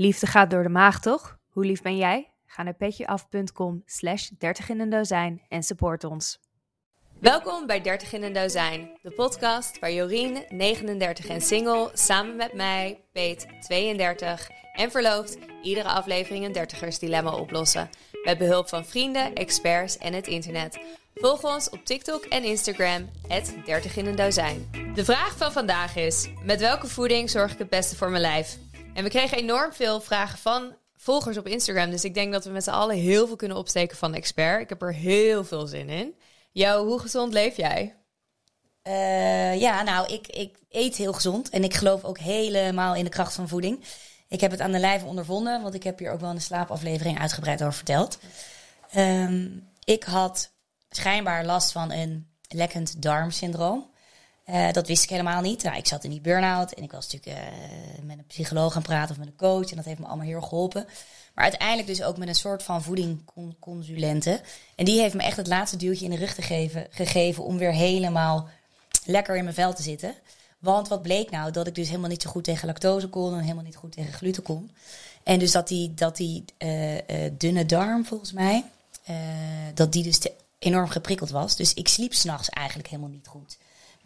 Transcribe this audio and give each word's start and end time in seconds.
Liefde 0.00 0.26
gaat 0.26 0.50
door 0.50 0.62
de 0.62 0.68
maag, 0.68 1.00
toch? 1.00 1.38
Hoe 1.48 1.64
lief 1.64 1.82
ben 1.82 1.96
jij? 1.96 2.30
Ga 2.46 2.62
naar 2.62 2.74
petjeaf.com 2.74 3.82
slash 3.86 4.28
30 4.38 4.68
in 4.68 4.80
een 4.80 4.90
dozijn 4.90 5.42
en 5.48 5.62
support 5.62 6.04
ons. 6.04 6.38
Welkom 7.20 7.66
bij 7.66 7.80
30 7.80 8.12
in 8.12 8.22
een 8.22 8.32
dozijn, 8.32 8.98
de 9.02 9.10
podcast 9.10 9.78
waar 9.78 9.92
Jorien, 9.92 10.44
39 10.48 11.26
en 11.26 11.40
single, 11.40 11.90
samen 11.92 12.36
met 12.36 12.52
mij, 12.52 13.04
Peet, 13.12 13.46
32 13.60 14.50
en 14.72 14.90
verloofd, 14.90 15.38
iedere 15.62 15.88
aflevering 15.88 16.44
een 16.44 16.52
dertigersdilemma 16.52 17.34
oplossen. 17.34 17.90
Met 18.24 18.38
behulp 18.38 18.68
van 18.68 18.86
vrienden, 18.86 19.34
experts 19.34 19.98
en 19.98 20.12
het 20.12 20.26
internet. 20.26 20.78
Volg 21.14 21.44
ons 21.44 21.70
op 21.70 21.84
TikTok 21.84 22.24
en 22.24 22.44
Instagram, 22.44 23.10
30 23.64 23.96
in 23.96 24.06
een 24.06 24.16
dozijn. 24.16 24.70
De 24.94 25.04
vraag 25.04 25.36
van 25.36 25.52
vandaag 25.52 25.96
is, 25.96 26.28
met 26.42 26.60
welke 26.60 26.86
voeding 26.86 27.30
zorg 27.30 27.52
ik 27.52 27.58
het 27.58 27.68
beste 27.68 27.96
voor 27.96 28.10
mijn 28.10 28.22
lijf? 28.22 28.58
En 28.98 29.04
we 29.04 29.10
kregen 29.10 29.38
enorm 29.38 29.72
veel 29.72 30.00
vragen 30.00 30.38
van 30.38 30.76
volgers 30.96 31.36
op 31.36 31.46
Instagram. 31.46 31.90
Dus 31.90 32.04
ik 32.04 32.14
denk 32.14 32.32
dat 32.32 32.44
we 32.44 32.50
met 32.50 32.64
z'n 32.64 32.70
allen 32.70 32.96
heel 32.96 33.26
veel 33.26 33.36
kunnen 33.36 33.56
opsteken 33.56 33.96
van 33.96 34.10
de 34.10 34.16
expert. 34.16 34.60
Ik 34.60 34.68
heb 34.68 34.82
er 34.82 34.94
heel 34.94 35.44
veel 35.44 35.66
zin 35.66 35.88
in. 35.88 36.14
Jo, 36.52 36.86
hoe 36.86 36.98
gezond 36.98 37.32
leef 37.32 37.56
jij? 37.56 37.96
Uh, 38.82 39.60
ja, 39.60 39.82
nou, 39.82 40.12
ik, 40.12 40.26
ik 40.26 40.58
eet 40.68 40.96
heel 40.96 41.12
gezond. 41.12 41.50
En 41.50 41.64
ik 41.64 41.74
geloof 41.74 42.04
ook 42.04 42.18
helemaal 42.18 42.94
in 42.94 43.04
de 43.04 43.10
kracht 43.10 43.34
van 43.34 43.48
voeding. 43.48 43.84
Ik 44.28 44.40
heb 44.40 44.50
het 44.50 44.60
aan 44.60 44.72
de 44.72 44.78
lijve 44.78 45.06
ondervonden, 45.06 45.62
want 45.62 45.74
ik 45.74 45.82
heb 45.82 45.98
hier 45.98 46.12
ook 46.12 46.20
wel 46.20 46.34
de 46.34 46.40
slaapaflevering 46.40 47.18
uitgebreid 47.18 47.62
over 47.62 47.74
verteld. 47.74 48.18
Um, 48.96 49.68
ik 49.84 50.04
had 50.04 50.50
schijnbaar 50.90 51.44
last 51.44 51.72
van 51.72 51.92
een 51.92 52.28
lekkend 52.48 53.02
darmsyndroom. 53.02 53.90
Uh, 54.50 54.72
dat 54.72 54.86
wist 54.86 55.02
ik 55.02 55.10
helemaal 55.10 55.40
niet. 55.40 55.62
Nou, 55.62 55.76
ik 55.76 55.86
zat 55.86 56.04
in 56.04 56.10
die 56.10 56.20
burn-out 56.20 56.72
en 56.72 56.82
ik 56.82 56.92
was 56.92 57.12
natuurlijk 57.12 57.42
uh, 57.42 58.04
met 58.04 58.18
een 58.18 58.26
psycholoog 58.26 58.72
gaan 58.72 58.82
praten 58.82 59.10
of 59.10 59.18
met 59.18 59.26
een 59.26 59.36
coach. 59.36 59.70
En 59.70 59.76
dat 59.76 59.84
heeft 59.84 59.98
me 59.98 60.06
allemaal 60.06 60.26
heel 60.26 60.40
geholpen. 60.40 60.86
Maar 61.34 61.44
uiteindelijk 61.44 61.88
dus 61.88 62.02
ook 62.02 62.16
met 62.16 62.28
een 62.28 62.34
soort 62.34 62.62
van 62.62 62.82
voedingconsulente. 62.82 64.40
En 64.74 64.84
die 64.84 65.00
heeft 65.00 65.14
me 65.14 65.22
echt 65.22 65.36
het 65.36 65.46
laatste 65.46 65.76
duwtje 65.76 66.04
in 66.04 66.10
de 66.10 66.16
rug 66.16 66.34
gegeven, 66.34 66.86
gegeven 66.90 67.44
om 67.44 67.58
weer 67.58 67.72
helemaal 67.72 68.48
lekker 69.04 69.36
in 69.36 69.42
mijn 69.42 69.54
vel 69.54 69.74
te 69.74 69.82
zitten. 69.82 70.14
Want 70.58 70.88
wat 70.88 71.02
bleek 71.02 71.30
nou? 71.30 71.50
Dat 71.50 71.66
ik 71.66 71.74
dus 71.74 71.88
helemaal 71.88 72.10
niet 72.10 72.22
zo 72.22 72.30
goed 72.30 72.44
tegen 72.44 72.66
lactose 72.66 73.08
kon 73.08 73.34
en 73.34 73.40
helemaal 73.40 73.64
niet 73.64 73.76
goed 73.76 73.92
tegen 73.92 74.12
gluten 74.12 74.42
kon. 74.42 74.70
En 75.22 75.38
dus 75.38 75.52
dat 75.52 75.68
die, 75.68 75.94
dat 75.94 76.16
die 76.16 76.44
uh, 76.58 76.98
dunne 77.32 77.66
darm, 77.66 78.04
volgens 78.04 78.32
mij, 78.32 78.64
dat 79.74 79.92
die 79.92 80.02
dus 80.02 80.18
enorm 80.58 80.88
geprikkeld 80.88 81.30
was. 81.30 81.56
Dus 81.56 81.74
ik 81.74 81.88
sliep 81.88 82.14
s'nachts 82.14 82.48
eigenlijk 82.48 82.88
helemaal 82.88 83.10
niet 83.10 83.26
goed. 83.26 83.58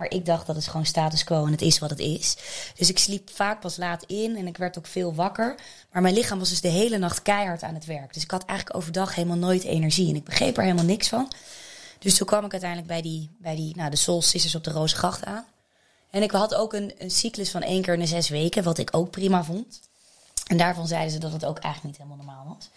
Maar 0.03 0.11
ik 0.11 0.27
dacht 0.27 0.47
dat 0.47 0.57
is 0.57 0.67
gewoon 0.67 0.87
status 0.87 1.25
quo 1.25 1.45
en 1.45 1.53
het 1.53 1.63
is 1.63 1.79
wat 1.79 1.91
het 1.91 1.99
is. 1.99 2.37
Dus 2.77 2.89
ik 2.89 2.99
sliep 2.99 3.31
vaak 3.31 3.61
pas 3.61 3.77
laat 3.77 4.05
in 4.07 4.37
en 4.37 4.47
ik 4.47 4.57
werd 4.57 4.79
ook 4.79 4.87
veel 4.87 5.15
wakker. 5.15 5.55
Maar 5.93 6.03
mijn 6.03 6.15
lichaam 6.15 6.39
was 6.39 6.49
dus 6.49 6.61
de 6.61 6.69
hele 6.69 6.99
nacht 6.99 7.23
keihard 7.23 7.63
aan 7.63 7.75
het 7.75 7.85
werk. 7.85 8.15
Dus 8.15 8.23
ik 8.23 8.31
had 8.31 8.45
eigenlijk 8.45 8.79
overdag 8.79 9.15
helemaal 9.15 9.37
nooit 9.37 9.65
energie 9.65 10.09
en 10.09 10.17
ik 10.17 10.25
begreep 10.25 10.57
er 10.57 10.63
helemaal 10.63 10.85
niks 10.85 11.09
van. 11.09 11.33
Dus 11.99 12.17
toen 12.17 12.27
kwam 12.27 12.45
ik 12.45 12.53
uiteindelijk 12.53 12.91
bij 12.91 13.03
die, 13.03 13.31
bij 13.39 13.57
die 13.57 13.77
nou, 13.77 13.91
de 13.91 13.97
Soul 13.97 14.23
Sisters 14.23 14.55
op 14.55 14.65
de 14.65 14.71
Rozengracht 14.71 15.25
aan. 15.25 15.45
En 16.11 16.23
ik 16.23 16.31
had 16.31 16.55
ook 16.55 16.73
een, 16.73 16.93
een 16.99 17.11
cyclus 17.11 17.51
van 17.51 17.63
één 17.63 17.83
keer 17.83 17.95
in 17.95 18.01
de 18.01 18.07
zes 18.07 18.29
weken, 18.29 18.63
wat 18.63 18.79
ik 18.79 18.97
ook 18.97 19.11
prima 19.11 19.45
vond. 19.45 19.81
En 20.47 20.57
daarvan 20.57 20.87
zeiden 20.87 21.13
ze 21.13 21.19
dat 21.19 21.33
het 21.33 21.45
ook 21.45 21.59
eigenlijk 21.59 21.99
niet 21.99 22.07
helemaal 22.07 22.27
normaal 22.27 22.57
was. 22.57 22.71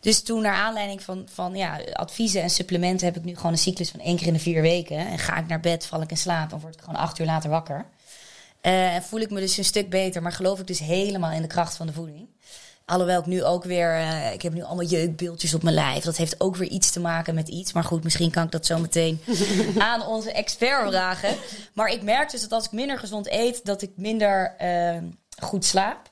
Dus 0.00 0.22
toen 0.22 0.42
naar 0.42 0.54
aanleiding 0.54 1.02
van, 1.02 1.28
van 1.32 1.54
ja, 1.54 1.80
adviezen 1.92 2.42
en 2.42 2.50
supplementen 2.50 3.06
heb 3.06 3.16
ik 3.16 3.24
nu 3.24 3.36
gewoon 3.36 3.52
een 3.52 3.58
cyclus 3.58 3.90
van 3.90 4.00
één 4.00 4.16
keer 4.16 4.26
in 4.26 4.32
de 4.32 4.38
vier 4.38 4.62
weken. 4.62 4.96
En 4.96 5.18
ga 5.18 5.36
ik 5.36 5.46
naar 5.46 5.60
bed, 5.60 5.86
val 5.86 6.02
ik 6.02 6.10
in 6.10 6.16
slaap 6.16 6.52
en 6.52 6.60
word 6.60 6.74
ik 6.74 6.80
gewoon 6.80 7.00
acht 7.00 7.18
uur 7.18 7.26
later 7.26 7.50
wakker. 7.50 7.86
Uh, 8.62 8.94
en 8.94 9.02
voel 9.02 9.20
ik 9.20 9.30
me 9.30 9.40
dus 9.40 9.56
een 9.56 9.64
stuk 9.64 9.90
beter, 9.90 10.22
maar 10.22 10.32
geloof 10.32 10.60
ik 10.60 10.66
dus 10.66 10.78
helemaal 10.78 11.30
in 11.30 11.42
de 11.42 11.48
kracht 11.48 11.76
van 11.76 11.86
de 11.86 11.92
voeding. 11.92 12.28
Alhoewel 12.84 13.20
ik 13.20 13.26
nu 13.26 13.44
ook 13.44 13.64
weer, 13.64 13.94
uh, 13.94 14.32
ik 14.32 14.42
heb 14.42 14.52
nu 14.52 14.62
allemaal 14.62 14.84
jeukbeeldjes 14.84 15.54
op 15.54 15.62
mijn 15.62 15.74
lijf. 15.74 16.04
Dat 16.04 16.16
heeft 16.16 16.40
ook 16.40 16.56
weer 16.56 16.68
iets 16.68 16.90
te 16.90 17.00
maken 17.00 17.34
met 17.34 17.48
iets. 17.48 17.72
Maar 17.72 17.84
goed, 17.84 18.04
misschien 18.04 18.30
kan 18.30 18.44
ik 18.44 18.50
dat 18.50 18.66
zo 18.66 18.78
meteen 18.78 19.20
aan 19.78 20.06
onze 20.06 20.32
expert 20.32 20.88
vragen. 20.88 21.36
Maar 21.74 21.88
ik 21.88 22.02
merk 22.02 22.30
dus 22.30 22.40
dat 22.40 22.52
als 22.52 22.64
ik 22.64 22.72
minder 22.72 22.98
gezond 22.98 23.30
eet, 23.30 23.64
dat 23.64 23.82
ik 23.82 23.90
minder 23.96 24.54
uh, 24.62 24.96
goed 25.42 25.64
slaap. 25.64 26.09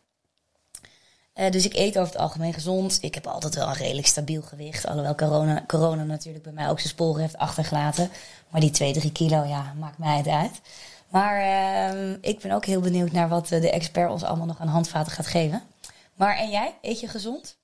Uh, 1.39 1.51
dus 1.51 1.65
ik 1.65 1.75
eet 1.75 1.99
over 1.99 2.13
het 2.13 2.23
algemeen 2.23 2.53
gezond. 2.53 2.99
Ik 3.01 3.15
heb 3.15 3.27
altijd 3.27 3.55
wel 3.55 3.69
een 3.69 3.75
redelijk 3.75 4.07
stabiel 4.07 4.43
gewicht. 4.43 4.87
Alhoewel 4.87 5.15
corona, 5.15 5.65
corona 5.67 6.05
natuurlijk 6.05 6.45
bij 6.45 6.53
mij 6.53 6.69
ook 6.69 6.79
zijn 6.79 6.93
sporen 6.93 7.21
heeft 7.21 7.37
achtergelaten. 7.37 8.11
Maar 8.49 8.61
die 8.61 8.71
2, 8.71 8.93
3 8.93 9.13
kilo, 9.13 9.45
ja, 9.45 9.75
maakt 9.79 9.99
mij 9.99 10.17
het 10.17 10.29
uit. 10.29 10.61
Maar 11.09 11.41
uh, 11.95 12.13
ik 12.21 12.41
ben 12.41 12.51
ook 12.51 12.65
heel 12.65 12.81
benieuwd 12.81 13.13
naar 13.13 13.29
wat 13.29 13.49
de 13.49 13.71
expert 13.71 14.11
ons 14.11 14.23
allemaal 14.23 14.47
nog 14.47 14.61
aan 14.61 14.69
handvaten 14.69 15.13
gaat 15.13 15.27
geven. 15.27 15.63
Maar 16.15 16.37
en 16.37 16.51
jij? 16.51 16.75
Eet 16.83 17.01
je 17.01 17.09
gezond? 17.09 17.57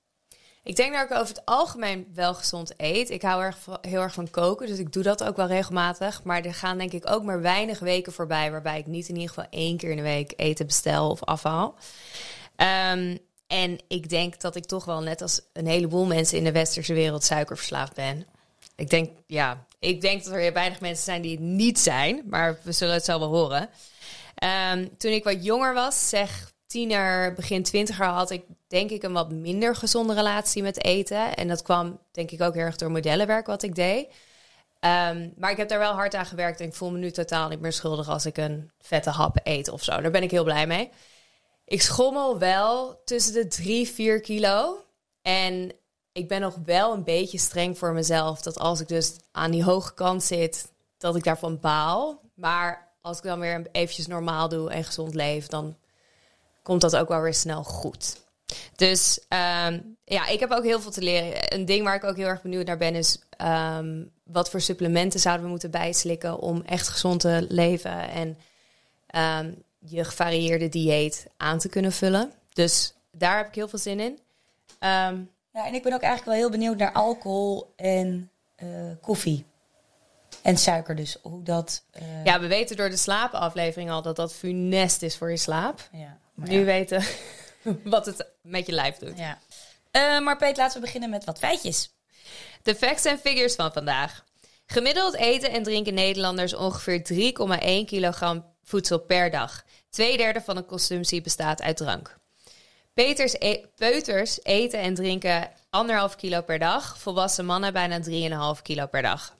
Ik 0.62 0.76
denk 0.76 0.94
dat 0.94 1.10
ik 1.10 1.16
over 1.16 1.34
het 1.34 1.44
algemeen 1.44 2.06
wel 2.14 2.34
gezond 2.34 2.72
eet. 2.76 3.10
Ik 3.10 3.22
hou 3.22 3.42
erg, 3.42 3.58
heel 3.80 4.00
erg 4.00 4.14
van 4.14 4.30
koken, 4.30 4.66
dus 4.66 4.78
ik 4.78 4.92
doe 4.92 5.02
dat 5.02 5.24
ook 5.24 5.36
wel 5.36 5.46
regelmatig. 5.46 6.22
Maar 6.22 6.42
er 6.42 6.54
gaan 6.54 6.78
denk 6.78 6.92
ik 6.92 7.10
ook 7.10 7.22
maar 7.22 7.40
weinig 7.40 7.78
weken 7.78 8.12
voorbij 8.12 8.50
waarbij 8.50 8.78
ik 8.78 8.86
niet 8.86 9.08
in 9.08 9.14
ieder 9.14 9.28
geval 9.28 9.50
één 9.50 9.76
keer 9.76 9.90
in 9.90 9.96
de 9.96 10.02
week 10.02 10.32
eten 10.36 10.66
bestel 10.66 11.10
of 11.10 11.24
afhaal. 11.24 11.74
Um, 12.92 13.18
en 13.46 13.78
ik 13.88 14.08
denk 14.08 14.40
dat 14.40 14.56
ik 14.56 14.64
toch 14.64 14.84
wel, 14.84 15.00
net 15.00 15.22
als 15.22 15.40
een 15.52 15.66
heleboel 15.66 16.06
mensen 16.06 16.38
in 16.38 16.44
de 16.44 16.52
westerse 16.52 16.94
wereld, 16.94 17.24
suikerverslaafd 17.24 17.94
ben. 17.94 18.26
Ik 18.76 18.90
denk, 18.90 19.10
ja, 19.26 19.66
ik 19.78 20.00
denk 20.00 20.24
dat 20.24 20.32
er 20.32 20.52
weinig 20.52 20.80
mensen 20.80 21.04
zijn 21.04 21.22
die 21.22 21.30
het 21.30 21.40
niet 21.40 21.78
zijn, 21.78 22.22
maar 22.26 22.58
we 22.62 22.72
zullen 22.72 22.94
het 22.94 23.04
zo 23.04 23.18
wel 23.18 23.28
horen. 23.28 23.68
Um, 24.72 24.96
toen 24.98 25.12
ik 25.12 25.24
wat 25.24 25.44
jonger 25.44 25.74
was, 25.74 26.08
zeg 26.08 26.52
tiener, 26.66 27.32
begin 27.32 27.62
twintiger, 27.62 28.06
had 28.06 28.30
ik 28.30 28.44
denk 28.68 28.90
ik 28.90 29.02
een 29.02 29.12
wat 29.12 29.30
minder 29.30 29.76
gezonde 29.76 30.14
relatie 30.14 30.62
met 30.62 30.84
eten. 30.84 31.34
En 31.34 31.48
dat 31.48 31.62
kwam 31.62 31.98
denk 32.12 32.30
ik 32.30 32.40
ook 32.40 32.56
erg 32.56 32.76
door 32.76 32.90
modellenwerk 32.90 33.46
wat 33.46 33.62
ik 33.62 33.74
deed. 33.74 34.06
Um, 34.80 35.32
maar 35.36 35.50
ik 35.50 35.56
heb 35.56 35.68
daar 35.68 35.78
wel 35.78 35.92
hard 35.92 36.14
aan 36.14 36.26
gewerkt 36.26 36.60
en 36.60 36.66
ik 36.66 36.74
voel 36.74 36.90
me 36.90 36.98
nu 36.98 37.10
totaal 37.10 37.48
niet 37.48 37.60
meer 37.60 37.72
schuldig 37.72 38.08
als 38.08 38.26
ik 38.26 38.36
een 38.36 38.70
vette 38.80 39.10
hap 39.10 39.40
eet 39.42 39.68
of 39.68 39.82
zo. 39.82 40.00
Daar 40.00 40.10
ben 40.10 40.22
ik 40.22 40.30
heel 40.30 40.44
blij 40.44 40.66
mee. 40.66 40.90
Ik 41.64 41.82
schommel 41.82 42.38
wel 42.38 43.02
tussen 43.04 43.32
de 43.32 43.46
3, 43.46 43.88
4 43.88 44.20
kilo. 44.20 44.84
En 45.22 45.72
ik 46.12 46.28
ben 46.28 46.40
nog 46.40 46.58
wel 46.64 46.92
een 46.92 47.04
beetje 47.04 47.38
streng 47.38 47.78
voor 47.78 47.92
mezelf. 47.92 48.42
Dat 48.42 48.58
als 48.58 48.80
ik 48.80 48.88
dus 48.88 49.12
aan 49.32 49.50
die 49.50 49.64
hoge 49.64 49.94
kant 49.94 50.22
zit, 50.22 50.68
dat 50.98 51.16
ik 51.16 51.24
daarvan 51.24 51.60
baal. 51.60 52.20
Maar 52.34 52.92
als 53.00 53.16
ik 53.16 53.22
dan 53.22 53.40
weer 53.40 53.66
eventjes 53.72 54.06
normaal 54.06 54.48
doe 54.48 54.70
en 54.70 54.84
gezond 54.84 55.14
leef, 55.14 55.46
dan 55.46 55.76
komt 56.62 56.80
dat 56.80 56.96
ook 56.96 57.08
wel 57.08 57.20
weer 57.20 57.34
snel 57.34 57.64
goed. 57.64 58.22
Dus 58.76 59.18
um, 59.18 59.96
ja, 60.04 60.26
ik 60.26 60.40
heb 60.40 60.50
ook 60.50 60.64
heel 60.64 60.80
veel 60.80 60.90
te 60.90 61.02
leren. 61.02 61.54
Een 61.54 61.64
ding 61.64 61.84
waar 61.84 61.94
ik 61.94 62.04
ook 62.04 62.16
heel 62.16 62.26
erg 62.26 62.42
benieuwd 62.42 62.66
naar 62.66 62.76
ben, 62.76 62.94
is 62.94 63.18
um, 63.42 64.10
wat 64.24 64.50
voor 64.50 64.60
supplementen 64.60 65.20
zouden 65.20 65.44
we 65.44 65.50
moeten 65.50 65.70
bijslikken 65.70 66.38
om 66.38 66.62
echt 66.62 66.88
gezond 66.88 67.20
te 67.20 67.46
leven. 67.48 68.08
En 68.10 68.38
um, 69.46 69.62
je 69.86 70.04
gevarieerde 70.04 70.68
dieet 70.68 71.26
aan 71.36 71.58
te 71.58 71.68
kunnen 71.68 71.92
vullen. 71.92 72.32
Dus 72.52 72.94
daar 73.12 73.36
heb 73.36 73.46
ik 73.46 73.54
heel 73.54 73.68
veel 73.68 73.78
zin 73.78 74.00
in. 74.00 74.12
Um, 74.12 75.30
ja, 75.50 75.66
en 75.66 75.74
ik 75.74 75.82
ben 75.82 75.92
ook 75.92 76.00
eigenlijk 76.00 76.24
wel 76.24 76.34
heel 76.34 76.50
benieuwd 76.50 76.76
naar 76.76 76.92
alcohol 76.92 77.72
en 77.76 78.30
uh, 78.62 78.68
koffie. 79.00 79.44
En 80.42 80.56
suiker 80.56 80.96
dus, 80.96 81.18
hoe 81.22 81.42
dat... 81.42 81.84
Uh... 81.98 82.24
Ja, 82.24 82.40
we 82.40 82.46
weten 82.46 82.76
door 82.76 82.90
de 82.90 82.96
slaapaflevering 82.96 83.90
al 83.90 84.02
dat 84.02 84.16
dat 84.16 84.34
funest 84.34 85.02
is 85.02 85.16
voor 85.16 85.30
je 85.30 85.36
slaap. 85.36 85.88
Ja, 85.92 86.18
nu 86.34 86.58
ja. 86.58 86.64
weten 86.64 87.04
wat 87.84 88.06
het 88.06 88.26
met 88.42 88.66
je 88.66 88.72
lijf 88.72 88.96
doet. 88.96 89.18
Ja. 89.18 89.38
Uh, 89.92 90.24
maar 90.24 90.36
Peet, 90.36 90.56
laten 90.56 90.80
we 90.80 90.86
beginnen 90.86 91.10
met 91.10 91.24
wat 91.24 91.38
feitjes. 91.38 91.90
De 92.62 92.74
facts 92.74 93.04
en 93.04 93.18
figures 93.18 93.54
van 93.54 93.72
vandaag. 93.72 94.24
Gemiddeld 94.66 95.14
eten 95.14 95.50
en 95.50 95.62
drinken 95.62 95.94
Nederlanders 95.94 96.54
ongeveer 96.54 97.02
3,1 97.12 97.84
kilogram 97.84 98.53
voedsel 98.64 98.98
per 98.98 99.30
dag. 99.30 99.64
Tweederde 99.90 100.40
van 100.40 100.54
de 100.54 100.64
consumptie 100.64 101.20
bestaat 101.20 101.62
uit 101.62 101.76
drank. 101.76 102.18
E 102.94 103.64
peuters 103.76 104.38
eten 104.42 104.80
en 104.80 104.94
drinken 104.94 105.50
anderhalf 105.70 106.16
kilo 106.16 106.42
per 106.42 106.58
dag. 106.58 106.98
Volwassen 106.98 107.44
mannen 107.44 107.72
bijna 107.72 108.00
3,5 108.56 108.62
kilo 108.62 108.86
per 108.86 109.02
dag. 109.02 109.36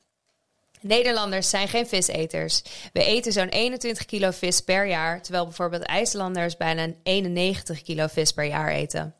Nederlanders 0.81 1.51
zijn 1.51 1.69
geen 1.69 1.87
viseters. 1.87 2.63
We 2.93 3.05
eten 3.05 3.33
zo'n 3.33 3.49
21 3.49 4.05
kilo 4.05 4.31
vis 4.31 4.61
per 4.61 4.87
jaar, 4.87 5.23
terwijl 5.23 5.45
bijvoorbeeld 5.45 5.83
IJslanders 5.83 6.57
bijna 6.57 6.93
91 7.03 7.83
kilo 7.83 8.07
vis 8.07 8.33
per 8.33 8.45
jaar 8.45 8.69
eten. 8.69 9.15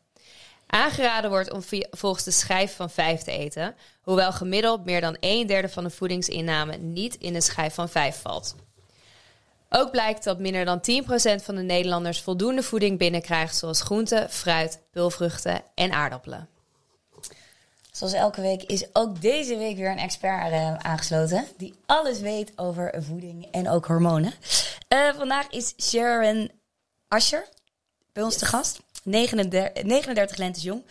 Aangeraden 0.67 1.29
wordt 1.29 1.51
om 1.51 1.61
volgens 1.91 2.23
de 2.23 2.31
schijf 2.31 2.75
van 2.75 2.89
5 2.89 3.21
te 3.21 3.31
eten, 3.31 3.75
hoewel 4.01 4.31
gemiddeld 4.31 4.85
meer 4.85 5.01
dan 5.01 5.17
een 5.19 5.47
derde 5.47 5.69
van 5.69 5.83
de 5.83 5.89
voedingsinname 5.89 6.77
niet 6.77 7.15
in 7.15 7.33
de 7.33 7.41
schijf 7.41 7.73
van 7.73 7.89
5 7.89 8.21
valt. 8.21 8.55
Ook 9.77 9.91
blijkt 9.91 10.23
dat 10.23 10.39
minder 10.39 10.65
dan 10.65 10.79
10% 11.39 11.43
van 11.43 11.55
de 11.55 11.61
Nederlanders 11.61 12.21
voldoende 12.21 12.63
voeding 12.63 12.97
binnenkrijgt, 12.97 13.57
zoals 13.57 13.81
groenten, 13.81 14.29
fruit, 14.29 14.79
pulvruchten 14.91 15.61
en 15.73 15.91
aardappelen. 15.91 16.49
Zoals 17.91 18.13
elke 18.13 18.41
week 18.41 18.63
is 18.63 18.85
ook 18.93 19.21
deze 19.21 19.57
week 19.57 19.75
weer 19.75 19.91
een 19.91 19.97
expert 19.97 20.51
uh, 20.51 20.75
aangesloten 20.75 21.45
die 21.57 21.75
alles 21.85 22.19
weet 22.19 22.51
over 22.55 22.93
voeding 22.97 23.47
en 23.51 23.69
ook 23.69 23.85
hormonen. 23.85 24.33
Uh, 24.89 25.13
vandaag 25.17 25.49
is 25.49 25.73
Sharon 25.81 26.51
Asher 27.07 27.47
bij 28.13 28.23
ons 28.23 28.33
yes. 28.33 28.41
te 28.41 28.49
gast. 28.49 28.81
39, 29.03 29.83
39 29.83 30.37
lentes 30.37 30.63
jong. 30.63 30.83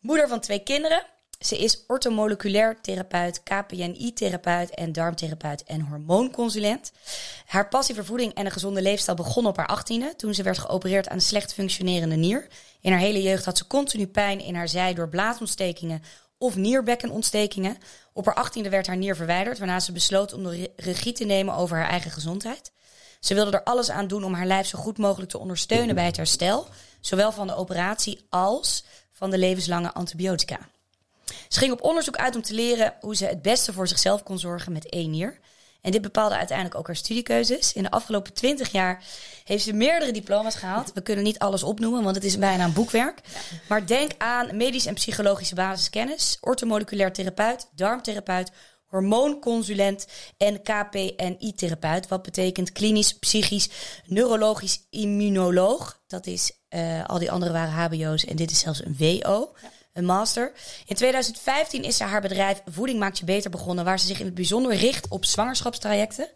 Moeder 0.00 0.28
van 0.28 0.40
twee 0.40 0.62
kinderen. 0.62 1.02
Ze 1.38 1.58
is 1.58 1.84
ortomoleculair 1.86 2.80
therapeut, 2.80 3.42
KPNI-therapeut 3.42 4.70
en 4.70 4.92
darmtherapeut 4.92 5.64
en 5.64 5.80
hormoonconsulent. 5.80 6.92
Haar 7.46 7.68
passie 7.68 7.94
voor 7.94 8.04
voeding 8.04 8.34
en 8.34 8.46
een 8.46 8.52
gezonde 8.52 8.82
leefstijl 8.82 9.16
begon 9.16 9.46
op 9.46 9.56
haar 9.56 9.66
achttiende, 9.66 10.14
toen 10.16 10.34
ze 10.34 10.42
werd 10.42 10.58
geopereerd 10.58 11.08
aan 11.08 11.16
een 11.16 11.22
slecht 11.22 11.54
functionerende 11.54 12.16
nier. 12.16 12.46
In 12.80 12.92
haar 12.92 13.00
hele 13.00 13.22
jeugd 13.22 13.44
had 13.44 13.58
ze 13.58 13.66
continu 13.66 14.06
pijn 14.06 14.40
in 14.40 14.54
haar 14.54 14.68
zij 14.68 14.94
door 14.94 15.08
blaasontstekingen 15.08 16.02
of 16.38 16.56
nierbekkenontstekkingen. 16.56 17.76
Op 18.12 18.24
haar 18.24 18.34
achttiende 18.34 18.68
werd 18.68 18.86
haar 18.86 18.96
nier 18.96 19.16
verwijderd, 19.16 19.58
waarna 19.58 19.80
ze 19.80 19.92
besloot 19.92 20.32
om 20.32 20.42
de 20.42 20.70
regie 20.76 21.12
te 21.12 21.24
nemen 21.24 21.54
over 21.54 21.76
haar 21.76 21.88
eigen 21.88 22.10
gezondheid. 22.10 22.72
Ze 23.20 23.34
wilde 23.34 23.50
er 23.50 23.62
alles 23.62 23.90
aan 23.90 24.06
doen 24.06 24.24
om 24.24 24.34
haar 24.34 24.46
lijf 24.46 24.66
zo 24.66 24.78
goed 24.78 24.98
mogelijk 24.98 25.30
te 25.30 25.38
ondersteunen 25.38 25.94
bij 25.94 26.04
het 26.04 26.16
herstel, 26.16 26.66
zowel 27.00 27.32
van 27.32 27.46
de 27.46 27.54
operatie 27.54 28.26
als 28.28 28.84
van 29.12 29.30
de 29.30 29.38
levenslange 29.38 29.92
antibiotica. 29.92 30.58
Ze 31.48 31.58
ging 31.58 31.72
op 31.72 31.82
onderzoek 31.82 32.16
uit 32.16 32.36
om 32.36 32.42
te 32.42 32.54
leren 32.54 32.94
hoe 33.00 33.16
ze 33.16 33.26
het 33.26 33.42
beste 33.42 33.72
voor 33.72 33.88
zichzelf 33.88 34.22
kon 34.22 34.38
zorgen 34.38 34.72
met 34.72 34.88
één 34.88 35.10
nier. 35.10 35.38
En 35.86 35.92
dit 35.92 36.02
bepaalde 36.02 36.36
uiteindelijk 36.36 36.78
ook 36.78 36.86
haar 36.86 36.96
studiekeuzes. 36.96 37.72
In 37.72 37.82
de 37.82 37.90
afgelopen 37.90 38.32
twintig 38.32 38.72
jaar 38.72 39.04
heeft 39.44 39.64
ze 39.64 39.72
meerdere 39.72 40.12
diploma's 40.12 40.54
gehaald. 40.54 40.92
We 40.92 41.02
kunnen 41.02 41.24
niet 41.24 41.38
alles 41.38 41.62
opnoemen, 41.62 42.02
want 42.02 42.14
het 42.16 42.24
is 42.24 42.38
bijna 42.38 42.64
een 42.64 42.72
boekwerk. 42.72 43.20
Maar 43.68 43.86
denk 43.86 44.10
aan 44.18 44.56
medisch 44.56 44.86
en 44.86 44.94
psychologische 44.94 45.54
basiskennis, 45.54 46.38
ortomoleculair 46.40 47.12
therapeut, 47.12 47.68
darmtherapeut, 47.74 48.50
hormoonconsulent 48.86 50.06
en 50.36 50.62
KPNI-therapeut. 50.62 52.08
Wat 52.08 52.22
betekent 52.22 52.72
klinisch, 52.72 53.18
psychisch, 53.18 53.68
neurologisch 54.04 54.80
immunoloog. 54.90 56.00
Dat 56.06 56.26
is, 56.26 56.52
uh, 56.70 57.04
al 57.04 57.18
die 57.18 57.30
andere 57.30 57.52
waren 57.52 57.72
HBO's 57.72 58.24
en 58.24 58.36
dit 58.36 58.50
is 58.50 58.58
zelfs 58.58 58.84
een 58.84 58.96
WO. 58.98 59.54
Een 59.96 60.04
master. 60.04 60.52
In 60.86 60.96
2015 60.96 61.82
is 61.82 61.96
ze 61.96 62.04
haar 62.04 62.20
bedrijf 62.20 62.62
Voeding 62.70 62.98
Maakt 62.98 63.18
Je 63.18 63.24
Beter 63.24 63.50
begonnen, 63.50 63.84
waar 63.84 64.00
ze 64.00 64.06
zich 64.06 64.18
in 64.18 64.24
het 64.24 64.34
bijzonder 64.34 64.74
richt 64.74 65.08
op 65.08 65.24
zwangerschapstrajecten. 65.24 66.28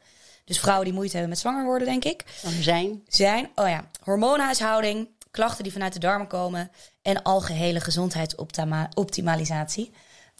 Dus 0.44 0.58
vrouwen 0.58 0.84
die 0.84 0.94
moeite 0.94 1.12
hebben 1.12 1.30
met 1.30 1.38
zwanger 1.38 1.64
worden, 1.64 1.88
denk 1.88 2.04
ik. 2.04 2.24
Zijn. 2.60 3.02
Zijn, 3.08 3.50
oh 3.54 3.68
ja. 3.68 3.90
Hormoonhuishouding, 4.02 5.08
klachten 5.30 5.62
die 5.62 5.72
vanuit 5.72 5.92
de 5.92 5.98
darmen 5.98 6.26
komen 6.26 6.70
en 7.02 7.22
algehele 7.22 7.80
gezondheidsoptimalisatie. 7.80 9.92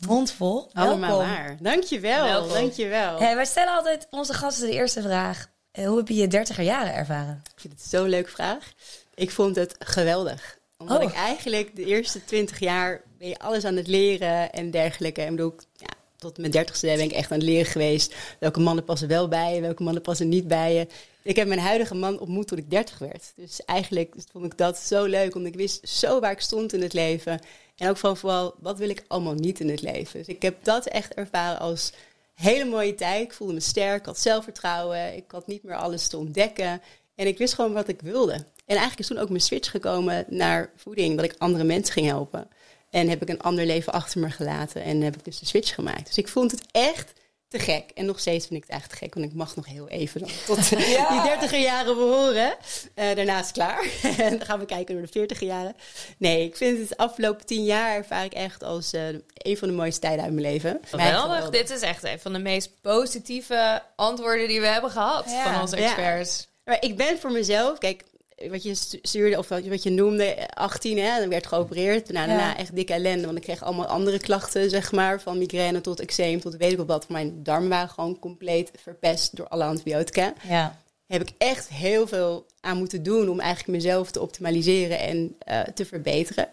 Mondvol. 0.06 0.70
Allemaal 0.72 1.18
waar. 1.18 1.56
Dankjewel. 1.60 2.24
Welkom. 2.24 2.52
Dankjewel. 2.52 3.18
Hey, 3.18 3.34
wij 3.34 3.44
stellen 3.44 3.74
altijd 3.74 4.06
onze 4.10 4.34
gasten 4.34 4.66
de 4.66 4.74
eerste 4.74 5.02
vraag. 5.02 5.46
Eh, 5.70 5.86
hoe 5.86 5.96
heb 5.96 6.08
je 6.08 6.14
je 6.14 6.28
dertiger 6.28 6.64
jaren 6.64 6.94
ervaren? 6.94 7.42
Ik 7.54 7.60
vind 7.60 7.72
het 7.72 7.82
zo'n 7.82 8.08
leuke 8.08 8.30
vraag. 8.30 8.72
Ik 9.14 9.30
vond 9.30 9.56
het 9.56 9.74
geweldig. 9.78 10.58
Omdat 10.78 11.02
oh. 11.02 11.08
ik 11.08 11.14
eigenlijk 11.14 11.76
de 11.76 11.84
eerste 11.84 12.24
twintig 12.24 12.58
jaar 12.58 13.08
ben 13.20 13.28
je 13.28 13.38
alles 13.38 13.64
aan 13.64 13.76
het 13.76 13.86
leren 13.86 14.52
en 14.52 14.70
dergelijke. 14.70 15.22
En 15.22 15.36
bedoel, 15.36 15.54
ja, 15.76 15.88
tot 16.16 16.38
mijn 16.38 16.50
dertigste 16.50 16.86
ben 16.86 17.00
ik 17.00 17.12
echt 17.12 17.30
aan 17.30 17.38
het 17.38 17.46
leren 17.46 17.70
geweest. 17.70 18.14
Welke 18.38 18.60
mannen 18.60 18.84
passen 18.84 19.08
wel 19.08 19.28
bij 19.28 19.54
je, 19.54 19.60
welke 19.60 19.82
mannen 19.82 20.02
passen 20.02 20.28
niet 20.28 20.48
bij 20.48 20.74
je. 20.74 20.86
Ik 21.22 21.36
heb 21.36 21.48
mijn 21.48 21.60
huidige 21.60 21.94
man 21.94 22.18
ontmoet 22.18 22.48
toen 22.48 22.58
ik 22.58 22.70
dertig 22.70 22.98
werd. 22.98 23.32
Dus 23.36 23.64
eigenlijk 23.64 24.14
vond 24.32 24.44
ik 24.44 24.58
dat 24.58 24.78
zo 24.78 25.04
leuk, 25.04 25.34
omdat 25.34 25.52
ik 25.52 25.58
wist 25.58 25.88
zo 25.88 26.20
waar 26.20 26.30
ik 26.30 26.40
stond 26.40 26.72
in 26.72 26.82
het 26.82 26.92
leven. 26.92 27.40
En 27.76 27.88
ook 27.88 27.96
van 27.96 28.16
vooral, 28.16 28.54
wat 28.58 28.78
wil 28.78 28.88
ik 28.88 29.04
allemaal 29.06 29.34
niet 29.34 29.60
in 29.60 29.68
het 29.68 29.82
leven. 29.82 30.18
Dus 30.18 30.28
ik 30.28 30.42
heb 30.42 30.64
dat 30.64 30.86
echt 30.86 31.14
ervaren 31.14 31.60
als 31.60 31.92
hele 32.34 32.64
mooie 32.64 32.94
tijd. 32.94 33.24
Ik 33.24 33.32
voelde 33.32 33.52
me 33.52 33.60
sterk, 33.60 34.06
had 34.06 34.18
zelfvertrouwen. 34.18 35.16
Ik 35.16 35.24
had 35.30 35.46
niet 35.46 35.62
meer 35.62 35.76
alles 35.76 36.08
te 36.08 36.16
ontdekken. 36.18 36.82
En 37.14 37.26
ik 37.26 37.38
wist 37.38 37.54
gewoon 37.54 37.72
wat 37.72 37.88
ik 37.88 38.00
wilde. 38.00 38.32
En 38.32 38.76
eigenlijk 38.76 38.98
is 38.98 39.06
toen 39.06 39.18
ook 39.18 39.28
mijn 39.28 39.40
switch 39.40 39.70
gekomen 39.70 40.24
naar 40.28 40.70
voeding, 40.76 41.16
dat 41.16 41.24
ik 41.24 41.34
andere 41.38 41.64
mensen 41.64 41.92
ging 41.92 42.06
helpen. 42.06 42.48
En 42.90 43.08
heb 43.08 43.22
ik 43.22 43.28
een 43.28 43.40
ander 43.40 43.66
leven 43.66 43.92
achter 43.92 44.20
me 44.20 44.30
gelaten 44.30 44.82
en 44.82 45.00
heb 45.00 45.16
ik 45.16 45.24
dus 45.24 45.38
de 45.38 45.46
switch 45.46 45.74
gemaakt. 45.74 46.06
Dus 46.06 46.18
ik 46.18 46.28
vond 46.28 46.50
het 46.50 46.64
echt 46.70 47.12
te 47.50 47.58
gek. 47.58 47.90
En 47.94 48.06
nog 48.06 48.20
steeds 48.20 48.46
vind 48.46 48.62
ik 48.62 48.70
het 48.70 48.80
echt 48.80 48.90
te 48.90 48.96
gek, 48.96 49.14
want 49.14 49.26
ik 49.26 49.34
mag 49.34 49.56
nog 49.56 49.66
heel 49.66 49.88
even 49.88 50.20
tot 50.46 50.68
die 50.68 51.22
dertiger 51.22 51.58
jaren 51.58 51.96
behoren. 51.96 52.56
Uh, 52.94 53.14
daarna 53.14 53.38
is 53.38 53.46
het 53.46 53.52
klaar. 53.52 53.86
en 54.18 54.30
dan 54.38 54.46
gaan 54.46 54.58
we 54.58 54.64
kijken 54.64 54.94
naar 54.94 55.04
de 55.04 55.12
veertiger 55.12 55.46
jaren. 55.46 55.76
Nee, 56.16 56.44
ik 56.44 56.56
vind 56.56 56.78
het 56.78 56.88
de 56.88 56.96
afgelopen 56.96 57.46
tien 57.46 57.64
jaar 57.64 57.94
ervaar 57.94 58.24
ik 58.24 58.32
echt 58.32 58.62
als 58.62 58.94
uh, 58.94 59.08
een 59.34 59.56
van 59.56 59.68
de 59.68 59.74
mooiste 59.74 60.00
tijden 60.00 60.24
uit 60.24 60.32
mijn 60.32 60.46
leven. 60.46 60.80
Geweldig. 60.82 61.50
Dit 61.50 61.70
is 61.70 61.80
echt 61.80 62.04
een 62.04 62.20
van 62.20 62.32
de 62.32 62.38
meest 62.38 62.80
positieve 62.80 63.82
antwoorden 63.96 64.48
die 64.48 64.60
we 64.60 64.66
hebben 64.66 64.90
gehad 64.90 65.30
van 65.44 65.60
onze 65.60 65.76
experts. 65.76 66.48
Maar 66.64 66.76
ik 66.80 66.96
ben 66.96 67.18
voor 67.18 67.32
mezelf, 67.32 67.78
kijk, 67.78 68.04
wat 68.48 68.62
je 68.62 68.74
stuurde, 69.02 69.38
of 69.38 69.48
wat 69.48 69.82
je 69.82 69.90
noemde, 69.90 70.48
18, 70.54 70.98
hè, 70.98 71.20
dan 71.20 71.28
werd 71.28 71.46
geopereerd. 71.46 72.12
Nou, 72.12 72.26
daarna 72.26 72.56
echt 72.56 72.74
dikke 72.74 72.92
ellende, 72.92 73.24
want 73.24 73.36
ik 73.36 73.42
kreeg 73.42 73.62
allemaal 73.62 73.86
andere 73.86 74.18
klachten, 74.18 74.70
zeg 74.70 74.92
maar. 74.92 75.20
Van 75.20 75.38
migraine 75.38 75.80
tot 75.80 76.00
eczeem, 76.00 76.40
tot 76.40 76.56
weet 76.56 76.72
ik 76.72 76.86
wat. 76.86 77.08
Mijn 77.08 77.42
darmen 77.42 77.68
waren 77.68 77.88
gewoon 77.88 78.18
compleet 78.18 78.70
verpest 78.82 79.36
door 79.36 79.48
alle 79.48 79.64
antibiotica. 79.64 80.32
Ja. 80.48 80.78
Heb 81.06 81.22
ik 81.22 81.32
echt 81.38 81.68
heel 81.68 82.06
veel 82.06 82.46
aan 82.60 82.76
moeten 82.76 83.02
doen 83.02 83.28
om 83.28 83.40
eigenlijk 83.40 83.82
mezelf 83.82 84.10
te 84.10 84.20
optimaliseren 84.20 84.98
en 84.98 85.36
uh, 85.48 85.60
te 85.60 85.84
verbeteren. 85.84 86.48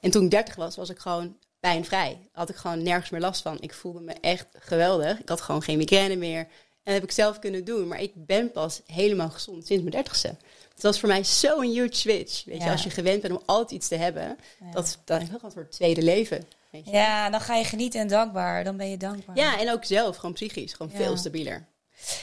En 0.00 0.10
toen 0.10 0.24
ik 0.24 0.30
30 0.30 0.54
was, 0.54 0.76
was 0.76 0.90
ik 0.90 0.98
gewoon 0.98 1.36
pijnvrij. 1.60 2.18
Had 2.32 2.48
ik 2.48 2.56
gewoon 2.56 2.82
nergens 2.82 3.10
meer 3.10 3.20
last 3.20 3.42
van. 3.42 3.56
Ik 3.60 3.74
voelde 3.74 4.00
me 4.00 4.12
echt 4.20 4.46
geweldig. 4.58 5.20
Ik 5.20 5.28
had 5.28 5.40
gewoon 5.40 5.62
geen 5.62 5.78
migraine 5.78 6.16
meer. 6.16 6.46
En 6.84 6.92
dat 6.92 6.94
heb 6.94 7.02
ik 7.02 7.10
zelf 7.10 7.38
kunnen 7.38 7.64
doen. 7.64 7.88
Maar 7.88 8.00
ik 8.00 8.12
ben 8.14 8.52
pas 8.52 8.80
helemaal 8.86 9.30
gezond 9.30 9.66
sinds 9.66 9.82
mijn 9.82 9.94
dertigste. 9.94 10.36
Het 10.74 10.82
was 10.82 11.00
voor 11.00 11.08
mij 11.08 11.24
zo'n 11.24 11.70
huge 11.70 11.94
switch. 11.94 12.44
Weet 12.44 12.62
je, 12.62 12.70
als 12.70 12.82
je 12.82 12.90
gewend 12.90 13.22
bent 13.22 13.34
om 13.34 13.42
altijd 13.46 13.70
iets 13.70 13.88
te 13.88 13.96
hebben, 13.96 14.38
dat, 14.72 14.98
dat 15.04 15.22
is 15.22 15.28
wel 15.28 15.40
een 15.42 15.50
soort 15.50 15.72
tweede 15.72 16.02
leven. 16.02 16.44
Weet 16.70 16.84
je. 16.84 16.90
Ja, 16.90 17.30
dan 17.30 17.40
ga 17.40 17.54
je 17.54 17.64
genieten 17.64 18.00
en 18.00 18.08
dankbaar. 18.08 18.64
Dan 18.64 18.76
ben 18.76 18.90
je 18.90 18.96
dankbaar. 18.96 19.36
Ja, 19.36 19.60
en 19.60 19.70
ook 19.70 19.84
zelf, 19.84 20.16
gewoon 20.16 20.34
psychisch, 20.34 20.72
gewoon 20.72 20.92
veel 20.92 21.16
stabieler. 21.16 21.66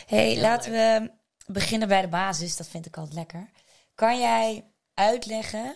hey, 0.07 0.39
laten 0.39 0.71
we 0.71 1.11
beginnen 1.45 1.87
bij 1.87 2.01
de 2.01 2.07
basis. 2.07 2.57
Dat 2.57 2.67
vind 2.67 2.85
ik 2.85 2.97
altijd 2.97 3.15
lekker. 3.15 3.49
Kan 3.95 4.19
jij 4.19 4.63
uitleggen 4.93 5.75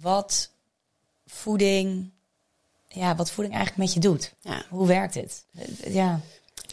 wat 0.00 0.50
voeding, 1.26 2.10
ja, 2.88 3.16
wat 3.16 3.30
voeding 3.30 3.54
eigenlijk 3.54 3.84
met 3.84 3.94
je 3.94 4.00
doet? 4.00 4.34
Hoe 4.68 4.86
werkt 4.86 5.14
het? 5.14 5.44
Ja. 5.86 6.20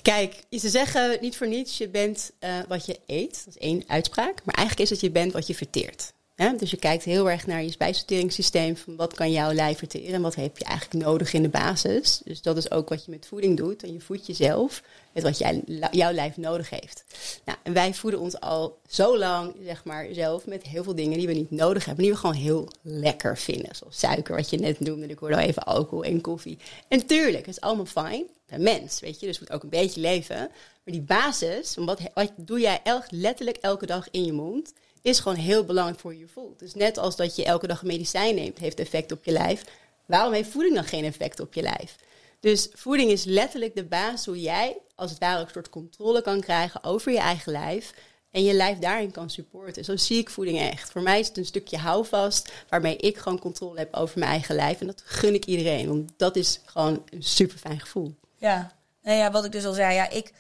Kijk, 0.02 0.44
ze 0.52 0.70
zeggen 0.70 1.18
niet 1.22 1.38
voor 1.38 1.48
niets, 1.48 1.78
je 1.78 1.90
bent 1.90 2.32
uh, 2.40 2.60
wat 2.68 2.86
je 2.86 3.00
eet. 3.06 3.42
Dat 3.46 3.56
is 3.56 3.62
één 3.62 3.84
uitspraak. 3.88 4.46
Maar 4.46 4.56
eigenlijk 4.56 4.90
is 4.90 4.90
het 4.90 5.00
je 5.00 5.12
bent 5.12 5.34
wat 5.34 5.48
je 5.48 5.56
verteert. 5.56 6.14
Dus 6.36 6.72
je 6.72 6.78
kijkt 6.78 7.04
heel 7.04 7.30
erg 7.30 7.48
naar 7.48 7.64
je 7.64 7.72
spijsverteringssysteem. 7.72 8.78
Van 8.78 8.96
wat 8.96 9.14
kan 9.14 9.32
jouw 9.32 9.54
lijf 9.54 9.78
verteren 9.78 10.14
en 10.14 10.22
wat 10.22 10.36
heb 10.36 10.58
je 10.58 10.64
eigenlijk 10.64 11.06
nodig 11.06 11.34
in 11.34 11.42
de 11.42 11.50
basis. 11.50 12.22
Dus 12.24 12.42
dat 12.42 12.58
is 12.58 12.72
ook 12.72 12.90
wat 12.90 13.06
je 13.06 13.12
met 13.12 13.26
voeding 13.26 13.58
doet. 13.58 13.84
En 13.84 13.94
je 13.94 14.00
voedt 14.00 14.28
jezelf 14.28 14.84
met 15.12 15.24
wat 15.24 15.38
jij, 15.38 15.64
jouw 15.92 16.12
lijf 16.12 16.38
nodig 16.38 16.70
heeft. 16.70 17.04
Nou, 17.46 17.58
en 17.64 17.74
wij 17.74 17.94
voeden 17.94 18.20
ons 18.20 18.40
al 18.40 18.80
zo 18.88 19.18
lang, 19.18 19.56
zeg 19.64 19.84
maar, 19.84 20.08
zelf 20.12 20.46
met 20.46 20.64
heel 20.64 20.84
veel 20.84 20.96
dingen 20.96 21.18
die 21.18 21.28
we 21.28 21.34
niet 21.34 21.52
nodig 21.52 21.86
hebben. 21.86 22.04
Die 22.04 22.14
we 22.14 22.20
gewoon 22.20 22.36
heel 22.36 22.68
lekker 22.82 23.38
vinden. 23.38 23.76
Zoals 23.76 24.00
suiker, 24.00 24.36
wat 24.36 24.50
je 24.50 24.58
net 24.58 24.80
noemde. 24.80 25.08
Ik 25.08 25.20
hoorde 25.20 25.36
al 25.36 25.42
even 25.42 25.64
alcohol 25.64 26.04
en 26.04 26.22
koffie. 26.22 26.58
En 26.88 27.06
tuurlijk, 27.06 27.46
het 27.46 27.56
is 27.56 27.62
allemaal 27.62 27.86
fijn. 27.86 28.26
Een 28.48 28.64
mens, 28.64 29.00
weet 29.00 29.20
je. 29.20 29.26
Dus 29.26 29.40
moet 29.40 29.52
ook 29.52 29.64
een 29.64 29.70
beetje 29.70 30.02
leven. 30.02 30.38
Maar 30.84 30.94
die 30.94 31.02
basis, 31.02 31.76
wat, 31.76 32.00
wat 32.14 32.32
doe 32.36 32.60
jij 32.60 32.80
elk, 32.84 33.04
letterlijk 33.10 33.58
elke 33.58 33.86
dag 33.86 34.08
in 34.12 34.26
je 34.26 34.34
mond 34.34 34.74
is 35.02 35.20
gewoon 35.20 35.38
heel 35.38 35.66
belangrijk 35.66 36.00
voor 36.00 36.16
je 36.16 36.28
voelt. 36.28 36.60
Dus 36.60 36.74
net 36.74 36.98
als 36.98 37.16
dat 37.16 37.36
je 37.36 37.46
elke 37.46 37.68
dag 37.68 37.82
een 37.82 37.88
medicijn 37.88 38.36
neemt, 38.36 38.58
heeft 38.58 38.80
effect 38.80 39.12
op 39.12 39.24
je 39.24 39.32
lijf. 39.32 39.64
Waarom 40.06 40.34
heeft 40.34 40.50
voeding 40.50 40.76
dan 40.76 40.84
geen 40.84 41.06
effect 41.06 41.40
op 41.40 41.54
je 41.54 41.62
lijf? 41.62 41.96
Dus 42.40 42.70
voeding 42.74 43.12
is 43.12 43.24
letterlijk 43.24 43.76
de 43.76 43.84
basis 43.84 44.26
hoe 44.26 44.42
jij 44.42 44.78
als 44.96 45.10
het 45.10 45.20
ware 45.20 45.42
een 45.42 45.50
soort 45.52 45.70
controle 45.70 46.22
kan 46.22 46.42
krijgen 46.42 46.84
over 46.84 47.12
je 47.12 47.20
eigen 47.20 47.52
lijf. 47.52 47.94
En 48.32 48.44
je 48.44 48.54
lijf 48.54 48.78
daarin 48.78 49.12
kan 49.12 49.30
supporten. 49.30 49.86
Zo 49.86 49.98
zie 49.98 50.18
ik 50.18 50.30
voeding 50.30 50.60
echt. 50.60 50.92
Voor 50.92 51.02
mij 51.02 51.20
is 51.20 51.28
het 51.28 51.38
een 51.38 51.46
stukje 51.46 51.78
houvast 51.78 52.52
waarmee 52.70 52.98
ik 52.98 53.18
gewoon 53.18 53.40
controle 53.40 53.80
heb 53.80 53.94
over 53.94 54.20
mijn 54.20 54.32
eigen 54.32 54.56
lijf. 54.56 54.80
En 54.82 54.88
dat 54.88 55.02
gun 55.06 55.34
ik 55.34 55.46
iedereen. 55.46 55.88
Want 55.88 56.12
dat 56.18 56.36
is 56.36 56.60
gewoon 56.66 57.04
een 57.10 57.24
super 57.24 57.58
fijn 57.58 57.80
gevoel. 57.80 58.16
Ja, 58.38 58.78
nou 59.04 59.18
ja, 59.18 59.32
wat 59.32 59.46
ik 59.46 59.52
dus 59.52 59.66
al 59.66 59.74
zei. 59.74 59.94
Ja, 59.94 60.10
ik 60.10 60.34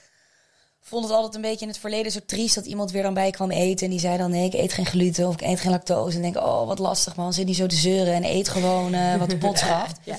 vond 0.81 1.03
het 1.03 1.13
altijd 1.13 1.35
een 1.35 1.41
beetje 1.41 1.65
in 1.65 1.67
het 1.67 1.79
verleden 1.79 2.11
zo 2.11 2.19
triest 2.25 2.55
dat 2.55 2.65
iemand 2.65 2.91
weer 2.91 3.03
dan 3.03 3.13
bij 3.13 3.31
kwam 3.31 3.51
eten. 3.51 3.85
En 3.85 3.91
die 3.91 3.99
zei 3.99 4.17
dan, 4.17 4.31
nee, 4.31 4.45
ik 4.45 4.53
eet 4.53 4.73
geen 4.73 4.85
gluten 4.85 5.27
of 5.27 5.33
ik 5.33 5.41
eet 5.41 5.59
geen 5.59 5.71
lactose. 5.71 6.15
En 6.15 6.21
denk, 6.21 6.37
oh, 6.37 6.67
wat 6.67 6.79
lastig 6.79 7.15
man, 7.15 7.33
zit 7.33 7.45
niet 7.45 7.55
zo 7.55 7.65
te 7.65 7.75
zeuren 7.75 8.13
en 8.13 8.23
eet 8.23 8.49
gewoon 8.49 8.93
uh, 8.93 9.15
wat 9.15 9.29
de 9.29 9.37
pot 9.37 9.57
schaft. 9.65 9.99
Ja. 10.03 10.17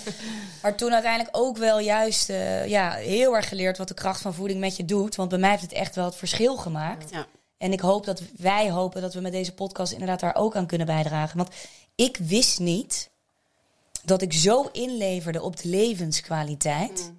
Maar 0.63 0.77
toen 0.77 0.93
uiteindelijk 0.93 1.37
ook 1.37 1.57
wel 1.57 1.79
juist 1.79 2.31
uh, 2.31 2.67
ja, 2.67 2.93
heel 2.93 3.37
erg 3.37 3.49
geleerd 3.49 3.79
wat 3.79 3.89
de 3.89 3.95
kracht 3.95 4.21
van 4.21 4.35
voeding 4.35 4.61
met 4.61 4.77
je 4.77 4.85
doet. 4.85 5.15
Want 5.15 5.29
bij 5.29 5.39
mij 5.39 5.51
heeft 5.51 5.63
het 5.63 5.73
echt 5.73 5.95
wel 5.95 6.05
het 6.05 6.17
verschil 6.17 6.57
gemaakt. 6.57 7.11
Ja. 7.11 7.27
En 7.59 7.73
ik 7.73 7.81
hoop 7.81 8.05
dat 8.05 8.23
wij 8.37 8.71
hopen 8.71 9.01
dat 9.01 9.15
we 9.15 9.21
met 9.21 9.33
deze 9.33 9.55
podcast 9.55 9.93
inderdaad 9.93 10.21
daar 10.21 10.37
ook 10.37 10.57
aan 10.57 10.67
kunnen 10.67 10.87
bijdragen. 10.87 11.37
Want 11.37 11.51
ik 11.95 12.17
wist 12.17 12.59
niet 12.59 13.11
dat 14.05 14.23
ik 14.23 14.33
zo 14.33 14.69
inleverde 14.73 15.43
op 15.43 15.57
de 15.57 15.69
levenskwaliteit. 15.69 17.11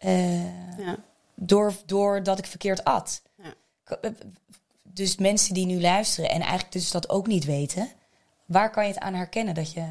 Mm. 0.00 0.10
Uh, 0.10 0.44
ja 0.86 0.98
door, 1.34 1.74
doordat 1.86 2.38
ik 2.38 2.46
verkeerd 2.46 2.84
at. 2.84 3.22
Ja. 3.42 3.54
Eh, 3.84 4.10
dus 4.82 5.16
mensen 5.16 5.54
die 5.54 5.66
nu 5.66 5.80
luisteren 5.80 6.30
en 6.30 6.40
eigenlijk 6.40 6.72
dus 6.72 6.90
dat 6.90 7.08
ook 7.08 7.26
niet 7.26 7.44
weten. 7.44 7.88
Waar 8.44 8.70
kan 8.70 8.86
je 8.86 8.92
het 8.92 9.02
aan 9.02 9.14
herkennen 9.14 9.54
dat 9.54 9.72
je 9.72 9.84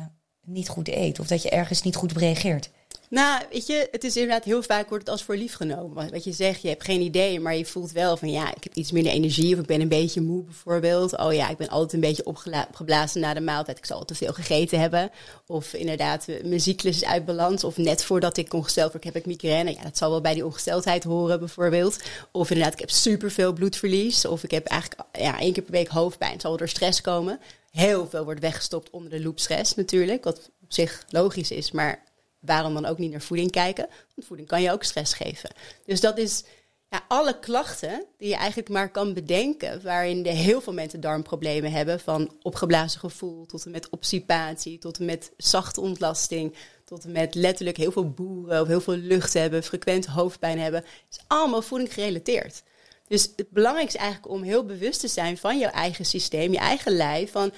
niet 0.46 0.70
goed 0.70 0.88
eet 0.88 1.20
of 1.20 1.28
dat 1.28 1.42
je 1.42 1.50
ergens 1.50 1.82
niet 1.82 1.96
goed 1.96 2.12
op 2.12 2.18
reageert? 2.18 2.70
Nou, 3.14 3.42
weet 3.52 3.68
je, 3.68 3.88
het 3.92 4.04
is 4.04 4.16
inderdaad 4.16 4.44
heel 4.44 4.64
vaak 4.64 4.90
wordt 4.90 5.04
het 5.04 5.14
als 5.14 5.24
voor 5.24 5.36
lief 5.36 5.56
genomen. 5.56 6.12
Wat 6.12 6.24
je 6.24 6.32
zegt, 6.32 6.62
je 6.62 6.68
hebt 6.68 6.84
geen 6.84 7.02
idee, 7.02 7.40
maar 7.40 7.56
je 7.56 7.66
voelt 7.66 7.92
wel 7.92 8.18
van 8.18 8.32
ja, 8.32 8.56
ik 8.56 8.64
heb 8.64 8.74
iets 8.74 8.92
minder 8.92 9.12
energie 9.12 9.54
of 9.54 9.60
ik 9.60 9.66
ben 9.66 9.82
een 9.82 9.88
beetje 9.88 10.22
moe 10.22 10.44
bijvoorbeeld. 10.44 11.18
Oh 11.18 11.34
ja, 11.34 11.50
ik 11.50 11.58
ben 11.58 11.70
altijd 11.70 11.94
een 11.94 12.00
beetje 12.00 12.26
opgeblazen 12.26 13.22
na 13.22 13.34
de 13.34 13.42
maaltijd. 13.42 13.78
Ik 13.78 13.86
zal 13.86 13.98
al 13.98 14.06
te 14.06 14.16
veel 14.16 14.34
gegeten 14.34 14.80
hebben. 14.80 15.12
Of 15.48 15.74
inderdaad, 15.74 16.28
mijn 16.44 16.60
cyclus 16.60 16.96
is 16.96 17.06
uit 17.06 17.26
balans. 17.26 17.64
Of 17.64 17.78
net 17.78 18.04
voordat 18.04 18.38
ik 18.38 18.54
ongesteld 18.54 18.92
word, 18.92 19.04
heb 19.04 19.16
ik 19.16 19.26
migraine. 19.26 19.74
Ja, 19.74 19.84
dat 19.84 19.98
zal 19.98 20.10
wel 20.10 20.22
bij 20.22 20.34
die 20.34 20.46
ongesteldheid 20.46 21.04
horen 21.04 21.40
bijvoorbeeld. 21.40 22.00
Of 22.32 22.50
inderdaad, 22.50 22.74
ik 22.74 22.80
heb 22.80 22.90
superveel 22.90 23.54
bloedverlies. 23.54 24.26
Of 24.26 24.44
ik 24.44 24.52
heb 24.52 24.68
eigenlijk 24.68 25.02
ja, 25.12 25.40
één 25.40 25.54
keer 25.54 25.64
per 25.64 25.72
week 25.72 25.88
hoofdpijn. 25.88 26.40
Zal 26.40 26.58
door 26.58 26.70
stress 26.70 27.02
komen. 27.02 27.40
Heel 27.72 28.08
veel 28.10 28.24
wordt 28.24 28.40
weggestopt 28.40 28.90
onder 28.90 29.10
de 29.10 29.22
loop 29.22 29.40
stress 29.40 29.76
natuurlijk. 29.76 30.24
Wat 30.24 30.50
op 30.62 30.74
zich 30.74 31.06
logisch 31.10 31.52
is, 31.52 31.72
maar 31.72 32.12
waarom 32.46 32.74
dan 32.74 32.86
ook 32.86 32.98
niet 32.98 33.12
naar 33.12 33.22
voeding 33.22 33.52
kijken? 33.52 33.88
Want 34.16 34.28
voeding 34.28 34.48
kan 34.48 34.62
je 34.62 34.72
ook 34.72 34.84
stress 34.84 35.14
geven. 35.14 35.50
Dus 35.86 36.02
dat 36.02 36.18
is 36.18 36.44
ja, 36.90 37.06
alle 37.08 37.40
klachten 37.40 38.06
die 38.18 38.30
je 38.30 38.36
eigenlijk 38.36 38.70
maar 38.70 38.92
kan 38.92 39.14
bedenken, 39.14 39.82
waarin 39.84 40.24
de 40.24 40.30
heel 40.30 40.62
veel 40.62 40.74
mensen 40.74 41.02
darmproblemen 41.02 41.72
hebben, 41.72 42.00
van 42.00 42.36
opgeblazen 42.42 43.00
gevoel 43.00 43.46
tot 43.46 43.66
en 43.66 43.72
met 43.72 43.90
obstipatie, 43.90 44.78
tot 44.78 45.00
en 45.00 45.06
met 45.06 45.32
zachte 45.38 45.82
ontlasting, 45.82 46.56
tot 46.86 47.04
en 47.04 47.12
met 47.12 47.36
letterlijk 47.36 47.78
heel 47.78 47.92
veel 47.92 48.10
boeren 48.10 48.62
of 48.62 48.68
heel 48.68 48.82
veel 48.82 48.96
lucht 48.96 49.34
hebben, 49.34 49.64
frequent 49.64 50.06
hoofdpijn 50.06 50.60
hebben, 50.60 50.84
is 51.10 51.20
allemaal 51.28 51.62
voeding 51.62 51.94
gerelateerd. 51.94 52.64
Dus 53.08 53.30
het 53.36 53.50
belangrijkste 53.50 53.98
is 53.98 54.04
eigenlijk 54.04 54.34
om 54.34 54.44
heel 54.44 54.66
bewust 54.66 55.00
te 55.00 55.08
zijn 55.08 55.38
van 55.38 55.60
jouw 55.60 55.72
eigen 55.72 56.06
systeem, 56.06 56.52
je 56.52 56.58
eigen 56.58 56.92
lijf, 56.92 57.32
van 57.32 57.52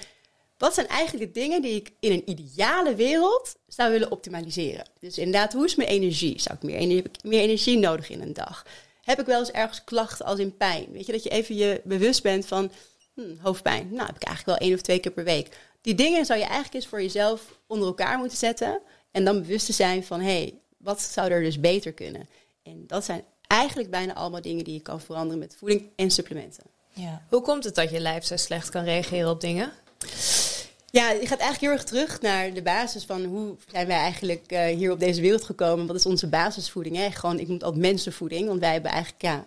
wat 0.58 0.74
zijn 0.74 0.88
eigenlijk 0.88 1.34
de 1.34 1.40
dingen 1.40 1.62
die 1.62 1.74
ik 1.74 1.92
in 2.00 2.12
een 2.12 2.30
ideale 2.30 2.94
wereld 2.94 3.56
zou 3.66 3.90
willen 3.90 4.10
optimaliseren? 4.10 4.88
Dus 5.00 5.18
inderdaad, 5.18 5.52
hoe 5.52 5.64
is 5.64 5.74
mijn 5.74 5.88
energie? 5.88 6.40
Zou 6.40 6.56
ik 6.60 6.62
meer, 6.62 7.02
meer 7.22 7.40
energie 7.40 7.78
nodig 7.78 8.10
in 8.10 8.20
een 8.20 8.32
dag? 8.32 8.66
Heb 9.02 9.20
ik 9.20 9.26
wel 9.26 9.38
eens 9.38 9.50
ergens 9.50 9.84
klachten 9.84 10.26
als 10.26 10.38
in 10.38 10.56
pijn? 10.56 10.86
Weet 10.92 11.06
je, 11.06 11.12
dat 11.12 11.22
je 11.22 11.28
even 11.28 11.56
je 11.56 11.80
bewust 11.84 12.22
bent 12.22 12.46
van 12.46 12.70
hmm, 13.14 13.38
hoofdpijn. 13.42 13.88
Nou, 13.90 14.06
heb 14.06 14.16
ik 14.16 14.24
eigenlijk 14.24 14.58
wel 14.58 14.68
één 14.68 14.76
of 14.76 14.82
twee 14.82 14.98
keer 14.98 15.12
per 15.12 15.24
week. 15.24 15.56
Die 15.80 15.94
dingen 15.94 16.24
zou 16.24 16.38
je 16.38 16.44
eigenlijk 16.44 16.74
eens 16.74 16.86
voor 16.86 17.02
jezelf 17.02 17.58
onder 17.66 17.86
elkaar 17.88 18.18
moeten 18.18 18.38
zetten. 18.38 18.80
En 19.10 19.24
dan 19.24 19.40
bewust 19.40 19.66
te 19.66 19.72
zijn 19.72 20.04
van, 20.04 20.20
hé, 20.20 20.26
hey, 20.26 20.54
wat 20.76 21.00
zou 21.00 21.30
er 21.30 21.42
dus 21.42 21.60
beter 21.60 21.92
kunnen? 21.92 22.28
En 22.62 22.84
dat 22.86 23.04
zijn 23.04 23.24
eigenlijk 23.46 23.90
bijna 23.90 24.14
allemaal 24.14 24.42
dingen 24.42 24.64
die 24.64 24.74
je 24.74 24.80
kan 24.80 25.00
veranderen 25.00 25.38
met 25.38 25.56
voeding 25.58 25.88
en 25.96 26.10
supplementen. 26.10 26.64
Ja. 26.92 27.22
Hoe 27.28 27.40
komt 27.40 27.64
het 27.64 27.74
dat 27.74 27.90
je 27.90 28.00
lijf 28.00 28.24
zo 28.24 28.36
slecht 28.36 28.68
kan 28.68 28.84
reageren 28.84 29.30
op 29.30 29.40
dingen? 29.40 29.72
Ja, 30.96 31.10
je 31.10 31.26
gaat 31.26 31.40
eigenlijk 31.40 31.60
heel 31.60 31.70
erg 31.70 31.84
terug 31.84 32.20
naar 32.20 32.52
de 32.52 32.62
basis 32.62 33.04
van 33.04 33.24
hoe 33.24 33.56
zijn 33.70 33.86
wij 33.86 33.96
eigenlijk 33.96 34.52
uh, 34.52 34.64
hier 34.64 34.90
op 34.90 34.98
deze 34.98 35.20
wereld 35.20 35.44
gekomen. 35.44 35.86
Wat 35.86 35.96
is 35.96 36.06
onze 36.06 36.28
basisvoeding? 36.28 36.96
Hè? 36.96 37.10
Gewoon, 37.10 37.38
ik 37.38 37.46
noem 37.46 37.54
het 37.54 37.64
altijd 37.64 37.82
mensenvoeding, 37.82 38.46
want 38.46 38.60
wij 38.60 38.72
hebben 38.72 38.90
eigenlijk 38.90 39.22
ja, 39.22 39.46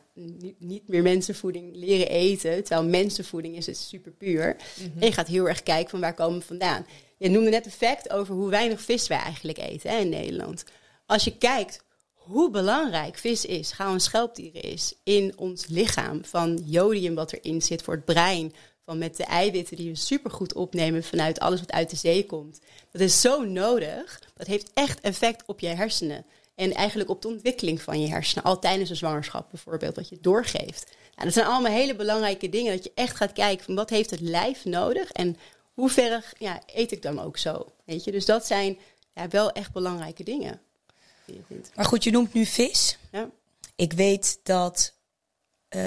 niet, 0.58 0.88
meer 0.88 1.02
mensenvoeding 1.02 1.76
leren 1.76 2.10
eten. 2.10 2.64
Terwijl 2.64 2.90
mensenvoeding 2.90 3.56
is 3.56 3.66
het 3.66 3.78
super 3.78 4.12
puur. 4.12 4.56
En 5.00 5.06
je 5.06 5.12
gaat 5.12 5.28
heel 5.28 5.48
erg 5.48 5.64
kijken 5.64 5.90
van 5.90 6.00
waar 6.00 6.14
komen 6.14 6.40
we 6.40 6.46
vandaan. 6.46 6.86
Je 7.18 7.30
noemde 7.30 7.50
net 7.50 7.66
een 7.66 7.72
fact 7.72 8.10
over 8.10 8.36
hoe 8.36 8.50
weinig 8.50 8.82
vis 8.82 9.08
wij 9.08 9.20
eigenlijk 9.20 9.58
eten 9.58 9.90
hè, 9.90 9.98
in 9.98 10.10
Nederland. 10.10 10.64
Als 11.06 11.24
je 11.24 11.38
kijkt 11.38 11.84
hoe 12.14 12.50
belangrijk 12.50 13.18
vis 13.18 13.46
is, 13.46 13.72
gauw 13.72 13.94
een 13.94 14.00
schelpdieren 14.00 14.62
is 14.62 14.94
in 15.04 15.34
ons 15.38 15.68
lichaam. 15.68 16.26
Van 16.26 16.62
jodium 16.66 17.16
wat 17.16 17.34
erin 17.34 17.62
zit 17.62 17.82
voor 17.82 17.94
het 17.94 18.06
brein, 18.06 18.54
van 18.90 18.98
met 18.98 19.18
de 19.18 19.24
eiwitten 19.24 19.78
die 19.78 19.90
we 19.90 19.98
supergoed 19.98 20.54
opnemen 20.54 21.04
vanuit 21.04 21.40
alles 21.40 21.60
wat 21.60 21.72
uit 21.72 21.90
de 21.90 21.96
zee 21.96 22.26
komt. 22.26 22.60
Dat 22.92 23.02
is 23.02 23.22
zo 23.22 23.44
nodig. 23.44 24.22
Dat 24.36 24.48
heeft 24.48 24.72
echt 24.74 25.00
effect 25.00 25.44
op 25.46 25.60
je 25.60 25.68
hersenen. 25.68 26.26
En 26.56 26.74
eigenlijk 26.74 27.10
op 27.10 27.22
de 27.22 27.28
ontwikkeling 27.28 27.82
van 27.82 28.02
je 28.02 28.08
hersenen. 28.08 28.44
Al 28.44 28.60
tijdens 28.60 28.90
een 28.90 28.96
zwangerschap 28.96 29.50
bijvoorbeeld, 29.50 29.96
wat 29.96 30.10
je 30.10 30.18
doorgeeft. 30.22 30.86
Nou, 31.16 31.24
dat 31.24 31.34
zijn 31.34 31.46
allemaal 31.46 31.72
hele 31.72 31.96
belangrijke 31.96 32.50
dingen. 32.50 32.76
Dat 32.76 32.84
je 32.84 32.92
echt 32.96 33.16
gaat 33.16 33.34
kijken 33.34 33.66
van 33.66 33.76
wat 33.76 33.90
heeft 33.90 34.10
het 34.10 34.20
lijf 34.20 34.66
nodig. 34.66 35.12
En 35.12 35.38
hoe 35.74 35.90
ver 35.90 36.34
ja, 36.38 36.62
eet 36.66 36.92
ik 36.92 37.02
dan 37.02 37.20
ook 37.20 37.38
zo. 37.38 37.66
Weet 37.86 38.04
je? 38.04 38.12
Dus 38.12 38.26
dat 38.26 38.46
zijn 38.46 38.78
ja, 39.14 39.28
wel 39.28 39.52
echt 39.52 39.72
belangrijke 39.72 40.24
dingen. 40.24 40.62
Maar 41.76 41.86
goed, 41.86 42.04
je 42.04 42.12
noemt 42.12 42.34
nu 42.34 42.46
vis. 42.46 42.98
Ja. 43.12 43.30
Ik 43.76 43.94
weet 43.94 44.40
dat 44.44 44.94
uh, 45.76 45.82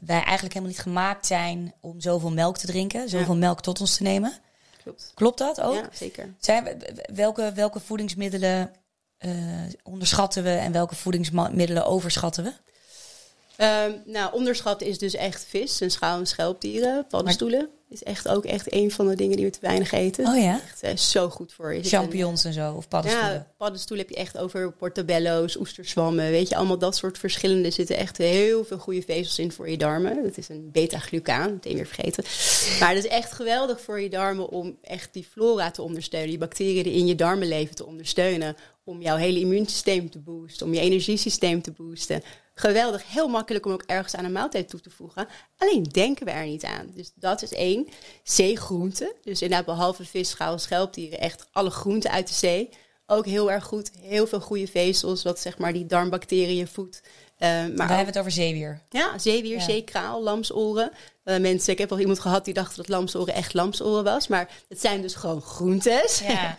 wij 0.00 0.22
eigenlijk 0.22 0.54
helemaal 0.54 0.68
niet 0.68 0.80
gemaakt 0.80 1.26
zijn 1.26 1.74
om 1.80 2.00
zoveel 2.00 2.30
melk 2.30 2.58
te 2.58 2.66
drinken, 2.66 3.08
zoveel 3.08 3.36
melk 3.36 3.60
tot 3.60 3.80
ons 3.80 3.96
te 3.96 4.02
nemen. 4.02 4.32
Klopt. 4.82 5.12
Klopt 5.14 5.38
dat 5.38 5.60
ook? 5.60 5.74
Ja, 5.74 5.88
zeker. 5.92 6.34
Zijn, 6.38 6.82
welke, 7.14 7.52
welke 7.54 7.80
voedingsmiddelen 7.80 8.70
uh, 9.18 9.32
onderschatten 9.82 10.42
we 10.42 10.50
en 10.50 10.72
welke 10.72 10.94
voedingsmiddelen 10.94 11.86
overschatten 11.86 12.44
we? 12.44 12.52
Um, 13.64 14.02
nou, 14.04 14.34
onderschat 14.34 14.80
is 14.80 14.98
dus 14.98 15.14
echt 15.14 15.44
vis 15.44 15.80
en 15.80 15.90
schaal- 15.90 16.18
en 16.18 16.26
schelpdieren, 16.26 17.06
paddenstoelen 17.06 17.70
is 17.88 18.02
echt 18.02 18.28
ook 18.28 18.44
echt 18.44 18.72
een 18.72 18.90
van 18.90 19.08
de 19.08 19.14
dingen 19.14 19.36
die 19.36 19.44
we 19.44 19.50
te 19.50 19.58
weinig 19.60 19.92
eten. 19.92 20.26
Oh 20.26 20.36
ja? 20.36 20.60
Echt 20.62 20.84
uh, 20.84 20.96
zo 20.96 21.28
goed 21.28 21.52
voor 21.52 21.74
je. 21.74 21.82
Champignons 21.82 22.44
en 22.44 22.52
zo, 22.52 22.72
of 22.72 22.88
paddenstoelen? 22.88 23.32
Ja, 23.32 23.52
paddenstoelen 23.56 24.06
heb 24.06 24.16
je 24.16 24.22
echt 24.22 24.38
over 24.38 24.72
portobello's, 24.72 25.56
oesterzwammen. 25.56 26.30
Weet 26.30 26.48
je, 26.48 26.56
allemaal 26.56 26.78
dat 26.78 26.96
soort 26.96 27.18
verschillende. 27.18 27.70
zitten 27.70 27.96
echt 27.96 28.18
heel 28.18 28.64
veel 28.64 28.78
goede 28.78 29.02
vezels 29.02 29.38
in 29.38 29.52
voor 29.52 29.70
je 29.70 29.76
darmen. 29.76 30.22
Dat 30.22 30.36
is 30.36 30.48
een 30.48 30.70
beta-glucaan, 30.72 31.52
meteen 31.52 31.74
weer 31.74 31.86
vergeten. 31.86 32.24
Maar 32.80 32.94
dat 32.94 33.04
is 33.04 33.10
echt 33.10 33.32
geweldig 33.32 33.80
voor 33.80 34.00
je 34.00 34.10
darmen 34.10 34.48
om 34.48 34.78
echt 34.82 35.08
die 35.12 35.26
flora 35.30 35.70
te 35.70 35.82
ondersteunen. 35.82 36.28
Die 36.28 36.38
bacteriën 36.38 36.82
die 36.82 36.92
in 36.92 37.06
je 37.06 37.14
darmen 37.14 37.48
leven 37.48 37.74
te 37.74 37.86
ondersteunen. 37.86 38.56
Om 38.84 39.02
jouw 39.02 39.16
hele 39.16 39.40
immuunsysteem 39.40 40.10
te 40.10 40.18
boosten, 40.18 40.66
om 40.66 40.74
je 40.74 40.80
energiesysteem 40.80 41.62
te 41.62 41.70
boosten 41.70 42.22
geweldig, 42.58 43.02
heel 43.12 43.28
makkelijk 43.28 43.66
om 43.66 43.72
ook 43.72 43.82
ergens 43.82 44.14
aan 44.14 44.24
een 44.24 44.32
maaltijd 44.32 44.68
toe 44.68 44.80
te 44.80 44.90
voegen. 44.90 45.28
Alleen 45.58 45.82
denken 45.82 46.26
we 46.26 46.30
er 46.30 46.46
niet 46.46 46.64
aan. 46.64 46.90
Dus 46.94 47.12
dat 47.14 47.42
is 47.42 47.52
één. 47.52 47.88
Zeegroenten. 48.22 49.12
Dus 49.22 49.42
inderdaad, 49.42 49.66
behalve 49.66 50.04
vis, 50.04 50.30
schaal, 50.30 50.58
schelpdieren, 50.58 51.20
echt 51.20 51.46
alle 51.52 51.70
groenten 51.70 52.10
uit 52.10 52.28
de 52.28 52.34
zee. 52.34 52.68
Ook 53.06 53.26
heel 53.26 53.50
erg 53.50 53.64
goed. 53.64 53.90
Heel 54.00 54.26
veel 54.26 54.40
goede 54.40 54.66
vezels, 54.66 55.22
wat 55.22 55.40
zeg 55.40 55.58
maar 55.58 55.72
die 55.72 55.86
darmbacteriën 55.86 56.68
voedt. 56.68 57.00
Uh, 57.04 57.48
maar 57.48 57.68
Daar 57.68 57.76
hebben 57.76 57.98
we 57.98 58.04
het 58.04 58.18
over 58.18 58.30
zeewier. 58.30 58.80
Ja, 58.90 59.18
zeewier, 59.18 59.60
zeekraal, 59.60 60.22
lamsoren. 60.22 60.90
Uh, 61.24 61.38
mensen, 61.38 61.72
ik 61.72 61.78
heb 61.78 61.92
al 61.92 62.00
iemand 62.00 62.20
gehad 62.20 62.44
die 62.44 62.54
dacht 62.54 62.76
dat 62.76 62.88
lamsoren 62.88 63.34
echt 63.34 63.54
lamsoren 63.54 64.04
was. 64.04 64.28
Maar 64.28 64.50
het 64.68 64.80
zijn 64.80 65.02
dus 65.02 65.14
gewoon 65.14 65.42
groentes. 65.42 66.22
Ja. 66.26 66.56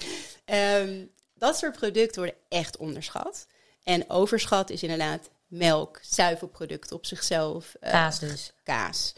um, 0.80 1.10
dat 1.38 1.58
soort 1.58 1.77
producten 1.77 2.22
worden 2.22 2.39
echt 2.50 2.77
onderschat. 2.77 3.48
En 3.84 4.10
overschat 4.10 4.70
is 4.70 4.84
inderdaad 4.84 5.30
melk, 5.48 6.00
zuivelproducten 6.01 6.96
op 6.96 7.06
zichzelf. 7.06 7.75
Uh, 7.84 7.92
kaas 7.92 8.20
dus. 8.20 8.51
Kaas. 8.63 9.13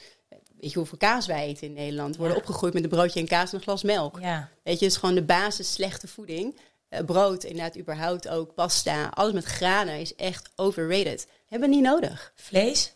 Weet 0.60 0.72
je 0.72 0.78
hoeveel 0.78 0.98
kaas 0.98 1.26
wij 1.26 1.46
eten 1.46 1.68
in 1.68 1.74
Nederland? 1.74 2.12
We 2.12 2.20
worden 2.20 2.38
opgegroeid 2.38 2.74
met 2.74 2.84
een 2.84 2.90
broodje 2.90 3.20
en 3.20 3.28
kaas 3.28 3.52
en 3.52 3.58
een 3.58 3.64
glas 3.64 3.84
melk. 3.84 4.20
Ja. 4.20 4.50
Weet 4.64 4.80
je, 4.80 4.86
het 4.86 4.94
is 4.94 5.00
gewoon 5.00 5.16
de 5.16 5.24
basis 5.24 5.74
slechte 5.74 6.08
voeding. 6.08 6.60
Uh, 6.90 7.00
brood, 7.06 7.44
inderdaad, 7.44 7.78
überhaupt 7.78 8.28
ook, 8.28 8.54
pasta. 8.54 9.10
Alles 9.10 9.34
met 9.34 9.44
granen 9.44 10.00
is 10.00 10.16
echt 10.16 10.50
overrated. 10.56 11.28
Hebben 11.48 11.70
we 11.70 11.76
niet 11.76 11.84
nodig. 11.84 12.32
Vlees? 12.36 12.94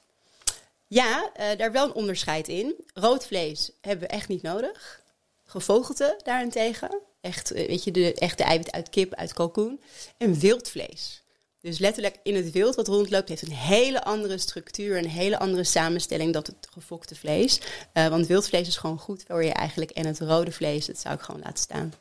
Ja, 0.88 1.32
uh, 1.40 1.58
daar 1.58 1.72
wel 1.72 1.86
een 1.86 1.94
onderscheid 1.94 2.48
in. 2.48 2.76
Rood 2.94 3.26
vlees 3.26 3.72
hebben 3.82 4.08
we 4.08 4.14
echt 4.14 4.28
niet 4.28 4.42
nodig. 4.42 5.02
Gevogelte 5.46 6.20
daarentegen. 6.24 7.00
Echt, 7.22 7.50
weet 7.50 7.84
je, 7.84 7.92
de 7.92 8.14
echte 8.14 8.44
eiwit 8.44 8.72
uit 8.72 8.90
kip, 8.90 9.14
uit 9.14 9.34
kalkoen. 9.34 9.82
En 10.18 10.40
wildvlees. 10.40 11.23
Dus 11.64 11.78
letterlijk 11.78 12.18
in 12.24 12.36
het 12.36 12.52
wild 12.52 12.76
wat 12.76 12.88
rondloopt, 12.88 13.30
heeft 13.30 13.42
een 13.42 13.52
hele 13.52 14.04
andere 14.04 14.38
structuur, 14.38 14.98
een 14.98 15.10
hele 15.10 15.40
andere 15.40 15.64
samenstelling 15.64 16.34
dan 16.34 16.42
het 16.42 16.68
gefokte 16.72 17.16
vlees. 17.16 17.60
Uh, 17.94 18.08
want 18.08 18.28
wildvlees 18.28 18.68
is 18.68 18.78
gewoon 18.78 19.00
goed 19.00 19.24
voor 19.28 19.44
je 19.44 19.54
eigenlijk. 19.54 19.92
En 19.92 20.06
het 20.06 20.20
rode 20.20 20.52
vlees, 20.52 20.86
dat 20.86 21.00
zou 21.00 21.16
ik 21.16 21.22
gewoon 21.22 21.42
laten 21.44 21.64
staan. 21.64 21.94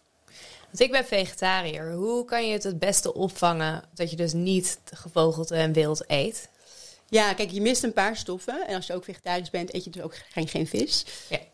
Want 0.66 0.80
ik 0.80 0.90
ben 0.90 1.04
vegetariër. 1.04 1.92
Hoe 1.92 2.24
kan 2.24 2.46
je 2.46 2.52
het 2.52 2.62
het 2.62 2.78
beste 2.78 3.14
opvangen 3.14 3.82
dat 3.94 4.10
je 4.10 4.16
dus 4.16 4.32
niet 4.32 4.78
gevogelte 4.84 5.54
en 5.54 5.72
wild 5.72 6.04
eet? 6.06 6.48
Ja, 7.12 7.32
kijk, 7.32 7.50
je 7.50 7.60
mist 7.60 7.82
een 7.82 7.92
paar 7.92 8.16
stoffen. 8.16 8.66
En 8.66 8.76
als 8.76 8.86
je 8.86 8.94
ook 8.94 9.04
vegetarisch 9.04 9.50
bent, 9.50 9.74
eet 9.74 9.84
je 9.84 9.90
dus 9.90 10.02
ook 10.02 10.14
geen, 10.30 10.48
geen 10.48 10.66
vis. 10.66 11.04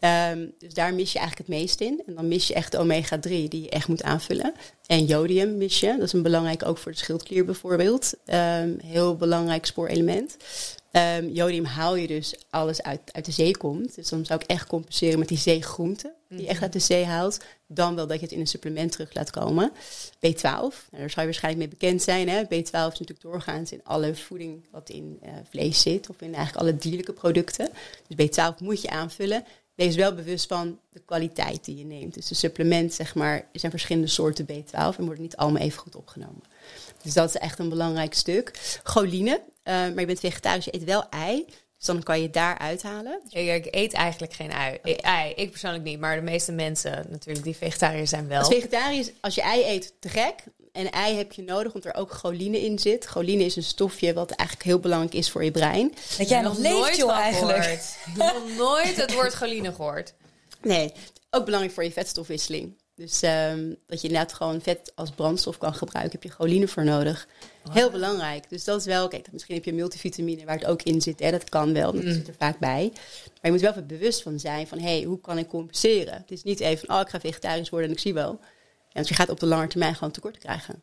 Ja. 0.01 0.31
Um, 0.31 0.55
dus 0.59 0.75
daar 0.75 0.95
mis 0.95 1.13
je 1.13 1.19
eigenlijk 1.19 1.49
het 1.49 1.59
meest 1.59 1.81
in. 1.81 2.03
En 2.07 2.15
dan 2.15 2.29
mis 2.29 2.47
je 2.47 2.55
echt 2.55 2.73
de 2.73 2.79
omega-3 2.79 3.29
die 3.29 3.63
je 3.63 3.69
echt 3.69 3.89
moet 3.89 4.03
aanvullen. 4.03 4.55
En 4.87 5.05
jodium 5.05 5.57
mis 5.57 5.81
je. 5.81 5.87
Dat 5.87 6.07
is 6.07 6.13
een 6.13 6.23
belangrijk 6.23 6.67
ook 6.67 6.79
voor 6.79 6.93
de 6.93 6.99
schildklier 6.99 7.45
bijvoorbeeld. 7.45 8.15
Um, 8.27 8.79
heel 8.85 9.17
belangrijk 9.17 9.67
spoorelement. 9.67 10.37
Um, 10.93 11.29
jodium 11.29 11.65
haal 11.65 11.97
je 11.97 12.07
dus 12.07 12.35
alles 12.51 12.83
uit, 12.83 13.01
uit 13.13 13.25
de 13.25 13.33
zee 13.33 13.57
komt. 13.57 13.95
Dus 13.95 14.09
dan 14.09 14.25
zou 14.25 14.41
ik 14.41 14.47
echt 14.47 14.67
compenseren 14.67 15.19
met 15.19 15.29
die 15.29 15.39
zeegroenten 15.39 16.13
die 16.29 16.41
je 16.41 16.47
echt 16.47 16.55
mhm. 16.55 16.63
uit 16.63 16.73
de 16.73 16.79
zee 16.79 17.05
haalt. 17.05 17.41
Dan 17.67 17.95
wel 17.95 18.07
dat 18.07 18.17
je 18.17 18.25
het 18.25 18.35
in 18.35 18.41
een 18.41 18.47
supplement 18.47 18.93
terug 18.93 19.15
laat 19.15 19.31
komen. 19.31 19.73
B12, 20.17 20.41
nou, 20.43 20.73
daar 20.91 21.11
zou 21.11 21.21
je 21.21 21.25
waarschijnlijk 21.25 21.57
mee 21.57 21.79
bekend 21.79 22.03
zijn. 22.03 22.29
Hè? 22.29 22.45
B12 22.45 22.71
is 22.71 22.71
natuurlijk 22.71 23.21
doorgaans 23.21 23.73
in 23.73 23.81
alle 23.85 24.15
voeding 24.15 24.65
wat 24.71 24.89
in 24.89 25.19
uh, 25.25 25.31
vlees 25.51 25.81
zit. 25.81 26.09
Of 26.11 26.21
in 26.21 26.35
eigenlijk 26.35 26.57
alle 26.57 26.77
dierlijke 26.77 27.13
producten. 27.13 27.69
Dus 28.07 28.29
B12 28.29 28.59
moet 28.59 28.83
je 28.83 28.91
aanvullen. 28.91 29.45
wees 29.75 29.97
wel 29.97 30.15
bewust 30.15 30.47
van 30.47 30.79
de 30.91 31.01
kwaliteit 31.01 31.65
die 31.65 31.77
je 31.77 31.85
neemt. 31.85 32.15
Dus 32.15 32.29
de 32.29 32.35
supplement, 32.35 32.95
zeg 32.95 33.15
maar, 33.15 33.37
er 33.37 33.61
zijn 33.61 33.73
verschillende 33.73 34.09
soorten 34.09 34.47
B12 34.47 34.73
en 34.73 35.05
worden 35.05 35.23
niet 35.23 35.37
allemaal 35.37 35.63
even 35.63 35.81
goed 35.81 35.97
opgenomen. 35.97 36.43
Dus 37.03 37.15
dat 37.15 37.29
is 37.29 37.37
echt 37.37 37.59
een 37.59 37.69
belangrijk 37.69 38.15
stuk. 38.15 38.79
Choline, 38.83 39.41
maar 39.73 40.01
je 40.01 40.07
bent 40.07 40.21
vegetarisch, 40.21 40.65
je 40.65 40.75
eet 40.75 40.85
wel 40.85 41.09
ei. 41.09 41.45
Dus 41.79 41.87
dan 41.87 42.03
kan 42.03 42.17
je 42.17 42.23
het 42.23 42.33
daar 42.33 42.59
uithalen. 42.59 43.21
Ik, 43.29 43.65
ik 43.65 43.75
eet 43.75 43.93
eigenlijk 43.93 44.33
geen 44.33 44.53
ui. 44.53 44.79
ei. 44.83 45.33
Ik 45.37 45.51
persoonlijk 45.51 45.85
niet, 45.85 46.01
maar 46.01 46.17
de 46.17 46.23
meeste 46.23 46.53
mensen 46.53 47.07
natuurlijk 47.11 47.45
die 47.45 47.57
vegetariër 47.57 48.07
zijn 48.07 48.29
wel. 48.29 48.39
Als 48.39 48.49
vegetariër, 48.49 49.11
als 49.21 49.35
je 49.35 49.43
ei 49.43 49.65
eet, 49.65 49.95
te 50.01 50.09
gek. 50.09 50.35
En 50.73 50.91
ei 50.91 51.17
heb 51.17 51.33
je 51.33 51.43
nodig, 51.43 51.75
omdat 51.75 51.95
er 51.95 52.01
ook 52.01 52.13
choline 52.13 52.61
in 52.65 52.79
zit. 52.79 53.05
Choline 53.05 53.45
is 53.45 53.57
een 53.57 53.63
stofje 53.63 54.13
wat 54.13 54.31
eigenlijk 54.31 54.69
heel 54.69 54.79
belangrijk 54.79 55.15
is 55.15 55.31
voor 55.31 55.45
je 55.45 55.51
brein. 55.51 55.95
Dat 56.19 56.29
jij 56.29 56.41
nog 56.41 56.59
leeft, 56.59 56.97
joh, 56.97 57.11
eigenlijk. 57.11 57.65
Ik 57.65 58.23
heb 58.23 58.35
nog 58.35 58.57
nooit 58.57 58.97
het 58.97 59.15
woord 59.15 59.33
choline 59.33 59.75
gehoord. 59.75 60.15
Nee, 60.63 60.93
ook 61.31 61.45
belangrijk 61.45 61.75
voor 61.75 61.85
je 61.85 61.93
vetstofwisseling. 61.93 62.77
Dus 62.99 63.23
um, 63.23 63.77
dat 63.87 64.01
je 64.01 64.09
inderdaad 64.09 64.33
gewoon 64.33 64.61
vet 64.61 64.93
als 64.95 65.11
brandstof 65.11 65.59
kan 65.59 65.75
gebruiken, 65.75 66.13
heb 66.13 66.23
je 66.23 66.37
choline 66.37 66.69
voor 66.69 66.85
nodig. 66.85 67.29
Heel 67.71 67.91
belangrijk. 67.91 68.51
Dus 68.51 68.65
dat 68.65 68.81
is 68.81 68.87
wel, 68.87 69.09
kijk, 69.09 69.33
misschien 69.33 69.55
heb 69.55 69.65
je 69.65 69.73
multivitamine 69.73 70.45
waar 70.45 70.59
het 70.59 70.67
ook 70.67 70.83
in 70.83 71.01
zit. 71.01 71.21
Hè? 71.21 71.31
Dat 71.31 71.49
kan 71.49 71.73
wel, 71.73 71.93
dat 71.93 72.03
mm. 72.03 72.13
zit 72.13 72.29
er 72.29 72.35
vaak 72.39 72.59
bij. 72.59 72.91
Maar 72.93 73.41
je 73.43 73.51
moet 73.51 73.61
wel 73.61 73.71
even 73.71 73.87
bewust 73.87 74.23
van 74.23 74.39
zijn 74.39 74.67
van, 74.67 74.79
hé, 74.79 74.97
hey, 74.97 75.03
hoe 75.03 75.21
kan 75.21 75.39
ik 75.39 75.49
compenseren? 75.49 76.15
Het 76.15 76.31
is 76.31 76.43
niet 76.43 76.61
even 76.61 76.89
oh, 76.89 77.01
ik 77.01 77.09
ga 77.09 77.21
vegetarisch 77.21 77.69
worden 77.69 77.89
en 77.89 77.95
ik 77.95 78.01
zie 78.01 78.15
wel. 78.15 78.41
Want 78.93 79.09
je 79.09 79.15
gaat 79.15 79.29
op 79.29 79.41
de 79.41 79.47
lange 79.47 79.67
termijn 79.67 79.95
gewoon 79.95 80.13
tekort 80.13 80.39
krijgen. 80.39 80.83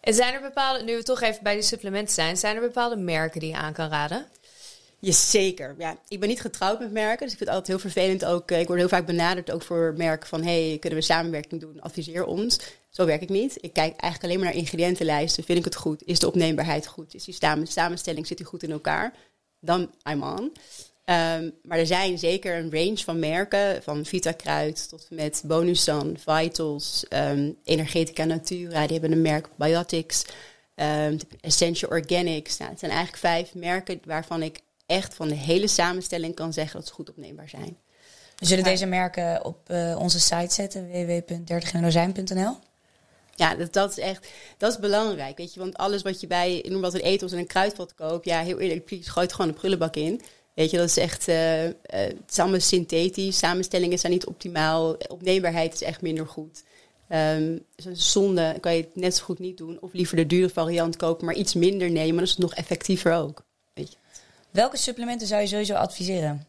En 0.00 0.14
zijn 0.14 0.34
er 0.34 0.40
bepaalde, 0.40 0.84
nu 0.84 0.96
we 0.96 1.02
toch 1.02 1.20
even 1.20 1.42
bij 1.42 1.56
de 1.56 1.62
supplementen 1.62 2.14
zijn, 2.14 2.36
zijn 2.36 2.56
er 2.56 2.62
bepaalde 2.62 2.96
merken 2.96 3.40
die 3.40 3.48
je 3.48 3.56
aan 3.56 3.72
kan 3.72 3.88
raden? 3.88 4.26
Jazeker. 5.04 5.74
Ja, 5.78 5.98
ik 6.08 6.20
ben 6.20 6.28
niet 6.28 6.40
getrouwd 6.40 6.78
met 6.78 6.92
merken, 6.92 7.26
dus 7.26 7.32
ik 7.32 7.38
vind 7.38 7.50
het 7.50 7.58
altijd 7.58 7.66
heel 7.66 7.90
vervelend 7.90 8.24
ook. 8.24 8.50
Eh, 8.50 8.60
ik 8.60 8.66
word 8.66 8.78
heel 8.78 8.88
vaak 8.88 9.06
benaderd 9.06 9.50
ook 9.50 9.62
voor 9.62 9.94
merken 9.96 10.28
van, 10.28 10.42
hey, 10.42 10.76
kunnen 10.80 10.98
we 10.98 11.04
samenwerking 11.04 11.60
doen? 11.60 11.80
Adviseer 11.80 12.24
ons. 12.24 12.60
Zo 12.88 13.06
werk 13.06 13.22
ik 13.22 13.28
niet. 13.28 13.56
Ik 13.60 13.72
kijk 13.72 13.96
eigenlijk 13.96 14.22
alleen 14.22 14.38
maar 14.38 14.54
naar 14.54 14.62
ingrediëntenlijsten. 14.62 15.44
Vind 15.44 15.58
ik 15.58 15.64
het 15.64 15.76
goed? 15.76 16.02
Is 16.04 16.18
de 16.18 16.26
opneembaarheid 16.26 16.86
goed? 16.86 17.14
Is 17.14 17.24
die 17.24 17.36
samenstelling, 17.64 18.26
zit 18.26 18.36
die 18.36 18.46
goed 18.46 18.62
in 18.62 18.70
elkaar? 18.70 19.12
Dan 19.60 19.90
I'm 20.10 20.22
on. 20.22 20.52
Um, 21.06 21.54
maar 21.62 21.78
er 21.78 21.86
zijn 21.86 22.18
zeker 22.18 22.56
een 22.56 22.72
range 22.72 22.96
van 22.96 23.18
merken, 23.18 23.82
van 23.82 24.04
Vitakruid 24.04 24.88
tot 24.88 25.06
met 25.10 25.42
Bonusan, 25.46 26.16
Vitals, 26.18 27.04
um, 27.08 27.56
Energetica 27.64 28.24
Natura, 28.24 28.82
die 28.82 28.98
hebben 28.98 29.12
een 29.12 29.22
merk 29.22 29.48
Biotics, 29.56 30.24
um, 30.74 31.18
Essential 31.40 31.90
Organics. 31.90 32.56
Nou, 32.56 32.70
het 32.70 32.78
zijn 32.78 32.90
eigenlijk 32.90 33.20
vijf 33.20 33.54
merken 33.54 34.00
waarvan 34.04 34.42
ik 34.42 34.60
echt 34.86 35.14
van 35.14 35.28
de 35.28 35.34
hele 35.34 35.68
samenstelling 35.68 36.34
kan 36.34 36.52
zeggen 36.52 36.78
dat 36.78 36.88
ze 36.88 36.94
goed 36.94 37.10
opneembaar 37.10 37.48
zijn. 37.48 37.76
We 38.36 38.46
zullen 38.46 38.64
deze 38.64 38.86
merken 38.86 39.44
op 39.44 39.70
uh, 39.70 39.96
onze 39.98 40.20
site 40.20 40.54
zetten, 40.54 40.88
www.dertigendozijn.nl. 40.88 42.56
Ja, 43.34 43.54
dat, 43.54 43.72
dat, 43.72 43.90
is 43.90 43.98
echt, 43.98 44.28
dat 44.58 44.72
is 44.72 44.78
belangrijk, 44.78 45.36
weet 45.36 45.54
je. 45.54 45.60
Want 45.60 45.76
alles 45.76 46.02
wat 46.02 46.20
je 46.20 46.26
bij, 46.26 46.64
noem 46.68 46.80
wat 46.80 46.94
een 46.94 47.00
etels 47.00 47.32
en 47.32 47.38
een 47.38 47.46
kruidvat 47.46 47.94
koopt, 47.94 48.24
ja, 48.24 48.42
heel 48.42 48.58
eerlijk, 48.60 48.98
gooit 49.00 49.32
gewoon 49.32 49.48
een 49.48 49.56
prullenbak 49.56 49.96
in. 49.96 50.20
Weet 50.54 50.70
je, 50.70 50.76
dat 50.76 50.88
is 50.88 50.96
echt, 50.96 51.28
uh, 51.28 51.64
uh, 51.64 51.72
het 51.86 52.30
is 52.30 52.38
allemaal 52.38 52.60
synthetisch, 52.60 53.38
samenstellingen 53.38 53.98
zijn 53.98 54.12
niet 54.12 54.26
optimaal, 54.26 54.96
opneembaarheid 55.08 55.74
is 55.74 55.82
echt 55.82 56.02
minder 56.02 56.26
goed. 56.26 56.62
Um, 57.08 57.64
dus 57.76 58.12
zonde 58.12 58.56
kan 58.60 58.76
je 58.76 58.82
het 58.82 58.96
net 58.96 59.16
zo 59.16 59.24
goed 59.24 59.38
niet 59.38 59.56
doen. 59.56 59.78
Of 59.80 59.92
liever 59.92 60.16
de 60.16 60.26
dure 60.26 60.48
variant 60.48 60.96
kopen, 60.96 61.26
maar 61.26 61.34
iets 61.34 61.54
minder 61.54 61.90
nemen. 61.90 62.14
Dan 62.14 62.24
is 62.24 62.30
het 62.30 62.38
nog 62.38 62.54
effectiever 62.54 63.12
ook. 63.12 63.43
Welke 64.54 64.76
supplementen 64.76 65.26
zou 65.26 65.40
je 65.40 65.46
sowieso 65.46 65.74
adviseren? 65.74 66.46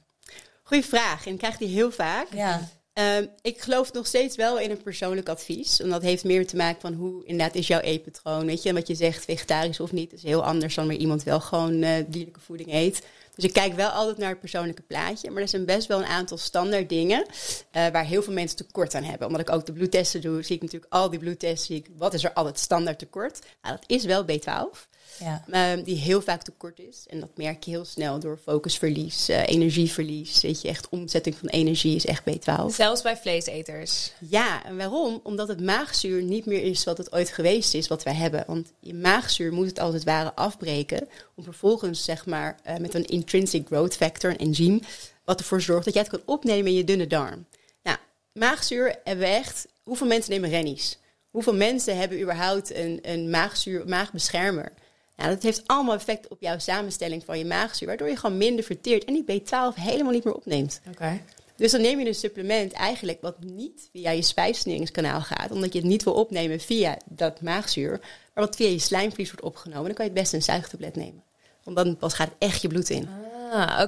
Goeie 0.63 0.85
vraag. 0.85 1.25
En 1.25 1.31
ik 1.31 1.37
krijg 1.37 1.57
die 1.57 1.67
heel 1.67 1.91
vaak. 1.91 2.27
Ja. 2.33 2.69
Um, 3.17 3.29
ik 3.41 3.61
geloof 3.61 3.93
nog 3.93 4.07
steeds 4.07 4.35
wel 4.35 4.59
in 4.59 4.71
een 4.71 4.81
persoonlijk 4.81 5.29
advies. 5.29 5.81
En 5.81 5.89
dat 5.89 6.01
heeft 6.01 6.23
meer 6.23 6.47
te 6.47 6.55
maken 6.55 6.81
van 6.81 6.93
hoe 6.93 7.25
inderdaad 7.25 7.55
is 7.55 7.67
jouw 7.67 7.79
eetpatroon. 7.79 8.45
Weet 8.45 8.63
je, 8.63 8.69
en 8.69 8.75
wat 8.75 8.87
je 8.87 8.95
zegt, 8.95 9.25
vegetarisch 9.25 9.79
of 9.79 9.91
niet, 9.91 10.13
is 10.13 10.23
heel 10.23 10.43
anders 10.43 10.75
dan 10.75 10.85
wanneer 10.85 11.01
iemand 11.01 11.23
wel 11.23 11.39
gewoon 11.39 11.83
uh, 11.83 11.89
dierlijke 12.07 12.39
voeding 12.39 12.73
eet. 12.73 13.05
Dus 13.35 13.43
ik 13.43 13.53
kijk 13.53 13.73
wel 13.73 13.89
altijd 13.89 14.17
naar 14.17 14.29
het 14.29 14.39
persoonlijke 14.39 14.81
plaatje. 14.81 15.31
Maar 15.31 15.41
er 15.41 15.47
zijn 15.47 15.65
best 15.65 15.87
wel 15.87 15.99
een 15.99 16.05
aantal 16.05 16.37
standaard 16.37 16.89
dingen 16.89 17.25
uh, 17.27 17.87
waar 17.87 18.05
heel 18.05 18.23
veel 18.23 18.33
mensen 18.33 18.57
tekort 18.57 18.95
aan 18.95 19.03
hebben. 19.03 19.27
Omdat 19.27 19.41
ik 19.41 19.49
ook 19.49 19.65
de 19.65 19.73
bloedtesten 19.73 20.21
doe, 20.21 20.43
zie 20.43 20.55
ik 20.55 20.61
natuurlijk 20.61 20.93
al 20.93 21.09
die 21.09 21.19
bloedtesten. 21.19 21.65
Zie 21.65 21.75
ik, 21.77 21.89
wat 21.97 22.13
is 22.13 22.23
er 22.23 22.33
altijd 22.33 22.59
standaard 22.59 22.99
tekort? 22.99 23.39
Nou, 23.61 23.75
dat 23.75 23.89
is 23.89 24.05
wel 24.05 24.25
B12. 24.25 24.93
Ja. 25.19 25.73
Um, 25.73 25.83
die 25.83 25.97
heel 25.97 26.21
vaak 26.21 26.41
tekort 26.41 26.79
is. 26.79 27.05
En 27.09 27.19
dat 27.19 27.29
merk 27.35 27.63
je 27.63 27.71
heel 27.71 27.85
snel 27.85 28.19
door 28.19 28.39
focusverlies, 28.43 29.29
uh, 29.29 29.47
energieverlies. 29.47 30.41
Weet 30.41 30.61
je, 30.61 30.67
echt 30.67 30.89
omzetting 30.89 31.35
van 31.37 31.49
energie 31.49 31.95
is 31.95 32.05
echt 32.05 32.23
B12. 32.29 32.65
Zelfs 32.67 33.01
bij 33.01 33.17
vleeseters. 33.17 34.11
Ja, 34.29 34.65
en 34.65 34.77
waarom? 34.77 35.19
Omdat 35.23 35.47
het 35.47 35.61
maagzuur 35.61 36.23
niet 36.23 36.45
meer 36.45 36.63
is 36.63 36.83
wat 36.83 36.97
het 36.97 37.11
ooit 37.11 37.29
geweest 37.29 37.73
is, 37.73 37.87
wat 37.87 38.03
wij 38.03 38.13
hebben. 38.13 38.43
Want 38.47 38.71
je 38.79 38.93
maagzuur 38.93 39.53
moet 39.53 39.67
het 39.67 39.79
als 39.79 39.93
het 39.93 40.03
ware 40.03 40.33
afbreken. 40.35 41.07
Om 41.35 41.43
vervolgens, 41.43 42.03
zeg 42.03 42.25
maar, 42.25 42.59
uh, 42.67 42.75
met 42.75 42.93
een 42.93 43.05
intrinsic 43.05 43.67
growth 43.67 43.95
factor, 43.95 44.31
een 44.31 44.37
enzym, 44.37 44.79
wat 45.25 45.39
ervoor 45.39 45.61
zorgt 45.61 45.85
dat 45.85 45.93
jij 45.93 46.03
het 46.03 46.11
kan 46.11 46.35
opnemen 46.35 46.67
in 46.67 46.77
je 46.77 46.83
dunne 46.83 47.07
darm. 47.07 47.45
Nou, 47.83 47.97
maagzuur 48.33 48.95
hebben 49.03 49.25
we 49.25 49.31
echt. 49.31 49.67
Hoeveel 49.83 50.07
mensen 50.07 50.31
nemen 50.31 50.49
rennies? 50.49 50.97
Hoeveel 51.29 51.53
mensen 51.53 51.97
hebben 51.97 52.21
überhaupt 52.21 52.75
een, 52.75 52.99
een 53.01 53.29
maagzuur, 53.29 53.87
maagbeschermer? 53.87 54.71
Nou, 55.15 55.29
dat 55.29 55.43
heeft 55.43 55.63
allemaal 55.65 55.95
effect 55.95 56.27
op 56.27 56.41
jouw 56.41 56.59
samenstelling 56.59 57.25
van 57.25 57.37
je 57.37 57.45
maagzuur, 57.45 57.87
waardoor 57.87 58.09
je 58.09 58.17
gewoon 58.17 58.37
minder 58.37 58.65
verteert 58.65 59.05
en 59.05 59.13
die 59.13 59.41
B12 59.41 59.75
helemaal 59.75 60.11
niet 60.11 60.23
meer 60.23 60.33
opneemt. 60.35 60.81
Oké. 60.89 61.21
Dus 61.55 61.71
dan 61.71 61.81
neem 61.81 61.99
je 61.99 62.07
een 62.07 62.15
supplement 62.15 62.73
eigenlijk 62.73 63.21
wat 63.21 63.39
niet 63.39 63.89
via 63.91 64.11
je 64.11 64.21
spijsverteringskanaal 64.21 65.21
gaat, 65.21 65.51
omdat 65.51 65.73
je 65.73 65.79
het 65.79 65.87
niet 65.87 66.03
wil 66.03 66.13
opnemen 66.13 66.59
via 66.59 66.97
dat 67.05 67.41
maagzuur, 67.41 67.99
maar 68.33 68.43
wat 68.45 68.55
via 68.55 68.67
je 68.67 68.79
slijmvlies 68.79 69.29
wordt 69.29 69.45
opgenomen. 69.45 69.85
Dan 69.85 69.93
kan 69.93 70.05
je 70.05 70.11
het 70.11 70.19
best 70.19 70.33
een 70.33 70.41
zuigtablet 70.41 70.95
nemen. 70.95 71.23
Want 71.63 71.77
dan 71.77 71.97
pas 71.97 72.13
gaat 72.13 72.31
echt 72.37 72.61
je 72.61 72.67
bloed 72.67 72.89
in. 72.89 73.09
Ah, 73.51 73.79
oké. 73.81 73.85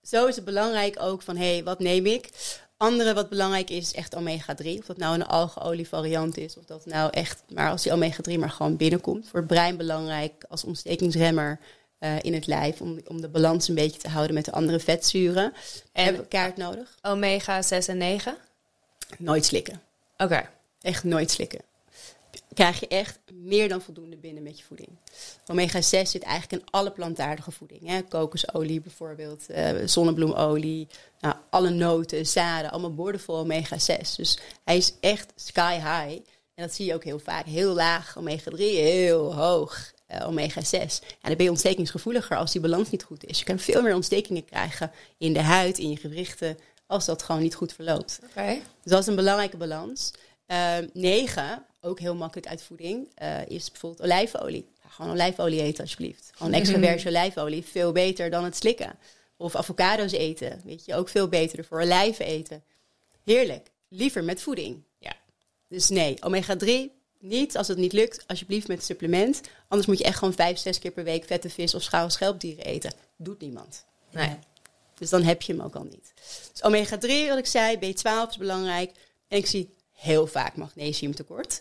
Dus 0.00 0.10
zo 0.10 0.26
is 0.26 0.36
het 0.36 0.44
belangrijk 0.44 0.96
ook 1.00 1.22
van, 1.22 1.36
hé, 1.36 1.52
hey, 1.52 1.64
wat 1.64 1.78
neem 1.78 2.06
ik? 2.06 2.28
Andere 2.80 3.14
wat 3.14 3.28
belangrijk 3.28 3.70
is, 3.70 3.76
is 3.76 3.94
echt 3.94 4.16
omega-3. 4.16 4.66
Of 4.78 4.86
dat 4.86 4.96
nou 4.96 5.14
een 5.14 5.26
algeolie 5.26 5.88
variant 5.88 6.36
is, 6.36 6.56
of 6.56 6.64
dat 6.64 6.86
nou 6.86 7.10
echt, 7.10 7.42
maar 7.48 7.70
als 7.70 7.82
die 7.82 7.92
omega-3 7.92 8.38
maar 8.38 8.50
gewoon 8.50 8.76
binnenkomt. 8.76 9.28
Voor 9.28 9.38
het 9.38 9.48
brein 9.48 9.76
belangrijk 9.76 10.44
als 10.48 10.64
ontstekingsremmer 10.64 11.60
uh, 11.98 12.16
in 12.20 12.34
het 12.34 12.46
lijf, 12.46 12.80
om, 12.80 13.00
om 13.06 13.20
de 13.20 13.28
balans 13.28 13.68
een 13.68 13.74
beetje 13.74 14.00
te 14.00 14.08
houden 14.08 14.34
met 14.34 14.44
de 14.44 14.52
andere 14.52 14.80
vetzuren. 14.80 15.52
En 15.92 16.04
hebben 16.04 16.22
we 16.22 16.28
kaart 16.28 16.56
nodig. 16.56 16.96
Omega 17.02 17.62
6 17.62 17.88
en 17.88 17.98
9? 17.98 18.36
Nooit 19.18 19.44
slikken. 19.44 19.80
Oké. 20.16 20.48
Echt 20.80 21.04
nooit 21.04 21.30
slikken 21.30 21.60
krijg 22.54 22.80
je 22.80 22.88
echt 22.88 23.18
meer 23.32 23.68
dan 23.68 23.82
voldoende 23.82 24.16
binnen 24.16 24.42
met 24.42 24.58
je 24.58 24.64
voeding. 24.64 24.88
Omega 25.46 25.80
6 25.80 26.10
zit 26.10 26.22
eigenlijk 26.22 26.62
in 26.62 26.70
alle 26.70 26.90
plantaardige 26.90 27.50
voeding. 27.50 27.86
Hè? 27.86 28.02
Kokosolie 28.02 28.80
bijvoorbeeld, 28.80 29.46
uh, 29.50 29.70
zonnebloemolie, 29.84 30.88
nou, 31.20 31.34
alle 31.50 31.70
noten, 31.70 32.26
zaden, 32.26 32.70
allemaal 32.70 32.94
boordevol 32.94 33.36
omega 33.36 33.78
6. 33.78 34.14
Dus 34.14 34.38
hij 34.64 34.76
is 34.76 34.94
echt 35.00 35.32
sky 35.36 35.74
high. 35.74 36.20
En 36.54 36.66
dat 36.66 36.74
zie 36.74 36.86
je 36.86 36.94
ook 36.94 37.04
heel 37.04 37.18
vaak. 37.18 37.46
Heel 37.46 37.74
laag 37.74 38.18
omega 38.18 38.50
3, 38.50 38.76
heel 38.76 39.34
hoog 39.34 39.92
uh, 40.08 40.26
omega 40.26 40.60
6. 40.60 41.00
En 41.00 41.08
dan 41.20 41.34
ben 41.36 41.44
je 41.44 41.50
ontstekingsgevoeliger 41.50 42.36
als 42.36 42.52
die 42.52 42.60
balans 42.60 42.90
niet 42.90 43.02
goed 43.02 43.24
is. 43.24 43.38
Je 43.38 43.44
kan 43.44 43.58
veel 43.58 43.82
meer 43.82 43.94
ontstekingen 43.94 44.44
krijgen 44.44 44.90
in 45.18 45.32
de 45.32 45.42
huid, 45.42 45.78
in 45.78 45.90
je 45.90 45.96
gewrichten, 45.96 46.58
als 46.86 47.04
dat 47.04 47.22
gewoon 47.22 47.42
niet 47.42 47.54
goed 47.54 47.72
verloopt. 47.72 48.20
Okay. 48.30 48.54
Dus 48.54 48.92
dat 48.92 49.00
is 49.00 49.06
een 49.06 49.14
belangrijke 49.14 49.56
balans. 49.56 50.10
Uh, 50.46 50.76
9 50.92 51.64
ook 51.80 52.00
heel 52.00 52.14
makkelijk 52.14 52.48
uit 52.48 52.62
voeding, 52.62 53.08
uh, 53.22 53.46
is 53.46 53.70
bijvoorbeeld 53.70 54.02
olijfolie. 54.02 54.68
gewoon 54.88 55.12
olijfolie 55.12 55.62
eten 55.62 55.84
alsjeblieft. 55.84 56.30
Gewoon 56.34 56.52
extra 56.52 56.78
mhm. 56.78 56.86
verse 56.86 57.08
olijfolie, 57.08 57.64
veel 57.64 57.92
beter 57.92 58.30
dan 58.30 58.44
het 58.44 58.56
slikken. 58.56 58.98
Of 59.36 59.54
avocado's 59.54 60.12
eten, 60.12 60.60
weet 60.64 60.84
je, 60.84 60.94
ook 60.94 61.08
veel 61.08 61.28
beter 61.28 61.64
voor 61.64 61.80
olijven 61.80 62.24
eten. 62.24 62.62
Heerlijk. 63.24 63.70
Liever 63.88 64.24
met 64.24 64.42
voeding. 64.42 64.82
Ja. 64.98 65.12
Dus 65.68 65.88
nee, 65.88 66.16
omega-3 66.20 66.98
niet, 67.20 67.56
als 67.56 67.68
het 67.68 67.78
niet 67.78 67.92
lukt, 67.92 68.24
alsjeblieft 68.26 68.68
met 68.68 68.84
supplement. 68.84 69.40
Anders 69.68 69.88
moet 69.88 69.98
je 69.98 70.04
echt 70.04 70.18
gewoon 70.18 70.34
vijf, 70.34 70.58
zes 70.58 70.78
keer 70.78 70.90
per 70.90 71.04
week 71.04 71.24
vette 71.24 71.50
vis 71.50 71.74
of 71.74 71.82
schaal 71.82 72.10
schelpdieren 72.10 72.64
eten. 72.64 72.92
Doet 73.16 73.40
niemand. 73.40 73.84
Nee. 74.10 74.38
Dus 74.98 75.10
dan 75.10 75.22
heb 75.22 75.42
je 75.42 75.52
hem 75.52 75.62
ook 75.62 75.74
al 75.74 75.84
niet. 75.84 76.12
Dus 76.52 76.62
omega-3, 76.62 77.28
wat 77.28 77.38
ik 77.38 77.46
zei, 77.46 77.76
B12 77.76 78.28
is 78.28 78.36
belangrijk. 78.36 78.90
En 79.28 79.38
ik 79.38 79.46
zie 79.46 79.74
heel 80.00 80.26
vaak 80.26 80.56
magnesiumtekort. 80.56 81.60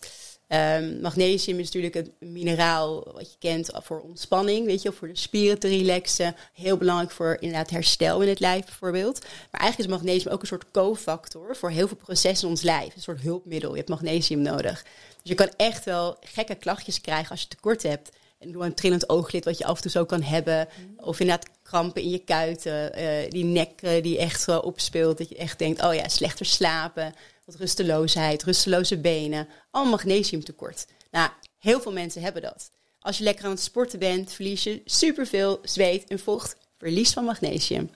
Um, 0.52 1.02
magnesium 1.02 1.60
is 1.60 1.72
natuurlijk 1.72 1.96
een 1.96 2.32
mineraal 2.32 3.12
wat 3.14 3.32
je 3.32 3.38
kent 3.40 3.70
voor 3.74 4.00
ontspanning, 4.00 4.66
weet 4.66 4.82
je, 4.82 4.92
voor 4.92 5.08
de 5.08 5.18
spieren 5.18 5.60
te 5.60 5.68
relaxen. 5.68 6.36
Heel 6.54 6.78
belangrijk 6.78 7.12
voor 7.12 7.38
inderdaad 7.40 7.70
herstel 7.70 8.22
in 8.22 8.30
het 8.30 8.40
lijf 8.40 8.66
bijvoorbeeld. 8.66 9.20
Maar 9.52 9.62
eigenlijk 9.62 9.92
is 9.92 9.98
magnesium 9.98 10.34
ook 10.34 10.42
een 10.42 10.48
soort 10.48 10.72
cofactor 10.72 11.56
voor 11.56 11.70
heel 11.70 11.88
veel 11.88 11.98
processen 11.98 12.48
in 12.48 12.54
ons 12.54 12.62
lijf. 12.62 12.96
Een 12.96 13.02
soort 13.02 13.22
hulpmiddel. 13.22 13.70
Je 13.70 13.78
hebt 13.78 13.90
magnesium 13.90 14.42
nodig. 14.42 14.84
Dus 15.22 15.32
je 15.32 15.36
kan 15.36 15.52
echt 15.58 15.86
wel 15.86 16.18
gekke 16.22 16.56
klachtjes 16.56 17.02
krijgen 17.02 17.30
als 17.32 17.42
je 17.42 17.48
tekort 17.48 17.84
hebt. 17.84 18.10
een, 18.40 18.62
een 18.62 18.74
trillend 18.74 19.10
ooglid 19.10 19.46
wat 19.46 19.58
je 19.58 19.66
af 19.66 19.76
en 19.76 19.82
toe 19.82 19.92
zo 19.92 20.06
kan 20.06 20.22
hebben. 20.22 20.68
Of 20.98 21.20
inderdaad 21.20 21.50
krampen 21.64 22.02
in 22.02 22.10
je 22.10 22.20
kuiten, 22.20 22.94
eh, 22.94 23.30
die 23.30 23.46
nek 23.46 24.04
die 24.04 24.18
echt 24.18 24.42
zo 24.42 24.58
opspeelt. 24.58 25.18
Dat 25.18 25.30
je 25.30 25.36
echt 25.36 25.60
denkt, 25.60 25.84
oh 25.84 25.94
ja, 25.94 26.08
slechter 26.08 26.46
slapen, 26.46 27.14
wat 27.50 27.60
rusteloosheid, 27.60 28.44
rusteloze 28.44 28.98
benen. 28.98 29.48
Allemaal 29.72 29.92
magnesiumtekort. 29.92 30.86
Nou, 31.12 31.30
heel 31.60 31.82
veel 31.82 31.92
mensen 31.92 32.22
hebben 32.22 32.42
dat. 32.42 32.72
Als 33.00 33.18
je 33.18 33.24
lekker 33.24 33.46
aan 33.46 33.52
het 33.52 33.62
sporten 33.62 34.00
bent, 34.00 34.32
verlies 34.32 34.64
je 34.64 34.82
superveel 34.86 35.60
zweet 35.64 36.08
en 36.08 36.20
vocht. 36.20 36.56
Verlies 36.78 37.12
van 37.12 37.24
magnesium. 37.24 37.90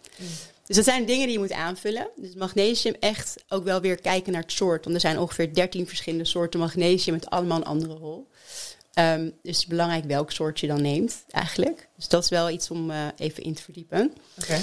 Dus 0.65 0.75
dat 0.75 0.85
zijn 0.85 1.05
dingen 1.05 1.25
die 1.25 1.35
je 1.35 1.39
moet 1.39 1.51
aanvullen. 1.51 2.09
Dus 2.15 2.35
magnesium 2.35 2.95
echt 2.99 3.43
ook 3.49 3.63
wel 3.63 3.81
weer 3.81 4.01
kijken 4.01 4.31
naar 4.31 4.41
het 4.41 4.51
soort. 4.51 4.83
Want 4.83 4.95
er 4.95 5.01
zijn 5.01 5.19
ongeveer 5.19 5.53
13 5.53 5.87
verschillende 5.87 6.25
soorten 6.25 6.59
magnesium 6.59 7.15
met 7.15 7.29
allemaal 7.29 7.57
een 7.57 7.65
andere 7.65 7.93
rol. 7.93 8.27
Um, 8.99 9.23
dus 9.23 9.33
het 9.41 9.55
is 9.55 9.65
belangrijk 9.65 10.05
welk 10.05 10.31
soort 10.31 10.59
je 10.59 10.67
dan 10.67 10.81
neemt 10.81 11.23
eigenlijk. 11.29 11.87
Dus 11.95 12.07
dat 12.07 12.23
is 12.23 12.29
wel 12.29 12.49
iets 12.49 12.71
om 12.71 12.91
uh, 12.91 13.07
even 13.17 13.43
in 13.43 13.53
te 13.53 13.61
verdiepen. 13.61 14.13
Oké. 14.41 14.59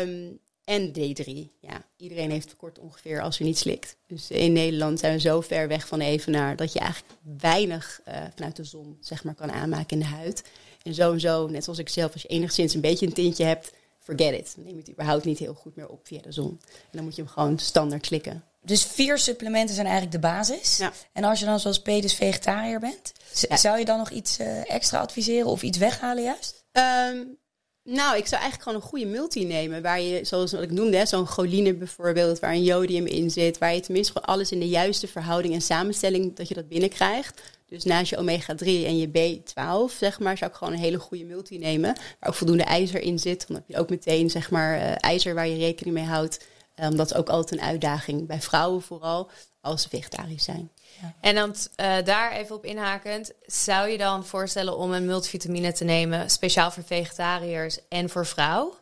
Um, 0.00 0.38
en 0.64 0.88
D3. 0.88 1.30
Ja, 1.60 1.84
iedereen 1.96 2.30
heeft 2.30 2.48
tekort 2.48 2.78
ongeveer 2.78 3.20
als 3.22 3.38
je 3.38 3.44
niet 3.44 3.58
slikt. 3.58 3.96
Dus 4.06 4.30
in 4.30 4.52
Nederland 4.52 4.98
zijn 4.98 5.12
we 5.14 5.20
zo 5.20 5.40
ver 5.40 5.68
weg 5.68 5.86
van 5.88 6.00
evenaar 6.00 6.56
dat 6.56 6.72
je 6.72 6.78
eigenlijk 6.78 7.14
weinig 7.38 8.00
uh, 8.08 8.14
vanuit 8.34 8.56
de 8.56 8.64
zon 8.64 8.96
zeg 9.00 9.24
maar, 9.24 9.34
kan 9.34 9.52
aanmaken 9.52 9.88
in 9.90 9.98
de 9.98 10.14
huid. 10.14 10.42
En 10.82 10.94
zo 10.94 11.12
en 11.12 11.20
zo, 11.20 11.46
net 11.46 11.64
zoals 11.64 11.78
ik 11.78 11.88
zelf, 11.88 12.12
als 12.12 12.22
je 12.22 12.28
enigszins 12.28 12.74
een 12.74 12.80
beetje 12.80 13.06
een 13.06 13.12
tintje 13.12 13.44
hebt, 13.44 13.72
forget 13.98 14.34
it. 14.38 14.52
Dan 14.56 14.64
neem 14.64 14.74
je 14.74 14.80
het 14.80 14.90
überhaupt 14.90 15.24
niet 15.24 15.38
heel 15.38 15.54
goed 15.54 15.76
meer 15.76 15.88
op 15.88 16.06
via 16.06 16.20
de 16.20 16.32
zon. 16.32 16.60
En 16.70 16.90
dan 16.90 17.04
moet 17.04 17.16
je 17.16 17.22
hem 17.22 17.30
gewoon 17.30 17.58
standaard 17.58 18.06
slikken. 18.06 18.44
Dus 18.62 18.84
vier 18.84 19.18
supplementen 19.18 19.74
zijn 19.74 19.86
eigenlijk 19.86 20.14
de 20.22 20.28
basis. 20.28 20.76
Ja. 20.76 20.92
En 21.12 21.24
als 21.24 21.38
je 21.38 21.44
dan 21.44 21.60
zoals 21.60 21.82
Pedus 21.82 22.14
vegetariër 22.14 22.80
bent, 22.80 23.12
Ja. 23.48 23.56
zou 23.56 23.78
je 23.78 23.84
dan 23.84 23.98
nog 23.98 24.10
iets 24.10 24.40
uh, 24.40 24.70
extra 24.70 24.98
adviseren 24.98 25.46
of 25.46 25.62
iets 25.62 25.78
weghalen 25.78 26.22
juist? 26.22 26.64
Um, 26.72 27.36
nou, 27.84 28.16
ik 28.16 28.26
zou 28.26 28.40
eigenlijk 28.42 28.62
gewoon 28.62 28.74
een 28.74 28.88
goede 28.88 29.06
multi 29.06 29.44
nemen. 29.44 29.82
Waar 29.82 30.00
je, 30.00 30.24
zoals 30.24 30.52
wat 30.52 30.62
ik 30.62 30.70
noemde, 30.70 31.06
zo'n 31.06 31.26
choline 31.26 31.74
bijvoorbeeld, 31.74 32.38
waar 32.38 32.52
een 32.52 32.62
jodium 32.62 33.06
in 33.06 33.30
zit. 33.30 33.58
Waar 33.58 33.74
je 33.74 33.80
tenminste 33.80 34.12
gewoon 34.12 34.28
alles 34.28 34.52
in 34.52 34.58
de 34.58 34.68
juiste 34.68 35.06
verhouding 35.06 35.54
en 35.54 35.60
samenstelling, 35.60 36.36
dat 36.36 36.48
je 36.48 36.54
dat 36.54 36.68
binnenkrijgt. 36.68 37.42
Dus 37.66 37.84
naast 37.84 38.10
je 38.10 38.16
omega-3 38.16 38.66
en 38.66 38.98
je 38.98 39.08
B12, 39.08 39.98
zeg 39.98 40.20
maar, 40.20 40.38
zou 40.38 40.50
ik 40.50 40.56
gewoon 40.56 40.72
een 40.72 40.78
hele 40.78 40.98
goede 40.98 41.24
multi 41.24 41.58
nemen. 41.58 41.94
Waar 42.20 42.28
ook 42.28 42.34
voldoende 42.34 42.64
ijzer 42.64 43.00
in 43.00 43.18
zit. 43.18 43.46
Dan 43.46 43.56
heb 43.56 43.64
je 43.66 43.76
ook 43.76 43.90
meteen, 43.90 44.30
zeg 44.30 44.50
maar, 44.50 44.76
uh, 44.76 44.92
ijzer 44.96 45.34
waar 45.34 45.48
je 45.48 45.56
rekening 45.56 45.96
mee 45.96 46.04
houdt. 46.04 46.46
Um, 46.82 46.96
dat 46.96 47.10
is 47.10 47.16
ook 47.16 47.28
altijd 47.28 47.60
een 47.60 47.66
uitdaging 47.66 48.26
bij 48.26 48.40
vrouwen 48.40 48.82
vooral, 48.82 49.30
als 49.64 49.82
ze 49.82 49.88
vegetarisch 49.88 50.44
zijn. 50.44 50.70
Ja. 51.00 51.14
En 51.20 51.34
dan 51.34 51.54
uh, 51.76 51.96
daar 52.04 52.32
even 52.32 52.56
op 52.56 52.64
inhakend, 52.64 53.32
zou 53.46 53.88
je 53.88 53.98
dan 53.98 54.26
voorstellen 54.26 54.76
om 54.76 54.92
een 54.92 55.06
multivitamine 55.06 55.72
te 55.72 55.84
nemen, 55.84 56.30
speciaal 56.30 56.70
voor 56.70 56.84
vegetariërs 56.84 57.78
en 57.88 58.10
voor 58.10 58.26
vrouw? 58.26 58.74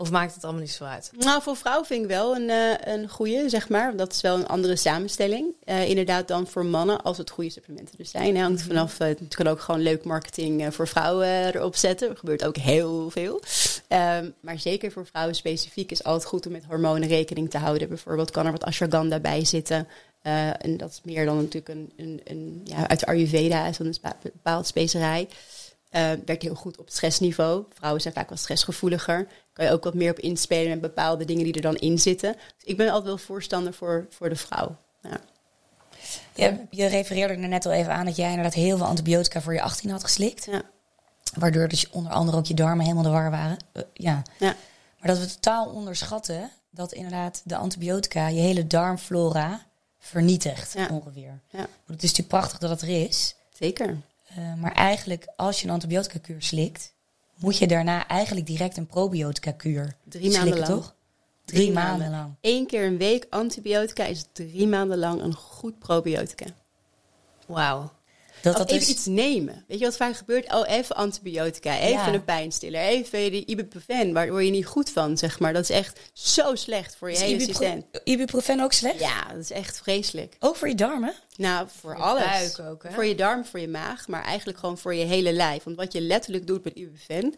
Of 0.00 0.10
maakt 0.10 0.34
het 0.34 0.44
allemaal 0.44 0.62
niet 0.62 0.70
zo 0.70 0.84
uit? 0.84 1.10
Nou, 1.18 1.42
voor 1.42 1.56
vrouw 1.56 1.84
vind 1.84 2.02
ik 2.02 2.08
wel 2.08 2.36
een, 2.36 2.48
uh, 2.48 2.94
een 2.94 3.08
goede, 3.08 3.48
zeg 3.48 3.68
maar. 3.68 3.96
Dat 3.96 4.12
is 4.12 4.20
wel 4.20 4.36
een 4.36 4.46
andere 4.46 4.76
samenstelling. 4.76 5.46
Uh, 5.64 5.88
inderdaad 5.88 6.28
dan 6.28 6.46
voor 6.46 6.66
mannen, 6.66 7.02
als 7.02 7.18
het 7.18 7.30
goede 7.30 7.50
supplementen 7.50 7.96
dus 7.96 8.10
zijn. 8.10 8.36
Hè. 8.36 8.42
Hangt 8.42 8.62
vanaf, 8.62 9.00
uh, 9.00 9.08
je 9.08 9.28
kan 9.28 9.46
ook 9.46 9.60
gewoon 9.60 9.80
leuk 9.80 10.04
marketing 10.04 10.74
voor 10.74 10.88
vrouwen 10.88 11.54
erop 11.54 11.76
zetten. 11.76 12.10
Er 12.10 12.16
gebeurt 12.16 12.44
ook 12.44 12.56
heel 12.56 13.10
veel. 13.10 13.40
Um, 13.88 14.34
maar 14.40 14.58
zeker 14.58 14.92
voor 14.92 15.06
vrouwen 15.06 15.34
specifiek 15.34 15.90
is 15.90 16.04
altijd 16.04 16.28
goed 16.28 16.46
om 16.46 16.52
met 16.52 16.64
hormonen 16.64 17.08
rekening 17.08 17.50
te 17.50 17.58
houden. 17.58 17.88
Bijvoorbeeld 17.88 18.30
kan 18.30 18.46
er 18.46 18.52
wat 18.52 18.64
ashwagandha 18.64 19.18
bij 19.18 19.44
zitten. 19.44 19.88
En 20.22 20.76
dat 20.76 20.90
is 20.90 21.00
meer 21.02 21.24
dan 21.24 21.36
natuurlijk 21.36 21.68
een, 21.68 21.92
een, 21.96 22.20
een 22.24 22.60
ja, 22.64 22.88
uit 22.88 23.00
de 23.00 23.06
Ayurveda, 23.06 23.66
is 23.66 23.76
dan 23.76 23.86
een 23.86 24.12
bepaald 24.22 24.66
specerij. 24.66 25.28
Uh, 25.92 26.10
werkt 26.24 26.42
heel 26.42 26.54
goed 26.54 26.78
op 26.78 26.84
het 26.84 26.94
stressniveau. 26.94 27.64
Vrouwen 27.74 28.00
zijn 28.02 28.14
vaak 28.14 28.28
wat 28.28 28.38
stressgevoeliger. 28.38 29.26
Kan 29.52 29.64
je 29.64 29.72
ook 29.72 29.84
wat 29.84 29.94
meer 29.94 30.10
op 30.10 30.18
inspelen 30.18 30.70
met 30.70 30.80
bepaalde 30.80 31.24
dingen 31.24 31.44
die 31.44 31.54
er 31.54 31.60
dan 31.60 31.76
in 31.76 31.98
zitten. 31.98 32.32
Dus 32.32 32.64
ik 32.64 32.76
ben 32.76 32.88
altijd 32.88 33.06
wel 33.06 33.18
voorstander 33.18 33.74
voor, 33.74 34.06
voor 34.10 34.28
de 34.28 34.36
vrouw. 34.36 34.76
Ja. 35.02 35.20
Je, 36.34 36.66
je 36.70 36.86
refereerde 36.86 37.34
er 37.34 37.48
net 37.48 37.66
al 37.66 37.72
even 37.72 37.92
aan 37.92 38.04
dat 38.04 38.16
jij 38.16 38.28
inderdaad 38.28 38.54
heel 38.54 38.76
veel 38.76 38.86
antibiotica 38.86 39.40
voor 39.40 39.52
je 39.54 39.62
18 39.62 39.90
had 39.90 40.04
geslikt. 40.04 40.44
Ja. 40.44 40.62
Waardoor 41.38 41.68
dus 41.68 41.90
onder 41.90 42.12
andere 42.12 42.36
ook 42.36 42.46
je 42.46 42.54
darmen 42.54 42.84
helemaal 42.84 43.04
de 43.04 43.10
war 43.10 43.30
waren. 43.30 43.56
Uh, 43.72 43.82
ja. 43.92 44.22
ja. 44.38 44.54
Maar 44.98 45.08
dat 45.08 45.18
we 45.18 45.26
totaal 45.26 45.66
onderschatten 45.66 46.50
dat 46.70 46.92
inderdaad 46.92 47.42
de 47.44 47.56
antibiotica 47.56 48.28
je 48.28 48.40
hele 48.40 48.66
darmflora 48.66 49.66
vernietigt 49.98 50.72
Ja. 50.72 50.88
ongeveer. 50.90 51.40
Ja. 51.48 51.58
Het 51.60 52.02
is 52.02 52.10
natuurlijk 52.10 52.28
prachtig 52.28 52.58
dat 52.58 52.70
het 52.70 52.82
er 52.82 53.02
is. 53.04 53.34
Zeker. 53.58 53.96
Uh, 54.38 54.54
maar 54.54 54.72
eigenlijk, 54.72 55.32
als 55.36 55.60
je 55.60 55.66
een 55.66 55.72
antibiotica-kuur 55.72 56.42
slikt, 56.42 56.94
moet 57.36 57.58
je 57.58 57.66
daarna 57.66 58.06
eigenlijk 58.06 58.46
direct 58.46 58.76
een 58.76 58.86
probiotica-kuur 58.86 59.96
Drie 60.08 60.30
slikken, 60.30 60.40
maanden 60.40 60.58
lang. 60.58 60.80
toch? 60.80 60.94
Drie, 61.44 61.72
maanden. 61.72 62.10
lang. 62.10 62.34
Eén 62.40 62.66
keer 62.66 62.86
een 62.86 62.98
week 62.98 63.26
antibiotica 63.30 64.04
is 64.04 64.24
drie 64.32 64.66
maanden 64.66 64.98
lang 64.98 65.22
een 65.22 65.34
goed 65.34 65.78
probiotica. 65.78 66.46
Wauw. 67.46 67.90
Dat, 68.42 68.56
dat 68.56 68.70
even 68.70 68.82
is, 68.82 68.88
iets 68.88 69.06
nemen. 69.06 69.64
Weet 69.68 69.78
je 69.78 69.84
wat 69.84 69.96
vaak 69.96 70.16
gebeurt? 70.16 70.52
Oh, 70.54 70.68
even 70.68 70.96
antibiotica, 70.96 71.78
even 71.78 71.90
Ja. 71.90 72.12
een 72.12 72.24
pijnstiller, 72.24 72.80
even 72.80 73.30
die 73.30 73.44
ibuprofen. 73.46 74.12
Waar 74.12 74.30
word 74.30 74.44
je 74.44 74.50
niet 74.50 74.66
goed 74.66 74.90
van, 74.90 75.18
zeg 75.18 75.38
maar. 75.38 75.52
Dat 75.52 75.62
is 75.62 75.70
echt 75.70 75.98
zo 76.12 76.54
slecht 76.54 76.96
voor 76.96 77.08
je 77.08 77.14
is 77.14 77.20
hele 77.20 77.34
ibupro- 77.34 77.52
systeem. 77.52 77.84
ibuprofen 78.04 78.60
ook 78.60 78.72
slecht? 78.72 79.00
Ja, 79.00 79.28
dat 79.32 79.38
is 79.42 79.50
echt 79.50 79.78
vreselijk. 79.82 80.36
Ook 80.38 80.56
voor 80.56 80.68
je 80.68 80.74
darmen? 80.74 81.14
Nou, 81.36 81.66
voor 81.80 81.90
je 81.90 81.96
alles. 82.02 82.24
buik 82.24 82.70
ook, 82.70 82.82
hè? 82.82 82.90
Voor 82.90 83.04
je 83.04 83.14
darm, 83.14 83.44
voor 83.44 83.60
je 83.60 83.68
maag, 83.68 84.08
maar 84.08 84.24
eigenlijk 84.24 84.58
gewoon 84.58 84.78
voor 84.78 84.94
je 84.94 85.04
hele 85.04 85.32
lijf. 85.32 85.62
Want 85.62 85.76
wat 85.76 85.92
je 85.92 86.00
letterlijk 86.00 86.46
doet 86.46 86.64
met 86.64 86.74
ibuprofen... 86.74 87.34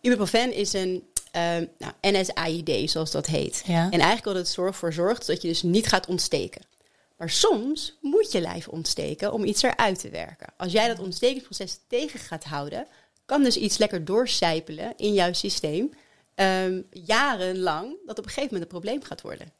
Ibuprofen 0.00 0.52
is 0.54 0.72
een 0.72 1.02
ehm 1.30 1.64
nou, 1.78 1.92
NSAID, 2.00 2.90
zoals 2.90 3.10
dat 3.10 3.26
heet. 3.26 3.62
Ja. 3.66 3.82
En 3.84 3.90
eigenlijk 3.90 4.24
wat 4.24 4.34
het 4.34 4.48
zorg 4.48 4.76
voor 4.76 4.92
zorgt, 4.92 5.26
dat 5.26 5.42
je 5.42 5.48
dus 5.48 5.62
niet 5.62 5.86
gaat 5.86 6.06
ontsteken. 6.06 6.62
Maar 7.16 7.30
soms 7.30 7.98
moet 8.00 8.32
je 8.32 8.40
lijf 8.40 8.68
ontsteken 8.68 9.32
om 9.32 9.44
iets 9.44 9.62
eruit 9.62 10.00
te 10.00 10.08
werken. 10.10 10.52
Als 10.56 10.72
jij 10.72 10.88
dat 10.88 10.98
ontstekingsproces 10.98 11.78
tegen 11.88 12.20
gaat 12.20 12.44
houden, 12.44 12.86
kan 13.24 13.42
dus 13.42 13.56
iets 13.56 13.78
lekker 13.78 14.04
doorcijpelen 14.04 14.92
in 14.96 15.14
jouw 15.14 15.32
systeem. 15.32 15.92
ehm, 16.34 16.82
jarenlang, 16.90 17.96
dat 18.06 18.18
op 18.18 18.24
een 18.24 18.30
gegeven 18.30 18.54
moment 18.54 18.62
een 18.62 18.80
probleem 18.80 19.02
gaat 19.02 19.20
worden. 19.20 19.52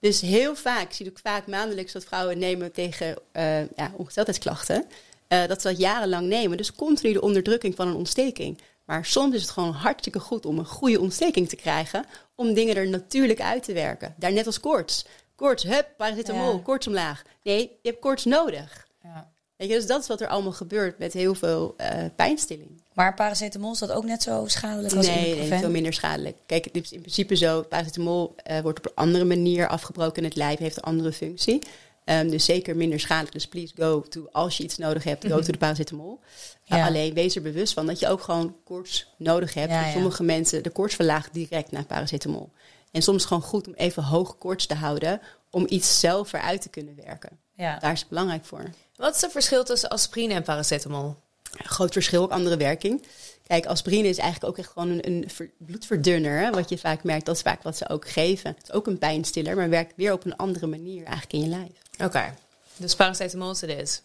Dus 0.00 0.20
heel 0.20 0.56
vaak, 0.56 0.82
ik 0.82 0.92
zie 0.92 1.08
ook 1.08 1.18
vaak 1.18 1.46
maandelijks 1.46 1.92
dat 1.92 2.04
vrouwen 2.04 2.38
nemen 2.38 2.72
tegen 2.72 3.16
eh 3.32 3.68
ja, 3.76 3.92
ongesteldheidsklachten. 3.96 4.84
eh, 5.28 5.46
dat 5.46 5.62
ze 5.62 5.68
dat 5.68 5.78
jarenlang 5.78 6.26
nemen. 6.28 6.56
Dus 6.56 6.74
continu 6.74 7.12
de 7.12 7.20
onderdrukking 7.20 7.74
van 7.74 7.88
een 7.88 7.94
ontsteking. 7.94 8.60
Maar 8.84 9.04
soms 9.04 9.34
is 9.34 9.42
het 9.42 9.50
gewoon 9.50 9.72
hartstikke 9.72 10.20
goed 10.20 10.46
om 10.46 10.58
een 10.58 10.66
goede 10.66 11.00
ontsteking 11.00 11.48
te 11.48 11.56
krijgen. 11.56 12.04
Om 12.34 12.54
dingen 12.54 12.76
er 12.76 12.88
natuurlijk 12.88 13.40
uit 13.40 13.62
te 13.64 13.72
werken. 13.72 14.14
Daar 14.18 14.32
net 14.32 14.46
als 14.46 14.60
koorts. 14.60 15.04
Koorts, 15.36 15.62
hup, 15.62 15.88
paracetamol, 15.96 16.52
Ja. 16.52 16.60
koorts 16.62 16.86
omlaag. 16.86 17.22
Nee, 17.42 17.60
je 17.82 17.88
hebt 17.88 18.00
koorts 18.00 18.24
nodig. 18.24 18.86
Ja. 19.02 19.32
Weet 19.56 19.68
je, 19.68 19.74
dus 19.74 19.86
dat 19.86 20.00
is 20.00 20.06
wat 20.08 20.20
er 20.20 20.28
allemaal 20.28 20.52
gebeurt 20.52 20.98
met 20.98 21.12
heel 21.12 21.34
veel 21.34 21.74
eh 21.76 22.04
pijnstilling. 22.16 22.82
Maar 22.92 23.14
paracetamol 23.14 23.72
is 23.72 23.78
dat 23.78 23.90
ook 23.92 24.04
net 24.04 24.22
zo 24.22 24.44
schadelijk 24.46 24.94
als 24.94 25.06
Nee, 25.06 25.34
nee, 25.34 25.58
veel 25.58 25.70
minder 25.70 25.92
schadelijk. 25.92 26.36
Kijk, 26.46 26.64
het 26.64 26.76
is 26.76 26.92
in 26.92 27.00
principe 27.00 27.36
zo, 27.36 27.62
paracetamol 27.62 28.34
eh, 28.36 28.60
wordt 28.60 28.78
op 28.78 28.84
een 28.86 28.94
andere 28.94 29.24
manier 29.24 29.68
afgebroken 29.68 30.16
in 30.22 30.28
het 30.28 30.36
lijf, 30.36 30.58
heeft 30.58 30.76
een 30.76 30.82
andere 30.82 31.12
functie. 31.12 31.58
Ehm, 32.04 32.28
dus 32.28 32.44
zeker 32.44 32.76
minder 32.76 33.00
schadelijk. 33.00 33.32
Dus 33.32 33.46
please 33.46 33.72
go 33.76 34.00
to, 34.02 34.28
als 34.32 34.56
je 34.56 34.62
iets 34.64 34.78
nodig 34.78 35.04
hebt, 35.04 35.26
go 35.26 35.40
to 35.40 35.52
de 35.52 35.58
paracetamol. 35.58 36.18
Uh, 36.22 36.78
Ja. 36.78 36.86
alleen 36.86 37.14
wees 37.14 37.36
er 37.36 37.42
bewust 37.42 37.72
van 37.72 37.86
dat 37.86 37.98
je 37.98 38.08
ook 38.08 38.20
gewoon 38.22 38.56
koorts 38.64 39.14
nodig 39.18 39.54
hebt. 39.54 39.70
Ja, 39.70 39.76
Voor 39.78 39.86
ja. 39.86 39.92
sommige 39.92 40.22
mensen, 40.22 40.62
de 40.62 40.70
koorts 40.70 40.94
verlaagt 40.94 41.32
direct 41.34 41.70
naar 41.70 41.84
paracetamol. 41.84 42.50
En 42.94 43.02
soms 43.02 43.24
gewoon 43.24 43.42
goed 43.42 43.66
om 43.66 43.74
even 43.74 44.02
hoog 44.02 44.38
koorts 44.38 44.66
te 44.66 44.74
houden, 44.74 45.20
om 45.50 45.66
iets 45.68 46.00
zelf 46.00 46.32
eruit 46.32 46.62
te 46.62 46.68
kunnen 46.68 46.96
werken. 46.96 47.38
Ja. 47.54 47.78
Daar 47.78 47.92
is 47.92 48.00
het 48.00 48.08
belangrijk 48.08 48.44
voor. 48.44 48.70
Wat 48.96 49.14
is 49.14 49.20
het 49.20 49.32
verschil 49.32 49.64
tussen 49.64 49.88
aspirine 49.88 50.34
en 50.34 50.42
paracetamol? 50.42 51.16
Een 51.52 51.68
groot 51.68 51.92
verschil, 51.92 52.22
ook 52.22 52.30
andere 52.30 52.56
werking. 52.56 53.06
Kijk, 53.46 53.66
aspirine 53.66 54.08
is 54.08 54.18
eigenlijk 54.18 54.52
ook 54.52 54.58
echt 54.58 54.72
gewoon 54.72 54.88
een, 54.88 55.06
een 55.06 55.24
ver- 55.30 55.50
bloedverdunner. 55.58 56.40
Hè, 56.40 56.50
wat 56.50 56.68
je 56.68 56.78
vaak 56.78 57.02
merkt, 57.02 57.26
dat 57.26 57.36
is 57.36 57.42
vaak 57.42 57.62
wat 57.62 57.76
ze 57.76 57.88
ook 57.88 58.08
geven. 58.10 58.50
Het 58.50 58.62
is 58.62 58.72
ook 58.72 58.86
een 58.86 58.98
pijnstiller, 58.98 59.56
maar 59.56 59.68
werkt 59.68 59.92
weer 59.96 60.12
op 60.12 60.24
een 60.24 60.36
andere 60.36 60.66
manier 60.66 61.04
eigenlijk 61.04 61.32
in 61.32 61.40
je 61.40 61.48
lijf. 61.48 62.06
Oké. 62.08 62.34
Dus 62.76 62.94
paracetamol 62.94 63.50
is 63.50 63.60
het 63.60 63.70
is. 63.70 64.02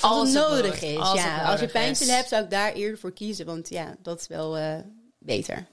Als, 0.00 0.28
het 0.28 0.38
het 0.38 0.48
nodig 0.48 0.82
is, 0.82 0.98
als 0.98 1.22
ja. 1.22 1.50
als 1.50 1.60
je 1.60 1.68
pijnstiller 1.68 2.14
hebt, 2.14 2.28
zou 2.28 2.44
ik 2.44 2.50
daar 2.50 2.72
eerder 2.72 2.98
voor 2.98 3.12
kiezen. 3.12 3.46
Want 3.46 3.68
ja, 3.68 3.96
dat 4.02 4.20
is 4.20 4.26
wel 4.26 4.56
eh, 4.56 4.74
beter. 5.18 5.66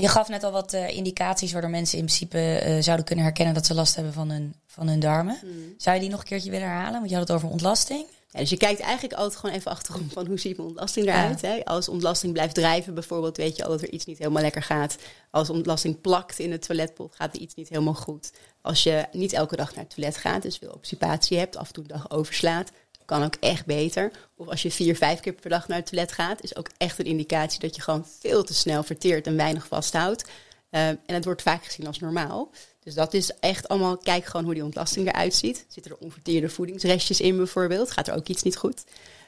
Je 0.00 0.08
gaf 0.08 0.28
net 0.28 0.44
al 0.44 0.52
wat 0.52 0.72
eh, 0.72 0.88
indicaties 0.88 1.52
waardoor 1.52 1.70
mensen 1.70 1.98
in 1.98 2.04
principe 2.04 2.38
eh, 2.38 2.82
zouden 2.82 3.06
kunnen 3.06 3.24
herkennen 3.24 3.54
dat 3.54 3.66
ze 3.66 3.74
last 3.74 3.94
hebben 3.94 4.12
van 4.12 4.30
hun, 4.30 4.54
van 4.66 4.88
hun 4.88 5.00
darmen. 5.00 5.38
Hmm. 5.40 5.74
Zou 5.76 5.94
je 5.94 6.02
die 6.02 6.10
nog 6.10 6.20
een 6.20 6.26
keertje 6.26 6.50
willen 6.50 6.68
herhalen? 6.68 6.98
Want 6.98 7.10
je 7.10 7.16
had 7.16 7.28
het 7.28 7.36
over 7.36 7.48
ontlasting. 7.48 8.06
Ja, 8.30 8.40
dus 8.40 8.50
je 8.50 8.56
kijkt 8.56 8.80
eigenlijk 8.80 9.14
altijd 9.14 9.40
gewoon 9.40 9.54
even 9.54 9.70
achterom 9.70 10.10
van 10.10 10.26
hoe 10.26 10.38
ziet 10.38 10.56
mijn 10.56 10.68
ontlasting 10.68 11.06
eruit. 11.06 11.40
Hè? 11.40 11.64
Als 11.64 11.88
ontlasting 11.88 12.32
blijft 12.32 12.54
drijven 12.54 12.94
bijvoorbeeld, 12.94 13.36
weet 13.36 13.56
je 13.56 13.64
al 13.64 13.70
dat 13.70 13.82
er 13.82 13.90
iets 13.90 14.04
niet 14.04 14.18
helemaal 14.18 14.42
lekker 14.42 14.62
gaat. 14.62 14.96
Als 15.30 15.50
ontlasting 15.50 16.00
plakt 16.00 16.38
in 16.38 16.52
het 16.52 16.62
toiletpot, 16.62 17.14
gaat 17.14 17.34
er 17.34 17.40
iets 17.40 17.54
niet 17.54 17.68
helemaal 17.68 17.94
goed. 17.94 18.32
Als 18.60 18.82
je 18.82 19.06
niet 19.12 19.32
elke 19.32 19.56
dag 19.56 19.74
naar 19.74 19.84
het 19.84 19.94
toilet 19.94 20.16
gaat, 20.16 20.42
dus 20.42 20.56
veel 20.56 20.72
obstipatie 20.72 21.38
hebt, 21.38 21.56
af 21.56 21.66
en 21.66 21.72
toe 21.72 21.82
een 21.82 21.88
dag 21.88 22.10
overslaat, 22.10 22.70
kan 23.06 23.24
ook 23.24 23.34
echt 23.40 23.66
beter. 23.66 24.10
Of 24.36 24.48
als 24.48 24.62
je 24.62 24.70
vier, 24.70 24.96
vijf 24.96 25.20
keer 25.20 25.32
per 25.32 25.50
dag 25.50 25.68
naar 25.68 25.78
het 25.78 25.86
toilet 25.86 26.12
gaat, 26.12 26.42
is 26.42 26.56
ook 26.56 26.70
echt 26.76 26.98
een 26.98 27.04
indicatie 27.04 27.60
dat 27.60 27.76
je 27.76 27.82
gewoon 27.82 28.06
veel 28.20 28.44
te 28.44 28.54
snel 28.54 28.82
verteert 28.82 29.26
en 29.26 29.36
weinig 29.36 29.66
vasthoudt. 29.66 30.24
Uh, 30.70 30.88
en 30.88 31.00
het 31.06 31.24
wordt 31.24 31.42
vaak 31.42 31.64
gezien 31.64 31.86
als 31.86 31.98
normaal. 31.98 32.50
Dus 32.80 32.94
dat 32.94 33.14
is 33.14 33.30
echt 33.40 33.68
allemaal, 33.68 33.96
kijk 33.96 34.24
gewoon 34.24 34.44
hoe 34.44 34.54
die 34.54 34.64
ontlasting 34.64 35.08
eruit 35.08 35.34
ziet. 35.34 35.64
Zitten 35.68 35.92
er 35.92 35.98
onverteerde 35.98 36.48
voedingsrestjes 36.48 37.20
in 37.20 37.36
bijvoorbeeld? 37.36 37.90
Gaat 37.90 38.08
er 38.08 38.14
ook 38.14 38.28
iets 38.28 38.42
niet 38.42 38.56
goed? 38.56 38.84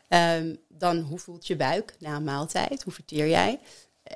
Um, 0.09 0.59
dan 0.69 1.01
hoe 1.01 1.19
voelt 1.19 1.47
je 1.47 1.57
buik 1.57 1.95
na 1.99 2.17
een 2.17 2.25
maaltijd? 2.25 2.83
Hoe 2.83 2.93
verteer 2.93 3.29
jij? 3.29 3.59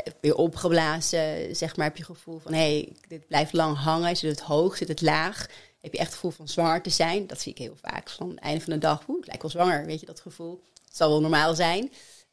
Ben 0.03 0.13
je 0.21 0.37
opgeblazen? 0.37 1.57
Zeg 1.57 1.77
maar, 1.77 1.87
heb 1.87 1.97
je 1.97 2.05
gevoel 2.05 2.39
van, 2.39 2.53
hé, 2.53 2.59
hey, 2.59 2.93
dit 3.09 3.27
blijft 3.27 3.53
lang 3.53 3.77
hangen. 3.77 4.17
Zit 4.17 4.31
het 4.31 4.41
hoog? 4.41 4.77
Zit 4.77 4.89
het 4.89 5.01
laag? 5.01 5.47
Heb 5.83 5.93
je 5.93 5.99
echt 5.99 6.07
het 6.07 6.15
gevoel 6.15 6.31
van 6.31 6.49
zwanger 6.49 6.83
te 6.83 6.91
zijn? 6.91 7.27
Dat 7.27 7.41
zie 7.41 7.53
ik 7.53 7.59
heel 7.59 7.77
vaak. 7.81 8.11
Van 8.11 8.31
het 8.31 8.39
einde 8.39 8.61
van 8.61 8.73
de 8.73 8.79
dag, 8.79 9.09
oeh, 9.09 9.19
ik 9.19 9.27
lijk 9.27 9.43
wel 9.43 9.51
zwanger. 9.51 9.87
Weet 9.87 10.01
je 10.01 10.07
dat 10.07 10.21
gevoel? 10.21 10.63
Het 10.85 10.97
zal 10.97 11.09
wel 11.09 11.21
normaal 11.21 11.55
zijn. 11.55 11.93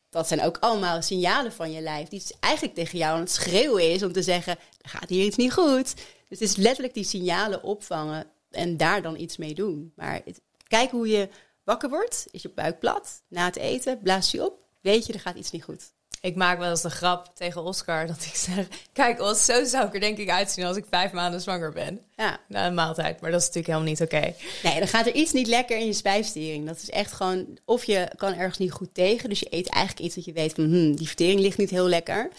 Dat 0.10 0.28
zijn 0.28 0.42
ook 0.42 0.58
allemaal 0.58 1.02
signalen 1.02 1.52
van 1.52 1.72
je 1.72 1.82
lijf. 1.82 2.08
Die 2.08 2.24
eigenlijk 2.40 2.76
tegen 2.76 2.98
jou 2.98 3.14
aan 3.14 3.20
het 3.20 3.32
schreeuwen 3.32 3.92
is 3.92 4.04
om 4.04 4.12
te 4.12 4.22
zeggen, 4.22 4.58
er 4.82 4.90
gaat 4.90 5.10
hier 5.10 5.26
iets 5.26 5.38
niet 5.38 5.54
goed. 5.54 5.96
Dus 5.96 6.40
het 6.40 6.42
is 6.42 6.56
letterlijk 6.56 6.94
die 6.94 7.04
signalen 7.04 7.64
opvangen 7.64 8.28
en 8.52 8.78
daar 8.78 9.02
dan 9.02 9.20
iets 9.20 9.38
mee 9.38 9.54
doen. 9.54 9.94
Maar 9.96 10.22
kijk 10.68 10.92
hoe 10.92 11.08
je 11.08 11.30
wakker 11.64 11.90
wordt. 11.90 12.28
Is 12.32 12.42
je 12.42 12.50
buik 12.50 12.80
plat? 12.80 13.22
Na 13.28 13.46
het 13.46 13.56
eten, 13.56 14.00
blaas 14.00 14.32
je 14.32 14.46
op. 14.46 14.66
Weet 14.82 15.06
je, 15.06 15.14
er 15.14 15.20
gaat 15.20 15.36
iets 15.36 15.52
niet 15.52 15.64
goed. 15.64 15.92
Ik 16.22 16.36
maak 16.36 16.60
wel 16.60 16.70
eens 16.70 16.82
de 16.82 16.90
grap 16.90 17.32
tegen 17.36 17.64
Oscar 17.64 18.08
dat 18.08 18.22
ik 18.26 18.36
zeg: 18.36 18.68
Kijk, 18.94 19.22
Os, 19.22 19.46
zo 19.46 19.64
zou 19.66 19.88
ik 19.88 19.94
er 19.94 20.00
denk 20.00 20.18
ik 20.18 20.30
uitzien 20.30 20.66
als 20.66 20.78
ik 20.78 20.86
vijf 20.90 21.12
maanden 21.12 21.42
zwanger 21.42 21.72
ben. 21.72 22.02
Ja. 22.16 22.40
Na 22.48 22.68
een 22.68 22.74
maaltijd. 22.74 23.22
Maar 23.22 23.32
dat 23.32 23.42
is 23.42 23.48
natuurlijk 23.48 23.74
helemaal 23.74 23.94
niet 23.94 24.02
oké. 24.02 24.34
Nee, 24.64 24.80
dan 24.80 24.88
gaat 24.88 25.06
er 25.06 25.14
iets 25.14 25.32
niet 25.32 25.48
lekker 25.48 25.78
in 25.78 25.86
je 25.86 25.94
spijsvertering. 25.94 26.68
Dat 26.68 26.78
is 26.78 26.90
echt 26.90 27.12
gewoon. 27.12 27.58
Of 27.66 27.84
je 27.84 28.12
kan 28.16 28.34
ergens 28.34 28.58
niet 28.58 28.72
goed 28.72 28.94
tegen. 28.94 29.30
Dus 29.30 29.40
je 29.40 29.48
eet 29.50 29.70
eigenlijk 29.70 30.06
iets 30.06 30.16
dat 30.16 30.26
je 30.26 30.34
weet 30.34 30.54
van: 30.54 30.64
hmm, 30.64 30.96
die 30.96 31.08
vertering 31.08 31.40
ligt 31.40 31.58
niet 31.58 31.70
heel 31.70 31.88
lekker. 31.88 32.30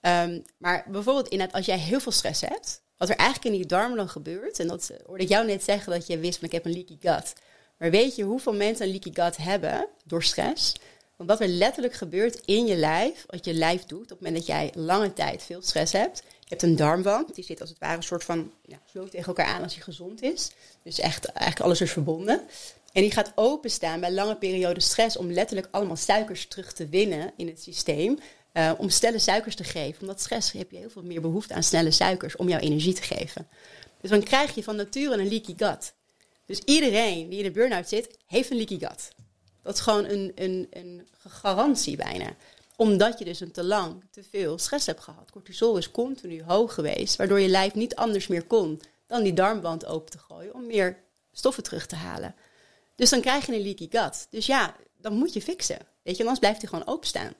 Um, 0.00 0.42
maar 0.58 0.84
bijvoorbeeld, 0.88 1.28
inderdaad, 1.28 1.56
als 1.56 1.66
jij 1.66 1.78
heel 1.78 2.00
veel 2.00 2.12
stress 2.12 2.40
hebt. 2.40 2.82
Wat 2.96 3.08
er 3.08 3.16
eigenlijk 3.16 3.54
in 3.54 3.60
die 3.60 3.68
darmen 3.68 3.96
dan 3.96 4.08
gebeurt. 4.08 4.58
En 4.58 4.68
dat 4.68 4.90
hoorde 5.06 5.22
ik 5.22 5.28
jou 5.28 5.46
net 5.46 5.64
zeggen 5.64 5.92
dat 5.92 6.06
je 6.06 6.18
wist 6.18 6.38
van: 6.38 6.48
Ik 6.48 6.54
heb 6.54 6.64
een 6.64 6.72
leaky 6.72 6.96
gut. 7.00 7.32
Maar 7.78 7.90
weet 7.90 8.16
je 8.16 8.22
hoeveel 8.22 8.54
mensen 8.54 8.86
een 8.86 8.90
leaky 8.90 9.10
gut 9.12 9.36
hebben 9.36 9.88
door 10.04 10.22
stress? 10.22 10.72
Want 11.16 11.28
wat 11.28 11.40
er 11.40 11.48
letterlijk 11.48 11.94
gebeurt 11.94 12.40
in 12.44 12.66
je 12.66 12.76
lijf, 12.76 13.24
wat 13.26 13.44
je 13.44 13.54
lijf 13.54 13.84
doet 13.84 14.02
op 14.02 14.08
het 14.08 14.20
moment 14.20 14.36
dat 14.36 14.46
jij 14.46 14.72
lange 14.74 15.12
tijd 15.12 15.42
veel 15.42 15.62
stress 15.62 15.92
hebt. 15.92 16.22
Je 16.26 16.48
hebt 16.48 16.62
een 16.62 16.76
darmwand, 16.76 17.34
die 17.34 17.44
zit 17.44 17.60
als 17.60 17.70
het 17.70 17.78
ware 17.78 17.96
een 17.96 18.02
soort 18.02 18.24
van 18.24 18.52
ja, 18.66 18.78
zo 18.92 19.08
tegen 19.08 19.26
elkaar 19.26 19.46
aan 19.46 19.62
als 19.62 19.74
je 19.74 19.80
gezond 19.80 20.22
is. 20.22 20.50
Dus 20.82 20.98
echt, 20.98 21.24
eigenlijk 21.24 21.66
alles 21.66 21.80
is 21.80 21.92
verbonden. 21.92 22.42
En 22.92 23.02
die 23.02 23.10
gaat 23.10 23.32
openstaan 23.34 24.00
bij 24.00 24.12
lange 24.12 24.36
periodes 24.36 24.84
stress 24.84 25.16
om 25.16 25.32
letterlijk 25.32 25.68
allemaal 25.70 25.96
suikers 25.96 26.46
terug 26.46 26.72
te 26.72 26.88
winnen 26.88 27.32
in 27.36 27.46
het 27.46 27.62
systeem. 27.62 28.18
Uh, 28.52 28.72
om 28.78 28.88
snelle 28.88 29.18
suikers 29.18 29.54
te 29.54 29.64
geven. 29.64 30.00
Omdat 30.00 30.20
stress 30.20 30.52
heb 30.52 30.70
je 30.70 30.76
heel 30.76 30.90
veel 30.90 31.02
meer 31.02 31.20
behoefte 31.20 31.54
aan 31.54 31.62
snelle 31.62 31.90
suikers 31.90 32.36
om 32.36 32.48
jouw 32.48 32.58
energie 32.58 32.92
te 32.92 33.02
geven. 33.02 33.48
Dus 34.00 34.10
dan 34.10 34.22
krijg 34.22 34.54
je 34.54 34.62
van 34.62 34.76
nature 34.76 35.14
een 35.14 35.28
leaky 35.28 35.54
gut. 35.56 35.92
Dus 36.46 36.58
iedereen 36.58 37.28
die 37.28 37.38
in 37.38 37.44
de 37.44 37.50
burn-out 37.50 37.88
zit, 37.88 38.18
heeft 38.26 38.50
een 38.50 38.56
leaky 38.56 38.78
gut. 38.78 39.08
Dat 39.64 39.74
is 39.74 39.80
gewoon 39.80 40.04
een, 40.04 40.32
een, 40.34 40.66
een 40.70 41.06
garantie 41.28 41.96
bijna. 41.96 42.34
Omdat 42.76 43.18
je 43.18 43.24
dus 43.24 43.40
een 43.40 43.52
te 43.52 43.64
lang, 43.64 44.04
te 44.10 44.22
veel 44.30 44.58
stress 44.58 44.86
hebt 44.86 45.00
gehad. 45.00 45.30
Cortisol 45.30 45.76
is 45.76 45.90
continu 45.90 46.42
hoog 46.42 46.74
geweest, 46.74 47.16
waardoor 47.16 47.40
je 47.40 47.48
lijf 47.48 47.74
niet 47.74 47.94
anders 47.94 48.26
meer 48.26 48.44
kon 48.44 48.80
dan 49.06 49.22
die 49.22 49.32
darmband 49.32 49.86
open 49.86 50.10
te 50.10 50.18
gooien 50.18 50.54
om 50.54 50.66
meer 50.66 50.98
stoffen 51.32 51.62
terug 51.62 51.86
te 51.86 51.96
halen. 51.96 52.34
Dus 52.96 53.10
dan 53.10 53.20
krijg 53.20 53.46
je 53.46 53.54
een 53.54 53.62
leaky 53.62 53.88
gut. 53.90 54.26
Dus 54.30 54.46
ja, 54.46 54.76
dan 54.96 55.14
moet 55.14 55.32
je 55.32 55.42
fixen. 55.42 55.78
Weet 56.02 56.16
je, 56.16 56.22
anders 56.22 56.40
blijft 56.40 56.60
hij 56.60 56.68
gewoon 56.68 56.86
openstaan. 56.86 57.32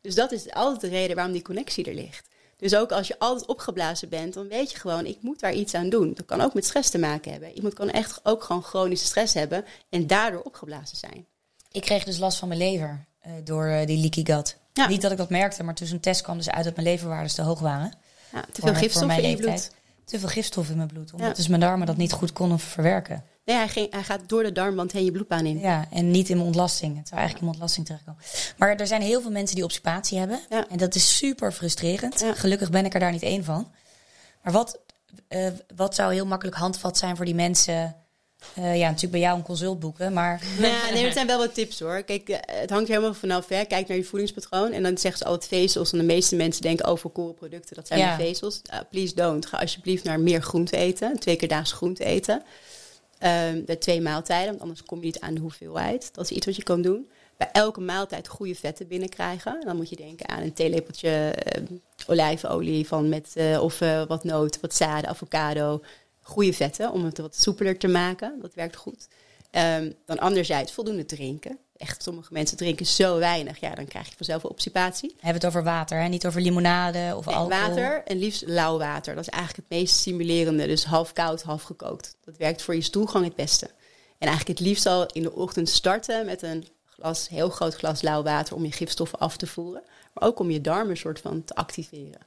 Dus 0.00 0.14
dat 0.14 0.32
is 0.32 0.50
altijd 0.50 0.80
de 0.80 0.88
reden 0.88 1.16
waarom 1.16 1.32
die 1.34 1.42
connectie 1.42 1.84
er 1.84 1.94
ligt. 1.94 2.28
Dus 2.56 2.74
ook 2.74 2.92
als 2.92 3.08
je 3.08 3.18
altijd 3.18 3.46
opgeblazen 3.46 4.08
bent, 4.08 4.34
dan 4.34 4.48
weet 4.48 4.70
je 4.70 4.78
gewoon, 4.78 5.06
ik 5.06 5.22
moet 5.22 5.40
daar 5.40 5.52
iets 5.52 5.74
aan 5.74 5.88
doen. 5.88 6.14
Dat 6.14 6.26
kan 6.26 6.40
ook 6.40 6.54
met 6.54 6.64
stress 6.64 6.90
te 6.90 6.98
maken 6.98 7.32
hebben. 7.32 7.52
Iemand 7.52 7.74
kan 7.74 7.90
echt 7.90 8.20
ook 8.22 8.42
gewoon 8.42 8.62
chronische 8.62 9.06
stress 9.06 9.34
hebben 9.34 9.64
en 9.88 10.06
daardoor 10.06 10.42
opgeblazen 10.42 10.96
zijn. 10.96 11.26
Ik 11.72 11.80
kreeg 11.80 12.04
dus 12.04 12.18
last 12.18 12.38
van 12.38 12.48
mijn 12.48 12.60
lever 12.60 13.04
uh, 13.26 13.32
door 13.44 13.66
uh, 13.66 13.86
die 13.86 13.98
leaky 13.98 14.24
gut. 14.24 14.56
Ja. 14.72 14.88
Niet 14.88 15.02
dat 15.02 15.10
ik 15.10 15.16
dat 15.16 15.30
merkte, 15.30 15.62
maar 15.62 15.74
toen 15.74 15.88
een 15.90 16.00
test 16.00 16.22
kwam 16.22 16.36
dus 16.36 16.50
uit 16.50 16.64
dat 16.64 16.74
mijn 16.76 16.86
leverwaardes 16.86 17.34
te 17.34 17.42
hoog 17.42 17.60
waren. 17.60 17.92
Ja, 18.32 18.44
te 18.52 18.60
veel 18.60 18.74
gifstoffen 18.74 19.22
in 19.22 19.30
je 19.30 19.36
bloed. 19.36 19.70
Te 20.04 20.18
veel 20.18 20.28
gifstoffen 20.28 20.72
in 20.72 20.78
mijn 20.78 20.92
bloed, 20.92 21.12
omdat 21.12 21.36
dus 21.36 21.48
mijn 21.48 21.60
darmen 21.60 21.86
dat 21.86 21.96
niet 21.96 22.12
goed 22.12 22.32
konden 22.32 22.58
verwerken. 22.58 23.24
Nee, 23.44 23.56
hij, 23.56 23.68
ging, 23.68 23.92
hij 23.92 24.02
gaat 24.02 24.20
door 24.26 24.42
de 24.42 24.52
darmband 24.52 24.92
heen 24.92 25.04
je 25.04 25.10
bloedbaan 25.10 25.46
in. 25.46 25.58
Ja, 25.58 25.86
en 25.90 26.10
niet 26.10 26.28
in 26.28 26.34
mijn 26.34 26.46
ontlasting. 26.46 26.96
Het 26.96 27.08
zou 27.08 27.20
eigenlijk 27.20 27.40
in 27.40 27.44
mijn 27.44 27.60
ontlasting 27.60 27.86
terechtkomen. 27.86 28.22
Maar 28.56 28.76
er 28.76 28.86
zijn 28.86 29.02
heel 29.02 29.22
veel 29.22 29.30
mensen 29.30 29.54
die 29.54 29.64
obstipatie 29.64 30.18
hebben. 30.18 30.40
Ja. 30.48 30.68
En 30.68 30.78
dat 30.78 30.94
is 30.94 31.16
super 31.16 31.52
frustrerend. 31.52 32.24
Gelukkig 32.34 32.70
ben 32.70 32.84
ik 32.84 32.94
er 32.94 33.00
daar 33.00 33.12
niet 33.12 33.22
één 33.22 33.44
van. 33.44 33.72
Maar 34.42 34.52
wat, 34.52 34.78
uh, 35.28 35.48
wat 35.76 35.94
zou 35.94 36.12
heel 36.12 36.26
makkelijk 36.26 36.56
handvat 36.56 36.98
zijn 36.98 37.16
voor 37.16 37.24
die 37.24 37.34
mensen 37.34 37.96
ja, 38.54 38.86
natuurlijk 38.86 39.10
bij 39.10 39.20
jou 39.20 39.36
een 39.36 39.44
consult 39.44 39.80
boeken, 39.80 40.12
maar... 40.12 40.42
Nou, 40.58 40.92
nee, 40.92 41.06
er 41.06 41.12
zijn 41.12 41.26
wel 41.26 41.38
wat 41.38 41.54
tips 41.54 41.80
hoor. 41.80 42.02
Kijk, 42.02 42.28
eh, 42.28 42.38
het 42.60 42.70
hangt 42.70 42.88
helemaal 42.88 43.14
vanaf. 43.14 43.48
Hè. 43.48 43.64
Kijk 43.64 43.88
naar 43.88 43.96
je 43.96 44.04
voedingspatroon. 44.04 44.72
En 44.72 44.82
dan 44.82 44.98
zeggen 44.98 45.18
ze 45.18 45.24
altijd 45.24 45.48
vezels. 45.48 45.92
En 45.92 45.98
de 45.98 46.04
meeste 46.04 46.36
mensen 46.36 46.62
denken 46.62 46.86
over 46.86 47.10
koolproducten. 47.10 47.76
Dat 47.76 47.86
zijn 47.86 48.00
ja. 48.00 48.16
vezels. 48.16 48.62
Uh, 48.72 48.78
please 48.90 49.14
don't. 49.14 49.46
Ga 49.46 49.58
alsjeblieft 49.58 50.04
naar 50.04 50.20
meer 50.20 50.42
groente 50.42 50.76
eten. 50.76 51.18
Twee 51.18 51.36
keer 51.36 51.48
daags 51.48 51.72
groente 51.72 52.04
eten. 52.04 52.42
Um, 53.22 53.64
de 53.64 53.78
twee 53.78 54.00
maaltijden, 54.00 54.48
want 54.48 54.60
anders 54.60 54.82
kom 54.82 54.98
je 54.98 55.04
niet 55.04 55.20
aan 55.20 55.34
de 55.34 55.40
hoeveelheid. 55.40 56.14
Dat 56.14 56.24
is 56.24 56.36
iets 56.36 56.46
wat 56.46 56.56
je 56.56 56.62
kan 56.62 56.82
doen. 56.82 57.10
Bij 57.36 57.48
elke 57.52 57.80
maaltijd 57.80 58.28
goede 58.28 58.54
vetten 58.54 58.88
binnenkrijgen. 58.88 59.60
Dan 59.64 59.76
moet 59.76 59.88
je 59.88 59.96
denken 59.96 60.28
aan 60.28 60.42
een 60.42 60.52
theelepeltje 60.52 61.34
uh, 61.56 61.76
olijfolie 62.06 62.86
van 62.86 63.08
met, 63.08 63.32
uh, 63.34 63.62
of 63.62 63.78
wat 64.08 64.24
noot, 64.24 64.60
wat 64.60 64.74
zaden, 64.74 65.10
avocado, 65.10 65.80
goede 66.30 66.52
vetten 66.52 66.92
om 66.92 67.04
het 67.04 67.18
wat 67.18 67.36
soepeler 67.36 67.78
te 67.78 67.88
maken. 67.88 68.38
Dat 68.40 68.54
werkt 68.54 68.76
goed. 68.76 69.08
Um, 69.52 69.94
dan 70.06 70.18
anderzijds 70.18 70.72
voldoende 70.72 71.04
drinken. 71.04 71.58
Echt, 71.76 72.02
sommige 72.02 72.32
mensen 72.32 72.56
drinken 72.56 72.86
zo 72.86 73.18
weinig. 73.18 73.60
Ja, 73.60 73.74
dan 73.74 73.86
krijg 73.86 74.08
je 74.08 74.16
vanzelf 74.16 74.42
een 74.42 74.50
obstipatie. 74.50 75.08
We 75.08 75.14
hebben 75.14 75.42
het 75.42 75.46
over 75.46 75.64
water, 75.64 76.00
hè? 76.00 76.08
niet 76.08 76.26
over 76.26 76.40
limonade 76.40 77.12
of 77.16 77.26
nee, 77.26 77.34
alcohol. 77.34 77.68
Water 77.68 78.02
en 78.04 78.18
liefst 78.18 78.42
lauw 78.46 78.78
water. 78.78 79.14
Dat 79.14 79.26
is 79.26 79.30
eigenlijk 79.30 79.68
het 79.68 79.78
meest 79.78 79.96
stimulerende. 79.96 80.66
Dus 80.66 80.84
half 80.84 81.12
koud, 81.12 81.42
half 81.42 81.62
gekookt. 81.62 82.16
Dat 82.24 82.36
werkt 82.36 82.62
voor 82.62 82.74
je 82.74 82.80
stoelgang 82.80 83.24
het 83.24 83.34
beste. 83.34 83.66
En 84.18 84.28
eigenlijk 84.28 84.58
het 84.58 84.68
liefst 84.68 84.86
al 84.86 85.06
in 85.06 85.22
de 85.22 85.32
ochtend 85.32 85.68
starten 85.68 86.26
met 86.26 86.42
een 86.42 86.66
glas, 86.84 87.28
heel 87.28 87.48
groot 87.48 87.74
glas 87.74 88.02
lauw 88.02 88.22
water 88.22 88.54
om 88.54 88.64
je 88.64 88.72
gifstoffen 88.72 89.18
af 89.18 89.36
te 89.36 89.46
voeren. 89.46 89.82
Maar 90.14 90.28
ook 90.28 90.38
om 90.38 90.50
je 90.50 90.60
darmen 90.60 90.96
soort 90.96 91.20
van 91.20 91.44
te 91.44 91.54
activeren. 91.54 92.20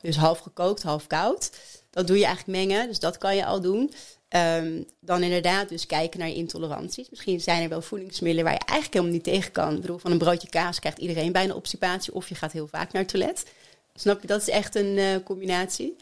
Dus 0.00 0.16
half 0.16 0.38
gekookt, 0.38 0.82
half 0.82 1.06
koud. 1.06 1.50
Dat 1.92 2.06
doe 2.06 2.18
je 2.18 2.24
eigenlijk 2.24 2.58
mengen, 2.58 2.88
dus 2.88 2.98
dat 2.98 3.18
kan 3.18 3.36
je 3.36 3.44
al 3.44 3.60
doen. 3.60 3.92
Um, 4.36 4.86
dan 5.00 5.22
inderdaad 5.22 5.68
dus 5.68 5.86
kijken 5.86 6.18
naar 6.18 6.28
je 6.28 6.34
intoleranties. 6.34 7.10
Misschien 7.10 7.40
zijn 7.40 7.62
er 7.62 7.68
wel 7.68 7.82
voedingsmiddelen 7.82 8.44
waar 8.44 8.52
je 8.58 8.64
eigenlijk 8.64 8.92
helemaal 8.92 9.14
niet 9.14 9.24
tegen 9.24 9.52
kan. 9.52 9.74
Ik 9.74 9.80
bedoel, 9.80 9.98
van 9.98 10.10
een 10.10 10.18
broodje 10.18 10.48
kaas 10.48 10.78
krijgt 10.78 10.98
iedereen 10.98 11.32
bijna 11.32 11.54
obstipatie. 11.54 12.14
Of 12.14 12.28
je 12.28 12.34
gaat 12.34 12.52
heel 12.52 12.68
vaak 12.68 12.92
naar 12.92 13.02
het 13.02 13.10
toilet. 13.10 13.44
Snap 13.94 14.20
je? 14.20 14.26
Dat 14.26 14.40
is 14.40 14.48
echt 14.48 14.74
een 14.74 14.96
uh, 14.96 15.16
combinatie. 15.24 15.96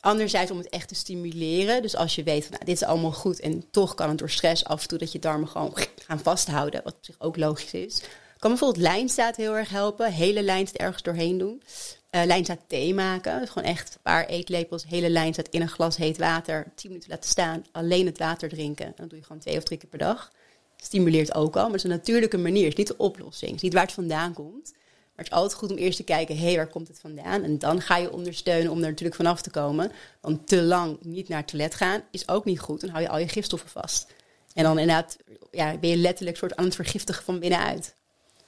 Anderzijds 0.00 0.50
om 0.50 0.58
het 0.58 0.68
echt 0.68 0.88
te 0.88 0.94
stimuleren. 0.94 1.82
Dus 1.82 1.96
als 1.96 2.14
je 2.14 2.22
weet 2.22 2.42
van 2.42 2.52
nou, 2.52 2.64
dit 2.64 2.74
is 2.74 2.84
allemaal 2.84 3.12
goed 3.12 3.40
en 3.40 3.70
toch 3.70 3.94
kan 3.94 4.08
het 4.08 4.18
door 4.18 4.30
stress 4.30 4.64
af 4.64 4.82
en 4.82 4.88
toe 4.88 4.98
dat 4.98 5.12
je 5.12 5.18
darmen 5.18 5.48
gewoon 5.48 5.76
gaan 6.06 6.20
vasthouden. 6.20 6.80
Wat 6.84 6.94
op 6.94 7.04
zich 7.04 7.16
ook 7.18 7.36
logisch 7.36 7.72
is. 7.72 8.00
Kan 8.38 8.50
bijvoorbeeld 8.50 8.82
lijnstaat 8.82 9.36
heel 9.36 9.56
erg 9.56 9.68
helpen. 9.68 10.12
Hele 10.12 10.42
lijnstaat 10.42 10.80
ergens 10.80 11.02
doorheen 11.02 11.38
doen. 11.38 11.62
Uh, 12.10 12.24
lijnzaad 12.24 12.58
thee 12.66 12.94
maken. 12.94 13.40
Dus 13.40 13.50
gewoon 13.50 13.68
echt 13.68 13.94
een 13.94 14.00
paar 14.02 14.26
eetlepels 14.26 14.84
hele 14.86 15.10
lijnzaad 15.10 15.48
in 15.48 15.60
een 15.60 15.68
glas 15.68 15.96
heet 15.96 16.18
water. 16.18 16.66
10 16.74 16.90
minuten 16.90 17.10
laten 17.10 17.30
staan. 17.30 17.64
Alleen 17.72 18.06
het 18.06 18.18
water 18.18 18.48
drinken. 18.48 18.86
En 18.86 18.92
dan 18.96 19.08
doe 19.08 19.18
je 19.18 19.24
gewoon 19.24 19.40
twee 19.42 19.56
of 19.56 19.62
drie 19.62 19.78
keer 19.78 19.88
per 19.88 19.98
dag. 19.98 20.32
Stimuleert 20.76 21.34
ook 21.34 21.56
al. 21.56 21.62
Maar 21.62 21.70
het 21.70 21.84
is 21.84 21.90
een 21.90 21.96
natuurlijke 21.96 22.38
manier. 22.38 22.62
Het 22.62 22.72
is 22.72 22.78
niet 22.78 22.86
de 22.86 22.96
oplossing. 22.96 23.50
Het 23.50 23.56
is 23.56 23.62
niet 23.62 23.72
waar 23.72 23.82
het 23.82 23.92
vandaan 23.92 24.32
komt. 24.32 24.72
Maar 25.18 25.26
het 25.26 25.36
is 25.36 25.42
altijd 25.42 25.60
goed 25.60 25.70
om 25.70 25.76
eerst 25.76 25.96
te 25.96 26.04
kijken, 26.04 26.36
hé, 26.36 26.44
hey, 26.44 26.56
waar 26.56 26.68
komt 26.68 26.88
het 26.88 27.00
vandaan? 27.00 27.42
En 27.42 27.58
dan 27.58 27.80
ga 27.80 27.96
je 27.96 28.12
ondersteunen 28.12 28.72
om 28.72 28.78
er 28.78 28.88
natuurlijk 28.88 29.16
vanaf 29.16 29.42
te 29.42 29.50
komen. 29.50 29.92
Want 30.20 30.46
te 30.46 30.62
lang 30.62 30.98
niet 31.00 31.28
naar 31.28 31.38
het 31.38 31.48
toilet 31.48 31.74
gaan 31.74 32.02
is 32.10 32.28
ook 32.28 32.44
niet 32.44 32.60
goed. 32.60 32.80
Dan 32.80 32.90
hou 32.90 33.02
je 33.02 33.08
al 33.08 33.18
je 33.18 33.28
gifstoffen 33.28 33.70
vast. 33.70 34.06
En 34.54 34.62
dan 34.62 34.78
inderdaad 34.78 35.16
ja, 35.50 35.76
ben 35.76 35.90
je 35.90 35.96
letterlijk 35.96 36.36
soort 36.36 36.56
aan 36.56 36.64
het 36.64 36.74
vergiftigen 36.74 37.24
van 37.24 37.38
binnenuit. 37.38 37.94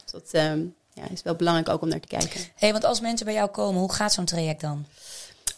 Dus 0.03 0.13
dat, 0.13 0.45
um, 0.45 0.75
ja, 0.93 1.03
is 1.13 1.23
wel 1.23 1.35
belangrijk 1.35 1.69
ook 1.69 1.83
om 1.83 1.89
naar 1.89 2.01
te 2.01 2.09
kijken. 2.09 2.41
hey, 2.55 2.73
want 2.73 2.85
als 2.85 3.01
mensen 3.01 3.27
bij 3.27 3.35
jou 3.35 3.51
komen, 3.51 3.81
hoe 3.81 3.93
gaat 3.93 4.13
zo'n 4.13 4.25
traject 4.25 4.61
dan? 4.61 4.87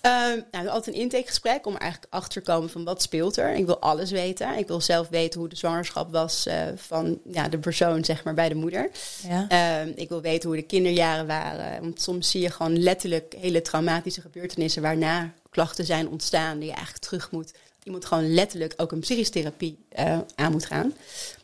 Um, 0.07 0.45
nou, 0.51 0.69
altijd 0.69 0.95
een 0.95 1.03
intakegesprek 1.03 1.67
om 1.67 1.77
eigenlijk 1.77 2.13
achter 2.15 2.43
te 2.43 2.51
komen 2.51 2.71
van 2.71 2.85
wat 2.85 3.03
speelt 3.03 3.37
er. 3.37 3.55
Ik 3.55 3.67
wil 3.67 3.79
alles 3.79 4.11
weten. 4.11 4.59
Ik 4.59 4.67
wil 4.67 4.81
zelf 4.81 5.09
weten 5.09 5.41
hoe 5.41 5.49
de 5.49 5.57
zwangerschap 5.57 6.13
was 6.13 6.47
uh, 6.47 6.55
van 6.77 7.19
ja, 7.25 7.49
de 7.49 7.59
persoon 7.59 8.05
zeg 8.05 8.25
maar 8.25 8.35
bij 8.35 8.49
de 8.49 8.55
moeder. 8.55 8.91
Ja. 9.29 9.81
Um, 9.81 9.93
ik 9.97 10.09
wil 10.09 10.21
weten 10.21 10.49
hoe 10.49 10.59
de 10.59 10.67
kinderjaren 10.67 11.27
waren. 11.27 11.81
Want 11.81 12.01
soms 12.01 12.31
zie 12.31 12.41
je 12.41 12.51
gewoon 12.51 12.83
letterlijk 12.83 13.35
hele 13.41 13.63
traumatische 13.63 14.21
gebeurtenissen 14.21 14.83
waarna 14.83 15.33
klachten 15.51 15.85
zijn 15.85 16.09
ontstaan 16.09 16.59
die 16.59 16.69
je 16.69 16.75
eigenlijk 16.75 17.05
terug 17.05 17.31
moet 17.31 17.53
iemand 17.83 18.05
gewoon 18.05 18.35
letterlijk 18.35 18.75
ook 18.77 18.93
een 18.93 19.01
psychische 19.01 19.33
therapie 19.33 19.79
eh, 19.89 20.19
aan 20.35 20.53
moet 20.53 20.67
gaan. 20.67 20.95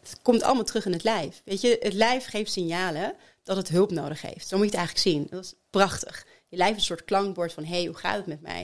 Het 0.01 0.19
komt 0.23 0.43
allemaal 0.43 0.65
terug 0.65 0.87
in 0.87 0.93
het 0.93 1.05
lijf. 1.05 1.43
Weet 1.45 1.61
je, 1.61 1.77
het 1.81 1.93
lijf 1.93 2.27
geeft 2.27 2.53
signalen 2.53 3.15
dat 3.49 3.57
het 3.57 3.69
hulp 3.69 3.91
nodig 3.91 4.23
heeft. 4.23 4.49
Zo 4.49 4.57
moet 4.57 4.71
je 4.71 4.77
het 4.77 4.79
eigenlijk 4.79 5.09
zien. 5.09 5.27
Dat 5.31 5.45
is 5.45 5.55
prachtig. 5.71 6.27
Je 6.49 6.57
lijf 6.57 6.71
is 6.71 6.77
een 6.77 6.83
soort 6.83 7.05
klankbord 7.05 7.53
van, 7.53 7.65
hé, 7.65 7.77
hey, 7.77 7.85
hoe 7.85 7.97
gaat 7.97 8.17
het 8.17 8.27
met 8.27 8.41
mij? 8.41 8.63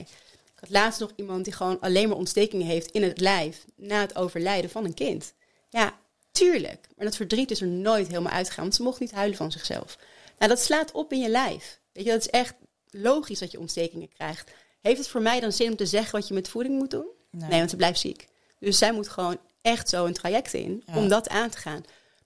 Ik 0.55 0.59
had 0.59 0.69
laatst 0.69 0.99
nog 0.99 1.11
iemand 1.15 1.43
die 1.43 1.53
gewoon 1.53 1.79
alleen 1.79 2.07
maar 2.07 2.17
ontstekingen 2.17 2.65
heeft 2.65 2.91
in 2.91 3.03
het 3.03 3.19
lijf 3.19 3.65
na 3.75 4.01
het 4.01 4.15
overlijden 4.15 4.69
van 4.69 4.85
een 4.85 4.93
kind. 4.93 5.33
Ja, 5.69 5.97
tuurlijk. 6.31 6.87
Maar 6.95 7.05
dat 7.05 7.15
verdriet 7.15 7.51
is 7.51 7.61
er 7.61 7.67
nooit 7.67 8.07
helemaal 8.07 8.31
uitgegaan, 8.31 8.63
want 8.63 8.75
ze 8.75 8.83
mocht 8.83 8.99
niet 8.99 9.11
huilen 9.11 9.37
van 9.37 9.51
zichzelf. 9.51 9.97
Nou, 10.37 10.49
dat 10.49 10.61
slaat 10.61 10.91
op 10.91 11.11
in 11.11 11.19
je 11.19 11.29
lijf. 11.29 11.79
Weet 11.91 12.05
je, 12.05 12.11
dat 12.11 12.19
is 12.19 12.29
echt 12.29 12.53
logisch 12.89 13.39
dat 13.39 13.51
je 13.51 13.59
ontstekingen 13.59 14.09
krijgt. 14.09 14.51
Heeft 14.81 14.97
het 14.97 15.07
voor 15.07 15.21
mij 15.21 15.39
dan 15.39 15.51
zin 15.51 15.69
om 15.69 15.75
te 15.75 15.85
zeggen 15.85 16.19
wat 16.19 16.27
je 16.27 16.33
met 16.33 16.49
voeding 16.49 16.77
moet 16.77 16.91
doen? 16.91 17.07
Nee, 17.31 17.57
want 17.59 17.69
ze 17.69 17.75
blijft 17.75 17.99
ziek. 17.99 18.27
Dus 18.59 18.77
zij 18.77 18.91
moet 18.93 19.09
gewoon 19.09 19.37
echt 19.61 19.89
zo 19.89 20.05
een 20.05 20.13
traject 20.13 20.53
in 20.53 20.83
om 20.95 21.07
dat 21.07 21.29
aan 21.29 21.49
te 21.49 21.57
gaan. 21.57 21.83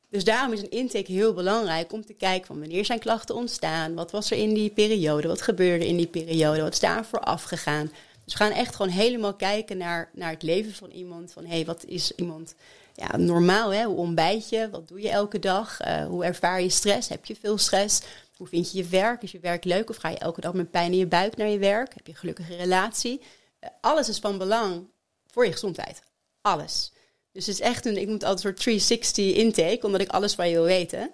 Dus 0.10 0.24
daarom 0.24 0.54
is 0.54 0.62
een 0.62 0.72
intake 0.72 1.12
heel 1.12 1.34
belangrijk 1.34 1.94
om 1.94 2.06
te 2.06 2.14
kijken 2.14 2.48
van 2.48 2.60
wanneer 2.60 2.86
zijn 2.86 3.00
klachten 3.00 3.36
ontstaan, 3.36 3.96
wat 3.96 4.12
was 4.12 4.32
er 4.32 4.38
in 4.38 4.54
die 4.54 4.70
periode, 4.70 5.28
wat 5.28 5.42
gebeurde 5.42 5.88
in 5.88 5.98
die 5.98 6.08
periode, 6.08 6.62
wat 6.62 6.74
is 6.74 6.80
daar 6.80 7.06
vooraf 7.06 7.44
gegaan. 7.44 7.92
Dus 8.30 8.38
we 8.38 8.44
gaan 8.44 8.52
echt 8.52 8.76
gewoon 8.76 8.92
helemaal 8.92 9.34
kijken 9.34 9.78
naar, 9.78 10.10
naar 10.14 10.30
het 10.30 10.44
leven 10.44 10.74
van 10.74 10.90
iemand. 10.90 11.32
Van 11.34 11.46
hé, 11.46 11.56
hey, 11.56 11.66
wat 11.66 11.86
is 11.86 12.12
iemand 12.16 12.56
ja, 12.96 13.18
normaal? 13.18 13.74
Hè? 13.74 13.84
Hoe 13.84 13.98
ontbijt 13.98 14.50
je? 14.50 14.70
Wat 14.70 14.88
doe 14.88 15.02
je 15.02 15.10
elke 15.10 15.40
dag? 15.40 15.82
Uh, 15.82 16.06
hoe 16.06 16.26
ervaar 16.26 16.62
je 16.62 16.70
stress? 16.70 17.10
Heb 17.10 17.26
je 17.26 17.36
veel 17.36 17.58
stress? 17.58 18.02
Hoe 18.38 18.48
vind 18.48 18.72
je 18.72 18.78
je 18.78 18.88
werk? 18.88 19.24
Is 19.24 19.32
je 19.32 19.40
werk 19.40 19.64
leuk 19.64 19.90
of 19.90 19.96
ga 19.96 20.10
je 20.10 20.18
elke 20.18 20.42
dag 20.42 20.54
met 20.54 20.72
pijn 20.72 20.92
in 20.92 20.98
je 20.98 21.08
buik 21.08 21.38
naar 21.38 21.48
je 21.48 21.58
werk? 21.58 21.94
Heb 21.94 22.06
je 22.06 22.12
een 22.12 22.18
gelukkige 22.18 22.56
relatie? 22.56 23.22
Uh, 23.64 23.70
alles 23.82 24.10
is 24.10 24.20
van 24.20 24.38
belang 24.38 24.88
voor 25.28 25.46
je 25.46 25.52
gezondheid. 25.52 26.02
Alles. 26.42 26.92
Dus 27.32 27.46
het 27.46 27.56
is 27.56 27.62
echt 27.62 27.86
een, 27.86 27.98
ik 27.98 28.08
moet 28.08 28.24
altijd 28.24 28.34
een 28.34 28.40
soort 28.40 28.58
360 28.58 29.36
intake, 29.36 29.86
omdat 29.86 30.02
ik 30.02 30.10
alles 30.10 30.34
van 30.34 30.48
je 30.48 30.54
wil 30.54 30.64
weten. 30.64 31.12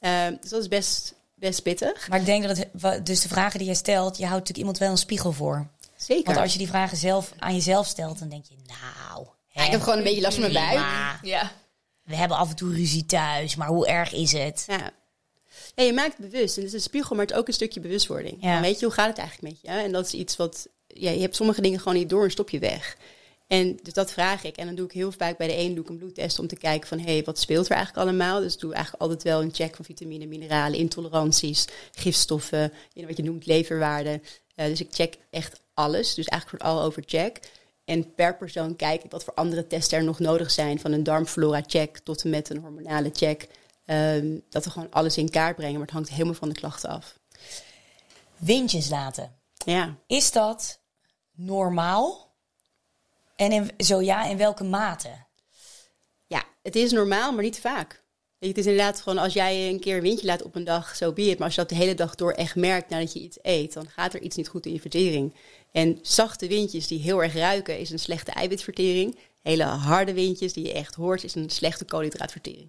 Uh, 0.00 0.26
dus 0.40 0.50
dat 0.50 0.60
is 0.60 0.68
best, 0.68 1.14
best 1.34 1.62
pittig. 1.62 2.08
Maar 2.08 2.18
ik 2.18 2.26
denk 2.26 2.42
dat 2.42 2.56
het, 2.56 3.06
dus 3.06 3.20
de 3.20 3.28
vragen 3.28 3.58
die 3.58 3.68
je 3.68 3.74
stelt, 3.74 4.16
je 4.16 4.26
houdt 4.26 4.38
natuurlijk 4.38 4.58
iemand 4.58 4.78
wel 4.78 4.90
een 4.90 4.98
spiegel 4.98 5.32
voor. 5.32 5.68
Zeker. 5.96 6.24
Want 6.24 6.38
als 6.38 6.52
je 6.52 6.58
die 6.58 6.68
vragen 6.68 6.96
zelf 6.96 7.32
aan 7.38 7.54
jezelf 7.54 7.86
stelt, 7.86 8.18
dan 8.18 8.28
denk 8.28 8.44
je, 8.44 8.54
nou. 8.66 9.26
Hè, 9.48 9.64
ik 9.64 9.70
heb 9.70 9.80
gewoon 9.80 9.98
een 9.98 10.04
beetje 10.04 10.20
last 10.20 10.38
van 10.38 10.52
mijn 10.52 10.70
buik. 10.70 11.18
Ja. 11.22 11.52
We 12.02 12.16
hebben 12.16 12.36
af 12.36 12.50
en 12.50 12.56
toe 12.56 12.74
ruzie 12.74 13.06
thuis, 13.06 13.56
maar 13.56 13.68
hoe 13.68 13.86
erg 13.86 14.12
is 14.12 14.32
het? 14.32 14.64
Ja. 14.66 14.92
Ja, 15.74 15.84
je 15.84 15.92
maakt 15.92 16.16
het 16.16 16.30
bewust. 16.30 16.56
En 16.56 16.62
het 16.62 16.72
is 16.72 16.78
een 16.78 16.84
spiegel, 16.84 17.16
maar 17.16 17.24
het 17.24 17.34
is 17.34 17.40
ook 17.40 17.48
een 17.48 17.54
stukje 17.54 17.80
bewustwording. 17.80 18.36
Ja. 18.40 18.60
Weet 18.60 18.78
je, 18.78 18.84
hoe 18.84 18.94
gaat 18.94 19.08
het 19.08 19.18
eigenlijk 19.18 19.52
met 19.52 19.60
je? 19.62 19.68
En 19.68 19.92
dat 19.92 20.06
is 20.06 20.12
iets 20.12 20.36
wat... 20.36 20.68
Ja, 20.86 21.10
je 21.10 21.20
hebt 21.20 21.36
sommige 21.36 21.60
dingen 21.60 21.78
gewoon 21.78 21.98
niet 21.98 22.08
door 22.08 22.24
en 22.24 22.30
stop 22.30 22.50
je 22.50 22.58
weg. 22.58 22.96
En 23.46 23.78
dus 23.82 23.92
dat 23.92 24.12
vraag 24.12 24.44
ik. 24.44 24.56
En 24.56 24.66
dan 24.66 24.74
doe 24.74 24.86
ik 24.86 24.92
heel 24.92 25.12
vaak 25.12 25.36
bij 25.36 25.46
de 25.46 25.58
een 25.58 25.74
doe 25.74 25.84
ik 25.84 25.90
een 25.90 25.98
bloedtest 25.98 26.38
om 26.38 26.46
te 26.46 26.56
kijken 26.56 26.88
van... 26.88 26.98
hé, 26.98 27.12
hey, 27.12 27.24
wat 27.24 27.38
speelt 27.38 27.68
er 27.68 27.76
eigenlijk 27.76 28.06
allemaal? 28.06 28.40
Dus 28.40 28.54
ik 28.54 28.60
doe 28.60 28.72
eigenlijk 28.72 29.02
altijd 29.02 29.22
wel 29.22 29.42
een 29.42 29.54
check 29.54 29.76
van 29.76 29.84
vitamine, 29.84 30.26
mineralen, 30.26 30.78
intoleranties, 30.78 31.64
gifstoffen... 31.92 32.72
wat 32.94 33.16
je 33.16 33.22
noemt 33.22 33.46
leverwaarden. 33.46 34.22
Uh, 34.56 34.66
dus 34.66 34.80
ik 34.80 34.88
check 34.90 35.16
echt 35.30 35.60
alles. 35.74 36.14
Dus 36.14 36.26
eigenlijk 36.26 36.62
wordt 36.62 36.76
al 36.78 36.86
over 36.86 37.02
check. 37.06 37.40
En 37.84 38.14
per 38.14 38.36
persoon 38.36 38.76
kijk 38.76 39.02
ik 39.02 39.10
wat 39.10 39.24
voor 39.24 39.34
andere 39.34 39.66
testen 39.66 39.98
er 39.98 40.04
nog 40.04 40.18
nodig 40.18 40.50
zijn. 40.50 40.80
Van 40.80 40.92
een 40.92 41.02
darmflora-check 41.02 41.98
tot 41.98 42.22
en 42.22 42.30
met 42.30 42.50
een 42.50 42.58
hormonale 42.58 43.10
check. 43.12 43.48
Um, 43.86 44.42
dat 44.48 44.64
we 44.64 44.70
gewoon 44.70 44.90
alles 44.90 45.16
in 45.16 45.30
kaart 45.30 45.56
brengen. 45.56 45.74
Maar 45.74 45.86
het 45.86 45.94
hangt 45.94 46.10
helemaal 46.10 46.34
van 46.34 46.48
de 46.48 46.54
klachten 46.54 46.90
af. 46.90 47.18
Windjes 48.36 48.88
laten. 48.88 49.32
Ja. 49.64 49.96
Is 50.06 50.32
dat 50.32 50.80
normaal? 51.32 52.23
En 53.36 53.52
in, 53.52 53.70
zo 53.76 54.00
ja, 54.00 54.24
in 54.24 54.36
welke 54.36 54.64
mate? 54.64 55.08
Ja, 56.26 56.44
het 56.62 56.76
is 56.76 56.92
normaal, 56.92 57.32
maar 57.32 57.44
niet 57.44 57.60
vaak. 57.60 58.02
Het 58.38 58.58
is 58.58 58.66
inderdaad 58.66 59.00
gewoon 59.00 59.18
als 59.18 59.32
jij 59.32 59.68
een 59.68 59.80
keer 59.80 59.96
een 59.96 60.02
windje 60.02 60.26
laat 60.26 60.42
op 60.42 60.54
een 60.54 60.64
dag, 60.64 60.96
zo 60.96 61.04
so 61.04 61.12
be 61.12 61.22
it. 61.22 61.38
Maar 61.38 61.46
als 61.46 61.54
je 61.54 61.60
dat 61.60 61.70
de 61.70 61.74
hele 61.74 61.94
dag 61.94 62.14
door 62.14 62.32
echt 62.32 62.56
merkt 62.56 62.90
nadat 62.90 63.12
je 63.12 63.20
iets 63.20 63.38
eet, 63.42 63.72
dan 63.72 63.88
gaat 63.88 64.14
er 64.14 64.20
iets 64.20 64.36
niet 64.36 64.48
goed 64.48 64.66
in 64.66 64.72
je 64.72 64.80
vertering. 64.80 65.34
En 65.72 65.98
zachte 66.02 66.46
windjes 66.46 66.86
die 66.86 67.00
heel 67.00 67.22
erg 67.22 67.34
ruiken, 67.34 67.78
is 67.78 67.90
een 67.90 67.98
slechte 67.98 68.30
eiwitvertering. 68.30 69.18
Hele 69.42 69.64
harde 69.64 70.12
windjes 70.12 70.52
die 70.52 70.66
je 70.66 70.72
echt 70.72 70.94
hoort, 70.94 71.24
is 71.24 71.34
een 71.34 71.50
slechte 71.50 71.84
koolhydraatvertering. 71.84 72.68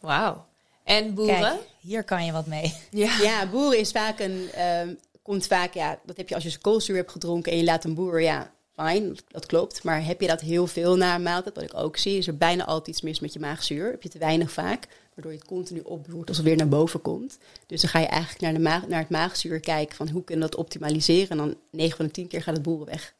Wauw. 0.00 0.46
En 0.84 1.14
boeren? 1.14 1.40
Kijk, 1.40 1.60
hier 1.80 2.04
kan 2.04 2.24
je 2.24 2.32
wat 2.32 2.46
mee. 2.46 2.74
Ja, 2.90 3.20
ja 3.28 3.46
boeren 3.46 3.78
is 3.78 3.90
vaak 3.90 4.18
een, 4.18 4.48
um, 4.62 4.98
komt 5.22 5.46
vaak, 5.46 5.74
ja, 5.74 5.98
dat 6.04 6.16
heb 6.16 6.28
je 6.28 6.34
als 6.34 6.44
je 6.44 6.58
koolzuur 6.58 6.96
hebt 6.96 7.10
gedronken 7.10 7.52
en 7.52 7.58
je 7.58 7.64
laat 7.64 7.84
een 7.84 7.94
boer, 7.94 8.22
ja, 8.22 8.52
fijn, 8.84 9.16
dat 9.28 9.46
klopt. 9.46 9.82
Maar 9.82 10.04
heb 10.04 10.20
je 10.20 10.26
dat 10.26 10.40
heel 10.40 10.66
veel 10.66 10.96
na 10.96 11.14
een 11.14 11.22
maaltijd, 11.22 11.54
wat 11.54 11.64
ik 11.64 11.74
ook 11.74 11.96
zie, 11.96 12.18
is 12.18 12.26
er 12.26 12.36
bijna 12.36 12.64
altijd 12.64 12.88
iets 12.88 13.00
mis 13.00 13.20
met 13.20 13.32
je 13.32 13.40
maagzuur. 13.40 13.90
Heb 13.90 14.02
je 14.02 14.08
te 14.08 14.18
weinig 14.18 14.52
vaak, 14.52 14.86
waardoor 15.14 15.32
je 15.32 15.38
het 15.38 15.48
continu 15.48 15.80
opboert 15.80 16.28
als 16.28 16.36
het 16.36 16.46
weer 16.46 16.56
naar 16.56 16.68
boven 16.68 17.00
komt. 17.00 17.38
Dus 17.66 17.80
dan 17.80 17.90
ga 17.90 17.98
je 17.98 18.06
eigenlijk 18.06 18.40
naar, 18.40 18.52
de 18.52 18.58
maag, 18.58 18.86
naar 18.86 19.00
het 19.00 19.10
maagzuur 19.10 19.60
kijken 19.60 19.96
van 19.96 20.08
hoe 20.08 20.24
kunnen 20.24 20.44
we 20.44 20.50
dat 20.50 20.60
optimaliseren. 20.60 21.28
En 21.28 21.36
dan 21.36 21.56
9 21.70 21.96
van 21.96 22.06
de 22.06 22.12
10 22.12 22.28
keer 22.28 22.42
gaat 22.42 22.54
het 22.54 22.62
boeren 22.62 22.86
weg. 22.86 23.14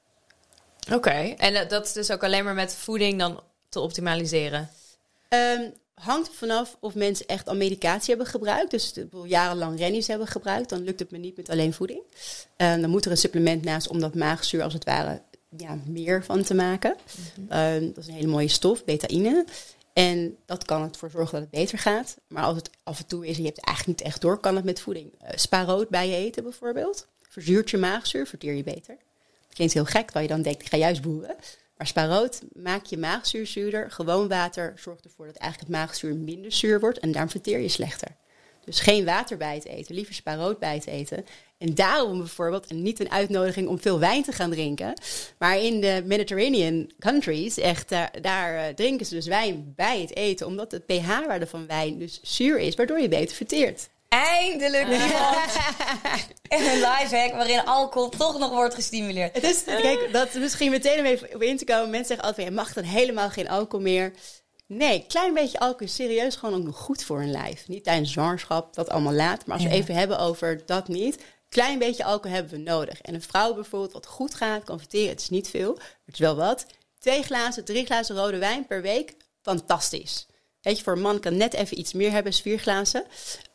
Oké, 0.86 0.96
okay. 0.96 1.34
en 1.38 1.68
dat 1.68 1.86
is 1.86 1.92
dus 1.92 2.10
ook 2.10 2.24
alleen 2.24 2.44
maar 2.44 2.54
met 2.54 2.74
voeding 2.74 3.18
dan 3.18 3.40
te 3.68 3.80
optimaliseren? 3.80 4.70
Um, 5.28 5.72
hangt 5.98 6.30
vanaf 6.32 6.76
of 6.80 6.94
mensen 6.94 7.26
echt 7.26 7.48
al 7.48 7.56
medicatie 7.56 8.08
hebben 8.08 8.26
gebruikt. 8.26 8.70
Dus 8.70 8.94
jarenlang 9.24 9.78
rennies 9.78 10.06
hebben 10.06 10.26
gebruikt. 10.26 10.68
Dan 10.68 10.82
lukt 10.82 11.00
het 11.00 11.10
me 11.10 11.18
niet 11.18 11.36
met 11.36 11.48
alleen 11.48 11.72
voeding. 11.72 12.00
Um, 12.56 12.80
dan 12.80 12.90
moet 12.90 13.04
er 13.04 13.10
een 13.10 13.16
supplement 13.16 13.64
naast 13.64 13.88
om 13.88 14.00
dat 14.00 14.14
maagzuur 14.14 14.62
als 14.62 14.72
het 14.72 14.84
ware 14.84 15.22
ja, 15.56 15.78
meer 15.86 16.24
van 16.24 16.42
te 16.42 16.54
maken. 16.54 16.96
Mm 17.36 17.46
-hmm. 17.48 17.58
um, 17.58 17.86
dat 17.86 17.96
is 17.96 18.06
een 18.06 18.14
hele 18.14 18.26
mooie 18.26 18.48
stof, 18.48 18.84
betaïne. 18.84 19.44
En 19.92 20.36
dat 20.46 20.64
kan 20.64 20.82
ervoor 20.82 21.10
zorgen 21.10 21.32
dat 21.32 21.40
het 21.40 21.50
beter 21.50 21.78
gaat. 21.78 22.16
Maar 22.28 22.42
als 22.42 22.56
het 22.56 22.70
af 22.82 22.98
en 22.98 23.06
toe 23.06 23.26
is 23.26 23.36
en 23.36 23.42
je 23.42 23.46
hebt 23.46 23.56
het 23.56 23.66
eigenlijk 23.66 23.98
niet 23.98 24.08
echt 24.08 24.20
door, 24.20 24.38
kan 24.38 24.56
het 24.56 24.64
met 24.64 24.80
voeding. 24.80 25.12
Uh, 25.22 25.28
spa 25.34 25.64
rood 25.64 25.88
bij 25.88 26.08
je 26.08 26.16
eten 26.16 26.42
bijvoorbeeld. 26.42 27.06
Verzuurt 27.28 27.70
je 27.70 27.76
maagzuur, 27.76 28.26
verteer 28.26 28.52
je 28.52 28.62
beter. 28.62 28.96
Klinkt 29.52 29.74
heel 29.74 29.84
gek, 29.84 30.04
terwijl 30.04 30.26
je 30.26 30.32
dan 30.32 30.42
denkt, 30.42 30.62
ik 30.62 30.68
ga 30.68 30.76
juist 30.76 31.02
boeren. 31.02 31.36
Maar 31.76 31.86
spa 31.86 32.06
rood 32.06 32.42
maak 32.52 32.84
je 32.84 32.98
maagzuur 32.98 33.46
zuurder. 33.46 33.90
Gewoon 33.90 34.28
water 34.28 34.72
zorgt 34.76 35.04
ervoor 35.04 35.26
dat 35.26 35.36
eigenlijk 35.36 35.70
het 35.70 35.80
maagzuur 35.80 36.16
minder 36.16 36.52
zuur 36.52 36.80
wordt. 36.80 36.98
En 36.98 37.12
daarom 37.12 37.30
verteer 37.30 37.58
je 37.58 37.68
slechter. 37.68 38.08
Dus 38.68 38.80
geen 38.80 39.04
water 39.04 39.36
bij 39.36 39.54
het 39.54 39.66
eten, 39.66 39.94
liever 39.94 40.14
spa 40.14 40.34
rood 40.34 40.58
bij 40.58 40.74
het 40.74 40.86
eten. 40.86 41.24
En 41.58 41.74
daarom 41.74 42.18
bijvoorbeeld, 42.18 42.66
en 42.66 42.82
niet 42.82 43.00
een 43.00 43.10
uitnodiging 43.10 43.68
om 43.68 43.80
veel 43.80 43.98
wijn 43.98 44.22
te 44.22 44.32
gaan 44.32 44.50
drinken. 44.50 45.00
Maar 45.38 45.58
in 45.58 45.80
de 45.80 46.02
Mediterranean 46.04 46.90
countries, 46.98 47.58
echt, 47.58 47.88
daar, 47.88 48.12
daar 48.20 48.54
uh, 48.54 48.74
drinken 48.74 49.06
ze 49.06 49.14
dus 49.14 49.26
wijn 49.26 49.72
bij 49.76 50.00
het 50.00 50.16
eten. 50.16 50.46
Omdat 50.46 50.72
het 50.72 50.86
pH-waarde 50.86 51.46
van 51.46 51.66
wijn 51.66 51.98
dus 51.98 52.20
zuur 52.22 52.58
is, 52.58 52.74
waardoor 52.74 53.00
je 53.00 53.08
beter 53.08 53.36
verteert. 53.36 53.88
Eindelijk 54.08 54.88
iemand. 54.88 55.56
en 56.48 56.66
een 56.66 56.80
lifehack 56.80 57.32
waarin 57.32 57.64
alcohol 57.64 58.08
toch 58.08 58.38
nog 58.38 58.50
wordt 58.50 58.74
gestimuleerd. 58.74 59.42
Is, 59.42 59.64
kijk, 59.64 60.08
dat 60.12 60.34
misschien 60.34 60.70
meteen 60.70 60.98
om 60.98 61.04
even 61.04 61.34
op 61.34 61.42
in 61.42 61.56
te 61.56 61.64
komen. 61.64 61.90
Mensen 61.90 62.06
zeggen 62.06 62.26
altijd, 62.26 62.46
je 62.46 62.54
mag 62.54 62.72
dan 62.72 62.84
helemaal 62.84 63.30
geen 63.30 63.48
alcohol 63.48 63.80
meer. 63.80 64.12
Nee, 64.68 65.04
klein 65.06 65.34
beetje 65.34 65.58
alcohol 65.58 65.86
is 65.86 65.94
serieus 65.94 66.36
gewoon 66.36 66.54
ook 66.54 66.64
nog 66.64 66.76
goed 66.76 67.04
voor 67.04 67.20
een 67.20 67.30
lijf. 67.30 67.68
Niet 67.68 67.84
tijdens 67.84 68.12
zwangerschap, 68.12 68.74
dat 68.74 68.88
allemaal 68.88 69.12
laat. 69.12 69.46
Maar 69.46 69.56
als 69.56 69.64
we 69.64 69.70
ja. 69.70 69.76
even 69.76 69.94
hebben 69.94 70.18
over 70.18 70.66
dat 70.66 70.88
niet. 70.88 71.24
Klein 71.48 71.78
beetje 71.78 72.04
alcohol 72.04 72.36
hebben 72.36 72.52
we 72.52 72.58
nodig. 72.58 73.00
En 73.00 73.14
een 73.14 73.22
vrouw 73.22 73.54
bijvoorbeeld 73.54 73.92
wat 73.92 74.06
goed 74.06 74.34
gaat, 74.34 74.64
kan 74.64 74.78
verteren. 74.78 75.08
Het 75.08 75.20
is 75.20 75.28
niet 75.28 75.48
veel, 75.48 75.74
maar 75.74 75.98
het 76.04 76.14
is 76.14 76.20
wel 76.20 76.36
wat. 76.36 76.66
Twee 76.98 77.22
glazen, 77.22 77.64
drie 77.64 77.86
glazen 77.86 78.16
rode 78.16 78.38
wijn 78.38 78.66
per 78.66 78.82
week. 78.82 79.16
Fantastisch. 79.42 80.26
Weet 80.62 80.76
je, 80.78 80.82
voor 80.84 80.92
een 80.92 81.00
man 81.00 81.20
kan 81.20 81.36
net 81.36 81.54
even 81.54 81.78
iets 81.78 81.92
meer 81.92 82.10
hebben, 82.10 82.32
is 82.32 82.40
vier 82.40 82.58
glazen. 82.58 83.04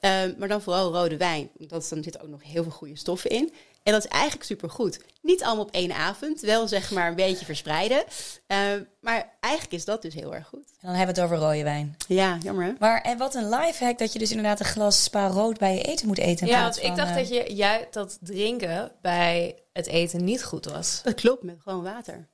Uh, 0.01 0.11
maar 0.37 0.47
dan 0.47 0.61
vooral 0.61 0.93
rode 0.93 1.17
wijn. 1.17 1.49
Want 1.57 1.89
dan 1.89 2.03
zitten 2.03 2.21
ook 2.21 2.29
nog 2.29 2.43
heel 2.43 2.63
veel 2.63 2.71
goede 2.71 2.97
stoffen 2.97 3.29
in. 3.29 3.53
En 3.83 3.93
dat 3.93 4.03
is 4.05 4.09
eigenlijk 4.09 4.43
supergoed. 4.43 4.99
Niet 5.21 5.43
allemaal 5.43 5.63
op 5.63 5.71
één 5.71 5.95
avond, 5.95 6.41
wel 6.41 6.67
zeg 6.67 6.91
maar 6.91 7.07
een 7.07 7.15
beetje 7.15 7.45
verspreiden. 7.45 8.03
Uh, 8.47 8.57
maar 8.99 9.33
eigenlijk 9.39 9.73
is 9.73 9.85
dat 9.85 10.01
dus 10.01 10.13
heel 10.13 10.35
erg 10.35 10.47
goed. 10.47 10.65
En 10.79 10.87
dan 10.87 10.95
hebben 10.95 11.15
we 11.15 11.21
het 11.21 11.31
over 11.31 11.45
rode 11.45 11.63
wijn. 11.63 11.97
Ja, 12.07 12.37
jammer 12.41 12.65
hè? 12.65 12.71
Maar 12.79 13.01
en 13.01 13.17
wat 13.17 13.35
een 13.35 13.49
lifehack 13.49 13.97
dat 13.97 14.13
je 14.13 14.19
dus 14.19 14.29
inderdaad 14.29 14.59
een 14.59 14.65
glas 14.65 15.03
spa 15.03 15.27
rood 15.27 15.57
bij 15.57 15.75
je 15.75 15.81
eten 15.81 16.07
moet 16.07 16.17
eten. 16.17 16.47
Ja, 16.47 16.61
want 16.61 16.83
ik 16.83 16.95
dacht 16.95 17.09
uh... 17.09 17.15
dat 17.15 17.29
je 17.29 17.53
juist 17.53 17.93
dat 17.93 18.17
drinken 18.21 18.91
bij 19.01 19.55
het 19.73 19.87
eten 19.87 20.23
niet 20.23 20.43
goed 20.43 20.65
was. 20.65 21.01
Dat 21.03 21.13
klopt, 21.13 21.43
met 21.43 21.57
gewoon 21.63 21.83
water. 21.83 22.27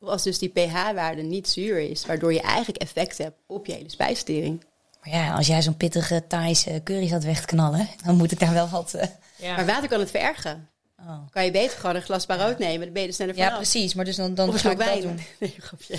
Of 0.00 0.08
als 0.08 0.22
dus 0.22 0.38
die 0.38 0.48
pH-waarde 0.48 1.22
niet 1.22 1.48
zuur 1.48 1.78
is, 1.78 2.06
waardoor 2.06 2.32
je 2.32 2.40
eigenlijk 2.40 2.82
effect 2.82 3.18
hebt 3.18 3.36
op 3.46 3.66
je 3.66 3.72
hele 3.72 3.90
spijsvertering. 3.90 4.64
Maar 5.00 5.14
ja, 5.14 5.34
als 5.34 5.46
jij 5.46 5.62
zo'n 5.62 5.76
pittige 5.76 6.24
Thaise 6.26 6.80
curry 6.84 7.08
gaat 7.08 7.24
wegknallen, 7.24 7.88
dan 8.04 8.16
moet 8.16 8.32
ik 8.32 8.38
daar 8.38 8.52
wel 8.52 8.68
wat... 8.68 8.94
Uh... 8.94 9.02
Ja. 9.36 9.56
Maar 9.56 9.66
water 9.66 9.88
kan 9.88 10.00
het 10.00 10.10
verergen. 10.10 10.68
Oh. 10.98 11.18
Kan 11.30 11.44
je 11.44 11.50
beter 11.50 11.78
gewoon 11.78 11.96
een 11.96 12.02
glas 12.02 12.26
rood 12.26 12.58
nemen, 12.58 12.80
dan 12.80 12.92
ben 12.92 13.02
je 13.02 13.08
er 13.08 13.14
sneller 13.14 13.34
vanaf. 13.34 13.50
Ja, 13.50 13.56
precies. 13.56 13.94
Maar 13.94 14.04
dus 14.04 14.16
dan, 14.16 14.34
dan 14.34 14.58
ga 14.58 14.70
ik 14.70 14.76
wijn. 14.76 15.02
dat 15.02 15.02
doen. 15.02 15.20
Nee, 15.38 15.54
grapje. 15.58 15.98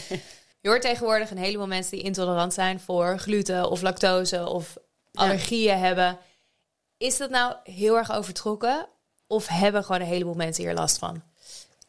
Je 0.61 0.69
hoort 0.69 0.81
tegenwoordig 0.81 1.31
een 1.31 1.37
heleboel 1.37 1.67
mensen 1.67 1.91
die 1.91 2.05
intolerant 2.05 2.53
zijn 2.53 2.79
voor 2.79 3.19
gluten 3.19 3.69
of 3.69 3.81
lactose 3.81 4.47
of 4.47 4.77
allergieën 5.13 5.77
hebben. 5.77 6.17
Is 6.97 7.17
dat 7.17 7.29
nou 7.29 7.55
heel 7.63 7.97
erg 7.97 8.11
overtrokken? 8.11 8.87
Of 9.27 9.47
hebben 9.47 9.83
gewoon 9.83 10.01
een 10.01 10.07
heleboel 10.07 10.33
mensen 10.33 10.63
hier 10.63 10.73
last 10.73 10.97
van? 10.97 11.23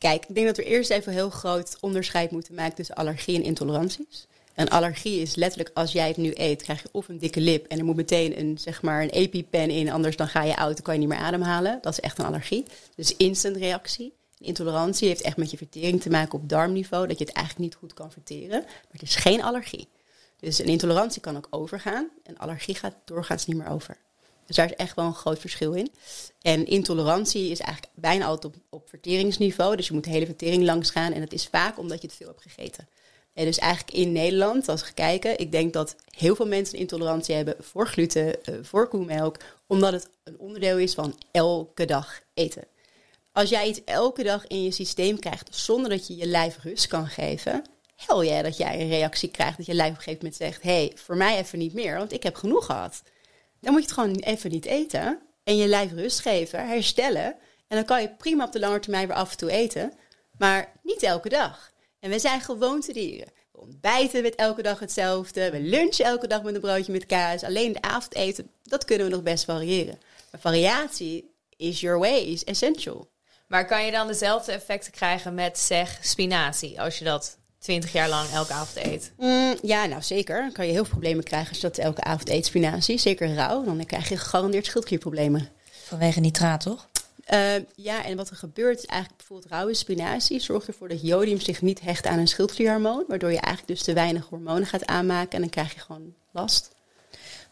Kijk, 0.03 0.27
ik 0.29 0.35
denk 0.35 0.47
dat 0.47 0.57
we 0.57 0.65
eerst 0.65 0.91
even 0.91 1.09
een 1.09 1.19
heel 1.19 1.31
groot 1.31 1.77
onderscheid 1.81 2.31
moeten 2.31 2.55
maken 2.55 2.75
tussen 2.75 2.95
allergie 2.95 3.37
en 3.37 3.43
intoleranties. 3.43 4.27
Een 4.55 4.69
allergie 4.69 5.21
is 5.21 5.35
letterlijk 5.35 5.71
als 5.75 5.93
jij 5.93 6.09
het 6.09 6.17
nu 6.17 6.31
eet, 6.35 6.63
krijg 6.63 6.83
je 6.83 6.89
of 6.93 7.09
een 7.09 7.19
dikke 7.19 7.41
lip 7.41 7.67
en 7.67 7.79
er 7.79 7.85
moet 7.85 7.97
meteen 7.97 8.39
een, 8.39 8.59
zeg 8.59 8.83
maar, 8.83 9.03
een 9.03 9.11
EpiPen 9.11 9.71
in, 9.71 9.91
anders 9.91 10.17
dan 10.17 10.29
ga 10.29 10.43
je 10.43 10.57
oud, 10.57 10.83
kan 10.83 10.95
je 10.95 11.01
niet 11.01 11.09
meer 11.09 11.19
ademhalen. 11.19 11.79
Dat 11.83 11.93
is 11.93 12.01
echt 12.01 12.19
een 12.19 12.25
allergie. 12.25 12.65
Dus 12.97 13.17
instant 13.17 13.57
reactie. 13.57 14.13
Intolerantie 14.39 15.09
heeft 15.09 15.23
echt 15.23 15.37
met 15.37 15.51
je 15.51 15.57
vertering 15.57 16.01
te 16.01 16.11
maken 16.11 16.39
op 16.39 16.49
darmniveau, 16.49 17.07
dat 17.07 17.19
je 17.19 17.25
het 17.25 17.35
eigenlijk 17.35 17.65
niet 17.65 17.79
goed 17.79 17.95
kan 17.95 18.13
verteren. 18.13 18.61
Maar 18.61 18.93
het 18.93 19.03
is 19.03 19.15
geen 19.15 19.43
allergie. 19.43 19.89
Dus 20.41 20.59
een 20.59 20.67
intolerantie 20.67 21.21
kan 21.21 21.37
ook 21.37 21.47
overgaan. 21.51 22.09
Een 22.25 22.39
allergie 22.39 22.75
gaat 22.75 22.95
doorgaans 23.05 23.47
niet 23.47 23.57
meer 23.57 23.69
over. 23.69 23.97
Dus 24.47 24.57
daar 24.57 24.67
is 24.67 24.77
echt 24.77 24.97
wel 24.97 25.05
een 25.05 25.15
groot 25.15 25.39
verschil 25.39 25.73
in. 25.73 25.93
En 26.43 26.67
intolerantie 26.67 27.51
is 27.51 27.61
eigenlijk 27.61 27.93
bijna 27.95 28.25
altijd 28.25 28.55
op, 28.71 28.89
verteringsniveau. 28.89 29.77
Dus 29.77 29.87
je 29.87 29.95
moet 29.95 30.05
de 30.05 30.11
hele 30.11 30.27
vertering 30.27 30.65
langs 30.65 30.91
gaan. 30.91 31.13
En 31.13 31.21
dat 31.21 31.33
is 31.33 31.47
vaak 31.47 31.79
omdat 31.79 32.01
je 32.01 32.07
het 32.07 32.17
veel 32.17 32.27
hebt 32.27 32.43
gegeten. 32.43 32.89
En 33.35 33.45
dus 33.45 33.59
eigenlijk 33.59 33.97
in 33.97 34.13
Nederland, 34.13 34.69
als 34.69 34.83
we 34.87 34.93
kijken, 34.93 35.39
ik 35.39 35.53
denk 35.53 35.73
dat 35.73 35.97
heel 36.11 36.35
veel 36.35 36.47
mensen 36.47 36.79
intolerantie 36.79 37.35
hebben 37.35 37.57
voor 37.61 37.89
gluten, 37.89 38.37
uh, 38.49 38.59
voor 38.63 38.89
koemelk, 38.89 39.37
omdat 39.67 39.93
het 39.93 40.09
een 40.25 40.39
onderdeel 40.39 40.79
is 40.79 40.95
van 40.95 41.19
elke 41.31 41.85
dag 41.85 42.21
eten. 42.35 42.65
Als 43.33 43.49
jij 43.49 43.69
iets 43.69 43.81
elke 43.85 44.23
dag 44.23 44.47
in 44.47 44.63
je 44.63 44.71
systeem 44.71 45.19
krijgt 45.19 45.57
zonder 45.57 45.91
dat 45.91 46.07
je 46.07 46.17
je 46.17 46.27
lijf 46.27 46.59
rust 46.63 46.87
kan 46.87 47.07
geven, 47.07 47.65
hel 47.97 48.25
jij 48.25 48.43
dat 48.43 48.57
jij 48.57 48.81
een 48.81 48.89
reactie 48.89 49.31
krijgt 49.31 49.57
dat 49.57 49.67
je 49.67 49.75
lijf 49.75 49.91
op 49.91 49.97
een 49.97 50.03
gegeven 50.03 50.25
moment 50.25 50.43
zegt: 50.43 50.63
hé, 50.63 50.71
hey, 50.71 50.93
voor 50.95 51.17
mij 51.17 51.39
even 51.39 51.59
niet 51.59 51.75
meer, 51.75 51.97
want 51.97 52.13
ik 52.13 52.23
heb 52.23 52.35
genoeg 52.35 52.67
gehad. 52.67 53.03
Dan 53.63 53.73
moet 53.73 53.83
je 53.83 53.89
het 53.89 53.99
gewoon 53.99 54.17
even 54.17 54.51
niet 54.51 54.65
eten 54.65 55.21
en 55.45 55.57
je 55.57 55.67
lijf 55.67 55.93
rust 55.93 56.21
geven, 56.21 56.67
herstellen. 56.67 57.25
En 57.69 57.77
dan 57.77 57.85
kan 57.85 58.03
je 58.03 58.15
prima 58.15 58.45
op 58.45 58.53
de 58.53 58.59
lange 58.59 58.79
termijn 58.79 59.07
weer 59.07 59.17
af 59.17 59.31
en 59.31 59.37
toe 59.37 59.51
eten, 59.51 59.93
maar 60.39 60.73
niet 60.83 61.03
elke 61.03 61.29
dag. 61.29 61.73
En 62.01 62.11
we 62.11 62.19
zijn 62.19 62.41
gewoontedieren. 62.41 63.33
We 63.53 63.61
ontbijten 63.61 64.23
met 64.23 64.35
elke 64.35 64.63
dag 64.63 64.79
hetzelfde. 64.79 65.51
We 65.51 65.61
lunchen 65.61 66.05
elke 66.05 66.27
dag 66.27 66.43
met 66.43 66.55
een 66.55 66.61
broodje 66.61 66.93
met 66.93 67.07
kaas. 67.07 67.43
Alleen 67.43 67.73
de 67.73 67.83
avondeten, 67.83 68.51
dat 68.63 68.85
kunnen 68.85 69.07
we 69.07 69.13
nog 69.13 69.23
best 69.23 69.45
variëren. 69.45 69.99
Maar 70.31 70.41
variatie 70.41 71.35
is 71.57 71.81
your 71.81 71.99
way, 71.99 72.19
is 72.19 72.45
essential. 72.45 73.11
Maar 73.49 73.67
kan 73.67 73.85
je 73.85 73.91
dan 73.91 74.07
dezelfde 74.07 74.53
effecten 74.53 74.93
krijgen 74.93 75.35
met 75.35 75.59
zeg 75.59 75.99
spinazie, 76.03 76.81
als 76.81 76.99
je 76.99 77.05
dat 77.05 77.39
20 77.63 77.93
jaar 77.93 78.09
lang 78.09 78.29
elke 78.31 78.53
avond 78.53 78.87
eet? 78.87 79.13
Mm, 79.19 79.57
ja, 79.63 79.87
nou 79.87 80.03
zeker. 80.03 80.41
Dan 80.41 80.53
kan 80.53 80.67
je 80.67 80.73
heel 80.73 80.83
veel 80.83 80.93
problemen 80.93 81.25
krijgen 81.25 81.49
als 81.49 81.61
je 81.61 81.67
dat 81.67 81.79
elke 81.79 82.01
avond 82.01 82.29
eet, 82.29 82.47
spinazie. 82.47 82.99
Zeker 82.99 83.35
rauw. 83.35 83.65
Dan 83.65 83.87
krijg 83.87 84.09
je 84.09 84.17
gegarandeerd 84.17 84.67
schildklierproblemen. 84.67 85.49
Vanwege 85.85 86.21
nitraat, 86.21 86.61
toch? 86.61 86.89
Uh, 87.33 87.55
ja, 87.75 88.05
en 88.05 88.17
wat 88.17 88.31
er 88.31 88.37
gebeurt 88.37 88.79
is 88.79 88.85
eigenlijk 88.85 89.19
bijvoorbeeld 89.19 89.53
rauwe 89.53 89.75
spinazie 89.75 90.41
zorgt 90.41 90.67
ervoor 90.67 90.89
dat 90.89 91.03
jodium 91.03 91.41
zich 91.41 91.63
niet 91.63 91.81
hecht 91.81 92.07
aan 92.07 92.19
een 92.19 92.29
schildklierhormoon, 92.29 93.05
waardoor 93.09 93.31
je 93.31 93.41
eigenlijk 93.41 93.67
dus 93.67 93.83
te 93.83 93.93
weinig 93.93 94.27
hormonen 94.27 94.67
gaat 94.67 94.87
aanmaken 94.87 95.33
en 95.33 95.41
dan 95.41 95.51
krijg 95.51 95.75
je 95.75 95.81
gewoon 95.81 96.15
last. 96.31 96.71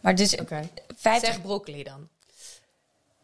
Maar 0.00 0.14
dus 0.14 0.36
Oké. 0.36 0.68
50 0.96 1.32
Zeg 1.32 1.42
broccoli 1.42 1.82
dan. 1.82 2.08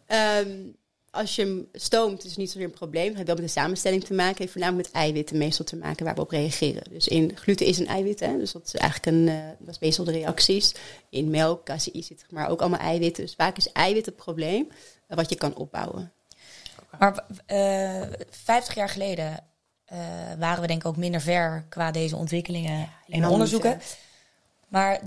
Um, 0.08 0.76
als 1.16 1.36
je 1.36 1.42
hem 1.42 1.68
stoomt, 1.72 2.24
is 2.24 2.30
het 2.30 2.38
niet 2.38 2.50
zozeer 2.50 2.68
een 2.68 2.74
probleem. 2.74 3.06
Het 3.06 3.14
heeft 3.14 3.26
wel 3.26 3.36
met 3.36 3.44
de 3.44 3.60
samenstelling 3.60 4.04
te 4.04 4.14
maken. 4.14 4.30
Het 4.30 4.38
heeft 4.38 4.52
voornamelijk 4.52 4.88
met 4.88 5.02
eiwitten 5.02 5.38
meestal 5.38 5.64
te 5.64 5.76
maken 5.76 6.04
waar 6.04 6.14
we 6.14 6.20
op 6.20 6.30
reageren. 6.30 6.82
Dus 6.90 7.08
in 7.08 7.36
gluten 7.36 7.66
is 7.66 7.78
een 7.78 7.86
eiwit, 7.86 8.20
hè? 8.20 8.38
dus 8.38 8.52
dat 8.52 8.66
is 8.66 8.74
eigenlijk 8.74 9.16
een, 9.16 9.26
uh, 9.26 9.48
dat 9.58 9.74
is 9.74 9.78
meestal 9.78 10.04
de 10.04 10.12
reacties. 10.12 10.74
In 11.08 11.30
melk, 11.30 11.64
caseïn 11.64 12.02
zit 12.02 12.26
maar 12.30 12.48
ook 12.48 12.60
allemaal 12.60 12.80
eiwitten. 12.80 13.24
Dus 13.24 13.34
vaak 13.34 13.56
is 13.56 13.72
eiwit 13.72 14.06
het 14.06 14.16
probleem 14.16 14.68
uh, 14.68 15.16
wat 15.16 15.30
je 15.30 15.36
kan 15.36 15.56
opbouwen. 15.56 16.12
Maar 16.98 17.24
uh, 17.46 18.02
50 18.30 18.74
jaar 18.74 18.88
geleden 18.88 19.44
uh, 19.92 19.98
waren 20.38 20.60
we 20.60 20.66
denk 20.66 20.80
ik 20.80 20.86
ook 20.86 20.96
minder 20.96 21.20
ver 21.20 21.64
qua 21.68 21.90
deze 21.90 22.16
ontwikkelingen 22.16 22.90
en 23.08 23.26
onderzoeken. 23.26 23.80
Maar 24.68 25.00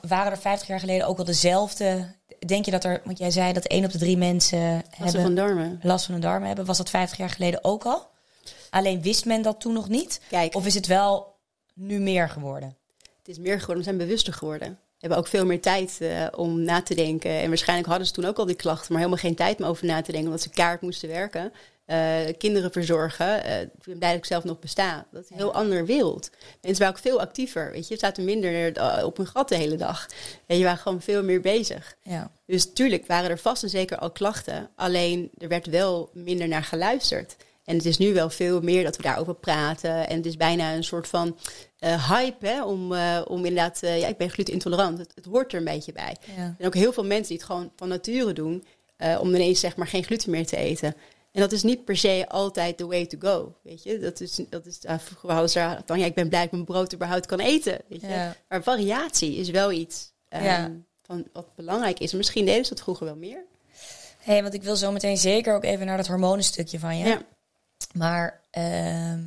waren 0.00 0.32
er 0.32 0.38
50 0.38 0.68
jaar 0.68 0.80
geleden 0.80 1.06
ook 1.06 1.16
wel 1.16 1.26
dezelfde... 1.26 2.16
Denk 2.46 2.64
je 2.64 2.70
dat 2.70 2.84
er, 2.84 3.00
want 3.04 3.18
jij 3.18 3.30
zei 3.30 3.52
dat 3.52 3.64
één 3.64 3.84
op 3.84 3.92
de 3.92 3.98
drie 3.98 4.16
mensen 4.16 4.72
Lasten 4.74 5.02
hebben 5.04 5.22
van 5.22 5.34
darmen. 5.34 5.80
last 5.82 6.04
van 6.04 6.14
hun 6.14 6.22
darmen 6.22 6.46
hebben. 6.46 6.64
Was 6.64 6.76
dat 6.78 6.90
50 6.90 7.18
jaar 7.18 7.30
geleden 7.30 7.64
ook 7.64 7.84
al? 7.84 8.06
Alleen 8.70 9.02
wist 9.02 9.24
men 9.24 9.42
dat 9.42 9.60
toen 9.60 9.72
nog 9.72 9.88
niet? 9.88 10.20
Kijk, 10.28 10.54
Of 10.54 10.66
is 10.66 10.74
het 10.74 10.86
wel 10.86 11.34
nu 11.74 11.98
meer 11.98 12.28
geworden? 12.28 12.76
het 13.18 13.28
is 13.36 13.38
meer 13.38 13.60
geworden, 13.60 13.76
we 13.76 13.82
zijn 13.90 13.96
bewuster 13.96 14.32
geworden. 14.32 14.68
We 14.68 15.06
hebben 15.06 15.18
ook 15.18 15.26
veel 15.26 15.46
meer 15.46 15.60
tijd 15.60 15.98
uh, 16.00 16.26
om 16.36 16.62
na 16.62 16.82
te 16.82 16.94
denken. 16.94 17.30
En 17.30 17.48
waarschijnlijk 17.48 17.88
hadden 17.88 18.06
ze 18.06 18.12
toen 18.12 18.24
ook 18.24 18.38
al 18.38 18.46
die 18.46 18.54
klachten, 18.54 18.86
maar 18.92 19.02
helemaal 19.02 19.22
geen 19.22 19.34
tijd 19.34 19.58
meer 19.58 19.68
over 19.68 19.86
na 19.86 19.96
te 20.00 20.10
denken, 20.12 20.24
omdat 20.24 20.42
ze 20.42 20.50
kaart 20.50 20.80
moesten 20.80 21.08
werken. 21.08 21.52
Uh, 21.90 22.18
kinderen 22.38 22.72
verzorgen, 22.72 23.46
uh, 23.46 23.60
ik 23.60 23.68
ben 23.84 23.98
blij 23.98 24.10
dat 24.10 24.18
ik 24.18 24.24
zelf 24.24 24.44
nog 24.44 24.58
besta. 24.58 25.06
Dat 25.12 25.22
is 25.22 25.30
een 25.30 25.36
heel 25.36 25.54
ander 25.54 25.86
wereld. 25.86 26.30
Mensen 26.60 26.82
waren 26.82 26.96
ook 26.96 27.02
veel 27.02 27.20
actiever, 27.20 27.70
weet 27.70 27.88
je. 27.88 27.96
Zaten 27.96 28.24
minder 28.24 28.78
uh, 28.78 29.04
op 29.04 29.16
hun 29.16 29.26
gat 29.26 29.48
de 29.48 29.56
hele 29.56 29.76
dag. 29.76 30.06
En 30.46 30.58
je 30.58 30.64
waren 30.64 30.78
gewoon 30.78 31.00
veel 31.00 31.22
meer 31.22 31.40
bezig. 31.40 31.96
Ja. 32.02 32.30
Dus 32.46 32.72
tuurlijk 32.72 33.06
waren 33.06 33.30
er 33.30 33.38
vast 33.38 33.62
en 33.62 33.68
zeker 33.68 33.98
al 33.98 34.10
klachten. 34.10 34.70
Alleen 34.76 35.30
er 35.38 35.48
werd 35.48 35.66
wel 35.66 36.10
minder 36.12 36.48
naar 36.48 36.64
geluisterd. 36.64 37.36
En 37.64 37.76
het 37.76 37.86
is 37.86 37.98
nu 37.98 38.14
wel 38.14 38.30
veel 38.30 38.60
meer 38.60 38.84
dat 38.84 38.96
we 38.96 39.02
daarover 39.02 39.34
praten. 39.34 40.08
En 40.08 40.16
het 40.16 40.26
is 40.26 40.36
bijna 40.36 40.74
een 40.74 40.84
soort 40.84 41.08
van 41.08 41.38
uh, 41.80 42.10
hype 42.10 42.46
hè, 42.46 42.64
om, 42.64 42.92
uh, 42.92 43.20
om 43.24 43.44
inderdaad... 43.44 43.80
Uh, 43.84 44.00
ja, 44.00 44.06
ik 44.06 44.16
ben 44.16 44.30
glutenintolerant. 44.30 44.98
Het, 44.98 45.12
het 45.14 45.24
hoort 45.24 45.52
er 45.52 45.58
een 45.58 45.64
beetje 45.64 45.92
bij. 45.92 46.16
Ja. 46.36 46.54
En 46.58 46.66
ook 46.66 46.74
heel 46.74 46.92
veel 46.92 47.04
mensen 47.04 47.28
die 47.28 47.36
het 47.36 47.46
gewoon 47.46 47.70
van 47.76 47.88
nature 47.88 48.32
doen... 48.32 48.64
om 49.20 49.34
ineens 49.34 49.60
zeg 49.60 49.76
maar 49.76 49.86
geen 49.86 50.04
gluten 50.04 50.30
meer 50.30 50.46
te 50.46 50.56
eten. 50.56 50.94
En 51.38 51.44
dat 51.44 51.52
is 51.52 51.62
niet 51.62 51.84
per 51.84 51.96
se 51.96 52.24
altijd 52.28 52.76
the 52.76 52.86
way 52.86 53.06
to 53.06 53.18
go, 53.20 53.54
weet 53.62 53.82
je. 53.82 53.98
Dat 53.98 54.20
is, 54.20 54.40
dat 54.48 54.66
is 54.66 54.78
uh, 54.84 54.98
vroeger 54.98 55.30
hadden 55.30 55.50
ze 55.50 55.78
van, 55.86 55.98
ja, 55.98 56.06
ik 56.06 56.14
ben 56.14 56.28
blij 56.28 56.40
dat 56.40 56.48
ik 56.48 56.54
mijn 56.54 56.64
brood 56.64 56.94
überhaupt 56.94 57.26
kan 57.26 57.40
eten, 57.40 57.80
weet 57.88 58.00
je. 58.00 58.06
Ja. 58.08 58.36
Maar 58.48 58.62
variatie 58.62 59.36
is 59.36 59.50
wel 59.50 59.72
iets 59.72 60.12
um, 60.28 60.42
Ja. 60.42 60.70
van 61.02 61.26
wat 61.32 61.54
belangrijk 61.54 61.98
is. 61.98 62.12
Misschien 62.12 62.44
deden 62.44 62.64
ze 62.64 62.74
dat 62.74 62.82
vroeger 62.82 63.06
wel 63.06 63.16
meer. 63.16 63.44
Hé, 64.18 64.32
hey, 64.32 64.42
want 64.42 64.54
ik 64.54 64.62
wil 64.62 64.76
zo 64.76 64.92
meteen 64.92 65.16
zeker 65.16 65.54
ook 65.54 65.64
even 65.64 65.86
naar 65.86 65.96
dat 65.96 66.06
hormonenstukje 66.06 66.78
van 66.78 66.98
je. 66.98 67.06
Ja. 67.06 67.22
Maar 67.94 68.40
ehm, 68.50 69.20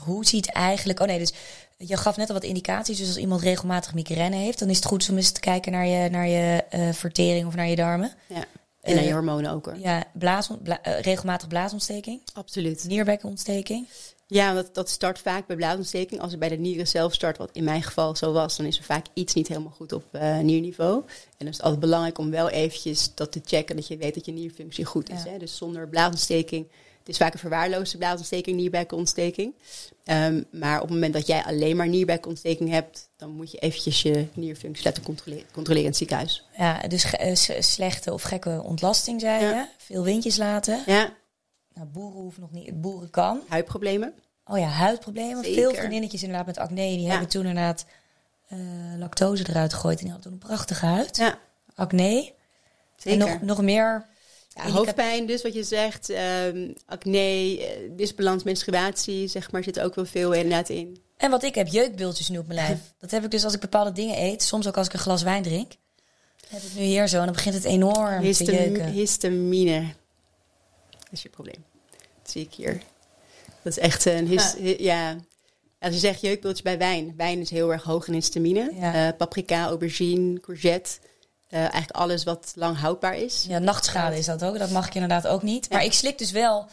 hoe 0.00 0.26
ziet 0.26 0.52
eigenlijk... 0.52 1.00
Oh 1.00 1.06
nee, 1.06 1.18
dus 1.18 1.32
je 1.76 1.96
gaf 1.96 2.16
net 2.16 2.28
al 2.28 2.34
wat 2.34 2.44
indicaties. 2.44 2.98
Dus 2.98 3.06
als 3.06 3.16
iemand 3.16 3.42
regelmatig 3.42 3.94
migraine 3.94 4.36
heeft... 4.36 4.58
dan 4.58 4.70
is 4.70 4.76
het 4.76 4.84
goed 4.84 5.08
om 5.10 5.16
eens 5.16 5.30
te 5.30 5.40
kijken 5.40 5.72
naar 5.72 5.86
je, 5.86 6.10
naar 6.10 6.28
je 6.28 6.64
eh, 6.70 6.92
vertering 6.92 7.46
of 7.46 7.54
naar 7.54 7.68
je 7.68 7.76
darmen. 7.76 8.12
Ja. 8.26 8.44
En 8.88 8.94
naar 8.94 9.04
je 9.04 9.08
Eh, 9.08 9.14
hormonen 9.16 9.50
ook 9.50 9.64
hoor. 9.66 9.78
Ja, 9.78 10.04
blaas, 10.12 10.50
bla, 10.62 10.82
eh, 10.82 11.00
regelmatig 11.00 11.48
blaasontsteking, 11.48 12.20
Absoluut. 12.34 12.84
nierbekkenontsteking. 12.88 13.86
Ja, 14.26 14.54
dat, 14.54 14.74
dat 14.74 14.88
start 14.88 15.18
vaak 15.18 15.46
bij 15.46 15.56
blaasontsteking. 15.56 16.20
Als 16.20 16.30
het 16.30 16.40
bij 16.40 16.48
de 16.48 16.56
nieren 16.56 16.86
zelf 16.86 17.14
start, 17.14 17.38
wat 17.38 17.50
in 17.52 17.64
mijn 17.64 17.82
geval 17.82 18.16
zo 18.16 18.32
was, 18.32 18.56
dan 18.56 18.66
is 18.66 18.78
er 18.78 18.84
vaak 18.84 19.06
iets 19.14 19.34
niet 19.34 19.48
helemaal 19.48 19.72
goed 19.72 19.92
op 19.92 20.04
uh, 20.12 20.38
nierniveau. 20.38 21.02
En 21.06 21.36
dan 21.38 21.48
is 21.48 21.56
het 21.56 21.62
altijd 21.62 21.80
belangrijk 21.80 22.18
om 22.18 22.30
wel 22.30 22.48
eventjes 22.48 23.14
dat 23.14 23.32
te 23.32 23.40
checken, 23.44 23.76
dat 23.76 23.86
je 23.86 23.96
weet 23.96 24.14
dat 24.14 24.26
je 24.26 24.32
nierfunctie 24.32 24.84
goed 24.84 25.10
is. 25.10 25.22
Ja. 25.22 25.30
Hè? 25.30 25.38
Dus 25.38 25.56
zonder 25.56 25.88
blaasontsteking, 25.88 26.66
het 27.08 27.16
is 27.16 27.22
vaak 27.22 27.32
een 27.32 27.38
verwaarloosde 27.38 27.98
blaasontsteking, 27.98 28.56
nierbekkenontsteking. 28.56 29.54
Um, 30.04 30.44
maar 30.50 30.76
op 30.76 30.82
het 30.82 30.90
moment 30.90 31.12
dat 31.12 31.26
jij 31.26 31.42
alleen 31.44 31.76
maar 31.76 31.88
nierbekkenontsteking 31.88 32.70
hebt, 32.70 33.08
dan 33.16 33.30
moet 33.30 33.50
je 33.50 33.58
eventjes 33.58 34.02
je 34.02 34.26
nierfunctie 34.34 34.84
laten 34.84 35.02
controleren, 35.02 35.44
controleren 35.52 35.82
in 35.84 35.88
het 35.88 35.96
ziekenhuis. 35.98 36.46
Ja, 36.56 36.78
dus 36.88 37.04
eh, 37.16 37.34
slechte 37.62 38.12
of 38.12 38.22
gekke 38.22 38.62
ontlasting, 38.64 39.20
zei 39.20 39.44
je. 39.44 39.50
Ja. 39.50 39.68
Veel 39.76 40.02
windjes 40.04 40.36
laten. 40.36 40.82
Ja, 40.86 41.12
Nou, 41.74 41.86
boeren 41.86 42.20
hoeven 42.20 42.40
nog 42.40 42.50
niet, 42.52 42.80
boeren 42.80 43.10
kan. 43.10 43.40
huidproblemen. 43.48 44.12
Oh 44.44 44.58
ja, 44.58 44.66
huidproblemen. 44.68 45.44
Zeker. 45.44 45.62
Veel 45.62 45.74
vriendinnetjes 45.74 46.22
inderdaad 46.22 46.46
met 46.46 46.58
acne. 46.58 46.74
Die 46.76 47.00
Ja. 47.00 47.10
hebben 47.10 47.28
toen 47.28 47.46
inderdaad 47.46 47.84
eh, 48.48 48.58
lactose 48.98 49.44
eruit 49.48 49.72
gegooid. 49.74 49.98
En 49.98 50.04
die 50.04 50.12
hadden 50.12 50.30
toen 50.32 50.40
een 50.40 50.46
prachtige 50.48 50.86
huid. 50.86 51.16
Ja, 51.16 51.38
Acne. 51.74 52.32
zeker. 52.96 53.20
En 53.20 53.28
nog, 53.28 53.40
nog 53.42 53.62
meer. 53.62 54.06
Ja, 54.66 54.70
hoofdpijn, 54.70 55.26
dus 55.26 55.42
wat 55.42 55.54
je 55.54 55.62
zegt, 55.62 56.10
um, 56.10 56.74
acne, 56.86 57.18
eh, 57.60 57.90
disbalans, 57.90 58.42
menstruatie, 58.42 59.28
zeg 59.28 59.50
maar, 59.50 59.62
zit 59.62 59.80
ook 59.80 59.94
wel 59.94 60.04
veel 60.06 60.32
inderdaad 60.32 60.68
in. 60.68 60.98
En 61.16 61.30
wat 61.30 61.42
ik 61.42 61.54
heb, 61.54 61.66
jeukbultjes 61.68 62.28
nu 62.28 62.38
op 62.38 62.46
mijn 62.46 62.58
lijf. 62.66 62.78
Dat 62.98 63.10
heb 63.10 63.24
ik 63.24 63.30
dus 63.30 63.44
als 63.44 63.54
ik 63.54 63.60
bepaalde 63.60 63.92
dingen 63.92 64.22
eet. 64.22 64.42
Soms 64.42 64.66
ook 64.68 64.76
als 64.76 64.86
ik 64.86 64.92
een 64.92 64.98
glas 64.98 65.22
wijn 65.22 65.42
drink. 65.42 65.72
Heb 66.48 66.62
ik 66.62 66.74
nu 66.74 66.82
hier 66.82 67.08
zo. 67.08 67.18
En 67.18 67.24
dan 67.24 67.34
begint 67.34 67.54
het 67.54 67.64
enorm 67.64 68.20
te 68.20 68.26
Histam 68.26 68.54
jeuken. 68.54 68.86
histamine. 68.86 69.80
Dat 70.90 71.08
is 71.12 71.22
je 71.22 71.28
probleem. 71.28 71.64
Dat 72.22 72.30
zie 72.30 72.42
ik 72.42 72.54
hier. 72.54 72.82
Dat 73.62 73.76
is 73.76 73.78
echt 73.78 74.04
een... 74.04 74.26
His, 74.26 74.54
hi- 74.58 74.82
ja. 74.82 75.16
Als 75.80 75.94
je 75.94 76.00
zegt 76.00 76.20
jeukbultje 76.20 76.62
bij 76.62 76.78
wijn. 76.78 77.14
Wijn 77.16 77.40
is 77.40 77.50
heel 77.50 77.72
erg 77.72 77.82
hoog 77.82 78.06
in 78.06 78.12
histamine. 78.12 78.72
Ja. 78.74 79.06
Uh, 79.06 79.16
paprika, 79.16 79.64
aubergine, 79.66 80.40
courgette. 80.40 80.90
Uh, 81.50 81.58
eigenlijk 81.60 81.90
alles 81.90 82.24
wat 82.24 82.52
lang 82.54 82.78
houdbaar 82.78 83.16
is. 83.16 83.44
Ja, 83.48 83.58
nachtschade 83.58 84.18
is 84.18 84.26
dat 84.26 84.44
ook. 84.44 84.58
Dat 84.58 84.70
mag 84.70 84.86
ik 84.86 84.94
inderdaad 84.94 85.26
ook 85.26 85.42
niet. 85.42 85.70
Maar 85.70 85.80
Ja. 85.80 85.86
ik 85.86 85.92
slik 85.92 86.18
dus 86.18 86.30
wel... 86.30 86.66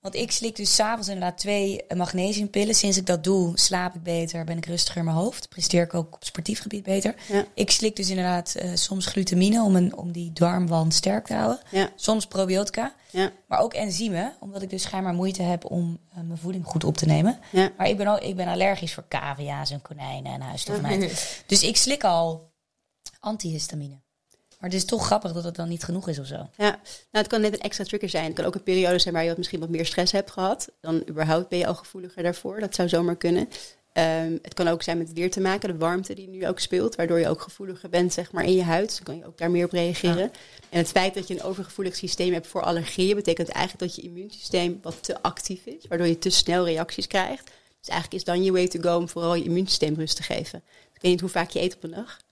Want 0.00 0.16
ik 0.16 0.30
slik 0.32 0.56
dus 0.56 0.74
s'avonds 0.74 1.08
inderdaad 1.08 1.38
twee 1.38 1.84
magnesiumpillen. 1.94 2.74
Sinds 2.74 2.96
ik 2.96 3.06
dat 3.06 3.24
doe, 3.24 3.52
slaap 3.58 3.94
ik 3.94 4.02
beter, 4.02 4.44
ben 4.44 4.56
ik 4.56 4.66
rustiger 4.66 4.98
in 4.98 5.04
mijn 5.04 5.16
hoofd. 5.16 5.48
Presteer 5.48 5.82
ik 5.82 5.94
ook 5.94 6.14
op 6.14 6.24
sportief 6.24 6.60
gebied 6.60 6.82
beter. 6.82 7.14
Ja. 7.28 7.44
Ik 7.54 7.70
slik 7.70 7.96
dus 7.96 8.08
inderdaad 8.08 8.54
eh, 8.54 8.70
soms 8.74 9.06
glutamine 9.06 9.62
om, 9.62 9.76
een, 9.76 9.96
om 9.96 10.12
die 10.12 10.32
darmwand 10.32 10.94
sterk 10.94 11.26
te 11.26 11.34
houden. 11.34 11.60
Ja. 11.70 11.88
Soms 11.96 12.26
probiotica. 12.26 12.94
Ja. 13.10 13.30
Maar 13.46 13.60
ook 13.60 13.74
enzymen, 13.74 14.34
omdat 14.40 14.62
ik 14.62 14.70
dus 14.70 14.82
schijnbaar 14.82 15.14
moeite 15.14 15.42
heb 15.42 15.70
om 15.70 15.98
eh, 16.10 16.20
mijn 16.22 16.38
voeding 16.38 16.64
goed 16.66 16.84
op 16.84 16.96
te 16.96 17.06
nemen. 17.06 17.38
Maar 17.76 17.88
ik 17.88 17.96
ben, 17.96 18.06
ook, 18.06 18.20
ik 18.20 18.36
ben 18.36 18.48
allergisch 18.48 18.94
voor 18.94 19.04
cavia's 19.08 19.70
en 19.70 19.82
konijnen 19.82 20.32
en 20.32 20.40
huisstofmijt. 20.40 21.42
dus 21.46 21.62
ik 21.62 21.76
slik 21.76 22.04
al 22.04 22.52
antihistamine. 23.20 24.02
Maar 24.64 24.72
het 24.72 24.82
is 24.82 24.88
toch 24.88 25.06
grappig 25.06 25.32
dat 25.32 25.44
het 25.44 25.56
dan 25.56 25.68
niet 25.68 25.82
genoeg 25.82 26.08
is 26.08 26.18
of 26.18 26.26
zo. 26.26 26.48
Ja, 26.56 26.70
nou, 26.70 26.78
het 27.10 27.26
kan 27.26 27.40
net 27.40 27.52
een 27.52 27.60
extra 27.60 27.84
trigger 27.84 28.08
zijn. 28.08 28.24
Het 28.24 28.34
kan 28.34 28.44
ook 28.44 28.54
een 28.54 28.62
periode 28.62 28.98
zijn 28.98 29.14
waar 29.14 29.22
je 29.22 29.28
wat, 29.28 29.38
misschien 29.38 29.60
wat 29.60 29.68
meer 29.68 29.86
stress 29.86 30.12
hebt 30.12 30.30
gehad. 30.30 30.68
Dan 30.80 31.02
überhaupt 31.08 31.48
ben 31.48 31.58
je 31.58 31.66
al 31.66 31.74
gevoeliger 31.74 32.22
daarvoor. 32.22 32.60
Dat 32.60 32.74
zou 32.74 32.88
zomaar 32.88 33.16
kunnen. 33.16 33.48
Ehm, 33.92 34.32
het 34.42 34.54
kan 34.54 34.68
ook 34.68 34.82
zijn 34.82 34.98
met 34.98 35.08
het 35.08 35.16
weer 35.16 35.30
te 35.30 35.40
maken, 35.40 35.68
de 35.68 35.76
warmte 35.76 36.14
die 36.14 36.28
nu 36.28 36.46
ook 36.46 36.58
speelt, 36.58 36.94
waardoor 36.94 37.18
je 37.18 37.28
ook 37.28 37.40
gevoeliger 37.40 37.88
bent 37.88 38.12
zeg 38.12 38.32
maar, 38.32 38.44
in 38.44 38.54
je 38.54 38.62
huid. 38.62 38.86
Dus 38.86 38.96
dan 38.96 39.04
kan 39.04 39.16
je 39.16 39.26
ook 39.26 39.38
daar 39.38 39.50
meer 39.50 39.64
op 39.64 39.72
reageren. 39.72 40.32
En 40.70 40.78
het 40.78 40.88
feit 40.88 41.14
dat 41.14 41.28
je 41.28 41.34
een 41.34 41.42
overgevoelig 41.42 41.96
systeem 41.96 42.32
hebt 42.32 42.46
voor 42.46 42.62
allergieën, 42.62 43.14
betekent 43.14 43.48
eigenlijk 43.48 43.84
dat 43.84 43.96
je 43.96 44.08
immuunsysteem 44.08 44.78
wat 44.82 45.02
te 45.02 45.22
actief 45.22 45.66
is, 45.66 45.86
waardoor 45.88 46.06
je 46.06 46.18
te 46.18 46.30
snel 46.30 46.64
reacties 46.64 47.06
krijgt. 47.06 47.50
Dus 47.80 47.88
eigenlijk 47.88 48.14
is 48.14 48.24
dan 48.24 48.44
je 48.44 48.52
way 48.52 48.68
to 48.68 48.80
go 48.80 48.96
om 48.96 49.08
vooral 49.08 49.34
je 49.34 49.44
immuunsysteem 49.44 49.94
rust 49.94 50.16
te 50.16 50.22
geven. 50.22 50.62
Ik 50.94 51.02
weet 51.02 51.10
niet 51.10 51.20
hoe 51.20 51.30
vaak 51.30 51.50
je 51.50 51.60
eet 51.60 51.76
op 51.76 51.84
een 51.84 51.90
dag. 51.90 52.23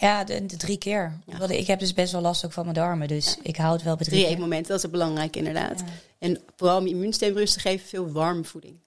Ja, 0.00 0.24
de, 0.24 0.46
de 0.46 0.56
drie 0.56 0.78
keer. 0.78 1.18
Ja. 1.26 1.32
Omdat 1.32 1.50
ik 1.50 1.66
heb 1.66 1.78
dus 1.78 1.92
best 1.94 2.12
wel 2.12 2.20
last 2.20 2.44
ook 2.44 2.52
van 2.52 2.62
mijn 2.62 2.74
darmen. 2.76 3.08
Dus 3.08 3.38
ik 3.42 3.56
hou 3.56 3.72
het 3.72 3.82
wel 3.82 3.96
bij 3.96 4.04
drie, 4.04 4.16
Drie 4.16 4.28
keer. 4.28 4.36
eetmomenten, 4.36 4.72
dat 4.72 4.84
is 4.84 4.90
belangrijk 4.90 5.36
inderdaad. 5.36 5.78
Ja. 5.78 5.84
En 6.18 6.40
vooral 6.56 6.78
om 6.78 6.84
je 6.84 6.90
immuunsysteem 6.90 7.34
rust 7.36 7.54
te 7.54 7.60
geven, 7.60 7.88
veel 7.88 8.10
warme 8.12 8.44
voeding. 8.44 8.78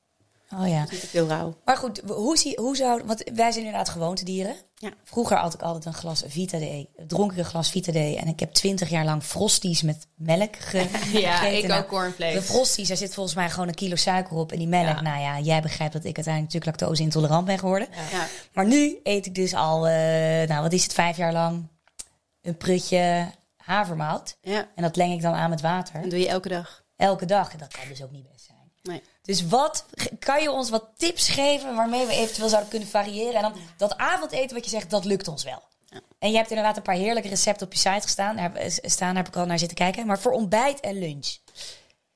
Oh 0.56 0.68
ja. 0.68 0.86
Veel 0.88 1.28
rauw. 1.28 1.54
Maar 1.66 1.78
goed, 1.78 2.02
hoe, 2.08 2.38
zie, 2.38 2.60
hoe 2.60 2.76
zou... 2.76 3.02
Want 3.06 3.24
wij 3.34 3.52
zijn 3.52 3.66
inderdaad 3.66 3.90
gewoontedieren. 3.90 4.56
Ja. 4.76 4.90
Vroeger 5.04 5.38
had 5.38 5.54
ik 5.54 5.62
altijd 5.62 5.86
een 5.86 5.94
glas 5.94 6.24
Vita 6.28 6.58
D. 6.58 6.86
Dronk 7.08 7.32
ik 7.32 7.38
een 7.38 7.46
glas 7.46 7.70
Vita 7.72 7.92
D. 7.92 7.96
En 7.96 8.28
ik 8.28 8.40
heb 8.40 8.54
twintig 8.54 8.90
jaar 8.90 9.06
lang 9.06 9.24
Frosties 9.24 9.82
met 9.82 10.08
melk 10.16 10.56
ge 10.56 10.78
Ja, 11.20 11.36
gegeten. 11.36 11.58
ik 11.58 11.68
Nou, 11.68 11.82
ook 11.82 11.88
cornflakes. 11.88 12.34
De 12.34 12.42
Frosties, 12.42 12.88
daar 12.88 12.98
zit 12.98 13.14
volgens 13.14 13.36
mij 13.36 13.50
gewoon 13.50 13.68
een 13.68 13.74
kilo 13.76 13.96
suiker 13.96 14.36
op. 14.38 14.52
En 14.52 14.58
die 14.58 14.68
melk, 14.68 14.86
Ja. 14.96 15.02
nou 15.02 15.20
ja, 15.22 15.40
jij 15.40 15.62
begrijpt 15.62 15.94
dat 15.94 16.04
ik 16.06 16.16
uiteindelijk 16.16 16.54
natuurlijk 16.54 16.82
lactose 16.82 17.02
intolerant 17.04 17.46
ben 17.46 17.60
geworden. 17.60 17.88
Ja. 18.12 18.26
Maar 18.54 18.66
nu 18.66 19.00
eet 19.04 19.26
ik 19.26 19.36
dus 19.36 19.54
al, 19.54 19.88
eh, 19.88 20.48
nou 20.48 20.62
wat 20.62 20.74
is 20.74 20.84
het, 20.84 20.94
vijf 20.94 21.18
jaar 21.18 21.34
lang 21.34 21.68
een 22.42 22.58
prutje 22.58 23.28
havermout. 23.58 24.38
ja, 24.42 24.68
En 24.76 24.84
dat 24.84 24.96
leng 24.96 25.14
ik 25.14 25.22
dan 25.22 25.34
aan 25.34 25.50
met 25.50 25.62
water. 25.62 26.02
dat 26.02 26.10
doe 26.10 26.20
je 26.20 26.28
elke 26.28 26.50
dag. 26.50 26.84
Elke 26.96 27.26
dag. 27.26 27.52
En 27.52 27.58
dat 27.58 27.68
kan 27.74 27.88
dus 27.90 28.04
ook 28.04 28.12
niet 28.12 28.32
best. 28.32 28.39
Nee. 28.90 29.02
Dus 29.22 29.48
wat 29.48 29.86
kan 30.20 30.42
je 30.42 30.52
ons 30.52 30.70
wat 30.70 30.90
tips 30.98 31.30
geven 31.30 31.76
waarmee 31.76 32.06
we 32.06 32.14
eventueel 32.14 32.50
zouden 32.50 32.70
kunnen 32.70 32.88
variëren? 32.88 33.34
En 33.34 33.42
dan 33.42 33.54
dat 33.78 33.98
avondeten 33.98 34.56
wat 34.56 34.66
je 34.66 34.72
zegt, 34.72 34.90
dat 34.90 35.06
lukt 35.06 35.28
ons 35.28 35.44
wel. 35.44 35.68
En 36.20 36.32
je 36.32 36.38
hebt 36.38 36.50
inderdaad 36.50 36.78
een 36.78 36.84
paar 36.84 36.96
heerlijke 36.96 37.30
recepten 37.30 37.66
op 37.66 37.74
je 37.74 37.80
site 37.80 38.02
gestaan. 38.02 38.36
Daar 38.36 38.52
heb, 38.54 38.74
staan, 38.82 39.14
daar 39.14 39.24
heb 39.24 39.34
ik 39.34 39.40
al 39.40 39.46
naar 39.46 39.60
zitten 39.60 39.78
kijken. 39.78 40.06
Maar 40.06 40.20
voor 40.20 40.32
ontbijt 40.32 40.80
en 40.80 41.00
lunch. 41.00 41.38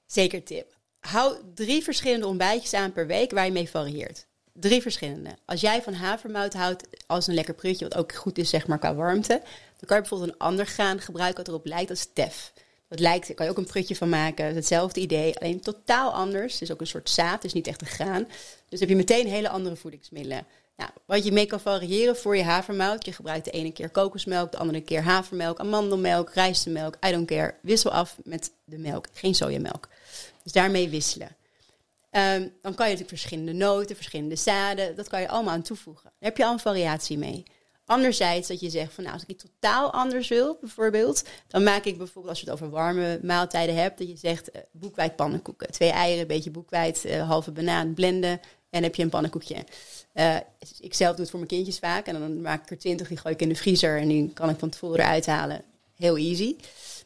Zeker 0.06 0.44
tip. 0.44 0.76
Hou 1.00 1.36
drie 1.54 1.84
verschillende 1.84 2.28
ontbijtjes 2.28 2.74
aan 2.74 2.92
per 2.92 3.08
week 3.08 3.32
waar 3.32 3.46
je 3.46 3.52
mee 3.52 3.70
varieert. 3.70 4.26
Drie 4.54 4.82
verschillende. 4.82 5.38
Als 5.46 5.62
jij 5.62 5.82
van 5.82 5.94
havermout 5.94 6.54
houdt 6.54 6.88
als 7.08 7.28
een 7.28 7.34
lekker 7.34 7.54
prutje, 7.54 7.88
wat 7.88 7.98
ook 7.98 8.14
goed 8.14 8.38
is 8.38 8.50
zeg 8.50 8.68
maar 8.68 8.80
qua 8.80 8.96
warmte, 8.96 9.42
dan 9.78 9.86
kan 9.86 9.96
je 9.96 10.02
bijvoorbeeld 10.02 10.32
een 10.32 10.48
ander 10.48 10.66
graan 10.66 11.00
gebruiken 11.00 11.38
wat 11.38 11.48
erop 11.48 11.66
lijkt 11.66 11.90
als 11.90 12.08
tef. 12.14 12.54
Dat 12.94 13.02
lijkt, 13.02 13.28
daar 13.28 13.36
kan 13.36 13.46
je 13.46 13.52
ook 13.52 13.58
een 13.58 13.66
prutje 13.66 13.96
van 13.96 14.10
maken. 14.10 14.56
Hetzelfde 14.56 15.00
idee, 15.00 15.40
alleen 15.40 15.60
totaal 15.60 16.12
anders. 16.12 16.54
Het 16.54 16.62
is 16.62 16.72
ook 16.72 16.82
een 16.82 16.88
soort 16.88 17.10
zaad, 17.10 17.34
het 17.34 17.44
is 17.44 17.54
niet 17.54 17.68
echt 17.68 17.82
een 17.82 17.88
graan. 17.88 18.28
Dus 18.70 18.80
heb 18.80 18.90
je 18.90 18.96
meteen 18.96 19.28
hele 19.28 19.50
andere 19.50 19.76
voedingsmiddelen. 19.76 20.46
Nou, 20.78 20.90
wat 21.06 21.26
je 21.26 21.32
mee 21.32 21.46
kan 21.46 21.60
variëren 21.60 22.18
voor 22.18 22.38
je 22.38 22.44
havermout. 22.44 23.06
Je 23.06 23.12
gebruikt 23.14 23.46
de 23.46 23.52
ene 23.52 23.72
keer 23.72 23.90
kokosmelk, 23.90 24.52
de 24.52 24.58
andere 24.58 24.82
keer 24.82 25.04
havermelk, 25.04 25.60
amandelmelk, 25.60 26.34
rijstemelk. 26.34 26.98
I 27.08 27.12
don't 27.12 27.28
care. 27.28 27.56
Wissel 27.62 27.92
af 27.92 28.18
met 28.24 28.52
de 28.66 28.78
melk, 28.78 29.08
geen 29.14 29.36
sojamelk. 29.36 29.90
Dus 30.44 30.52
daarmee 30.52 30.90
wisselen. 30.90 31.36
Ehm, 32.10 32.48
dan 32.62 32.76
kan 32.76 32.86
je 32.90 32.92
natuurlijk 32.92 33.10
verschillende 33.10 33.54
noten, 33.54 33.96
verschillende 33.96 34.36
zaden, 34.36 34.96
dat 34.96 35.08
kan 35.08 35.22
je 35.22 35.28
allemaal 35.28 35.54
aan 35.54 35.62
toevoegen. 35.62 36.04
Daar 36.04 36.30
heb 36.30 36.38
je 36.38 36.46
al 36.46 36.54
een 36.54 36.60
variatie 36.60 37.18
mee. 37.18 37.44
Anderzijds 37.86 38.48
dat 38.48 38.60
je 38.60 38.70
zegt 38.70 38.94
van 38.94 39.04
nou, 39.04 39.16
als 39.16 39.24
ik 39.24 39.30
iets 39.30 39.44
totaal 39.44 39.94
anders 39.94 40.28
wil, 40.28 40.58
bijvoorbeeld, 40.62 41.24
dan 41.48 41.64
maak 41.64 41.86
ik 41.86 41.98
bijvoorbeeld 41.98 42.28
als 42.28 42.40
je 42.40 42.46
het 42.46 42.54
over 42.54 42.70
warme 42.70 43.20
maaltijden 43.24 43.76
hebt, 43.76 43.98
dat 43.98 44.08
je 44.08 44.18
zegt 44.18 44.52
eh, 44.52 44.62
boekweit 44.72 45.16
pannenkoeken. 45.16 45.72
Twee 45.72 45.90
eieren, 45.90 46.22
een 46.22 46.28
beetje 46.28 46.52
boekweit, 46.52 47.06
eh, 47.06 47.28
halve 47.28 47.52
banaan, 47.52 47.94
blenden 47.94 48.40
en 48.70 48.84
heb 48.84 48.96
je 48.96 49.04
een 49.04 49.10
pannenkoekje. 49.10 49.56
Eh, 50.14 50.36
ik 50.80 50.94
zelf 50.94 51.12
doe 51.12 51.22
het 51.22 51.30
voor 51.30 51.40
mijn 51.40 51.52
kindjes 51.52 51.80
vaak 51.80 52.08
en 52.08 52.20
dan 52.20 52.42
maak 52.42 52.64
ik 52.64 52.70
er 52.70 52.78
twintig, 52.78 53.08
die 53.08 53.18
gooi 53.18 53.34
ik 53.34 53.42
in 53.42 53.50
de 53.50 53.56
vriezer 53.56 53.98
en 54.00 54.08
die 54.08 54.34
kan 54.34 54.50
ik 54.50 54.60
van 54.60 54.70
tevoren 54.70 55.00
eruit 55.00 55.26
halen. 55.26 55.64
Heel 55.96 56.18
easy. 56.18 56.56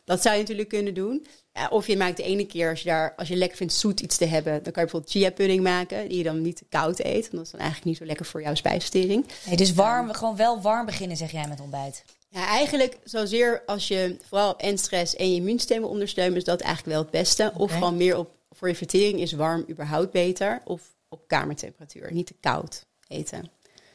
Dat 0.04 0.22
zou 0.22 0.36
je 0.36 0.42
natuurlijk 0.42 0.70
kunnen 0.70 0.94
doen. 0.94 1.26
Ja, 1.58 1.68
of 1.68 1.88
je 1.88 1.98
maakt 1.98 2.18
de 2.18 2.24
ene 2.24 2.46
keer, 2.46 2.70
als 2.70 2.82
je, 2.82 2.90
daar, 2.90 3.14
als 3.16 3.28
je 3.28 3.36
lekker 3.36 3.58
vindt 3.58 3.74
zoet 3.74 4.00
iets 4.00 4.18
te 4.18 4.26
hebben, 4.26 4.54
dan 4.54 4.62
kan 4.62 4.84
je 4.84 4.90
bijvoorbeeld 4.90 5.12
chia 5.12 5.32
pudding 5.32 5.64
maken, 5.64 6.08
die 6.10 6.18
je 6.18 6.24
dan 6.24 6.42
niet 6.42 6.56
te 6.56 6.66
koud 6.70 7.00
eet. 7.00 7.22
Want 7.22 7.32
dat 7.32 7.46
is 7.46 7.52
dan 7.52 7.60
eigenlijk 7.60 7.90
niet 7.90 7.98
zo 7.98 8.06
lekker 8.06 8.26
voor 8.26 8.42
jouw 8.42 8.56
spijsvertering. 8.56 9.26
Nee, 9.46 9.56
dus 9.56 9.74
warm, 9.74 10.14
gewoon 10.14 10.36
wel 10.36 10.62
warm 10.62 10.86
beginnen, 10.86 11.18
zeg 11.18 11.32
jij 11.32 11.48
met 11.48 11.62
ontbijt. 11.62 12.04
Ja, 12.30 12.48
eigenlijk 12.48 12.98
zozeer 13.04 13.64
als 13.66 13.88
je 13.88 14.18
vooral 14.28 14.58
en 14.58 14.78
stress 14.78 15.16
en 15.16 15.30
je 15.30 15.36
immuunsysteem 15.36 15.80
wil 15.80 15.90
ondersteunen, 15.90 16.38
is 16.38 16.44
dat 16.44 16.62
eigenlijk 16.62 16.94
wel 16.94 17.02
het 17.02 17.12
beste. 17.12 17.52
Of 17.56 17.72
gewoon 17.72 17.98
meer 17.98 18.18
op, 18.18 18.32
voor 18.52 18.68
je 18.68 18.76
vertering 18.76 19.20
is 19.20 19.32
warm 19.32 19.66
überhaupt 19.70 20.12
beter. 20.12 20.62
Of 20.66 20.82
op 21.10 21.28
kamertemperatuur, 21.28 22.14
niet 22.14 22.28
te 22.28 22.36
koud 22.40 22.86
eten. 23.08 23.52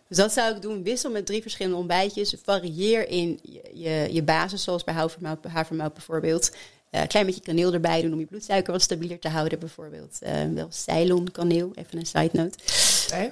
Dus 0.09 0.17
dat 0.17 0.33
zou 0.33 0.55
ik 0.55 0.63
doen. 0.63 0.83
Wissel 0.83 1.11
met 1.11 1.27
drie 1.27 1.43
verschillende 1.43 1.79
ontbijtjes. 1.79 2.35
Varieer 2.43 3.09
in 3.09 3.41
je, 3.43 3.63
je, 3.75 4.09
je 4.13 4.23
basis, 4.23 4.63
zoals 4.63 4.85
bij 4.85 4.95
havermout, 4.95 5.45
havermout 5.45 5.93
bijvoorbeeld. 5.93 6.51
Eh, 6.93 7.01
Een 7.01 7.07
klein 7.07 7.27
beetje 7.27 7.41
kaneel 7.41 7.73
erbij 7.73 8.03
doen 8.03 8.13
om 8.13 8.19
je 8.19 8.27
bloedsuiker 8.27 8.73
wat 8.73 8.83
stabieler 8.83 9.19
te 9.19 9.29
houden 9.29 9.59
bijvoorbeeld. 9.59 10.19
Eh, 10.23 10.35
wel 10.55 10.67
Ceylon 10.71 11.31
kaneel, 11.31 11.71
even 11.75 11.99
een 11.99 12.07
side 12.07 12.31
note. 12.33 12.59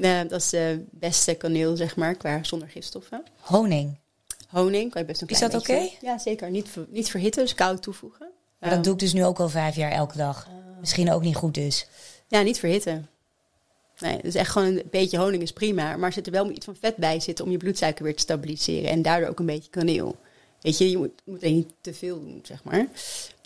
Eh, 0.01 0.21
dat 0.29 0.41
is 0.41 0.51
het 0.53 0.81
beste 0.91 1.35
kaneel, 1.35 1.77
zeg 1.77 1.97
maar, 1.97 2.15
qua 2.15 2.39
zonder 2.43 2.69
gifstoffen. 2.69 3.23
Honing. 3.41 3.99
Honing 4.49 4.91
kan 4.91 5.01
je 5.01 5.07
best 5.07 5.21
een 5.23 5.29
Is 5.29 5.37
klein 5.37 5.53
dat 5.53 5.67
beetje- 5.67 5.85
oké? 5.85 6.07
Ja, 6.07 6.19
zeker. 6.19 6.51
Niet, 6.51 6.69
niet 6.89 7.11
verhitten, 7.11 7.43
dus 7.43 7.55
koud 7.55 7.83
toevoegen. 7.83 8.27
Maar 8.59 8.71
dat 8.71 8.85
doe 8.85 8.93
ik 8.93 8.99
dus 8.99 9.13
nu 9.13 9.25
ook 9.25 9.41
al 9.41 9.49
vijf 9.49 9.77
jaar 9.77 9.93
elke 9.93 10.17
dag. 10.17 10.49
Misschien 10.81 11.13
ook 11.13 11.23
niet 11.23 11.37
goed 11.37 11.55
dus. 11.55 11.87
Ja, 12.29 12.43
niet 12.43 12.59
verhitten. 12.59 13.09
Nee, 13.99 14.19
dus 14.23 14.35
echt 14.35 14.51
gewoon 14.51 14.67
een 14.77 14.83
beetje 14.91 15.19
honing 15.19 15.43
is 15.43 15.53
prima. 15.53 15.97
Maar 15.97 16.07
er 16.07 16.13
zit 16.13 16.27
er 16.27 16.33
wel 16.33 16.51
iets 16.51 16.65
van 16.65 16.77
vet 16.81 16.97
bij 16.97 17.21
zitten 17.21 17.45
om 17.45 17.51
je 17.51 17.57
bloedsuiker 17.57 18.05
weer 18.05 18.15
te 18.15 18.21
stabiliseren. 18.23 18.91
En 18.91 19.03
daardoor 19.03 19.29
ook 19.29 19.39
een 19.39 19.47
beetje 19.47 19.71
kaneel. 19.71 20.17
Weet 20.61 20.79
je, 20.79 20.91
je 20.91 20.97
moet, 20.97 21.11
moet 21.25 21.43
er 21.43 21.51
niet 21.51 21.73
te 21.81 21.95
veel 21.95 22.21
doen, 22.21 22.41
zeg 22.43 22.65
maar. 22.65 22.87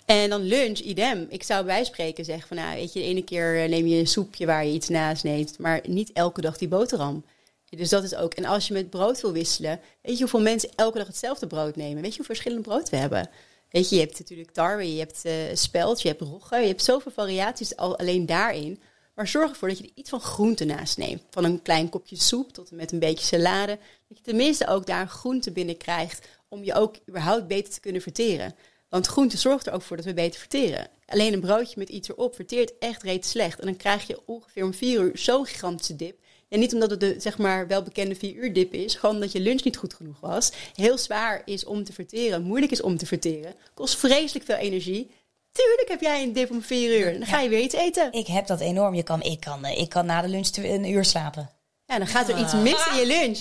En 0.05 0.29
dan 0.29 0.41
lunch, 0.41 0.79
idem. 0.79 1.25
Ik 1.29 1.43
zou 1.43 1.65
bij 1.65 1.83
spreken 1.83 2.25
zeggen 2.25 2.47
van, 2.47 2.57
nou, 2.57 2.75
weet 2.75 2.93
je, 2.93 2.99
de 2.99 3.05
ene 3.05 3.23
keer 3.23 3.63
eh, 3.63 3.69
neem 3.69 3.85
je 3.87 3.99
een 3.99 4.07
soepje 4.07 4.45
waar 4.45 4.65
je 4.65 4.73
iets 4.73 4.89
naast 4.89 5.23
neemt. 5.23 5.59
Maar 5.59 5.81
niet 5.87 6.11
elke 6.13 6.41
dag 6.41 6.57
die 6.57 6.67
boterham. 6.67 7.25
Dus 7.69 7.89
dat 7.89 8.03
is 8.03 8.15
ook. 8.15 8.33
En 8.33 8.45
als 8.45 8.67
je 8.67 8.73
met 8.73 8.89
brood 8.89 9.21
wil 9.21 9.31
wisselen, 9.31 9.79
weet 10.01 10.13
je 10.13 10.19
hoeveel 10.19 10.41
mensen 10.41 10.69
elke 10.75 10.97
dag 10.97 11.07
hetzelfde 11.07 11.47
brood 11.47 11.75
nemen? 11.75 12.01
Weet 12.01 12.11
je 12.11 12.17
hoeveel 12.17 12.35
verschillende 12.35 12.63
brood 12.63 12.89
we 12.89 12.97
hebben? 12.97 13.29
Weet 13.69 13.89
je, 13.89 13.95
je 13.95 14.01
hebt 14.01 14.19
natuurlijk 14.19 14.51
tarwe, 14.51 14.93
je 14.93 14.99
hebt 14.99 15.25
eh 15.25 15.33
spelt, 15.53 16.01
je 16.01 16.07
hebt 16.07 16.21
rogge. 16.21 16.57
Je 16.57 16.67
hebt 16.67 16.83
zoveel 16.83 17.11
variaties 17.11 17.75
al 17.75 17.97
alleen 17.97 18.25
daarin. 18.25 18.81
Maar 19.15 19.27
zorg 19.27 19.49
ervoor 19.49 19.67
dat 19.67 19.77
je 19.77 19.83
er 19.83 19.91
iets 19.95 20.09
van 20.09 20.19
groente 20.19 20.65
naast 20.65 20.97
neemt. 20.97 21.21
Van 21.29 21.43
een 21.43 21.61
klein 21.61 21.89
kopje 21.89 22.15
soep 22.15 22.53
tot 22.53 22.69
en 22.69 22.75
met 22.75 22.91
een 22.91 22.99
beetje 22.99 23.25
salade. 23.25 23.77
Dat 24.07 24.17
je 24.17 24.23
tenminste 24.23 24.67
ook 24.67 24.85
daar 24.85 25.07
groente 25.07 25.51
binnen 25.51 25.77
krijgt. 25.77 26.27
Om 26.47 26.63
je 26.63 26.73
ook 26.73 26.95
überhaupt 27.09 27.47
beter 27.47 27.73
te 27.73 27.79
kunnen 27.79 28.01
verteren. 28.01 28.55
Want 28.95 29.07
groente 29.07 29.37
zorgt 29.37 29.67
er 29.67 29.73
ook 29.73 29.81
voor 29.81 29.97
dat 29.97 30.05
we 30.05 30.13
beter 30.13 30.39
verteren. 30.39 30.87
Alleen 31.05 31.33
een 31.33 31.39
broodje 31.39 31.75
met 31.77 31.89
iets 31.89 32.09
erop 32.09 32.35
verteert 32.35 32.73
echt 32.79 33.03
reeds 33.03 33.29
slecht. 33.29 33.59
En 33.59 33.65
dan 33.65 33.75
krijg 33.75 34.07
je 34.07 34.19
ongeveer 34.25 34.63
om 34.63 34.73
vier 34.73 35.01
uur 35.01 35.17
zo'n 35.17 35.45
gigantische 35.45 35.95
dip. 35.95 36.19
En 36.49 36.59
niet 36.59 36.73
omdat 36.73 36.89
het 36.89 36.99
de 36.99 37.15
zeg 37.17 37.37
maar 37.37 37.67
welbekende 37.67 38.15
vier 38.15 38.33
uur 38.33 38.53
dip 38.53 38.73
is. 38.73 38.95
Gewoon 38.95 39.15
omdat 39.15 39.31
je 39.31 39.39
lunch 39.39 39.63
niet 39.63 39.77
goed 39.77 39.93
genoeg 39.93 40.19
was. 40.19 40.51
Heel 40.75 40.97
zwaar 40.97 41.41
is 41.45 41.65
om 41.65 41.83
te 41.83 41.93
verteren. 41.93 42.43
Moeilijk 42.43 42.71
is 42.71 42.81
om 42.81 42.97
te 42.97 43.05
verteren. 43.05 43.55
Kost 43.73 43.97
vreselijk 43.97 44.45
veel 44.45 44.55
energie. 44.55 45.11
Tuurlijk 45.51 45.87
heb 45.87 46.01
jij 46.01 46.23
een 46.23 46.33
dip 46.33 46.51
om 46.51 46.61
vier 46.61 46.99
uur. 46.99 47.19
Dan 47.19 47.27
ga 47.27 47.39
je 47.39 47.49
weer 47.49 47.63
iets 47.63 47.75
eten. 47.75 48.11
Ik 48.11 48.27
heb 48.27 48.47
dat 48.47 48.59
enorm. 48.59 48.93
Je 48.93 49.03
kan, 49.03 49.21
ik, 49.21 49.39
kan, 49.39 49.65
eh, 49.65 49.79
ik 49.79 49.89
kan 49.89 50.05
na 50.05 50.21
de 50.21 50.27
lunch 50.27 50.55
een 50.55 50.89
uur 50.89 51.05
slapen. 51.05 51.49
Ja, 51.85 51.97
dan 51.97 52.07
gaat 52.07 52.29
er 52.29 52.39
iets 52.39 52.53
mis 52.53 52.87
in 52.91 52.99
je 52.99 53.05
lunch. 53.05 53.39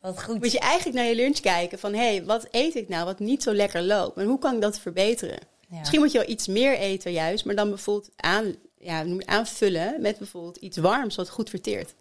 Wat 0.00 0.22
goed. 0.22 0.38
Moet 0.38 0.52
je 0.52 0.58
eigenlijk 0.58 0.96
naar 0.96 1.06
je 1.06 1.14
lunch 1.14 1.40
kijken 1.40 1.78
van... 1.78 1.92
hé, 1.92 1.98
hey, 2.16 2.24
wat 2.24 2.48
eet 2.50 2.74
ik 2.74 2.88
nou 2.88 3.04
wat 3.04 3.18
niet 3.18 3.42
zo 3.42 3.54
lekker 3.54 3.82
loopt? 3.82 4.16
En 4.16 4.26
hoe 4.26 4.38
kan 4.38 4.54
ik 4.54 4.60
dat 4.60 4.78
verbeteren? 4.78 5.38
Ja. 5.68 5.78
Misschien 5.78 6.00
moet 6.00 6.12
je 6.12 6.18
wel 6.18 6.28
iets 6.28 6.46
meer 6.46 6.78
eten 6.78 7.12
juist... 7.12 7.44
maar 7.44 7.54
dan 7.54 7.68
bijvoorbeeld 7.68 8.10
aan, 8.16 8.54
ja, 8.78 9.04
aanvullen 9.24 10.00
met 10.00 10.18
bijvoorbeeld 10.18 10.56
iets 10.56 10.76
warms 10.76 11.16
wat 11.16 11.28
goed 11.28 11.50
verteert. 11.50 11.94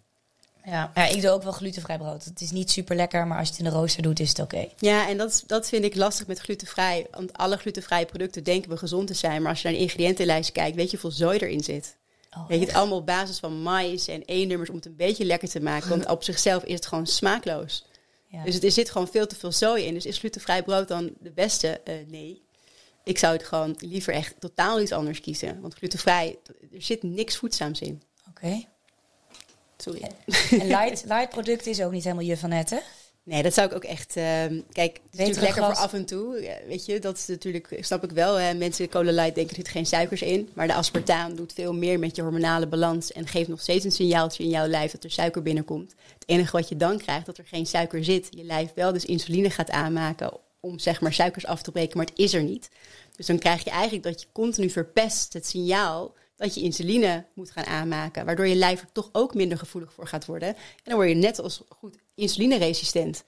Ja. 0.66 0.92
ja, 0.96 1.06
ik 1.08 1.22
doe 1.22 1.32
ook 1.32 1.44
wel 1.44 1.52
glutenvrij 1.52 1.98
brood. 1.98 2.24
Het 2.24 2.42
is 2.42 2.52
niet 2.52 2.72
super 2.72 2.96
lekker, 2.96 3.28
maar 3.28 3.38
als 3.38 3.48
je 3.48 3.54
het 3.54 3.64
in 3.64 3.70
de 3.70 3.78
rooster 3.78 4.04
doet, 4.04 4.20
is 4.20 4.30
het 4.30 4.40
oké. 4.40 4.68
Ja, 4.78 5.10
en 5.10 5.18
dat, 5.18 5.44
dat 5.48 5.68
vind 5.68 5.84
ik 5.84 5.96
lastig 5.96 6.28
met 6.28 6.40
glutenvrij. 6.40 7.08
Want 7.12 7.34
alle 7.34 7.58
glutenvrije 7.58 8.06
producten 8.06 8.44
denken 8.44 8.70
we 8.70 8.78
gezond 8.78 9.08
te 9.08 9.14
zijn. 9.14 9.42
Maar 9.42 9.52
als 9.52 9.62
je 9.62 9.68
naar 9.68 9.78
de 9.78 9.84
ingrediëntenlijst 9.84 10.52
kijkt, 10.52 10.76
weet 10.76 10.92
je 10.92 10.98
hoeveel 10.98 11.20
zooi 11.20 11.38
erin 11.38 11.64
zit. 11.64 11.96
Oh, 12.36 12.48
weet 12.48 12.60
je, 12.60 12.66
echt? 12.66 12.68
het 12.68 12.76
allemaal 12.76 12.98
op 12.98 13.06
basis 13.06 13.40
van 13.40 13.62
mais 13.62 14.08
en 14.08 14.24
E-nummers 14.26 14.70
om 14.70 14.76
het 14.76 14.86
een 14.86 14.96
beetje 14.96 15.26
lekker 15.26 15.50
te 15.50 15.60
maken. 15.60 15.90
Want 15.90 16.08
op 16.08 16.24
zichzelf 16.24 16.64
is 16.64 16.74
het 16.74 16.86
gewoon 16.86 17.08
smaakloos. 17.08 17.86
Ja. 18.28 18.44
Dus 18.44 18.54
het, 18.54 18.64
er 18.64 18.72
zit 18.72 18.90
gewoon 18.90 19.08
veel 19.08 19.28
te 19.28 19.36
veel 19.36 19.52
zooi 19.52 19.84
in. 19.84 19.94
Dus 19.94 20.06
is 20.06 20.20
glutenvrij 20.20 20.64
brood 20.64 20.88
dan 20.88 21.14
de 21.20 21.32
beste? 21.32 21.80
Eh, 21.84 21.96
nee. 22.08 22.44
Ik 23.04 23.18
zou 23.18 23.34
het 23.34 23.44
gewoon 23.44 23.76
liever 23.80 24.14
echt 24.14 24.36
totaal 24.40 24.82
iets 24.82 24.92
anders 24.92 25.22
kiezen. 25.22 25.62
Want 25.62 25.74
glutenvrij, 25.74 26.38
er 26.74 26.82
zit 26.82 27.04
niks 27.04 27.36
voedzaams 27.36 27.82
in. 27.82 28.02
Oké. 28.30 28.64
Sorry. 29.78 30.12
En 30.60 30.68
light, 30.68 31.04
light 31.06 31.30
product 31.30 31.66
is 31.66 31.82
ook 31.82 31.92
niet 31.92 32.04
helemaal 32.04 32.26
je 32.26 32.38
van 32.38 32.52
het, 32.52 32.70
hè? 32.70 32.80
Nee, 33.26 33.44
dat 33.44 33.54
zou 33.54 33.68
ik 33.68 33.76
ook 33.76 33.84
echt. 33.84 34.16
ehm, 34.16 34.62
kijk, 34.72 34.94
het 34.94 35.04
is 35.12 35.18
natuurlijk 35.18 35.42
lekker 35.42 35.64
voor 35.64 35.84
af 35.84 35.94
en 35.94 36.06
toe. 36.06 36.42
Ja, 36.42 36.58
weet 36.68 36.86
je, 36.86 37.00
dat 37.00 37.18
is 37.18 37.26
natuurlijk, 37.26 37.78
snap 37.80 38.04
ik 38.04 38.12
wel. 38.12 38.36
Hè. 38.36 38.54
Mensen 38.54 38.90
cola 38.90 39.12
light 39.12 39.36
denken 39.36 39.56
er 39.56 39.64
zit 39.64 39.68
geen 39.68 39.86
suikers 39.86 40.22
in. 40.22 40.50
Maar 40.54 40.68
de 40.68 40.74
aspartaan 40.74 41.36
doet 41.36 41.54
veel 41.54 41.74
meer 41.74 42.00
met 42.00 42.16
je 42.16 42.22
hormonale 42.22 42.68
balans. 42.68 43.12
En 43.12 43.28
geeft 43.28 43.48
nog 43.50 43.62
steeds 43.62 43.86
een 43.86 43.92
signaaltje 43.92 44.44
in 44.44 44.50
jouw 44.50 44.68
lijf 44.68 44.92
dat 44.92 45.04
er 45.04 45.12
suiker 45.12 45.42
binnenkomt. 45.42 45.96
Het 46.14 46.24
enige 46.26 46.52
wat 46.58 46.70
je 46.70 46.78
dan 46.78 46.98
krijgt, 46.98 47.26
dat 47.26 47.38
er 47.38 47.46
geen 47.46 47.66
suiker 47.66 48.04
zit. 48.04 48.28
Je 48.30 48.44
lijf 48.44 48.74
wel 48.74 48.94
dus 48.94 49.06
insuline 49.06 49.50
gaat 49.50 49.70
aanmaken 49.70 50.32
om 50.60 50.80
zeg 50.80 51.02
maar 51.02 51.14
suikers 51.14 51.46
af 51.46 51.62
te 51.62 51.72
breken, 51.72 51.98
maar 51.98 52.06
het 52.06 52.20
is 52.20 52.34
er 52.34 52.44
niet. 52.44 52.70
Dus 53.16 53.26
dan 53.26 53.40
krijg 53.40 53.64
je 53.64 53.70
eigenlijk 53.70 54.04
dat 54.04 54.22
je 54.22 54.28
continu 54.32 54.70
verpest 54.70 55.34
het 55.34 55.48
signaal 55.48 56.14
dat 56.36 56.56
je 56.56 56.62
insuline 56.62 57.26
moet 57.34 57.52
gaan 57.52 57.66
aanmaken. 57.66 58.26
Waardoor 58.26 58.48
je 58.48 58.56
lijf 58.56 58.82
er 58.82 58.92
toch 58.92 59.10
ook 59.12 59.34
minder 59.34 59.58
gevoelig 59.58 59.94
voor 59.94 60.08
gaat 60.08 60.26
worden. 60.26 60.48
En 60.50 60.56
dan 60.84 60.96
word 60.96 61.10
je 61.10 61.16
net 61.16 61.40
als 61.40 61.62
goed 61.70 61.98
insulineresistent. 62.16 63.24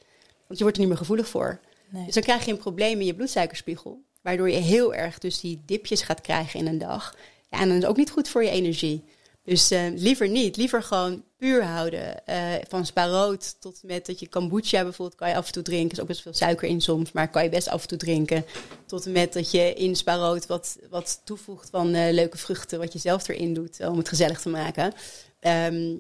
Want 0.48 0.60
je 0.60 0.64
wordt 0.64 0.76
er 0.76 0.80
niet 0.80 0.88
meer 0.88 0.98
gevoelig 0.98 1.28
voor. 1.28 1.60
Nee. 1.90 2.06
Dus 2.06 2.14
dan 2.14 2.24
krijg 2.24 2.46
je 2.46 2.52
een 2.52 2.58
probleem 2.58 3.00
in 3.00 3.06
je 3.06 3.16
bloedsuikerspiegel. 3.16 4.02
Waardoor 4.22 4.50
je 4.50 4.58
heel 4.58 4.94
erg 4.94 5.18
dus 5.18 5.40
die 5.40 5.62
dipjes 5.66 6.02
gaat 6.02 6.22
krijgen 6.22 6.60
in 6.60 6.68
een 6.68 6.78
dag. 6.78 7.16
Ja, 7.50 7.60
en 7.60 7.68
dan 7.68 7.78
is 7.78 7.82
het 7.82 7.92
ook 7.92 7.98
niet 7.98 8.12
goed 8.12 8.30
voor 8.30 8.44
je 8.44 8.50
energie. 8.50 9.04
Dus 9.44 9.72
eh, 9.72 9.82
liever 9.96 10.30
niet. 10.30 10.58
Liever 10.58 10.84
gewoon 10.84 11.24
puur 11.38 11.64
houden. 11.64 12.26
Eh, 12.26 12.54
van 12.68 12.86
sparoot 12.86 13.62
tot 13.62 13.80
met 13.84 14.06
dat 14.06 14.20
je 14.20 14.30
kombucha 14.30 14.84
bijvoorbeeld 14.84 15.20
kan 15.20 15.30
je 15.30 15.36
af 15.36 15.48
en 15.48 15.54
toe 15.54 15.64
drinken. 15.64 15.90
Er 15.90 15.96
is 15.96 16.02
ook 16.02 16.08
best 16.08 16.22
veel 16.22 16.34
suiker 16.34 16.68
in 16.68 16.82
soms, 16.82 17.12
maar 17.12 17.30
kan 17.30 17.44
je 17.44 17.50
best 17.50 17.68
af 17.70 17.82
en 17.82 17.88
toe 17.88 17.98
drinken. 17.98 18.46
Tot 18.86 19.06
en 19.06 19.12
met 19.12 19.34
dat 19.34 19.52
je 19.52 19.74
in 19.74 19.96
sparoot 19.96 20.46
wat, 20.46 20.78
wat 20.90 21.22
toevoegt 21.24 21.70
van 21.70 21.94
eh, 21.94 22.14
leuke 22.14 22.38
vruchten. 22.38 22.80
Wat 22.80 22.94
je 22.94 23.00
zelf 23.00 23.28
erin 23.28 23.54
doet 23.54 23.80
om 23.80 23.98
het 23.98 24.10
gezellig 24.10 24.42
te 24.42 24.50
maken. 24.50 24.94
Ehm, 25.40 25.96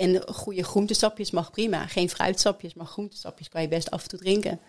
en 0.00 0.22
goede 0.34 0.62
groentesapjes 0.62 1.30
mag 1.30 1.50
prima. 1.50 1.86
Geen 1.86 2.08
fruitsapjes, 2.10 2.74
maar 2.74 2.86
groentesapjes 2.86 3.48
kan 3.48 3.62
je 3.62 3.68
best 3.68 3.90
af 3.90 4.02
en 4.02 4.08
toe 4.08 4.18
drinken. 4.18 4.60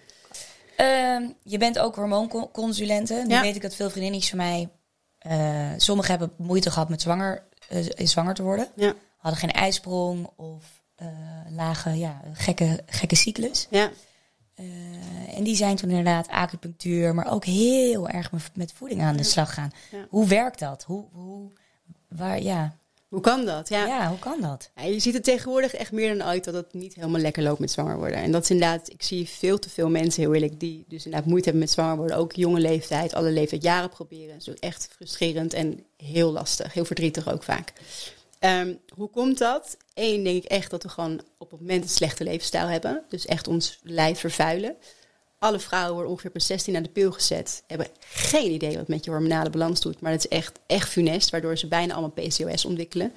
Ehm, 0.78 1.24
je 1.44 1.58
bent 1.58 1.80
ook 1.80 1.96
hormoonconsulente. 1.96 3.24
Nu 3.28 3.34
Ja. 3.34 3.42
weet 3.42 3.56
ik 3.56 3.62
dat 3.62 3.76
veel 3.76 3.90
vriendinnetjes 3.90 4.30
van 4.30 4.38
mij... 4.40 4.70
eh 5.20 5.72
sommigen 5.78 6.12
hebben 6.12 6.32
moeite 6.38 6.72
gehad 6.72 6.90
met 6.90 7.02
zwanger, 7.02 7.44
eh, 7.70 8.08
zwanger 8.08 8.34
te 8.34 8.44
worden. 8.44 8.68
Ja, 8.76 8.94
Hadden 9.18 9.40
geen 9.40 9.52
ijsprong 9.52 10.30
of 10.36 10.64
eh, 10.96 11.08
lage, 11.50 11.90
ja, 11.90 12.22
gekke, 12.34 12.84
gekke 12.86 13.16
cyclus. 13.16 13.68
ja. 13.70 13.92
En 15.36 15.44
die 15.44 15.56
zijn 15.56 15.76
toen 15.76 15.90
inderdaad 15.90 16.28
acupunctuur, 16.28 17.16
maar 17.16 17.32
ook 17.32 17.46
heel 17.46 18.10
erg 18.10 18.32
met, 18.54 18.74
voeding 18.74 19.02
aan 19.02 19.18
de 19.18 19.24
slag 19.24 19.54
gaan. 19.54 19.72
Hoe 20.10 20.28
werkt 20.28 20.60
dat? 20.60 20.84
Hoe, 20.84 21.06
hoe, 21.12 21.52
waar, 22.10 22.42
ja. 22.42 22.76
Hoe 23.12 23.22
kan 23.22 23.46
dat? 23.46 23.70
Ja. 23.70 23.86
Ja. 23.86 24.10
hoe 24.10 24.20
kan 24.20 24.42
dat? 24.42 24.70
Ja, 24.76 24.84
je 24.84 25.00
ziet 25.00 25.14
het 25.14 25.24
tegenwoordig 25.24 25.74
echt 25.74 25.92
meer 25.92 26.18
dan 26.18 26.28
ooit 26.28 26.44
dat 26.44 26.54
het 26.54 26.74
niet 26.74 26.96
helemaal 26.96 27.22
lekker 27.22 27.44
loopt 27.44 27.60
met 27.60 27.72
zwanger 27.72 27.98
worden. 27.98 28.18
En 28.18 28.32
dat 28.32 28.44
is 28.44 28.50
inderdaad, 28.50 28.90
ik 28.90 29.04
zie 29.04 29.30
veel 29.30 29.60
te 29.60 29.70
veel 29.70 29.90
mensen, 29.90 30.22
heel 30.22 30.34
eerlijk, 30.34 30.60
die 30.60 30.86
dus 30.88 31.06
inderdaad 31.06 31.30
moeite 31.30 31.44
hebben 31.44 31.64
met 31.64 31.74
zwanger 31.74 31.98
worden. 31.98 32.18
Ook 32.18 32.34
jonge 32.34 32.60
leeftijd, 32.60 33.14
alle 33.14 33.32
leeftijd 33.32 33.64
jaren 33.64 33.90
proberen. 33.90 34.38
Dat 34.38 34.48
is 34.48 34.60
echt 34.60 34.90
frustrerend 34.96 35.54
en 35.54 35.86
heel 35.98 36.32
lastig, 36.32 36.74
heel 36.74 36.86
verdrietig 36.86 37.32
ook 37.32 37.44
vaak. 37.44 37.74
Ehm, 38.40 38.74
hoe 38.96 39.10
komt 39.10 39.38
dat? 39.38 39.78
Eén, 39.94 40.24
denk 40.24 40.44
ik 40.44 40.50
echt 40.50 40.72
dat 40.72 40.84
we 40.84 40.90
gewoon 40.90 41.22
op 41.38 41.52
het 41.52 41.60
moment 41.60 41.84
een 41.84 41.90
slechte 41.90 42.24
levensstijl 42.24 42.68
hebben. 42.68 43.04
Dus 43.10 43.26
echt 43.26 43.48
ons 43.48 43.80
lijf 43.84 44.20
vervuilen. 44.20 44.76
Alle 45.42 45.60
vrouwen 45.60 45.94
worden 45.94 46.12
ongeveer 46.12 46.32
per 46.32 46.42
16 46.42 46.76
aan 46.76 46.84
de 46.84 46.90
pil 46.90 47.12
gezet. 47.12 47.64
Hebben 47.68 47.88
geen 48.00 48.52
idee 48.52 48.70
wat 48.70 48.78
het 48.80 48.88
met 48.88 49.06
je 49.06 49.12
hormonale 49.12 49.50
balans 49.50 49.82
doet. 49.82 50.02
Maar 50.02 50.12
dat 50.12 50.20
is 50.20 50.28
echt, 50.38 50.60
echt 50.68 50.90
funest, 50.90 51.30
waardoor 51.30 51.58
ze 51.58 51.68
bijna 51.68 51.94
allemaal 51.94 52.12
PCOS 52.26 52.66
ontwikkelen. 52.66 53.12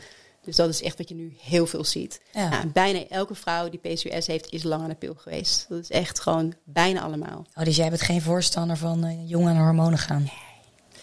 Dus 0.44 0.56
dat 0.56 0.68
is 0.68 0.82
echt 0.82 0.98
wat 0.98 1.08
je 1.08 1.14
nu 1.14 1.36
heel 1.42 1.66
veel 1.66 1.84
ziet. 1.84 2.20
Ja. 2.32 2.48
Nou, 2.48 2.66
bijna 2.66 3.06
elke 3.08 3.34
vrouw 3.34 3.68
die 3.68 3.80
PCOS 3.80 4.26
heeft, 4.26 4.52
is 4.52 4.62
lang 4.62 4.82
aan 4.82 4.88
de 4.88 4.94
pil 4.94 5.14
geweest. 5.16 5.66
Dat 5.68 5.78
is 5.78 5.90
echt 5.90 6.20
gewoon 6.20 6.54
bijna 6.64 7.00
allemaal. 7.02 7.46
Oh, 7.54 7.64
dus 7.64 7.76
jij 7.76 7.88
bent 7.88 8.02
geen 8.02 8.22
voorstander 8.22 8.76
van 8.76 9.04
eh, 9.04 9.28
jong 9.28 9.46
aan 9.48 9.54
de 9.56 9.60
hormonen 9.62 9.98
gaan? 9.98 10.30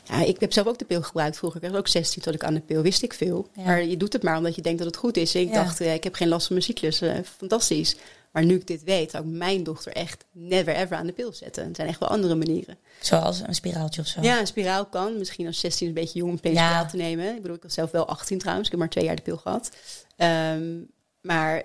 Ja, 0.05 0.23
ik 0.25 0.39
heb 0.39 0.53
zelf 0.53 0.67
ook 0.67 0.79
de 0.79 0.85
pil 0.85 1.01
gebruikt 1.01 1.37
vroeger. 1.37 1.63
Ik 1.63 1.69
was 1.69 1.79
ook 1.79 1.87
16 1.87 2.21
tot 2.21 2.33
ik 2.33 2.43
aan 2.43 2.53
de 2.53 2.59
pil 2.59 2.81
wist 2.81 3.03
ik 3.03 3.13
veel. 3.13 3.47
Ja. 3.55 3.63
Maar 3.63 3.83
je 3.83 3.97
doet 3.97 4.13
het 4.13 4.23
maar 4.23 4.37
omdat 4.37 4.55
je 4.55 4.61
denkt 4.61 4.77
dat 4.77 4.87
het 4.87 4.97
goed 4.97 5.17
is. 5.17 5.35
En 5.35 5.41
ik 5.41 5.47
Ja. 5.49 5.63
dacht, 5.63 5.81
eh, 5.81 5.93
ik 5.93 6.03
heb 6.03 6.13
geen 6.15 6.27
last 6.27 6.47
van 6.47 6.55
mijn 6.55 6.67
cyclus. 6.67 7.01
eh, 7.01 7.13
fantastisch. 7.37 7.95
Maar 8.31 8.45
nu 8.45 8.55
ik 8.55 8.67
dit 8.67 8.83
weet, 8.83 9.11
zou 9.11 9.23
ik 9.25 9.31
mijn 9.31 9.63
dochter 9.63 9.91
echt 9.93 10.25
never 10.31 10.75
ever 10.75 10.97
aan 10.97 11.05
de 11.05 11.11
pil 11.13 11.33
zetten. 11.33 11.63
Er 11.69 11.75
zijn 11.75 11.87
echt 11.87 11.99
wel 11.99 12.09
andere 12.09 12.35
manieren. 12.35 12.77
Zoals 12.99 13.39
een 13.39 13.55
spiraaltje 13.55 14.01
of 14.01 14.07
zo? 14.07 14.21
Ja, 14.21 14.39
een 14.39 14.47
spiraal 14.47 14.85
kan. 14.85 15.17
Misschien 15.17 15.47
als 15.47 15.59
16 15.59 15.87
een 15.87 15.93
beetje 15.93 16.19
jong 16.19 16.31
om 16.31 16.37
een 16.41 16.53
Ja. 16.53 16.65
spiraal 16.67 16.87
te 16.87 16.95
nemen. 16.97 17.35
Ik 17.35 17.41
bedoel, 17.41 17.55
ik 17.55 17.63
was 17.63 17.73
zelf 17.73 17.91
wel 17.91 18.07
18 18.07 18.37
trouwens. 18.37 18.65
Ik 18.65 18.71
heb 18.71 18.81
maar 18.81 18.89
twee 18.91 19.03
jaar 19.03 19.15
de 19.15 19.21
pil 19.21 19.37
gehad. 19.37 19.71
Ehm, 20.17 20.77
maar 21.21 21.63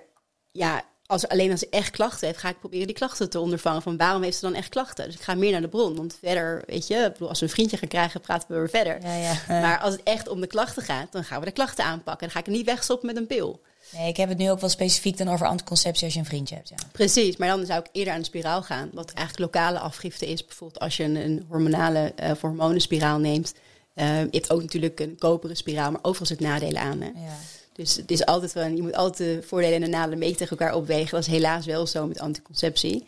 ja, 0.51 0.83
als, 1.05 1.27
alleen 1.27 1.51
als 1.51 1.59
ze 1.59 1.67
echt 1.69 1.89
klachten 1.91 2.27
heeft, 2.27 2.39
ga 2.39 2.49
ik 2.49 2.59
proberen 2.59 2.87
die 2.87 2.95
klachten 2.95 3.29
te 3.29 3.39
ondervangen. 3.39 3.81
Van 3.81 3.97
waarom 3.97 4.21
heeft 4.21 4.37
ze 4.37 4.45
dan 4.45 4.55
echt 4.55 4.69
klachten? 4.69 5.05
Dus 5.05 5.15
ik 5.15 5.21
ga 5.21 5.35
meer 5.35 5.51
naar 5.51 5.61
de 5.61 5.67
bron. 5.67 5.95
Want 5.95 6.17
verder, 6.21 6.63
weet 6.65 6.87
je, 6.87 7.09
bedoel, 7.13 7.29
als 7.29 7.39
we 7.39 7.45
een 7.45 7.51
vriendje 7.51 7.77
gaan 7.77 7.89
krijgen, 7.89 8.21
praten 8.21 8.47
we 8.51 8.55
weer 8.57 8.69
verder. 8.69 9.01
Ja, 9.01 9.15
ja. 9.15 9.35
Maar 9.61 9.79
als 9.79 9.91
het 9.93 10.03
echt 10.03 10.27
om 10.27 10.41
de 10.41 10.47
klachten 10.47 10.83
gaat, 10.83 11.11
dan 11.11 11.23
gaan 11.23 11.39
we 11.39 11.45
de 11.45 11.51
klachten 11.51 11.85
aanpakken. 11.85 12.27
Dan 12.27 12.29
ga 12.35 12.39
ik 12.39 12.47
niet 12.55 12.65
wegstoppen 12.65 13.07
met 13.07 13.17
een 13.17 13.27
pil. 13.27 13.61
Nee, 13.91 14.07
ik 14.07 14.17
heb 14.17 14.29
het 14.29 14.37
nu 14.37 14.51
ook 14.51 14.59
wel 14.59 14.69
specifiek 14.69 15.17
dan 15.17 15.27
over 15.27 15.47
anticonceptie 15.47 16.05
als 16.05 16.13
je 16.13 16.19
een 16.19 16.25
vriendje 16.25 16.55
hebt. 16.55 16.69
Ja. 16.69 16.75
Precies, 16.91 17.37
maar 17.37 17.47
dan 17.47 17.65
zou 17.65 17.79
ik 17.79 17.89
eerder 17.91 18.13
aan 18.13 18.19
de 18.19 18.25
spiraal 18.25 18.63
gaan. 18.63 18.89
Wat 18.93 19.11
eigenlijk 19.13 19.53
lokale 19.53 19.79
afgifte 19.79 20.27
is. 20.27 20.45
Bijvoorbeeld 20.45 20.79
als 20.79 20.97
je 20.97 21.03
een, 21.03 21.15
een 21.15 21.45
hormonale 21.49 22.13
eh 22.15 22.31
voor 22.35 22.49
hormonenspiraal 22.49 23.19
neemt. 23.19 23.53
Eh, 23.93 24.19
je 24.19 24.27
hebt 24.31 24.51
ook 24.51 24.61
natuurlijk 24.61 24.99
een 24.99 25.15
koperen 25.17 25.55
spiraal, 25.55 25.91
maar 25.91 26.03
overal 26.03 26.27
zit 26.27 26.39
nadelen 26.39 26.81
aan. 26.81 27.01
Hè? 27.01 27.07
Ja. 27.07 27.37
Dus 27.73 27.95
het 27.95 28.11
is 28.11 28.25
altijd 28.25 28.53
wel, 28.53 28.67
je 28.67 28.81
moet 28.81 28.95
altijd 28.95 29.17
de 29.17 29.47
voordelen 29.47 29.75
en 29.75 29.81
de 29.81 29.97
nadelen 29.97 30.19
mee 30.19 30.35
tegen 30.35 30.57
elkaar 30.57 30.75
opwegen. 30.75 31.11
Dat 31.11 31.19
is 31.19 31.27
helaas 31.27 31.65
wel 31.65 31.87
zo 31.87 32.07
met 32.07 32.19
anticonceptie. 32.19 33.05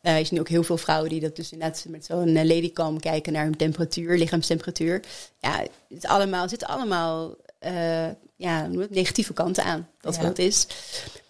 Eh 0.00 0.18
je 0.18 0.24
ziet 0.24 0.32
nu 0.32 0.40
ook 0.40 0.48
heel 0.48 0.62
veel 0.62 0.76
vrouwen 0.76 1.10
die 1.10 1.20
dat 1.20 1.36
dus 1.36 1.52
inderdaad 1.52 1.84
met 1.88 2.04
zo'n 2.04 2.46
ladycam 2.46 3.00
kijken 3.00 3.32
naar 3.32 3.44
hun 3.44 3.56
temperatuur, 3.56 4.18
lichaamstemperatuur. 4.18 5.02
Ja, 5.40 5.64
het 5.88 6.06
allemaal, 6.06 6.40
het 6.40 6.50
zitten 6.50 6.68
allemaal 6.68 7.36
eh, 7.60 8.08
ja, 8.36 8.66
negatieve 8.90 9.32
kanten 9.32 9.64
aan. 9.64 9.88
Dat 10.00 10.14
Ja. 10.16 10.22
wat 10.22 10.38
is. 10.38 10.66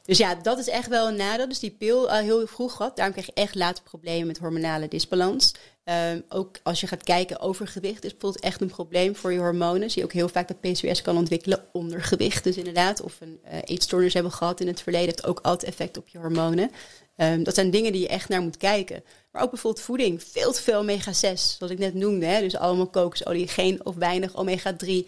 Dus 0.04 0.18
ja, 0.18 0.34
dat 0.34 0.58
is 0.58 0.68
echt 0.68 0.88
wel 0.88 1.08
een 1.08 1.16
nadeel. 1.16 1.48
Dus 1.48 1.58
die 1.58 1.70
pil 1.70 2.10
al 2.10 2.18
heel 2.18 2.46
vroeg 2.46 2.76
gehad. 2.76 2.96
Daarom 2.96 3.14
krijg 3.14 3.28
je 3.34 3.42
echt 3.42 3.54
later 3.54 3.84
problemen 3.84 4.26
met 4.26 4.38
hormonale 4.38 4.88
disbalans. 4.88 5.54
Ehm, 5.84 6.20
ook 6.28 6.56
als 6.62 6.80
je 6.80 6.86
gaat 6.86 7.02
kijken, 7.02 7.40
overgewicht 7.40 8.04
is 8.04 8.10
bijvoorbeeld 8.10 8.44
echt 8.44 8.60
een 8.60 8.68
probleem 8.68 9.16
voor 9.16 9.32
je 9.32 9.38
hormonen. 9.38 9.90
Zie 9.90 9.98
je 10.00 10.06
ook 10.06 10.12
heel 10.12 10.28
vaak 10.28 10.48
dat 10.48 10.60
PCOS 10.60 11.02
kan 11.02 11.16
ontwikkelen. 11.16 11.64
Ondergewicht 11.72 12.44
dus 12.44 12.56
inderdaad. 12.56 13.00
Of 13.02 13.16
een 13.20 13.38
eh, 13.42 13.58
eetstoornis 13.64 14.14
hebben 14.14 14.32
gehad 14.32 14.60
in 14.60 14.66
het 14.66 14.80
verleden. 14.82 15.06
Heeft 15.08 15.26
ook 15.26 15.40
altijd 15.42 15.70
effect 15.70 15.96
op 15.96 16.08
je 16.08 16.18
hormonen. 16.18 16.70
Ehm, 17.16 17.42
dat 17.42 17.54
zijn 17.54 17.70
dingen 17.70 17.92
die 17.92 18.00
je 18.00 18.08
echt 18.08 18.28
naar 18.28 18.42
moet 18.42 18.56
kijken. 18.56 19.04
Maar 19.32 19.42
ook 19.42 19.50
bijvoorbeeld 19.50 19.84
voeding. 19.84 20.22
Veel 20.22 20.52
te 20.52 20.62
veel 20.62 20.78
omega-6, 20.78 21.56
zoals 21.56 21.72
ik 21.72 21.78
net 21.78 21.94
noemde. 21.94 22.26
Hè? 22.26 22.40
Dus 22.40 22.56
allemaal 22.56 22.86
kokosolie, 22.86 23.48
geen 23.48 23.86
of 23.86 23.94
weinig 23.94 24.36
omega-3. 24.36 25.06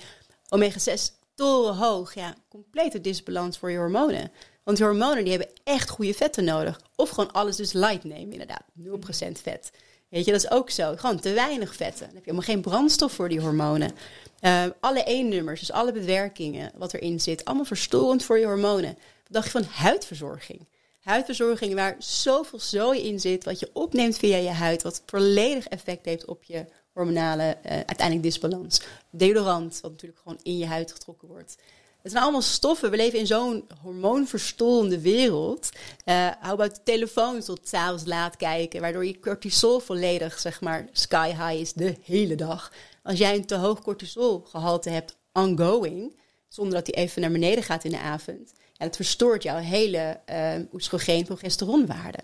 Omega-6 0.54 1.20
torenhoog. 1.34 2.14
Ja, 2.14 2.34
complete 2.48 3.00
disbalans 3.00 3.58
voor 3.58 3.70
je 3.70 3.78
hormonen. 3.78 4.30
Want 4.64 4.76
die 4.76 4.86
hormonen 4.86 5.24
die 5.24 5.32
hebben 5.32 5.52
echt 5.64 5.88
goede 5.88 6.14
vetten 6.14 6.44
nodig. 6.44 6.80
Of 6.96 7.08
gewoon 7.08 7.32
alles 7.32 7.56
dus 7.56 7.72
light 7.72 8.04
nemen, 8.04 8.32
inderdaad. 8.32 8.64
0% 8.78 9.42
vet. 9.42 9.70
Weet 10.08 10.24
je, 10.24 10.32
dat 10.32 10.42
is 10.42 10.50
ook 10.50 10.70
zo. 10.70 10.96
Gewoon 10.96 11.20
te 11.20 11.32
weinig 11.32 11.74
vetten. 11.76 12.06
Dan 12.06 12.14
heb 12.14 12.24
je 12.24 12.30
helemaal 12.30 12.54
geen 12.54 12.60
brandstof 12.60 13.12
voor 13.12 13.28
die 13.28 13.40
hormonen. 13.40 13.92
Eh, 14.40 14.64
alle 14.80 15.10
E-nummers, 15.10 15.60
dus 15.60 15.72
alle 15.72 15.92
bewerkingen 15.92 16.72
wat 16.76 16.94
erin 16.94 17.20
zit, 17.20 17.44
allemaal 17.44 17.64
verstorend 17.64 18.24
voor 18.24 18.38
je 18.38 18.46
hormonen. 18.46 18.94
Wat 18.94 19.32
dacht 19.32 19.44
je 19.44 19.50
van 19.50 19.64
huidverzorging? 19.64 20.68
Huidverzorging 21.00 21.74
waar 21.74 21.96
zoveel 21.98 22.60
zooi 22.60 23.02
in 23.02 23.20
zit, 23.20 23.44
wat 23.44 23.60
je 23.60 23.70
opneemt 23.72 24.16
via 24.16 24.36
je 24.36 24.50
huid, 24.50 24.82
wat 24.82 25.02
volledig 25.06 25.66
effect 25.66 26.04
heeft 26.04 26.24
op 26.24 26.44
je 26.44 26.64
hormonale 26.92 27.56
eh, 27.62 27.72
uiteindelijk 27.72 28.22
disbalans. 28.22 28.82
Deodorant, 29.10 29.78
wat 29.80 29.90
natuurlijk 29.90 30.20
gewoon 30.22 30.38
in 30.42 30.58
je 30.58 30.66
huid 30.66 30.92
getrokken 30.92 31.28
wordt. 31.28 31.56
Het 32.02 32.10
zijn 32.10 32.22
allemaal 32.22 32.42
stoffen. 32.42 32.90
We 32.90 32.96
leven 32.96 33.18
in 33.18 33.26
zo'n 33.26 33.64
hormoonverstolende 33.82 35.00
wereld. 35.00 35.68
Eh 36.04 36.28
hou 36.40 36.58
de 36.58 36.82
telefoon 36.84 37.40
tot 37.40 37.68
s'avonds 37.68 38.04
laat 38.04 38.36
kijken, 38.36 38.80
waardoor 38.80 39.04
je 39.04 39.20
cortisol 39.20 39.78
volledig, 39.78 40.38
zeg 40.38 40.60
maar, 40.60 40.88
sky 40.92 41.28
high 41.28 41.60
is 41.60 41.72
de 41.72 41.96
hele 42.04 42.34
dag. 42.34 42.72
Als 43.02 43.18
jij 43.18 43.34
een 43.34 43.46
te 43.46 43.54
hoog 43.54 43.82
cortisolgehalte 43.82 44.90
hebt 44.90 45.16
ongoing, 45.32 46.16
zonder 46.48 46.74
dat 46.74 46.84
die 46.84 46.94
even 46.94 47.20
naar 47.20 47.30
beneden 47.30 47.64
gaat 47.64 47.84
in 47.84 47.90
de 47.90 47.98
avond, 47.98 48.52
En 48.76 48.86
het 48.86 48.96
verstoort 48.96 49.42
jouw 49.42 49.58
hele 49.58 50.20
uh, 50.30 50.54
oestrogeen 50.72 51.24
progesteronwaarde. 51.24 52.18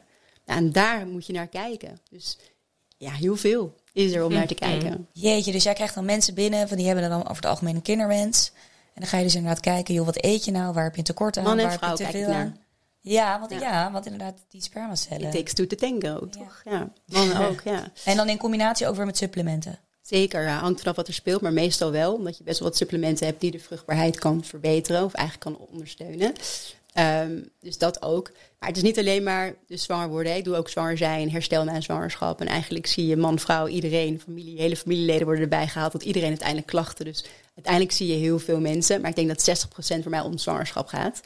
Nou, 0.45 0.59
en 0.59 0.73
daar 0.73 1.07
moet 1.07 1.27
je 1.27 1.33
naar 1.33 1.49
kijken. 1.49 1.99
Dus 2.11 2.39
ja, 2.97 3.11
heel 3.11 3.37
veel 3.37 3.75
is 3.99 4.13
er 4.13 4.25
om 4.25 4.33
naar 4.33 4.47
te 4.47 4.55
kijken. 4.55 5.09
Jeetje, 5.13 5.53
dus 5.53 5.63
jij 5.63 5.75
krijgt 5.75 5.95
dan 5.95 6.05
mensen 6.05 6.35
binnen, 6.35 6.69
van 6.69 6.77
die 6.77 6.87
hebben 6.87 7.09
dan 7.09 7.21
over 7.21 7.37
het 7.37 7.47
algemeen 7.47 7.75
een 7.75 7.83
kinderwens. 7.83 8.53
En 8.95 9.01
dan 9.01 9.07
ga 9.07 9.17
je 9.17 9.25
dus 9.25 9.35
inderdaad 9.35 9.61
kijken, 9.61 9.95
joh, 9.95 10.05
wat 10.05 10.25
eet 10.25 10.45
je 10.45 10.51
nou? 10.51 10.73
Waar 10.73 10.85
heb 10.85 10.93
je 10.93 10.99
een 10.99 11.05
tekort 11.05 11.37
aan? 11.37 11.45
Man 11.45 11.59
en 11.59 11.65
waar 11.65 11.79
vrouw 11.79 11.89
heb 11.89 11.99
je 11.99 12.05
te 12.05 12.11
kijken 12.11 12.31
veel 12.31 12.41
aan? 12.41 12.57
Ja 13.01 13.39
want, 13.39 13.51
ja. 13.51 13.59
Ja. 13.59 13.93
want 13.93 14.05
inderdaad, 14.05 14.35
die 14.49 14.63
spermacellen. 14.63 15.27
It 15.27 15.33
takes 15.33 15.53
two 15.53 15.67
to 15.67 15.77
tango, 15.77 16.29
toch? 16.29 16.63
Ja, 16.65 16.93
mannen 17.05 17.39
ook, 17.49 17.61
ja. 17.65 17.93
En 18.05 18.17
dan 18.17 18.29
in 18.29 18.39
combinatie 18.39 18.87
ook 18.87 18.97
weer 18.97 19.07
met 19.07 19.17
supplementen. 19.17 19.79
Zeker, 20.03 20.43
ja, 20.43 20.59
hangt 20.59 20.81
vanaf 20.81 20.97
wat 20.97 21.09
er 21.09 21.15
speelt, 21.15 21.41
maar 21.41 21.53
meestal 21.53 21.91
wel. 21.91 22.15
Omdat 22.15 22.39
je 22.39 22.45
best 22.45 22.59
wel 22.59 22.69
wat 22.69 22.77
supplementen 22.77 23.27
hebt 23.27 23.41
die 23.41 23.51
de 23.51 23.59
vruchtbaarheid 23.59 24.19
kan 24.19 24.45
verbeteren 24.45 25.05
of 25.05 25.15
eigenlijk 25.15 25.57
kan 25.57 25.67
ondersteunen. 25.69 26.33
Ehm, 26.93 27.43
dus 27.61 27.79
dat 27.79 28.03
ook. 28.03 28.31
Maar 28.59 28.69
het 28.69 28.77
is 28.77 28.83
niet 28.83 28.99
alleen 28.99 29.23
maar 29.23 29.55
dus 29.67 29.83
zwanger 29.83 30.09
worden. 30.09 30.37
Ik 30.37 30.45
doe 30.45 30.57
ook 30.57 30.69
zwanger 30.69 30.97
zijn, 30.97 31.31
herstel 31.31 31.65
na 31.65 31.75
een 31.75 31.83
zwangerschap. 31.83 32.41
En 32.41 32.47
eigenlijk 32.47 32.87
zie 32.87 33.07
je 33.07 33.17
man, 33.17 33.39
vrouw, 33.39 33.67
iedereen, 33.67 34.21
familie, 34.21 34.61
hele 34.61 34.77
familieleden 34.77 35.25
worden 35.25 35.43
erbij 35.43 35.69
gehaald. 35.69 35.93
Tot 35.93 36.03
iedereen 36.03 36.29
uiteindelijk 36.29 36.69
klachten. 36.69 37.05
Dus 37.05 37.25
uiteindelijk 37.55 37.95
zie 37.95 38.07
je 38.07 38.15
heel 38.15 38.39
veel 38.39 38.61
mensen. 38.61 39.01
Maar 39.01 39.11
ik 39.11 39.17
denk 39.17 39.29
dat 39.29 39.67
60% 39.99 40.03
voor 40.03 40.11
mij 40.11 40.21
om 40.21 40.39
zwangerschap 40.39 40.89
gaat. 40.89 41.21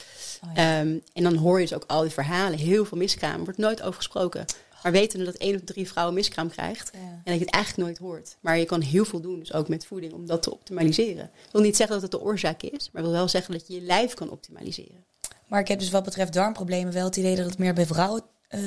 Oh 0.45 0.51
ja. 0.55 0.81
Ehm, 0.81 0.99
en 1.13 1.23
dan 1.23 1.37
hoor 1.37 1.61
je 1.61 1.67
dus 1.67 1.77
ook 1.77 1.85
al 1.87 2.03
die 2.03 2.11
verhalen. 2.11 2.59
Heel 2.59 2.85
veel 2.85 2.99
miskraam. 2.99 3.39
Er 3.39 3.45
wordt 3.45 3.59
nooit 3.59 3.83
over 3.83 3.95
gesproken. 3.95 4.45
Maar 4.83 4.93
weten 4.93 5.25
dat 5.25 5.35
één 5.35 5.55
of 5.55 5.61
drie 5.65 5.89
vrouwen 5.89 6.15
miskraam 6.15 6.51
krijgt. 6.51 6.91
Ja. 6.93 6.99
En 6.99 7.21
dat 7.25 7.35
je 7.35 7.45
het 7.45 7.55
eigenlijk 7.55 7.87
nooit 7.87 7.99
hoort. 7.99 8.37
Maar 8.41 8.59
je 8.59 8.65
kan 8.65 8.81
heel 8.81 9.05
veel 9.05 9.21
doen, 9.21 9.39
dus 9.39 9.53
ook 9.53 9.69
met 9.69 9.87
voeding, 9.87 10.13
om 10.13 10.27
dat 10.27 10.43
te 10.43 10.53
optimaliseren. 10.53 11.25
Ik 11.25 11.53
wil 11.53 11.63
niet 11.63 11.77
zeggen 11.77 12.01
dat 12.01 12.11
het 12.11 12.21
de 12.21 12.27
oorzaak 12.27 12.63
is, 12.63 12.91
maar 12.93 13.03
ik 13.03 13.09
wil 13.09 13.19
wel 13.19 13.29
zeggen 13.29 13.53
dat 13.53 13.67
je 13.67 13.75
je 13.75 13.81
lijf 13.81 14.15
kan 14.15 14.31
optimaliseren. 14.31 15.05
Maar 15.53 15.61
ik 15.61 15.69
heb 15.69 15.79
dus 15.79 15.91
wat 15.91 16.05
betreft 16.05 16.33
darmproblemen 16.33 16.93
wel 16.93 17.05
het 17.05 17.17
idee 17.17 17.37
dat 17.37 17.47
het 17.47 17.59
meer 17.59 17.75
bij 17.75 17.87
vrouwen, 17.87 18.23
eh, 18.49 18.61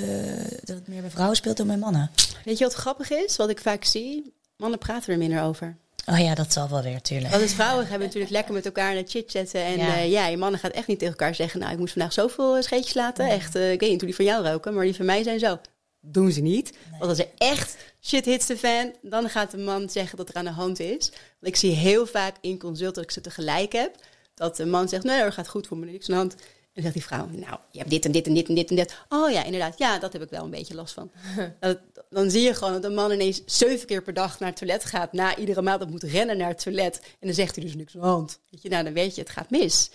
dat 0.63 0.75
het 0.75 0.87
meer 0.87 1.01
bij 1.01 1.09
vrouwen 1.09 1.35
speelt 1.35 1.57
dan 1.57 1.67
bij 1.67 1.77
mannen. 1.77 2.11
Weet 2.43 2.57
je 2.57 2.63
wat 2.63 2.73
grappig 2.73 3.11
is? 3.11 3.35
Wat 3.35 3.49
ik 3.49 3.59
vaak 3.59 3.83
zie? 3.83 4.33
Mannen 4.57 4.79
praten 4.79 5.13
er 5.13 5.19
minder 5.19 5.43
over. 5.43 5.77
Oh 6.05 6.19
ja, 6.19 6.35
dat 6.35 6.53
zal 6.53 6.69
wel 6.69 6.81
weer, 6.81 7.01
tuurlijk. 7.01 7.33
Want 7.33 7.51
vrouwen 7.51 7.87
hebben 7.87 8.07
natuurlijk 8.07 8.33
lekker 8.33 8.53
met 8.53 8.65
elkaar 8.65 8.93
naar 8.93 9.03
chit-chatten. 9.05 9.63
En 9.63 9.77
Ja. 9.77 9.95
ja. 9.95 10.01
ja, 10.01 10.27
je 10.27 10.37
mannen 10.37 10.59
gaat 10.59 10.71
echt 10.71 10.87
niet 10.87 10.99
tegen 10.99 11.13
elkaar 11.13 11.35
zeggen... 11.35 11.59
nou, 11.59 11.71
ik 11.71 11.77
moest 11.77 11.93
vandaag 11.93 12.13
zoveel 12.13 12.55
eh, 12.55 12.61
scheetjes 12.61 12.93
laten. 12.93 13.29
Echt, 13.29 13.55
eh, 13.55 13.71
ik 13.71 13.79
weet 13.79 13.89
niet 13.89 13.99
hoe 13.99 14.09
die 14.09 14.15
van 14.15 14.25
jou 14.25 14.47
roken, 14.47 14.73
maar 14.73 14.83
die 14.83 14.95
van 14.95 15.05
mij 15.05 15.23
zijn 15.23 15.39
zo. 15.39 15.59
Doen 16.01 16.31
ze 16.31 16.41
niet. 16.41 16.77
Want 16.89 17.09
als 17.09 17.19
er 17.19 17.29
echt 17.37 17.77
shit 18.01 18.25
hits 18.25 18.45
de 18.45 18.57
fan... 18.57 18.93
dan 19.01 19.29
gaat 19.29 19.51
de 19.51 19.57
man 19.57 19.89
zeggen 19.89 20.17
dat 20.17 20.29
er 20.29 20.35
aan 20.35 20.45
de 20.45 20.51
hand 20.51 20.79
is. 20.79 21.09
Want 21.09 21.53
ik 21.53 21.55
zie 21.55 21.71
heel 21.71 22.05
vaak 22.05 22.35
in 22.41 22.59
consult 22.59 22.95
dat 22.95 23.03
ik 23.03 23.11
ze 23.11 23.21
tegelijk 23.21 23.73
heb... 23.73 23.95
dat 24.33 24.55
de 24.55 24.65
man 24.65 24.89
zegt, 24.89 25.03
nee, 25.03 25.23
dat 25.23 25.33
gaat 25.33 25.47
goed 25.47 25.67
voor 25.67 25.77
me, 25.77 25.85
niks 25.85 26.09
aan 26.09 26.15
de 26.15 26.21
hand. 26.21 26.35
En 26.75 26.83
dan 26.83 26.91
zegt 26.91 26.93
die 26.93 27.03
vrouw, 27.17 27.27
nou, 27.31 27.59
je 27.71 27.77
hebt 27.79 27.89
dit 27.89 28.05
en 28.05 28.11
dit 28.11 28.27
en 28.27 28.33
dit 28.33 28.47
en 28.47 28.55
dit 28.55 28.69
en 28.69 28.75
dit. 28.75 28.95
Oh 29.09 29.31
ja, 29.31 29.43
inderdaad, 29.43 29.77
ja, 29.77 29.99
dat 29.99 30.13
heb 30.13 30.21
ik 30.21 30.29
wel 30.29 30.43
een 30.43 30.49
beetje 30.49 30.75
last 30.75 30.93
van. 30.93 31.11
Dat- 31.59 31.79
dan 32.09 32.29
zie 32.31 32.41
je 32.41 32.53
gewoon 32.53 32.73
dat 32.73 32.83
een 32.83 32.93
man 32.93 33.11
ineens 33.11 33.41
zeven 33.45 33.87
keer 33.87 34.01
per 34.01 34.13
dag 34.13 34.39
naar 34.39 34.49
het 34.49 34.57
toilet 34.57 34.85
gaat. 34.85 35.13
Na 35.13 35.35
iedere 35.37 35.61
maand 35.61 35.79
dat 35.79 35.89
moet 35.89 36.03
rennen 36.03 36.37
naar 36.37 36.47
het 36.47 36.59
toilet. 36.63 36.99
En 37.01 37.27
dan 37.27 37.33
zegt 37.33 37.55
hij 37.55 37.63
dus 37.63 37.75
niks 37.75 37.95
aan 37.95 38.01
de 38.01 38.07
hand. 38.07 38.39
Weet 38.49 38.61
je, 38.61 38.69
nou, 38.69 38.83
dan 38.83 38.93
weet 38.93 39.15
je, 39.15 39.21
het 39.21 39.29
gaat 39.29 39.49
mis. 39.49 39.89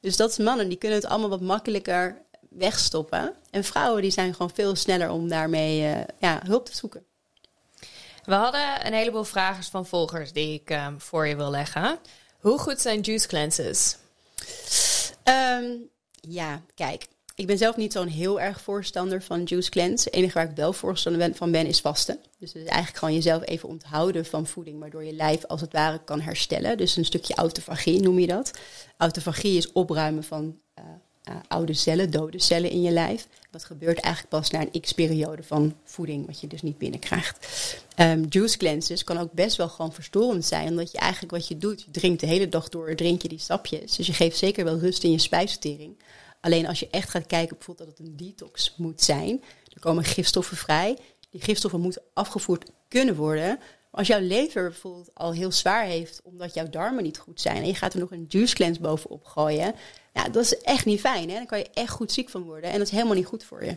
Dus 0.00 0.16
dat 0.16 0.30
is 0.30 0.36
mannen, 0.38 0.68
die 0.68 0.78
kunnen 0.78 0.98
het 0.98 1.06
allemaal 1.06 1.28
wat 1.28 1.40
makkelijker 1.40 2.22
wegstoppen. 2.48 3.34
En 3.50 3.64
vrouwen, 3.64 4.02
die 4.02 4.10
zijn 4.10 4.32
gewoon 4.32 4.50
veel 4.54 4.76
sneller 4.76 5.10
om 5.10 5.28
daarmee 5.28 5.84
eh, 5.86 6.00
ja, 6.18 6.40
hulp 6.44 6.66
te 6.66 6.76
zoeken. 6.76 7.04
We 8.24 8.34
hadden 8.34 8.86
een 8.86 8.92
heleboel 8.92 9.24
vragers 9.24 9.68
van 9.68 9.86
volgers 9.86 10.32
die 10.32 10.54
ik 10.54 10.70
ehm, 10.70 10.98
voor 10.98 11.26
je 11.26 11.36
wil 11.36 11.50
leggen. 11.50 11.98
Hoe 12.40 12.58
goed 12.58 12.80
zijn 12.80 13.00
juice 13.00 13.26
cleanses? 13.28 13.96
Ehm, 15.22 15.64
ja, 16.20 16.62
kijk. 16.74 17.06
Ik 17.34 17.46
ben 17.46 17.58
zelf 17.58 17.76
niet 17.76 17.92
zo'n 17.92 18.06
heel 18.06 18.40
erg 18.40 18.60
voorstander 18.60 19.22
van 19.22 19.42
juice 19.42 19.70
cleanse. 19.70 20.04
Het 20.04 20.14
enige 20.14 20.34
waar 20.34 20.50
ik 20.50 20.56
wel 20.56 20.72
voorstander 20.72 21.34
van 21.34 21.50
ben 21.50 21.66
is 21.66 21.80
vasten. 21.80 22.18
Dus 22.38 22.52
het 22.52 22.62
is 22.62 22.68
eigenlijk 22.68 22.98
gewoon 22.98 23.14
jezelf 23.14 23.42
even 23.44 23.68
onthouden 23.68 24.26
van 24.26 24.46
voeding, 24.46 24.80
waardoor 24.80 25.04
je 25.04 25.12
lijf 25.12 25.44
als 25.44 25.60
het 25.60 25.72
ware 25.72 26.00
kan 26.04 26.20
herstellen. 26.20 26.76
Dus 26.76 26.96
een 26.96 27.04
stukje 27.04 27.34
autofagie 27.34 28.00
noem 28.00 28.18
je 28.18 28.26
dat. 28.26 28.50
Autofagie 28.96 29.56
is 29.56 29.72
opruimen 29.72 30.24
van 30.24 30.58
eh, 30.74 30.84
eh, 31.22 31.34
oude 31.48 31.74
cellen, 31.74 32.10
dode 32.10 32.40
cellen 32.40 32.70
in 32.70 32.82
je 32.82 32.90
lijf. 32.90 33.26
Dat 33.50 33.64
gebeurt 33.64 34.00
eigenlijk 34.00 34.34
pas 34.34 34.50
na 34.50 34.60
een 34.60 34.80
x-periode 34.80 35.42
van 35.42 35.74
voeding, 35.84 36.26
wat 36.26 36.40
je 36.40 36.46
dus 36.46 36.62
niet 36.62 36.78
binnenkrijgt. 36.78 37.46
Ehm 38.00 38.24
juice 38.28 38.58
cleanses 38.58 39.04
kan 39.04 39.18
ook 39.18 39.32
best 39.32 39.56
wel 39.56 39.68
gewoon 39.68 39.92
verstorend 39.92 40.44
zijn, 40.44 40.68
omdat 40.68 40.92
je 40.92 40.98
eigenlijk 40.98 41.32
wat 41.32 41.48
je 41.48 41.58
doet, 41.58 41.82
je 41.82 41.90
drinkt 41.90 42.20
de 42.20 42.26
hele 42.26 42.48
dag 42.48 42.68
door, 42.68 42.94
drink 42.94 43.22
je 43.22 43.28
die 43.28 43.38
stapjes. 43.38 43.96
Dus 43.96 44.06
je 44.06 44.12
geeft 44.12 44.36
zeker 44.36 44.64
wel 44.64 44.78
rust 44.78 45.04
in 45.04 45.10
je 45.10 45.18
spijsvertering. 45.18 46.02
Alleen 46.40 46.66
als 46.66 46.80
je 46.80 46.88
echt 46.90 47.10
gaat 47.10 47.26
kijken 47.26 47.56
bijvoorbeeld 47.56 47.88
dat 47.88 47.98
het 47.98 48.06
een 48.06 48.16
detox 48.16 48.74
moet 48.76 49.02
zijn, 49.02 49.42
er 49.74 49.80
komen 49.80 50.04
gifstoffen 50.04 50.56
vrij. 50.56 50.96
Die 51.30 51.42
gifstoffen 51.42 51.80
moeten 51.80 52.02
afgevoerd 52.14 52.70
kunnen 52.88 53.16
worden. 53.16 53.48
Maar 53.58 54.00
als 54.00 54.06
jouw 54.06 54.20
lever 54.20 54.62
bijvoorbeeld 54.62 55.10
al 55.14 55.32
heel 55.32 55.52
zwaar 55.52 55.84
heeft 55.84 56.20
omdat 56.24 56.54
jouw 56.54 56.68
darmen 56.68 57.02
niet 57.02 57.18
goed 57.18 57.40
zijn 57.40 57.56
en 57.56 57.66
je 57.66 57.74
gaat 57.74 57.94
er 57.94 58.00
nog 58.00 58.10
een 58.10 58.26
juice 58.28 58.54
cleanse 58.54 58.80
bovenop 58.80 59.24
gooien, 59.24 59.74
ja, 60.14 60.28
dat 60.28 60.42
is 60.42 60.58
echt 60.58 60.84
niet 60.84 61.00
fijn. 61.00 61.28
Hè? 61.28 61.34
Dan 61.34 61.46
kan 61.46 61.58
je 61.58 61.70
echt 61.74 61.90
goed 61.90 62.12
ziek 62.12 62.28
van 62.28 62.42
worden 62.42 62.70
en 62.70 62.78
dat 62.78 62.86
is 62.86 62.92
helemaal 62.92 63.14
niet 63.14 63.26
goed 63.26 63.44
voor 63.44 63.64
je. 63.64 63.76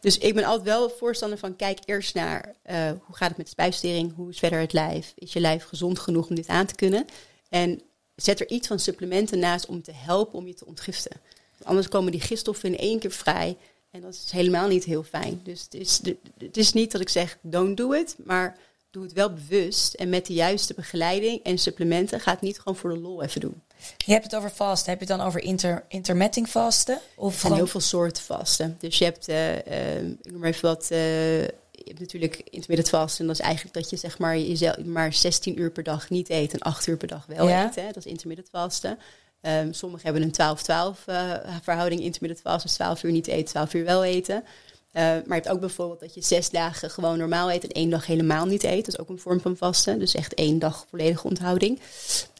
Dus 0.00 0.18
ik 0.18 0.34
ben 0.34 0.44
altijd 0.44 0.66
wel 0.66 0.90
voorstander 0.90 1.38
van 1.38 1.56
kijk 1.56 1.78
eerst 1.84 2.14
naar 2.14 2.54
eh, 2.62 2.90
hoe 3.04 3.16
gaat 3.16 3.28
het 3.28 3.36
met 3.36 3.46
de 3.46 3.52
spijsvertering, 3.52 4.14
hoe 4.14 4.30
is 4.30 4.38
verder 4.38 4.60
het 4.60 4.72
lijf, 4.72 5.12
is 5.16 5.32
je 5.32 5.40
lijf 5.40 5.64
gezond 5.64 5.98
genoeg 5.98 6.28
om 6.28 6.34
dit 6.34 6.46
aan 6.46 6.66
te 6.66 6.74
kunnen 6.74 7.04
en 7.48 7.80
zet 8.14 8.40
er 8.40 8.48
iets 8.48 8.66
van 8.66 8.78
supplementen 8.78 9.38
naast 9.38 9.66
om 9.66 9.82
te 9.82 9.92
helpen 9.94 10.38
om 10.38 10.46
je 10.46 10.54
te 10.54 10.66
ontgiften. 10.66 11.20
Anders 11.62 11.88
komen 11.88 12.12
die 12.12 12.20
gifstoffen 12.20 12.72
in 12.72 12.78
één 12.78 12.98
keer 12.98 13.10
vrij 13.10 13.56
en 13.90 14.00
dat 14.00 14.14
is 14.14 14.30
helemaal 14.30 14.68
niet 14.68 14.84
heel 14.84 15.02
fijn. 15.02 15.40
Dus 15.44 15.62
het 15.62 15.74
is, 15.74 16.00
het 16.38 16.56
is 16.56 16.72
niet 16.72 16.92
dat 16.92 17.00
ik 17.00 17.08
zeg 17.08 17.38
don't 17.42 17.76
do 17.76 17.92
it, 17.92 18.16
maar 18.24 18.58
doe 18.90 19.02
het 19.02 19.12
wel 19.12 19.32
bewust 19.32 19.94
en 19.94 20.08
met 20.08 20.26
de 20.26 20.32
juiste 20.32 20.74
begeleiding 20.74 21.42
en 21.42 21.58
supplementen. 21.58 22.20
Ga 22.20 22.30
het 22.30 22.40
niet 22.40 22.58
gewoon 22.58 22.76
voor 22.76 22.90
de 22.90 22.98
lol 22.98 23.22
even 23.22 23.40
doen. 23.40 23.62
Je 23.96 24.12
hebt 24.12 24.24
het 24.24 24.34
over 24.36 24.50
vasten. 24.50 24.90
Heb 24.90 25.00
je 25.00 25.06
het 25.06 25.16
dan 25.18 25.26
over 25.26 25.42
inter, 25.42 25.84
intermitting 25.88 26.48
vasten? 26.48 26.98
Of 27.14 27.34
Er 27.34 27.40
zijn 27.40 27.52
heel 27.52 27.66
veel 27.66 27.80
soorten 27.80 28.22
vasten. 28.22 28.76
Dus 28.78 28.98
je 28.98 29.04
hebt, 29.04 29.28
eh, 29.28 29.96
eh, 29.98 30.02
ik 30.22 30.30
noem 30.30 30.40
maar 30.40 30.48
even 30.48 30.68
wat, 30.68 30.88
eh, 30.90 31.40
je 31.42 31.84
hebt 31.84 32.00
natuurlijk 32.00 32.36
intermittent 32.50 32.88
vasten. 32.88 33.20
En 33.20 33.26
dat 33.26 33.38
is 33.38 33.44
eigenlijk 33.44 33.74
dat 33.74 33.90
je 33.90 33.96
zeg 33.96 34.18
maar 34.18 34.38
jezelf 34.38 34.76
maar 34.84 35.12
16 35.12 35.60
uur 35.60 35.70
per 35.70 35.82
dag 35.82 36.10
niet 36.10 36.30
eet 36.30 36.52
en 36.52 36.58
8 36.58 36.86
uur 36.86 36.96
per 36.96 37.08
dag 37.08 37.26
wel 37.26 37.48
Ja. 37.48 37.64
eet. 37.66 37.74
Hè? 37.74 37.86
Dat 37.86 37.96
is 37.96 38.06
intermittent 38.06 38.48
vasten. 38.50 38.98
Ehm 39.40 39.72
sommigen 39.72 40.04
hebben 40.04 40.22
een 40.22 40.32
12-12 40.32 41.06
eh, 41.06 41.32
verhouding 41.62 42.00
intermittent 42.00 42.40
vasten. 42.42 42.66
Dus 42.68 42.76
12 42.76 43.02
uur 43.02 43.12
niet 43.12 43.26
eten, 43.26 43.44
12 43.44 43.74
uur 43.74 43.84
wel 43.84 44.04
eten. 44.04 44.44
Eh, 44.92 45.02
maar 45.02 45.22
je 45.26 45.32
hebt 45.32 45.48
ook 45.48 45.60
bijvoorbeeld 45.60 46.00
dat 46.00 46.14
je 46.14 46.22
zes 46.22 46.50
dagen 46.50 46.90
gewoon 46.90 47.18
normaal 47.18 47.52
eet 47.52 47.64
en 47.64 47.70
één 47.70 47.90
dag 47.90 48.06
helemaal 48.06 48.46
niet 48.46 48.64
eet. 48.64 48.84
Dat 48.84 48.94
is 48.94 48.98
ook 48.98 49.08
een 49.08 49.18
vorm 49.18 49.40
van 49.40 49.56
vasten. 49.56 49.98
Dus 49.98 50.14
echt 50.14 50.34
één 50.34 50.58
dag 50.58 50.86
volledige 50.88 51.26
onthouding. 51.26 51.80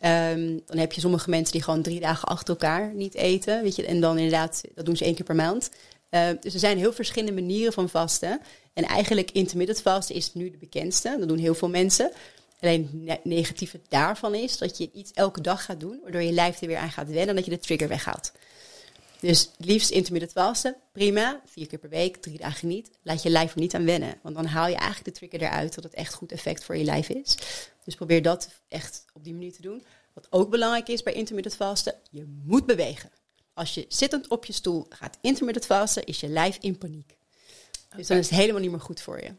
Ehm, 0.00 0.58
dan 0.66 0.78
heb 0.78 0.92
je 0.92 1.00
sommige 1.00 1.30
mensen 1.30 1.52
die 1.52 1.62
gewoon 1.62 1.82
drie 1.82 2.00
dagen 2.00 2.28
achter 2.28 2.48
elkaar 2.48 2.94
niet 2.94 3.14
eten. 3.14 3.62
Weet 3.62 3.76
je, 3.76 3.86
en 3.86 4.00
dan 4.00 4.16
inderdaad, 4.16 4.60
dat 4.74 4.86
doen 4.86 4.96
ze 4.96 5.04
één 5.04 5.14
keer 5.14 5.24
per 5.24 5.34
maand. 5.34 5.70
Eh, 6.08 6.28
dus 6.40 6.54
er 6.54 6.60
zijn 6.60 6.78
heel 6.78 6.92
verschillende 6.92 7.40
manieren 7.40 7.72
van 7.72 7.88
vasten. 7.88 8.40
En 8.72 8.84
eigenlijk 8.84 9.30
intermittent 9.30 9.82
vasten 9.82 10.14
is 10.14 10.34
nu 10.34 10.50
de 10.50 10.56
bekendste. 10.56 11.16
Dat 11.18 11.28
doen 11.28 11.38
heel 11.38 11.54
veel 11.54 11.68
mensen. 11.68 12.12
Alleen 12.60 12.82
het 12.82 12.92
ne- 12.92 13.30
negatieve 13.36 13.80
daarvan 13.88 14.34
is 14.34 14.58
dat 14.58 14.78
je 14.78 14.90
iets 14.94 15.10
elke 15.14 15.40
dag 15.40 15.64
gaat 15.64 15.80
doen, 15.80 16.00
waardoor 16.02 16.22
je 16.22 16.32
lijf 16.32 16.60
er 16.60 16.66
weer 16.66 16.76
aan 16.76 16.90
gaat 16.90 17.06
wennen 17.06 17.28
en 17.28 17.34
dat 17.34 17.44
je 17.44 17.50
de 17.50 17.58
trigger 17.58 17.88
weghaalt. 17.88 18.32
Dus 19.20 19.50
liefst 19.56 19.90
intermittent 19.90 20.32
vasten, 20.32 20.76
prima. 20.92 21.40
Vier 21.44 21.66
keer 21.66 21.78
per 21.78 21.88
week, 21.88 22.16
drie 22.16 22.38
dagen 22.38 22.68
niet. 22.68 22.90
Laat 23.02 23.22
je 23.22 23.30
lijf 23.30 23.52
er 23.52 23.60
niet 23.60 23.74
aan 23.74 23.84
wennen. 23.84 24.18
Want 24.22 24.34
dan 24.34 24.46
haal 24.46 24.68
je 24.68 24.74
eigenlijk 24.74 25.04
de 25.04 25.12
trigger 25.12 25.42
eruit 25.42 25.74
dat 25.74 25.84
het 25.84 25.94
echt 25.94 26.14
goed 26.14 26.32
effect 26.32 26.64
voor 26.64 26.76
je 26.76 26.84
lijf 26.84 27.08
is. 27.08 27.36
Dus 27.84 27.94
probeer 27.94 28.22
dat 28.22 28.48
echt 28.68 29.04
op 29.12 29.24
die 29.24 29.32
manier 29.32 29.52
te 29.52 29.62
doen. 29.62 29.82
Wat 30.12 30.26
ook 30.30 30.50
belangrijk 30.50 30.88
is 30.88 31.02
bij 31.02 31.12
intermittent 31.12 31.54
vasten, 31.54 31.94
je 32.10 32.40
moet 32.44 32.66
bewegen. 32.66 33.10
Als 33.54 33.74
je 33.74 33.84
zittend 33.88 34.28
op 34.28 34.44
je 34.44 34.52
stoel 34.52 34.86
gaat 34.88 35.18
intermittent 35.20 35.66
vasten, 35.66 36.04
is 36.04 36.20
je 36.20 36.28
lijf 36.28 36.58
in 36.60 36.78
paniek. 36.78 37.16
Dus 37.96 38.06
dan 38.06 38.16
is 38.16 38.30
het 38.30 38.38
helemaal 38.38 38.60
niet 38.60 38.70
meer 38.70 38.80
goed 38.80 39.00
voor 39.00 39.22
je. 39.22 39.34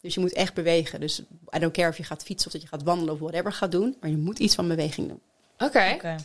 Dus 0.00 0.14
je 0.14 0.20
moet 0.20 0.32
echt 0.32 0.54
bewegen. 0.54 1.00
Dus 1.00 1.18
I 1.56 1.58
don't 1.58 1.72
care 1.72 1.88
of 1.88 1.96
je 1.96 2.02
gaat 2.02 2.22
fietsen 2.22 2.46
of 2.46 2.52
dat 2.52 2.62
je 2.62 2.68
gaat 2.68 2.82
wandelen 2.82 3.14
of 3.14 3.20
whatever 3.20 3.52
gaat 3.52 3.72
doen. 3.72 3.96
Maar 4.00 4.10
je 4.10 4.16
moet 4.16 4.38
iets 4.38 4.54
van 4.54 4.68
beweging 4.68 5.08
doen. 5.08 5.20
Oké. 5.58 5.92
Oké. 5.94 6.16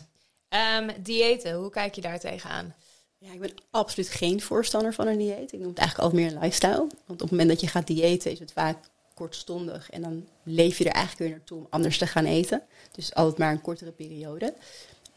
Ehm, 0.48 0.90
diëten, 1.02 1.54
hoe 1.54 1.70
kijk 1.70 1.94
je 1.94 2.00
daar 2.00 2.20
tegenaan? 2.20 2.74
Ja, 3.22 3.32
ik 3.32 3.40
ben 3.40 3.54
absoluut 3.70 4.08
geen 4.08 4.40
voorstander 4.40 4.94
van 4.94 5.06
een 5.06 5.18
dieet. 5.18 5.52
Ik 5.52 5.58
noem 5.58 5.68
het 5.68 5.78
eigenlijk 5.78 5.98
altijd 5.98 6.22
meer 6.22 6.32
een 6.32 6.42
lifestyle. 6.42 6.76
Want 6.78 6.90
op 7.06 7.20
het 7.20 7.30
moment 7.30 7.48
dat 7.48 7.60
je 7.60 7.66
gaat 7.66 7.86
diëten 7.86 8.30
is 8.30 8.38
het 8.38 8.52
vaak 8.52 8.90
kortstondig. 9.14 9.90
En 9.90 10.02
dan 10.02 10.26
leef 10.42 10.78
je 10.78 10.84
er 10.84 10.92
eigenlijk 10.92 11.18
weer 11.18 11.30
naartoe 11.30 11.58
om 11.58 11.66
anders 11.70 11.98
te 11.98 12.06
gaan 12.06 12.24
eten. 12.24 12.62
Dus 12.92 13.14
altijd 13.14 13.38
maar 13.38 13.52
een 13.52 13.60
kortere 13.60 13.90
periode. 13.90 14.54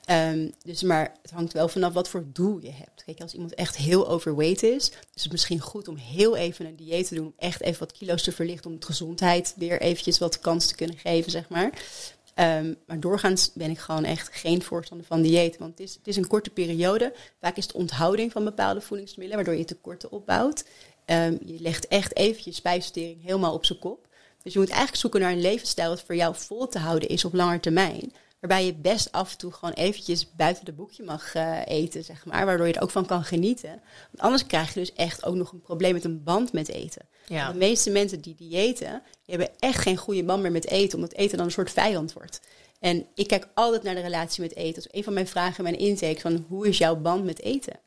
Ehm, 0.06 0.50
dus 0.64 0.82
maar 0.82 1.16
het 1.22 1.32
hangt 1.32 1.54
wel 1.54 1.68
vanaf 1.68 1.94
wat 1.94 2.10
voor 2.10 2.26
doel 2.34 2.60
je 2.60 2.72
hebt. 2.72 3.04
Kijk, 3.06 3.22
als 3.22 3.34
iemand 3.34 3.54
echt 3.54 3.78
heel 3.78 4.08
overweight 4.08 4.64
is, 4.64 4.92
is 5.14 5.24
het 5.24 5.32
misschien 5.32 5.60
goed 5.60 5.88
om 5.88 5.96
heel 5.96 6.36
even 6.36 6.66
een 6.66 6.76
dieet 6.76 7.08
te 7.08 7.16
doen. 7.16 7.26
Om 7.26 7.34
echt 7.38 7.62
even 7.62 7.80
wat 7.80 7.92
kilo's 7.92 8.24
te 8.24 8.32
verlichten. 8.32 8.72
Om 8.72 8.80
de 8.80 8.86
gezondheid 8.86 9.54
weer 9.58 9.82
eventjes 9.82 10.18
wat 10.18 10.40
kans 10.40 10.68
te 10.68 10.76
kunnen 10.76 10.98
geven, 10.98 11.32
zeg 11.32 11.50
maar. 11.50 11.70
Ehm, 12.34 12.74
maar 12.88 13.00
doorgaans 13.00 13.52
ben 13.54 13.70
ik 13.70 13.80
gewoon 13.80 14.04
echt 14.04 14.30
geen 14.32 14.62
voorstander 14.62 15.08
van 15.08 15.22
dieet. 15.22 15.58
Want 15.58 15.72
het 15.72 15.80
is, 15.80 15.94
het 15.94 16.08
is 16.08 16.16
een 16.16 16.28
korte 16.28 16.50
periode. 16.50 17.14
Vaak 17.40 17.58
is 17.58 17.64
het 17.64 17.76
onthouding 17.76 18.32
van 18.32 18.44
bepaalde 18.44 18.82
voedingsmiddelen, 18.82 19.44
waardoor 19.44 19.62
je 19.62 19.68
tekorten 19.68 20.12
opbouwt. 20.12 20.66
Ehm, 21.06 21.38
je 21.46 21.60
legt 21.60 21.88
echt 21.88 22.16
even 22.16 22.52
je 22.94 23.16
helemaal 23.22 23.54
op 23.54 23.66
zijn 23.66 23.80
kop. 23.80 24.08
Dus 24.44 24.54
je 24.54 24.60
moet 24.60 24.70
eigenlijk 24.70 25.00
zoeken 25.00 25.20
naar 25.20 25.32
een 25.32 25.42
levensstijl 25.42 25.90
dat 25.90 26.02
voor 26.02 26.16
jou 26.16 26.36
vol 26.36 26.68
te 26.68 26.80
houden 26.80 27.10
is 27.10 27.26
op 27.26 27.34
lange 27.34 27.60
termijn. 27.60 28.14
Waarbij 28.40 28.66
je 28.66 28.74
best 28.74 29.12
af 29.12 29.32
en 29.32 29.38
toe 29.38 29.52
gewoon 29.52 29.74
eventjes 29.74 30.36
buiten 30.36 30.66
de 30.66 30.74
boekje 30.74 31.04
mag 31.04 31.36
uh, 31.36 31.60
eten, 31.66 32.04
zeg 32.04 32.26
maar. 32.26 32.46
Waardoor 32.46 32.68
je 32.68 32.74
er 32.74 32.82
ook 32.82 32.90
van 32.90 33.06
kan 33.06 33.24
genieten. 33.24 33.70
Want 34.12 34.20
anders 34.20 34.46
krijg 34.46 34.74
je 34.74 34.80
dus 34.80 34.94
echt 34.94 35.26
ook 35.26 35.36
nog 35.36 35.52
een 35.52 35.62
probleem 35.62 35.94
met 35.94 36.04
een 36.04 36.24
band 36.24 36.54
met 36.54 36.70
eten. 36.70 37.02
Ja. 37.26 37.52
De 37.52 37.58
meeste 37.58 37.90
mensen 37.90 38.22
die 38.22 38.36
diëten, 38.36 39.02
die 39.26 39.36
hebben 39.36 39.50
echt 39.60 39.82
geen 39.82 39.98
goede 39.98 40.24
band 40.24 40.42
meer 40.42 40.52
met 40.52 40.68
eten. 40.68 40.96
Omdat 40.96 41.14
eten 41.14 41.38
dan 41.38 41.46
een 41.46 41.52
soort 41.52 41.72
vijand 41.72 42.14
wordt. 42.14 42.42
En 42.80 43.06
ik 43.16 43.28
kijk 43.28 43.48
altijd 43.54 43.84
naar 43.84 43.96
de 43.96 44.02
relatie 44.02 44.42
met 44.42 44.56
eten. 44.56 44.74
Dat 44.74 44.86
is 44.86 44.98
een 44.98 45.04
van 45.04 45.14
mijn 45.14 45.28
vragen 45.28 45.58
in 45.58 45.64
mijn 45.64 45.84
intake. 45.84 46.22
Van 46.22 46.46
hoe 46.48 46.68
is 46.68 46.78
jouw 46.78 46.96
band 46.96 47.24
met 47.24 47.42
eten? 47.42 47.80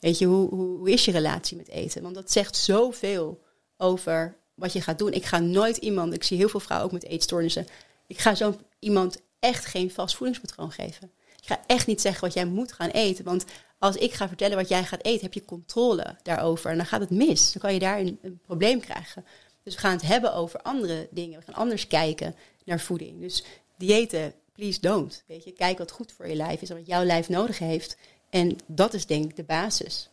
Weet 0.00 0.18
je, 0.18 0.26
hoe, 0.26 0.48
hoe, 0.48 0.78
hoe 0.78 0.90
is 0.90 1.04
je 1.04 1.10
relatie 1.10 1.56
met 1.56 1.68
eten? 1.68 2.02
Want 2.02 2.14
dat 2.14 2.32
zegt 2.32 2.56
zoveel 2.56 3.42
over 3.76 4.36
wat 4.54 4.72
je 4.72 4.80
gaat 4.80 4.98
doen. 4.98 5.12
Ik 5.12 5.24
ga 5.24 5.38
nooit 5.38 5.76
iemand, 5.76 6.14
ik 6.14 6.24
zie 6.24 6.36
heel 6.36 6.48
veel 6.48 6.60
vrouwen 6.60 6.88
ook 6.88 7.00
met 7.00 7.10
eetstoornissen. 7.10 7.66
Ik 8.06 8.18
ga 8.18 8.34
zo 8.34 8.56
iemand 8.78 9.20
echt 9.40 9.64
geen 9.64 9.90
vast 9.90 10.16
voedingspatroon 10.16 10.70
geven. 10.70 11.12
Ik 11.40 11.46
ga 11.46 11.60
echt 11.66 11.86
niet 11.86 12.00
zeggen 12.00 12.20
wat 12.20 12.32
jij 12.32 12.44
moet 12.44 12.72
gaan 12.72 12.90
eten. 12.90 13.24
Want 13.24 13.44
als 13.80 13.96
ik 13.96 14.12
ga 14.12 14.28
vertellen 14.28 14.56
wat 14.56 14.68
jij 14.68 14.84
gaat 14.84 15.04
eten, 15.04 15.22
heb 15.22 15.34
je 15.34 15.44
controle 15.44 16.16
daarover. 16.22 16.70
En 16.70 16.76
dan 16.76 16.86
gaat 16.86 17.00
het 17.00 17.10
mis. 17.10 17.52
Dan 17.52 17.62
kan 17.62 17.72
je 17.72 17.78
daar 17.78 17.98
een, 17.98 18.18
een 18.22 18.40
probleem 18.46 18.80
krijgen. 18.80 19.24
Dus 19.62 19.74
we 19.74 19.80
gaan 19.80 19.92
het 19.92 20.02
hebben 20.02 20.34
over 20.34 20.62
andere 20.62 21.08
dingen. 21.10 21.38
We 21.38 21.44
gaan 21.44 21.54
anders 21.54 21.86
kijken 21.86 22.34
naar 22.64 22.80
voeding. 22.80 23.20
Dus 23.20 23.44
diëten, 23.76 24.34
please 24.52 24.80
don't. 24.80 25.22
Weet 25.26 25.44
je, 25.44 25.52
kijk 25.52 25.78
wat 25.78 25.90
goed 25.90 26.12
voor 26.12 26.28
je 26.28 26.34
lijf 26.34 26.60
is 26.60 26.70
en 26.70 26.76
wat 26.76 26.86
jouw 26.86 27.04
lijf 27.04 27.28
nodig 27.28 27.58
heeft. 27.58 27.96
En 28.30 28.56
dat 28.66 28.94
is 28.94 29.06
denk 29.06 29.24
ik 29.24 29.36
de 29.36 29.42
basis. 29.42 30.08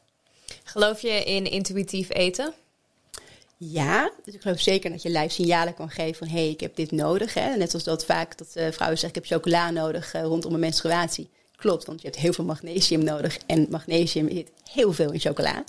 Geloof 0.63 1.01
je 1.01 1.23
in 1.23 1.45
intuïtief 1.45 2.09
eten? 2.09 2.53
Ja, 3.57 4.11
dus 4.23 4.33
ik 4.33 4.41
geloof 4.41 4.59
zeker 4.59 4.89
dat 4.89 5.01
je 5.01 5.09
lijf 5.09 5.31
signalen 5.31 5.73
kan 5.73 5.89
geven 5.89 6.15
van 6.15 6.27
hé, 6.27 6.41
hey, 6.41 6.49
ik 6.49 6.59
heb 6.59 6.75
dit 6.75 6.91
nodig. 6.91 7.33
Hè? 7.33 7.55
Net 7.55 7.69
zoals 7.69 7.85
dat 7.85 8.05
vaak 8.05 8.37
dat 8.37 8.47
uh, 8.47 8.71
vrouwen 8.71 8.99
zeggen 8.99 9.07
ik 9.07 9.15
heb 9.15 9.25
chocola 9.25 9.71
nodig 9.71 10.15
uh, 10.15 10.21
rondom 10.21 10.53
een 10.53 10.59
menstruatie. 10.59 11.29
Klopt, 11.57 11.85
want 11.85 12.01
je 12.01 12.07
hebt 12.07 12.19
heel 12.19 12.33
veel 12.33 12.45
magnesium 12.45 13.03
nodig 13.03 13.37
en 13.45 13.67
magnesium 13.69 14.29
zit 14.31 14.51
heel 14.71 14.93
veel 14.93 15.11
in 15.11 15.19
chocola. 15.19 15.63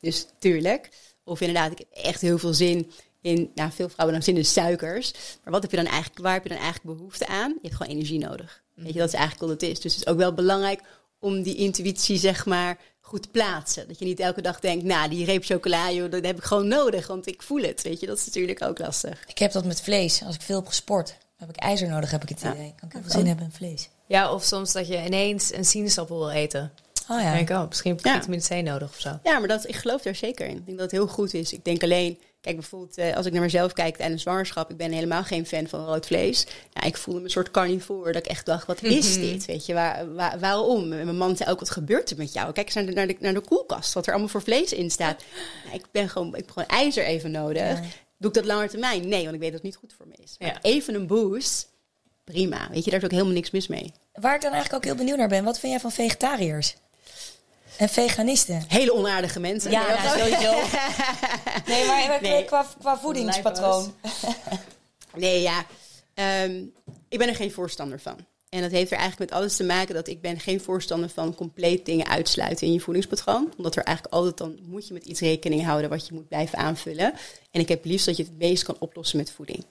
Dus 0.00 0.26
tuurlijk. 0.38 0.88
Of 1.24 1.40
inderdaad, 1.40 1.72
ik 1.72 1.78
heb 1.78 2.04
echt 2.04 2.20
heel 2.20 2.38
veel 2.38 2.54
zin 2.54 2.90
in, 3.20 3.50
nou 3.54 3.70
veel 3.72 3.88
vrouwen 3.88 4.16
dan 4.16 4.24
zin 4.24 4.36
in 4.36 4.44
suikers. 4.44 5.12
Maar 5.44 5.52
wat 5.52 5.62
heb 5.62 5.70
je 5.70 5.76
dan 5.76 5.86
eigenlijk, 5.86 6.18
waar 6.18 6.32
heb 6.32 6.42
je 6.42 6.48
dan 6.48 6.58
eigenlijk 6.58 6.96
behoefte 6.96 7.26
aan? 7.26 7.50
Je 7.50 7.58
hebt 7.68 7.74
gewoon 7.74 7.92
energie 7.92 8.18
nodig. 8.18 8.62
Weet 8.74 8.92
je, 8.92 8.98
dat 8.98 9.08
is 9.08 9.14
eigenlijk 9.14 9.42
wat 9.42 9.60
het 9.60 9.70
is. 9.70 9.80
Dus 9.80 9.92
het 9.94 10.06
is 10.06 10.12
ook 10.12 10.18
wel 10.18 10.34
belangrijk 10.34 10.80
om 11.18 11.42
die 11.42 11.56
intuïtie, 11.56 12.18
zeg 12.18 12.46
maar, 12.46 12.78
goed 13.00 13.30
plaatsen. 13.30 13.88
Dat 13.88 13.98
je 13.98 14.04
niet 14.04 14.20
elke 14.20 14.42
dag 14.42 14.60
denkt, 14.60 14.84
nou, 14.84 15.08
die 15.08 15.24
reep 15.24 15.44
chocola, 15.44 15.90
joh, 15.90 16.10
dat 16.10 16.24
heb 16.24 16.36
ik 16.36 16.44
gewoon 16.44 16.68
nodig, 16.68 17.06
want 17.06 17.26
ik 17.26 17.42
voel 17.42 17.62
het. 17.62 17.82
Weet 17.82 18.00
je, 18.00 18.06
dat 18.06 18.18
is 18.18 18.26
natuurlijk 18.26 18.62
ook 18.62 18.78
lastig. 18.78 19.24
Ik 19.26 19.38
heb 19.38 19.52
dat 19.52 19.64
met 19.64 19.80
vlees. 19.80 20.22
Als 20.22 20.34
ik 20.34 20.42
veel 20.42 20.56
heb 20.56 20.66
gesport, 20.66 21.16
heb 21.36 21.48
ik 21.48 21.56
ijzer 21.56 21.88
nodig, 21.88 22.10
heb 22.10 22.22
ik 22.22 22.28
het 22.28 22.40
idee. 22.40 22.74
Kan 22.76 22.88
ik 22.88 22.92
heel 22.92 23.02
veel 23.02 23.10
zin 23.10 23.26
hebben 23.26 23.44
in 23.44 23.52
vlees. 23.52 23.88
Ja, 24.06 24.32
of 24.32 24.42
soms 24.44 24.72
dat 24.72 24.88
je 24.88 25.04
ineens 25.04 25.54
een 25.54 25.64
sinaasappel 25.64 26.18
wil 26.18 26.30
eten. 26.30 26.72
Oh 27.08 27.20
ja. 27.20 27.32
denk 27.32 27.50
ik, 27.50 27.56
oh, 27.56 27.68
misschien 27.68 27.90
heb 27.90 28.04
je 28.04 28.12
vitamine 28.12 28.62
C 28.62 28.66
nodig 28.66 28.88
of 28.88 29.00
zo. 29.00 29.18
Ja, 29.22 29.38
maar 29.38 29.48
dat, 29.48 29.68
ik 29.68 29.74
geloof 29.74 30.02
daar 30.02 30.14
zeker 30.14 30.46
in. 30.46 30.56
Ik 30.56 30.66
denk 30.66 30.78
dat 30.78 30.90
het 30.90 31.00
heel 31.00 31.08
goed 31.08 31.34
is. 31.34 31.52
Ik 31.52 31.64
denk 31.64 31.82
alleen, 31.82 32.18
Kijk, 32.46 32.58
bijvoorbeeld 32.58 32.98
eh, 32.98 33.16
als 33.16 33.26
ik 33.26 33.32
naar 33.32 33.42
mezelf 33.42 33.72
kijk 33.72 33.96
tijdens 33.96 34.22
zwangerschap, 34.22 34.70
ik 34.70 34.76
ben 34.76 34.92
helemaal 34.92 35.24
geen 35.24 35.46
fan 35.46 35.66
van 35.66 35.84
rood 35.84 36.06
vlees. 36.06 36.46
Ja, 36.72 36.82
ik 36.82 36.96
voelde 36.96 37.20
me 37.20 37.26
een 37.26 37.32
soort 37.32 37.50
carnivore, 37.50 38.12
dat 38.12 38.24
ik 38.24 38.30
echt 38.30 38.46
dacht, 38.46 38.66
wat 38.66 38.82
is 38.82 39.14
dit? 39.14 39.44
Weet 39.44 39.66
je, 39.66 39.74
waar, 39.74 40.14
waar, 40.14 40.38
waarom? 40.38 40.92
En 40.92 41.04
mijn 41.04 41.16
man 41.16 41.36
zei 41.36 41.50
ook, 41.50 41.58
wat 41.58 41.70
gebeurt 41.70 42.10
er 42.10 42.16
met 42.16 42.32
jou? 42.32 42.52
Kijk 42.52 42.66
eens 42.66 42.74
naar 42.74 42.86
de, 42.86 42.92
naar 42.92 43.06
de, 43.06 43.16
naar 43.20 43.34
de 43.34 43.40
koelkast, 43.40 43.92
wat 43.92 44.06
er 44.06 44.12
allemaal 44.12 44.30
voor 44.30 44.42
vlees 44.42 44.72
in 44.72 44.90
staat. 44.90 45.22
Ja, 45.64 45.72
ik, 45.72 45.84
ben 45.90 46.08
gewoon, 46.08 46.28
ik 46.28 46.36
heb 46.36 46.50
gewoon 46.50 46.68
ijzer 46.68 47.04
even 47.04 47.30
nodig. 47.30 47.80
Doe 48.18 48.28
ik 48.28 48.34
dat 48.34 48.44
langer 48.44 48.68
termijn? 48.68 49.08
Nee, 49.08 49.22
want 49.22 49.34
ik 49.34 49.40
weet 49.40 49.52
dat 49.52 49.62
het 49.62 49.62
niet 49.62 49.76
goed 49.76 49.94
voor 49.96 50.06
me 50.06 50.14
is. 50.22 50.36
Maar 50.38 50.58
even 50.62 50.94
een 50.94 51.06
boost, 51.06 51.68
prima. 52.32 52.68
Weet 52.70 52.84
je, 52.84 52.90
daar 52.90 52.98
is 52.98 53.04
ook 53.04 53.10
helemaal 53.10 53.32
niks 53.32 53.50
mis 53.50 53.66
mee. 53.66 53.92
Waar 54.12 54.34
ik 54.34 54.40
dan 54.40 54.52
eigenlijk 54.52 54.84
ook 54.84 54.90
heel 54.90 54.98
benieuwd 54.98 55.18
naar 55.18 55.28
ben, 55.28 55.44
wat 55.44 55.58
vind 55.58 55.72
jij 55.72 55.80
van 55.80 55.92
vegetariërs? 55.92 56.76
En 57.76 57.88
veganisten. 57.88 58.64
Hele 58.68 58.94
onaardige 58.94 59.40
mensen. 59.40 59.70
Ja, 59.70 59.86
nee, 59.86 59.96
nou, 59.96 60.18
sowieso. 60.18 60.52
nee, 61.72 61.86
maar 61.86 62.18
nee. 62.22 62.44
Qua, 62.44 62.66
qua 62.78 62.98
voedingspatroon. 62.98 63.94
nee, 65.14 65.42
ja. 65.42 65.66
Ehm, 66.14 66.62
ik 67.08 67.18
ben 67.18 67.28
er 67.28 67.34
geen 67.34 67.52
voorstander 67.52 68.00
van. 68.00 68.16
En 68.48 68.62
dat 68.62 68.70
heeft 68.70 68.90
er 68.90 68.98
eigenlijk 68.98 69.30
met 69.30 69.40
alles 69.40 69.56
te 69.56 69.64
maken 69.64 69.94
dat 69.94 70.08
ik 70.08 70.20
ben 70.20 70.40
geen 70.40 70.60
voorstander 70.60 71.08
van 71.08 71.34
compleet 71.34 71.86
dingen 71.86 72.06
uitsluiten 72.06 72.66
in 72.66 72.72
je 72.72 72.80
voedingspatroon. 72.80 73.52
Omdat 73.56 73.76
er 73.76 73.82
eigenlijk 73.82 74.16
altijd 74.16 74.36
dan 74.36 74.58
moet 74.62 74.86
je 74.86 74.94
met 74.94 75.04
iets 75.04 75.20
rekening 75.20 75.64
houden 75.64 75.90
wat 75.90 76.06
je 76.06 76.14
moet 76.14 76.28
blijven 76.28 76.58
aanvullen. 76.58 77.14
En 77.50 77.60
ik 77.60 77.68
heb 77.68 77.84
liefst 77.84 78.06
dat 78.06 78.16
je 78.16 78.22
het 78.22 78.38
meest 78.38 78.62
kan 78.62 78.76
oplossen 78.78 79.18
met 79.18 79.30
voeding. 79.30 79.64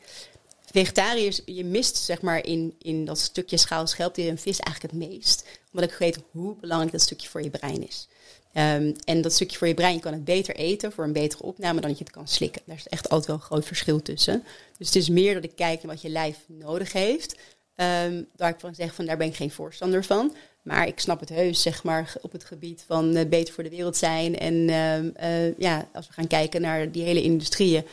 Vegetariërs, 0.76 1.42
je 1.46 1.66
mist 1.66 1.98
zeg 1.98 2.22
maar 2.22 2.46
in, 2.46 2.76
in 2.82 3.06
dat 3.06 3.20
stukje 3.20 3.58
schaal 3.58 3.88
schelpdier 3.88 4.30
en 4.30 4.38
vis 4.38 4.60
eigenlijk 4.60 4.94
het 4.94 5.10
meest. 5.10 5.46
Omdat 5.74 5.92
ik 5.92 5.98
weet 5.98 6.20
hoe 6.32 6.56
belangrijk 6.56 6.92
dat 6.92 7.02
stukje 7.02 7.30
voor 7.30 7.44
je 7.44 7.50
brein 7.50 7.88
is. 7.88 8.08
Um, 8.54 8.96
en 9.04 9.22
dat 9.22 9.34
stukje 9.34 9.58
voor 9.58 9.68
je 9.68 9.74
brein, 9.74 9.94
je 9.94 10.00
kan 10.00 10.14
het 10.14 10.24
beter 10.24 10.56
eten 10.56 10.92
voor 10.92 11.04
een 11.04 11.14
betere 11.14 11.44
opname 11.44 11.80
dan 11.80 11.90
dat 11.90 11.98
je 11.98 12.04
het 12.04 12.14
kan 12.14 12.28
slikken. 12.28 12.62
Daar 12.66 12.76
is 12.76 12.88
echt 12.88 13.10
altijd 13.10 13.28
wel 13.28 13.36
een 13.36 13.42
groot 13.42 13.66
verschil 13.66 14.02
tussen. 14.02 14.44
Dus 14.78 14.88
het 14.88 14.96
is 14.96 15.10
meer 15.10 15.34
dat 15.34 15.44
ik 15.44 15.56
kijk 15.56 15.84
naar 15.84 15.92
wat 15.92 16.02
je 16.02 16.10
lijf 16.10 16.38
nodig 16.48 16.94
heeft. 16.94 17.36
Um, 17.76 18.28
waar 18.36 18.50
ik 18.50 18.60
van 18.60 18.76
zeg 18.76 18.94
van 18.94 19.06
daar 19.06 19.18
ben 19.18 19.28
ik 19.28 19.36
geen 19.36 19.52
voorstander 19.52 20.04
van. 20.04 20.36
Maar 20.62 20.88
ik 20.88 21.00
snap 21.00 21.20
het 21.20 21.30
heus, 21.30 21.62
zeg 21.62 21.84
maar, 21.84 22.16
op 22.22 22.32
het 22.32 22.44
gebied 22.44 22.84
van 22.88 23.18
uh, 23.18 23.26
beter 23.26 23.54
voor 23.54 23.64
de 23.64 23.70
wereld 23.70 23.98
zijn. 23.98 24.38
En 24.38 24.54
uh, 25.24 25.58
ja, 25.58 25.88
als 25.94 26.08
we 26.08 26.14
gaan 26.14 26.28
kijken 26.28 26.62
naar 26.62 26.92
die 26.92 27.04
hele 27.04 27.22
industrieën, 27.22 27.86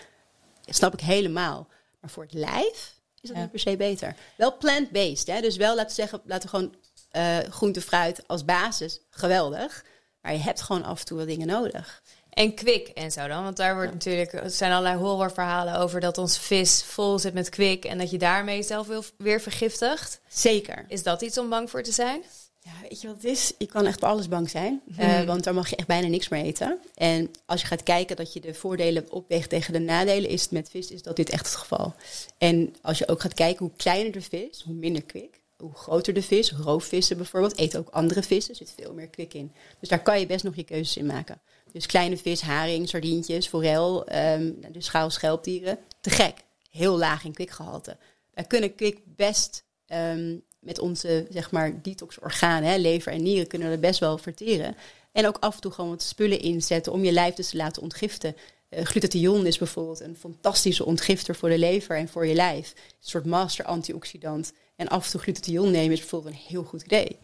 snap 0.67 0.93
ik 0.93 1.01
helemaal. 1.01 1.69
Maar 2.03 2.11
voor 2.11 2.23
het 2.23 2.33
lijf 2.33 2.95
is 3.21 3.29
dat 3.29 3.39
niet 3.39 3.51
per 3.51 3.61
se 3.61 3.77
beter. 3.77 4.15
Wel 4.37 4.57
plant-based, 4.57 5.27
hè? 5.27 5.41
dus 5.41 5.57
wel 5.57 5.75
laten 5.75 5.97
we 5.97 6.03
zeggen, 6.03 6.21
laten 6.25 6.51
we 6.51 6.57
gewoon 6.57 6.75
uh, 7.13 7.39
groente, 7.39 7.81
fruit 7.81 8.29
als 8.29 8.45
basis, 8.45 9.01
geweldig. 9.11 9.85
Maar 10.21 10.33
je 10.33 10.39
hebt 10.39 10.63
gewoon 10.63 10.85
af 10.85 11.01
en 11.01 11.07
toe 11.07 11.19
wat 11.19 11.27
dingen 11.27 11.47
nodig. 11.47 12.03
En 12.31 12.55
kwik 12.55 12.89
en 12.89 13.13
zo 13.13 13.27
dan, 13.29 13.43
want 13.43 13.57
daar 13.57 13.75
wordt 13.75 13.93
natuurlijk, 13.93 14.33
er 14.33 14.51
zijn 14.51 14.73
allerlei 14.73 14.97
horrorverhalen 14.97 15.77
over 15.77 16.01
dat 16.01 16.19
ons 16.19 16.39
vis 16.39 16.83
vol 16.83 17.19
zit 17.19 17.35
met 17.35 17.49
kwik 17.49 17.85
en 17.85 17.99
dat 17.99 18.11
je 18.11 18.19
daarmee 18.19 18.63
zelf 18.63 19.13
weer 19.17 19.41
vergiftigt. 19.41 20.21
Zeker. 20.29 20.85
Is 20.89 21.03
dat 21.03 21.23
iets 21.23 21.39
om 21.39 21.49
bang 21.49 21.71
voor 21.71 21.83
te 21.83 21.93
zijn? 21.93 22.23
Ja, 22.65 22.73
weet 22.89 23.01
je 23.01 23.07
wat 23.07 23.17
het 23.17 23.25
is? 23.25 23.53
Je 23.59 23.67
kan 23.67 23.87
echt 23.87 23.99
voor 23.99 24.09
alles 24.09 24.29
bang 24.29 24.51
zijn. 24.51 24.83
Mm. 24.85 25.27
want 25.27 25.45
daar 25.45 25.55
mag 25.55 25.71
je 25.71 25.77
echt 25.77 25.87
bijna 25.87 26.09
niks 26.09 26.29
meer 26.29 26.45
eten. 26.45 26.79
En 26.95 27.31
als 27.47 27.61
je 27.61 27.67
gaat 27.67 27.83
kijken 27.83 28.17
dat 28.17 28.33
je 28.33 28.41
de 28.41 28.55
voordelen 28.55 29.11
opweegt 29.11 29.49
tegen 29.49 29.73
de 29.73 29.79
nadelen, 29.79 30.31
is 30.31 30.43
het 30.43 30.51
met 30.51 30.71
vis 30.71 30.91
is 30.91 31.03
dat 31.03 31.17
dit 31.17 31.31
echt 31.31 31.47
het 31.47 31.55
geval. 31.55 31.95
En 32.39 32.75
als 32.83 32.99
je 32.99 33.09
ook 33.09 33.21
gaat 33.21 33.35
kijken 33.35 33.67
hoe 33.67 33.77
kleiner 33.77 34.13
de 34.13 34.21
vis, 34.21 34.63
hoe 34.65 34.75
minder 34.75 35.03
kwik. 35.03 35.41
Hoe 35.57 35.75
groter 35.75 36.15
de 36.15 36.23
vis, 36.23 36.53
roofvissen 36.53 37.17
bijvoorbeeld, 37.17 37.59
eten 37.59 37.79
ook 37.79 37.89
andere 37.89 38.23
vissen, 38.23 38.53
er 38.53 38.59
zit 38.59 38.75
veel 38.77 38.95
meer 38.95 39.09
kwik 39.09 39.35
in. 39.35 39.53
Dus 39.81 39.89
daar 39.89 40.03
kan 40.03 40.21
je 40.21 40.27
best 40.27 40.45
nog 40.45 40.57
je 40.57 40.63
keuzes 40.63 40.97
in 40.97 41.07
maken. 41.07 41.41
Dus 41.73 41.87
kleine 41.87 42.17
vis, 42.17 42.41
haring, 42.41 42.89
sardientjes, 42.89 43.47
forel, 43.47 44.15
um, 44.15 44.61
de 44.73 44.81
schaal, 44.81 45.11
schelpdieren. 45.11 45.79
Te 46.01 46.11
gek. 46.11 46.35
Heel 46.71 46.99
laag 46.99 47.25
in 47.25 47.35
kwikgehalte. 47.35 47.97
Wij 48.35 48.45
kunnen 48.45 48.75
kwik 48.75 48.99
best 49.05 49.65
um, 49.87 50.43
met 50.63 50.79
onze 50.79 51.27
zeg 51.31 51.51
maar, 51.51 51.83
detox-organen, 51.83 52.81
lever 52.81 53.13
en 53.13 53.23
nieren, 53.23 53.47
kunnen 53.47 53.71
we 53.71 53.79
best 53.79 54.01
wel 54.01 54.19
verteren. 54.19 54.77
En 55.13 55.27
ook 55.27 55.37
af 55.41 55.55
en 55.55 55.61
toe 55.61 55.73
gewoon 55.73 55.91
wat 55.91 56.03
spullen 56.03 56.41
inzetten 56.41 56.93
om 56.93 57.05
je 57.05 57.13
lijf 57.13 57.35
dus 57.35 57.49
te 57.49 57.57
laten 57.57 57.83
ontgiften. 57.83 58.37
Uh, 58.71 58.85
glutathion 58.85 59.47
is 59.47 59.59
bijvoorbeeld 59.59 60.01
een 60.01 60.17
fantastische 60.17 60.85
ontgifter 60.85 61.35
voor 61.35 61.49
de 61.49 61.59
lever 61.59 61.97
en 61.97 62.09
voor 62.09 62.27
je 62.27 62.35
lijf. 62.35 62.73
Een 62.77 62.93
soort 63.01 63.27
master 63.27 63.65
antioxidant. 63.65 64.53
En 64.77 64.89
af 64.89 65.05
en 65.05 65.11
toe 65.11 65.21
glutathion 65.21 65.71
nemen 65.71 65.93
is 65.93 66.01
bijvoorbeeld 66.01 66.35
een 66.35 66.41
heel 66.49 66.65
goed 66.65 66.83
idee. 66.83 67.19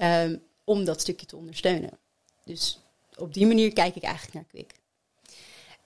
Um, 0.00 0.42
om 0.64 0.84
dat 0.84 1.00
stukje 1.00 1.26
te 1.26 1.36
ondersteunen. 1.36 1.90
Dus 2.44 2.78
op 3.16 3.34
die 3.34 3.46
manier 3.46 3.72
kijk 3.72 3.96
ik 3.96 4.02
eigenlijk 4.02 4.34
naar 4.34 4.44
kwik. 4.44 4.74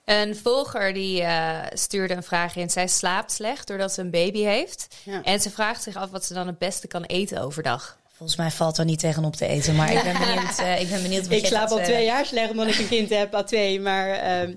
Een 0.09 0.37
volger 0.37 0.93
die 0.93 1.21
uh, 1.21 1.59
stuurde 1.73 2.15
een 2.15 2.23
vraag 2.23 2.57
in. 2.57 2.71
Zij 2.71 2.89
slaapt 2.89 3.33
slecht 3.33 3.67
doordat 3.67 3.93
ze 3.93 4.01
een 4.01 4.11
baby 4.11 4.43
heeft. 4.43 4.89
Ja. 5.05 5.23
En 5.23 5.41
ze 5.41 5.51
vraagt 5.51 5.83
zich 5.83 5.97
af 5.97 6.11
wat 6.11 6.25
ze 6.25 6.35
dan 6.35 6.47
het 6.47 6.59
beste 6.59 6.87
kan 6.87 7.05
eten 7.05 7.43
overdag. 7.43 7.99
Volgens 8.13 8.39
mij 8.39 8.51
valt 8.51 8.79
er 8.79 8.85
niet 8.85 8.99
tegenop 8.99 9.37
te 9.37 9.47
eten, 9.47 9.75
maar 9.75 9.93
ik 9.93 10.03
ben 10.03 10.19
benieuwd. 10.27 10.61
Uh, 10.61 10.81
ik 10.81 10.89
ben 10.89 11.03
benieuwd 11.03 11.31
ik 11.31 11.47
slaap 11.47 11.69
al 11.69 11.83
twee 11.83 12.05
jaar 12.05 12.27
slecht 12.27 12.51
omdat 12.51 12.67
ik 12.67 12.79
een 12.79 12.89
kind 12.89 13.11
heb, 13.11 13.35
al 13.35 13.45
twee. 13.45 13.81
Maar 13.81 14.09
uh, 14.09 14.55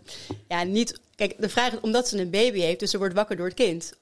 ja, 0.47 0.63
niet. 0.63 0.99
Kijk, 1.15 1.35
de 1.37 1.49
vraag 1.49 1.71
is 1.71 1.79
omdat 1.81 2.07
ze 2.07 2.19
een 2.19 2.29
baby 2.29 2.59
heeft, 2.59 2.79
dus 2.79 2.91
ze 2.91 2.97
wordt 2.97 3.13
wakker 3.13 3.35
door 3.35 3.45
het 3.45 3.55
kind. 3.55 3.93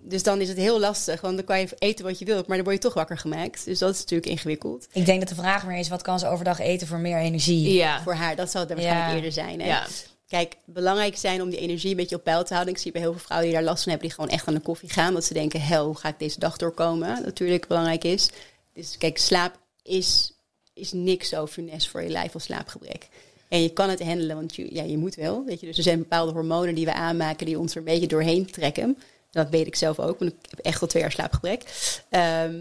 Dus 0.00 0.22
dan 0.22 0.40
is 0.40 0.48
het 0.48 0.56
heel 0.56 0.80
lastig, 0.80 1.20
want 1.20 1.36
dan 1.36 1.44
kan 1.44 1.60
je 1.60 1.68
eten 1.78 2.04
wat 2.04 2.18
je 2.18 2.24
wilt, 2.24 2.46
maar 2.46 2.56
dan 2.56 2.64
word 2.64 2.76
je 2.76 2.82
toch 2.82 2.94
wakker 2.94 3.18
gemaakt. 3.18 3.64
Dus 3.64 3.78
dat 3.78 3.94
is 3.94 4.00
natuurlijk 4.00 4.30
ingewikkeld. 4.30 4.86
Ik 4.92 5.06
denk 5.06 5.20
dat 5.20 5.28
de 5.28 5.34
vraag 5.34 5.66
meer 5.66 5.78
is, 5.78 5.88
wat 5.88 6.02
kan 6.02 6.18
ze 6.18 6.28
overdag 6.28 6.58
eten 6.58 6.86
voor 6.86 6.98
meer 6.98 7.18
energie? 7.18 7.72
Ja. 7.72 8.02
Voor 8.02 8.14
haar, 8.14 8.36
dat 8.36 8.50
zou 8.50 8.64
het 8.64 8.72
waarschijnlijk 8.72 9.10
ja. 9.10 9.16
eerder 9.16 9.32
zijn. 9.32 9.60
Hè? 9.60 9.66
Ja. 9.66 9.86
Kijk, 10.30 10.56
belangrijk 10.64 11.16
zijn 11.16 11.42
om 11.42 11.50
die 11.50 11.58
energie 11.58 11.90
een 11.90 11.96
beetje 11.96 12.16
op 12.16 12.24
peil 12.24 12.44
te 12.44 12.52
houden. 12.52 12.74
Ik 12.74 12.80
zie 12.80 12.92
bij 12.92 13.00
heel 13.00 13.12
veel 13.12 13.20
vrouwen 13.20 13.48
die 13.48 13.58
daar 13.58 13.66
last 13.66 13.82
van 13.82 13.92
hebben, 13.92 14.08
die 14.08 14.16
gewoon 14.16 14.30
echt 14.30 14.46
aan 14.46 14.54
de 14.54 14.60
koffie 14.60 14.90
gaan. 14.90 15.12
Want 15.12 15.24
ze 15.24 15.34
denken, 15.34 15.60
hel, 15.60 15.86
hoe 15.86 15.96
ga 15.96 16.08
ik 16.08 16.18
deze 16.18 16.38
dag 16.38 16.56
doorkomen? 16.56 17.22
Natuurlijk 17.22 17.66
belangrijk 17.66 18.04
is. 18.04 18.30
Dus 18.74 18.98
kijk, 18.98 19.18
slaap 19.18 19.58
is, 19.82 20.32
is 20.74 20.92
niks 20.92 21.28
zo 21.28 21.46
funest 21.46 21.88
voor 21.88 22.02
je 22.02 22.08
lijf 22.08 22.34
als 22.34 22.44
slaapgebrek. 22.44 23.08
En 23.48 23.62
je 23.62 23.72
kan 23.72 23.88
het 23.88 24.02
handelen, 24.02 24.36
want 24.36 24.56
je, 24.56 24.74
ja, 24.74 24.82
je 24.82 24.96
moet 24.96 25.14
wel. 25.14 25.44
Weet 25.44 25.60
je? 25.60 25.66
Dus 25.66 25.76
er 25.76 25.82
zijn 25.82 25.98
bepaalde 25.98 26.32
hormonen 26.32 26.74
die 26.74 26.84
we 26.84 26.92
aanmaken 26.92 27.46
die 27.46 27.58
ons 27.58 27.72
er 27.72 27.78
een 27.78 27.84
beetje 27.84 28.06
doorheen 28.06 28.50
trekken. 28.50 28.98
Dat 29.30 29.48
weet 29.48 29.66
ik 29.66 29.76
zelf 29.76 29.98
ook, 29.98 30.18
want 30.18 30.32
ik 30.32 30.50
heb 30.50 30.58
echt 30.58 30.82
al 30.82 30.88
twee 30.88 31.02
jaar 31.02 31.12
slaapgebrek. 31.12 31.64
Ehm, 32.08 32.58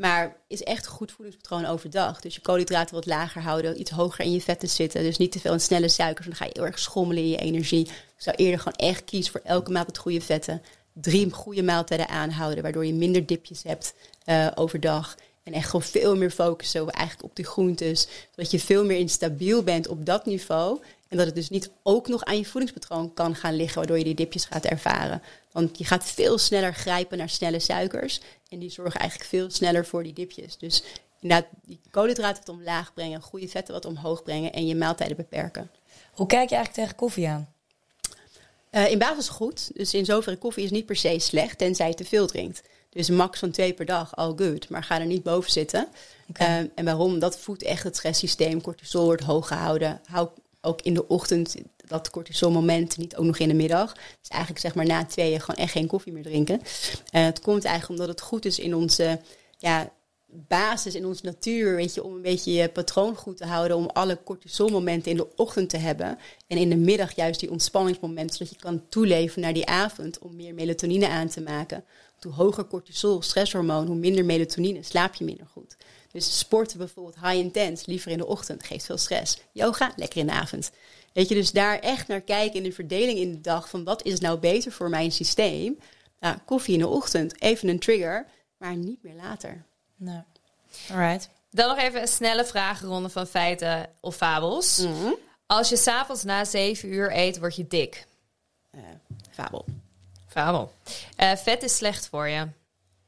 maar 0.00 0.36
is 0.46 0.62
echt 0.62 0.84
een 0.84 0.92
goed 0.92 1.12
voedingspatroon 1.12 1.64
overdag. 1.66 2.20
Dus 2.20 2.34
je 2.34 2.40
koolhydraten 2.40 2.94
wat 2.94 3.06
lager 3.06 3.42
houden, 3.42 3.80
iets 3.80 3.90
hoger 3.90 4.24
in 4.24 4.32
je 4.32 4.40
vetten 4.40 4.68
zitten. 4.68 5.02
Dus 5.02 5.16
niet 5.16 5.32
te 5.32 5.40
veel 5.40 5.52
in 5.52 5.60
snelle 5.60 5.88
suikers, 5.88 6.26
dan 6.26 6.36
ga 6.36 6.44
je 6.44 6.50
heel 6.52 6.66
erg 6.66 6.78
schommelen 6.78 7.22
in 7.22 7.28
je 7.28 7.36
energie. 7.36 7.86
Ik 7.86 7.92
zou 8.16 8.36
eerder 8.36 8.58
gewoon 8.58 8.90
echt 8.90 9.04
kiezen 9.04 9.32
voor 9.32 9.40
elke 9.44 9.78
het 9.78 9.98
goede 9.98 10.20
vetten. 10.20 10.62
Drie 10.92 11.32
goede 11.32 11.62
maaltijden 11.62 12.08
aanhouden, 12.08 12.62
waardoor 12.62 12.86
je 12.86 12.94
minder 12.94 13.26
dipjes 13.26 13.62
hebt 13.62 13.94
uh, 14.26 14.48
overdag. 14.54 15.16
En 15.42 15.52
echt 15.52 15.66
gewoon 15.66 15.82
veel 15.82 16.16
meer 16.16 16.30
focussen 16.30 16.90
eigenlijk 16.90 17.28
op 17.28 17.36
die 17.36 17.46
groentes. 17.46 18.08
Zodat 18.30 18.50
je 18.50 18.60
veel 18.60 18.84
meer 18.84 18.98
instabiel 18.98 19.62
bent 19.62 19.88
op 19.88 20.06
dat 20.06 20.26
niveau. 20.26 20.80
En 21.08 21.16
dat 21.16 21.26
het 21.26 21.34
dus 21.34 21.50
niet 21.50 21.70
ook 21.82 22.08
nog 22.08 22.24
aan 22.24 22.36
je 22.36 22.44
voedingspatroon 22.44 23.14
kan 23.14 23.34
gaan 23.34 23.56
liggen, 23.56 23.78
waardoor 23.78 23.98
je 23.98 24.04
die 24.04 24.14
dipjes 24.14 24.44
gaat 24.44 24.64
ervaren. 24.64 25.22
Want 25.52 25.78
je 25.78 25.84
gaat 25.84 26.04
veel 26.04 26.38
sneller 26.38 26.74
grijpen 26.74 27.18
naar 27.18 27.28
snelle 27.28 27.58
suikers. 27.58 28.20
En 28.50 28.58
die 28.58 28.70
zorgen 28.70 29.00
eigenlijk 29.00 29.30
veel 29.30 29.50
sneller 29.50 29.86
voor 29.86 30.02
die 30.02 30.12
dipjes. 30.12 30.58
Dus 30.58 30.82
inderdaad, 31.20 31.48
die 31.64 31.80
koolhydraten 31.90 32.44
wat 32.46 32.54
omlaag 32.54 32.94
brengen, 32.94 33.20
goede 33.20 33.48
vetten 33.48 33.74
wat 33.74 33.84
omhoog 33.84 34.22
brengen 34.22 34.52
en 34.52 34.66
je 34.66 34.74
maaltijden 34.74 35.16
beperken. 35.16 35.70
Hoe 36.12 36.26
kijk 36.26 36.48
je 36.48 36.54
eigenlijk 36.54 36.84
tegen 36.84 36.96
koffie 36.96 37.28
aan? 37.28 37.48
Uh, 38.70 38.90
in 38.90 38.98
basis 38.98 39.28
goed. 39.28 39.70
Dus 39.74 39.94
in 39.94 40.04
zoverre 40.04 40.36
koffie 40.36 40.64
is 40.64 40.70
niet 40.70 40.86
per 40.86 40.96
se 40.96 41.18
slecht, 41.18 41.58
tenzij 41.58 41.88
je 41.88 41.94
te 41.94 42.04
veel 42.04 42.26
drinkt. 42.26 42.62
Dus 42.88 43.08
max 43.08 43.38
van 43.38 43.50
twee 43.50 43.72
per 43.72 43.86
dag, 43.86 44.16
all 44.16 44.32
good. 44.36 44.68
Maar 44.68 44.84
ga 44.84 45.00
er 45.00 45.06
niet 45.06 45.22
boven 45.22 45.50
zitten. 45.50 45.88
Okay. 46.28 46.62
Uh, 46.62 46.70
en 46.74 46.84
waarom? 46.84 47.18
Dat 47.18 47.38
voedt 47.38 47.62
echt 47.62 47.82
het 47.82 47.96
stresssysteem. 47.96 48.60
Cortisol 48.60 49.04
wordt 49.04 49.22
hoog 49.22 49.48
gehouden. 49.48 50.00
Hou 50.04 50.28
ook 50.60 50.82
in 50.82 50.94
de 50.94 51.08
ochtend 51.08 51.56
dat 51.90 52.10
cortisolmoment, 52.10 52.96
niet 52.96 53.16
ook 53.16 53.24
nog 53.24 53.38
in 53.38 53.48
de 53.48 53.54
middag. 53.54 53.92
Dus 53.94 54.28
eigenlijk 54.28 54.60
zeg 54.60 54.74
maar 54.74 54.86
na 54.86 55.04
tweeën 55.04 55.40
gewoon 55.40 55.60
echt 55.60 55.72
geen 55.72 55.86
koffie 55.86 56.12
meer 56.12 56.22
drinken. 56.22 56.60
Uh, 56.60 57.24
het 57.24 57.40
komt 57.40 57.64
eigenlijk 57.64 58.00
omdat 58.00 58.16
het 58.16 58.26
goed 58.26 58.44
is 58.44 58.58
in 58.58 58.74
onze 58.74 59.20
ja, 59.58 59.92
basis, 60.32 60.94
in 60.94 61.06
onze 61.06 61.24
natuur, 61.24 61.76
weet 61.76 61.94
je, 61.94 62.04
om 62.04 62.14
een 62.14 62.22
beetje 62.22 62.52
je 62.52 62.68
patroon 62.68 63.16
goed 63.16 63.36
te 63.36 63.46
houden, 63.46 63.76
om 63.76 63.86
alle 63.86 64.18
cortisolmomenten 64.24 65.10
in 65.10 65.16
de 65.16 65.36
ochtend 65.36 65.70
te 65.70 65.76
hebben. 65.76 66.18
En 66.46 66.56
in 66.56 66.68
de 66.68 66.76
middag 66.76 67.16
juist 67.16 67.40
die 67.40 67.50
ontspanningsmomenten, 67.50 68.36
zodat 68.36 68.54
je 68.54 68.60
kan 68.60 68.88
toeleven 68.88 69.40
naar 69.40 69.52
die 69.52 69.66
avond 69.66 70.18
om 70.18 70.36
meer 70.36 70.54
melatonine 70.54 71.08
aan 71.08 71.28
te 71.28 71.40
maken. 71.40 71.84
Hoe 72.20 72.32
hoger 72.32 72.66
cortisol, 72.66 73.22
stresshormoon, 73.22 73.86
hoe 73.86 73.96
minder 73.96 74.24
melatonine, 74.24 74.82
slaap 74.82 75.14
je 75.14 75.24
minder 75.24 75.46
goed. 75.46 75.76
Dus 76.12 76.38
sporten 76.38 76.78
bijvoorbeeld 76.78 77.14
high 77.14 77.36
intense, 77.36 77.84
liever 77.86 78.10
in 78.10 78.18
de 78.18 78.26
ochtend, 78.26 78.64
geeft 78.64 78.84
veel 78.84 78.98
stress. 78.98 79.38
Yoga, 79.52 79.92
lekker 79.96 80.20
in 80.20 80.26
de 80.26 80.32
avond. 80.32 80.70
Weet 81.12 81.28
je, 81.28 81.34
dus 81.34 81.52
daar 81.52 81.78
echt 81.78 82.08
naar 82.08 82.20
kijken 82.20 82.56
in 82.56 82.62
de 82.62 82.72
verdeling 82.72 83.18
in 83.18 83.30
de 83.30 83.40
dag 83.40 83.68
van 83.68 83.84
wat 83.84 84.04
is 84.04 84.20
nou 84.20 84.38
beter 84.38 84.72
voor 84.72 84.88
mijn 84.88 85.12
systeem. 85.12 85.78
Nou, 86.20 86.36
koffie 86.44 86.74
in 86.74 86.80
de 86.80 86.88
ochtend, 86.88 87.40
even 87.40 87.68
een 87.68 87.78
trigger, 87.78 88.26
maar 88.56 88.76
niet 88.76 89.02
meer 89.02 89.14
later. 89.14 89.64
Nou, 89.96 90.22
alright. 90.90 91.28
Dan 91.50 91.68
nog 91.68 91.78
even 91.78 92.00
een 92.00 92.08
snelle 92.08 92.44
vragenronde 92.44 93.08
van 93.08 93.26
feiten 93.26 93.90
of 94.00 94.16
fabels. 94.16 94.78
Mm 94.78 95.14
Als 95.46 95.68
je 95.68 95.76
s'avonds 95.76 96.24
na 96.24 96.44
zeven 96.44 96.92
uur 96.92 97.16
eet, 97.16 97.38
word 97.38 97.56
je 97.56 97.66
dik. 97.66 98.06
Uh, 98.74 98.80
fabel. 99.30 99.64
Fabel. 100.26 100.72
Uh, 101.20 101.36
vet 101.36 101.62
is 101.62 101.76
slecht 101.76 102.08
voor 102.08 102.28
je. 102.28 102.48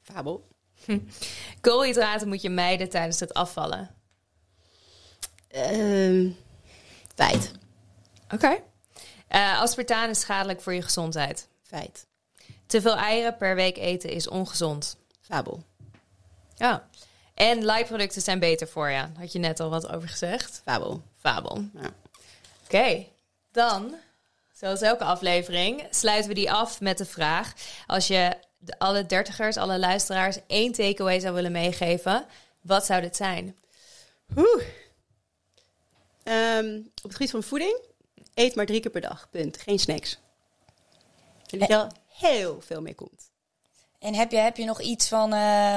Fabel. 0.02 0.48
Koolhydraten 1.60 2.28
moet 2.28 2.42
je 2.42 2.50
mijden 2.50 2.88
tijdens 2.88 3.20
het 3.20 3.34
afvallen. 3.34 3.94
Uh, 5.54 6.30
feit. 7.14 7.52
Oké. 8.32 8.44
Okay. 8.44 8.62
Uh, 9.30 9.60
aspartaan 9.60 10.10
is 10.10 10.20
schadelijk 10.20 10.60
voor 10.60 10.74
je 10.74 10.82
gezondheid. 10.82 11.48
Feit. 11.62 12.06
Te 12.66 12.80
veel 12.80 12.96
eieren 12.96 13.36
per 13.36 13.54
week 13.54 13.76
eten 13.76 14.10
is 14.10 14.28
ongezond. 14.28 14.96
Fabel. 15.20 15.64
Ja. 16.54 16.88
En 17.34 17.64
light-producten 17.64 18.22
zijn 18.22 18.38
beter 18.38 18.68
voor 18.68 18.90
je. 18.90 19.06
Had 19.18 19.32
je 19.32 19.38
net 19.38 19.60
al 19.60 19.70
wat 19.70 19.88
over 19.92 20.08
gezegd. 20.08 20.60
Fabel. 20.64 21.02
Fabel. 21.18 21.64
Ja. 21.74 21.80
Oké. 21.80 21.92
Okay. 22.64 23.12
Dan, 23.52 23.94
zoals 24.54 24.80
elke 24.80 25.04
aflevering, 25.04 25.86
sluiten 25.90 26.28
we 26.28 26.34
die 26.34 26.52
af 26.52 26.80
met 26.80 26.98
de 26.98 27.04
vraag: 27.04 27.52
als 27.86 28.06
je 28.06 28.36
alle 28.78 29.06
dertigers, 29.06 29.56
alle 29.56 29.78
luisteraars 29.78 30.38
één 30.46 30.72
takeaway 30.72 31.20
zou 31.20 31.34
willen 31.34 31.52
meegeven, 31.52 32.26
wat 32.60 32.86
zou 32.86 33.00
dit 33.00 33.16
zijn? 33.16 33.56
Oeh. 34.36 34.62
Um, 36.24 36.90
op 36.94 37.02
het 37.02 37.12
gebied 37.12 37.30
van 37.30 37.42
voeding, 37.42 37.80
eet 38.34 38.54
maar 38.54 38.66
drie 38.66 38.80
keer 38.80 38.90
per 38.90 39.00
dag. 39.00 39.28
Punt. 39.30 39.58
Geen 39.58 39.78
snacks. 39.78 40.18
En 41.50 41.58
dat 41.58 41.68
je 41.68 41.76
al 41.76 41.86
heel 42.08 42.60
veel 42.66 42.80
mee 42.80 42.94
komt. 42.94 43.30
En 43.98 44.14
heb 44.14 44.30
je, 44.30 44.36
heb 44.36 44.56
je 44.56 44.64
nog 44.64 44.80
iets 44.80 45.08
van 45.08 45.34
uh, 45.34 45.76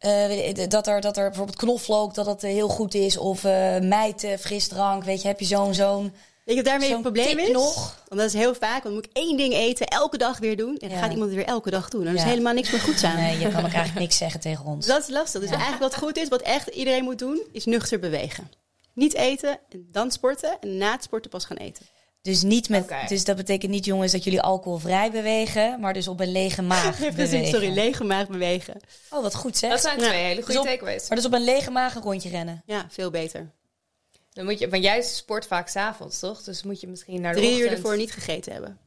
uh, 0.00 0.68
dat, 0.68 0.86
er, 0.86 1.00
dat 1.00 1.16
er 1.16 1.28
bijvoorbeeld 1.28 1.56
knoflook, 1.58 2.14
dat 2.14 2.24
dat 2.24 2.42
heel 2.42 2.68
goed 2.68 2.94
is? 2.94 3.16
Of 3.16 3.44
uh, 3.44 3.78
mijten, 3.78 4.38
frisdrank, 4.38 5.04
weet 5.04 5.22
je, 5.22 5.28
heb 5.28 5.40
je 5.40 5.46
zo'n 5.46 5.74
zo'n 5.74 6.12
Weet 6.44 6.56
je 6.56 6.62
daarmee 6.62 6.92
het 6.92 7.00
probleem 7.00 7.38
is? 7.38 7.50
Nog? 7.50 8.02
Want 8.08 8.20
dat 8.20 8.34
is 8.34 8.40
heel 8.40 8.54
vaak, 8.54 8.70
want 8.70 8.82
dan 8.82 8.92
moet 8.92 9.04
ik 9.04 9.10
één 9.12 9.36
ding 9.36 9.52
eten, 9.54 9.86
elke 9.86 10.18
dag 10.18 10.38
weer 10.38 10.56
doen. 10.56 10.76
En 10.78 10.88
dan 10.88 10.90
Ja. 10.90 10.98
gaat 10.98 11.12
iemand 11.12 11.30
het 11.30 11.38
weer 11.38 11.48
elke 11.48 11.70
dag 11.70 11.88
doen. 11.88 12.04
Dan 12.04 12.14
is 12.14 12.22
helemaal 12.22 12.52
niks 12.52 12.70
meer 12.70 12.80
goed 12.80 13.04
aan. 13.04 13.16
Nee, 13.16 13.38
je 13.38 13.48
kan 13.48 13.64
ook 13.64 13.72
eigenlijk 13.72 13.98
niks 13.98 14.16
zeggen 14.16 14.40
tegen 14.40 14.64
ons. 14.64 14.86
Dat 14.94 15.02
is 15.02 15.08
lastig. 15.08 15.40
Dus 15.40 15.50
eigenlijk 15.50 15.82
wat 15.82 15.96
goed 15.96 16.16
is, 16.16 16.28
wat 16.28 16.42
echt 16.42 16.68
iedereen 16.68 17.04
moet 17.04 17.18
doen, 17.18 17.42
is 17.52 17.64
nuchter 17.64 17.98
bewegen. 17.98 18.50
Niet 18.94 19.14
eten, 19.14 19.58
en 19.70 19.88
dan 19.90 20.10
sporten 20.10 20.56
en 20.60 20.76
na 20.76 20.92
het 20.92 21.02
sporten 21.02 21.30
pas 21.30 21.44
gaan 21.44 21.56
eten. 21.56 21.86
Dus, 22.22 22.42
niet 22.42 22.68
met, 22.68 22.88
dus 23.08 23.24
dat 23.24 23.36
betekent 23.36 23.70
niet, 23.70 23.84
jongens, 23.84 24.12
dat 24.12 24.24
jullie 24.24 24.40
alcoholvrij 24.40 25.10
bewegen, 25.10 25.80
maar 25.80 25.92
dus 25.92 26.08
op 26.08 26.20
een 26.20 26.32
lege 26.32 26.62
maag 26.62 26.98
bewegen. 27.14 27.46
sorry, 27.46 27.72
lege 27.72 28.04
maag 28.04 28.28
bewegen. 28.28 28.80
Oh, 29.10 29.22
wat 29.22 29.34
goed 29.34 29.56
zeg. 29.56 29.70
Dat 29.70 29.80
zijn 29.80 30.00
Ja. 30.00 30.06
twee 30.08 30.22
hele 30.24 30.42
goede 30.42 30.60
Dus 30.60 30.70
takeaways. 30.70 31.08
Maar 31.08 31.16
dus 31.16 31.26
op 31.26 31.32
een 31.32 31.44
lege 31.44 31.70
maag 31.70 31.94
een 31.94 32.02
rondje 32.02 32.28
rennen. 32.28 32.62
Ja, 32.66 32.86
veel 32.90 33.10
beter. 33.10 33.50
Dan 34.32 34.44
moet 34.44 34.58
je, 34.58 34.68
want 34.68 34.82
jij 34.82 35.02
sport 35.02 35.46
vaak 35.46 35.68
s'avonds, 35.68 36.18
toch? 36.18 36.42
Dus 36.42 36.62
moet 36.62 36.80
je 36.80 36.86
misschien 36.86 37.20
naar 37.20 37.34
de 37.34 37.40
Drie 37.40 37.58
uur 37.60 37.70
ervoor 37.72 37.96
niet 37.96 38.12
gegeten 38.12 38.52
hebben. 38.52 38.78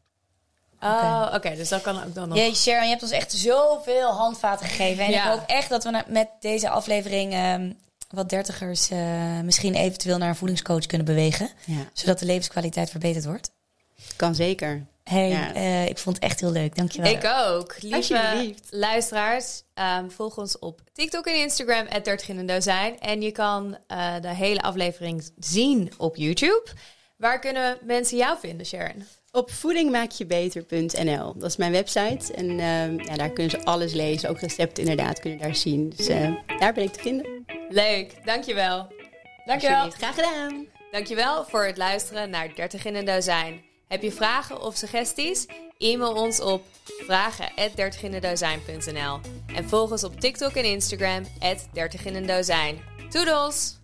Oh, 0.82 1.32
oké. 1.34 1.56
dus 1.56 1.70
dat 1.70 1.82
kan 1.82 2.04
ook 2.04 2.14
dan 2.14 2.30
nog. 2.30 2.38
Jee, 2.38 2.56
Sharon, 2.56 2.84
je 2.84 2.90
hebt 2.90 3.02
ons 3.02 3.12
echt 3.12 3.32
zoveel 3.34 4.10
handvaten 4.12 4.66
gegeven. 4.68 5.06
En 5.06 5.12
Ja. 5.12 5.24
ik 5.24 5.30
hoop 5.40 5.48
echt 5.50 5.70
dat 5.70 5.84
we 5.84 6.04
met 6.08 6.28
deze 6.40 6.70
aflevering 6.70 7.34
ehm, 7.34 7.72
wat 8.16 8.30
dertigers 8.30 8.90
eh, 8.90 9.40
misschien 9.42 9.76
eventueel 9.76 10.18
naar 10.18 10.30
een 10.30 10.36
voedingscoach 10.36 10.86
kunnen 10.86 11.08
bewegen. 11.08 11.50
Ja, 11.66 11.90
Zodat 11.94 12.20
de 12.20 12.26
levenskwaliteit 12.26 12.90
verbeterd 12.90 13.26
wordt. 13.26 13.52
kan 14.16 14.36
zeker. 14.36 14.86
Hey, 15.04 15.30
Ja. 15.30 15.54
eh, 15.54 15.86
ik 15.88 15.98
vond 15.98 16.16
het 16.16 16.26
echt 16.26 16.40
heel 16.40 16.52
leuk. 16.52 16.76
Dankjewel. 16.76 17.12
Ik 17.12 17.26
ook. 17.48 17.76
Lieve 17.82 17.96
Alsjeblieft. 17.98 18.68
luisteraars, 18.70 19.62
ehm, 19.74 20.10
volg 20.10 20.38
ons 20.38 20.60
op 20.60 20.82
TikTok 20.94 21.26
en 21.26 21.36
Instagram, 21.42 21.86
30 22.04 22.30
in 22.30 22.38
een 22.38 22.46
dozijn. 22.46 23.00
En 23.00 23.22
je 23.22 23.32
kan 23.32 23.78
eh, 23.88 24.14
de 24.22 24.34
hele 24.36 24.62
aflevering 24.62 25.30
zien 25.40 25.92
op 25.98 26.16
YouTube. 26.16 26.64
Waar 27.18 27.40
kunnen 27.40 27.78
mensen 27.84 28.18
jou 28.18 28.38
vinden, 28.40 28.66
Sharon? 28.66 29.04
Op 29.32 29.52
voedingmaakjebeter.nl. 29.52 31.34
Dat 31.38 31.50
is 31.50 31.58
mijn 31.58 31.72
website. 31.72 32.34
En 32.34 32.50
ehm, 32.60 33.00
ja, 33.10 33.16
daar 33.16 33.30
kunnen 33.30 33.52
ze 33.52 33.64
alles 33.64 33.94
lezen. 33.94 34.30
Ook 34.30 34.40
recepten 34.40 34.84
inderdaad 34.84 35.20
kunnen 35.20 35.40
daar 35.40 35.56
zien. 35.56 35.90
Dus 35.96 36.08
eh, 36.08 36.32
daar 36.60 36.74
ben 36.74 36.84
ik 36.84 36.92
te 36.94 37.00
vinden. 37.00 37.35
Leuk, 37.70 38.26
dankjewel. 38.26 38.88
Dankjewel. 39.46 39.92
Graag 39.92 40.16
gedaan. 40.16 40.68
Dankjewel 40.92 41.46
voor 41.46 41.66
het 41.66 41.78
luisteren 41.78 42.30
naar 42.30 42.56
30 42.56 42.86
in 42.86 42.96
een 42.96 43.06
dozijn. 43.06 43.64
Heb 43.88 44.02
je 44.02 44.12
vragen 44.12 44.62
of 44.62 44.76
suggesties? 44.76 45.46
E-mail 45.78 46.14
ons 46.14 46.42
op 46.42 46.64
vragen@dertiginendozijn.nl 46.86 49.20
en 49.56 49.70
volg 49.70 49.92
ons 49.92 50.04
op 50.04 50.20
TikTok 50.20 50.52
en 50.52 50.66
Instagram 50.66 51.24
30 51.74 52.06
in 52.06 52.16
een 52.16 52.26
dozijn. 52.26 52.82
Toedels! 53.10 53.84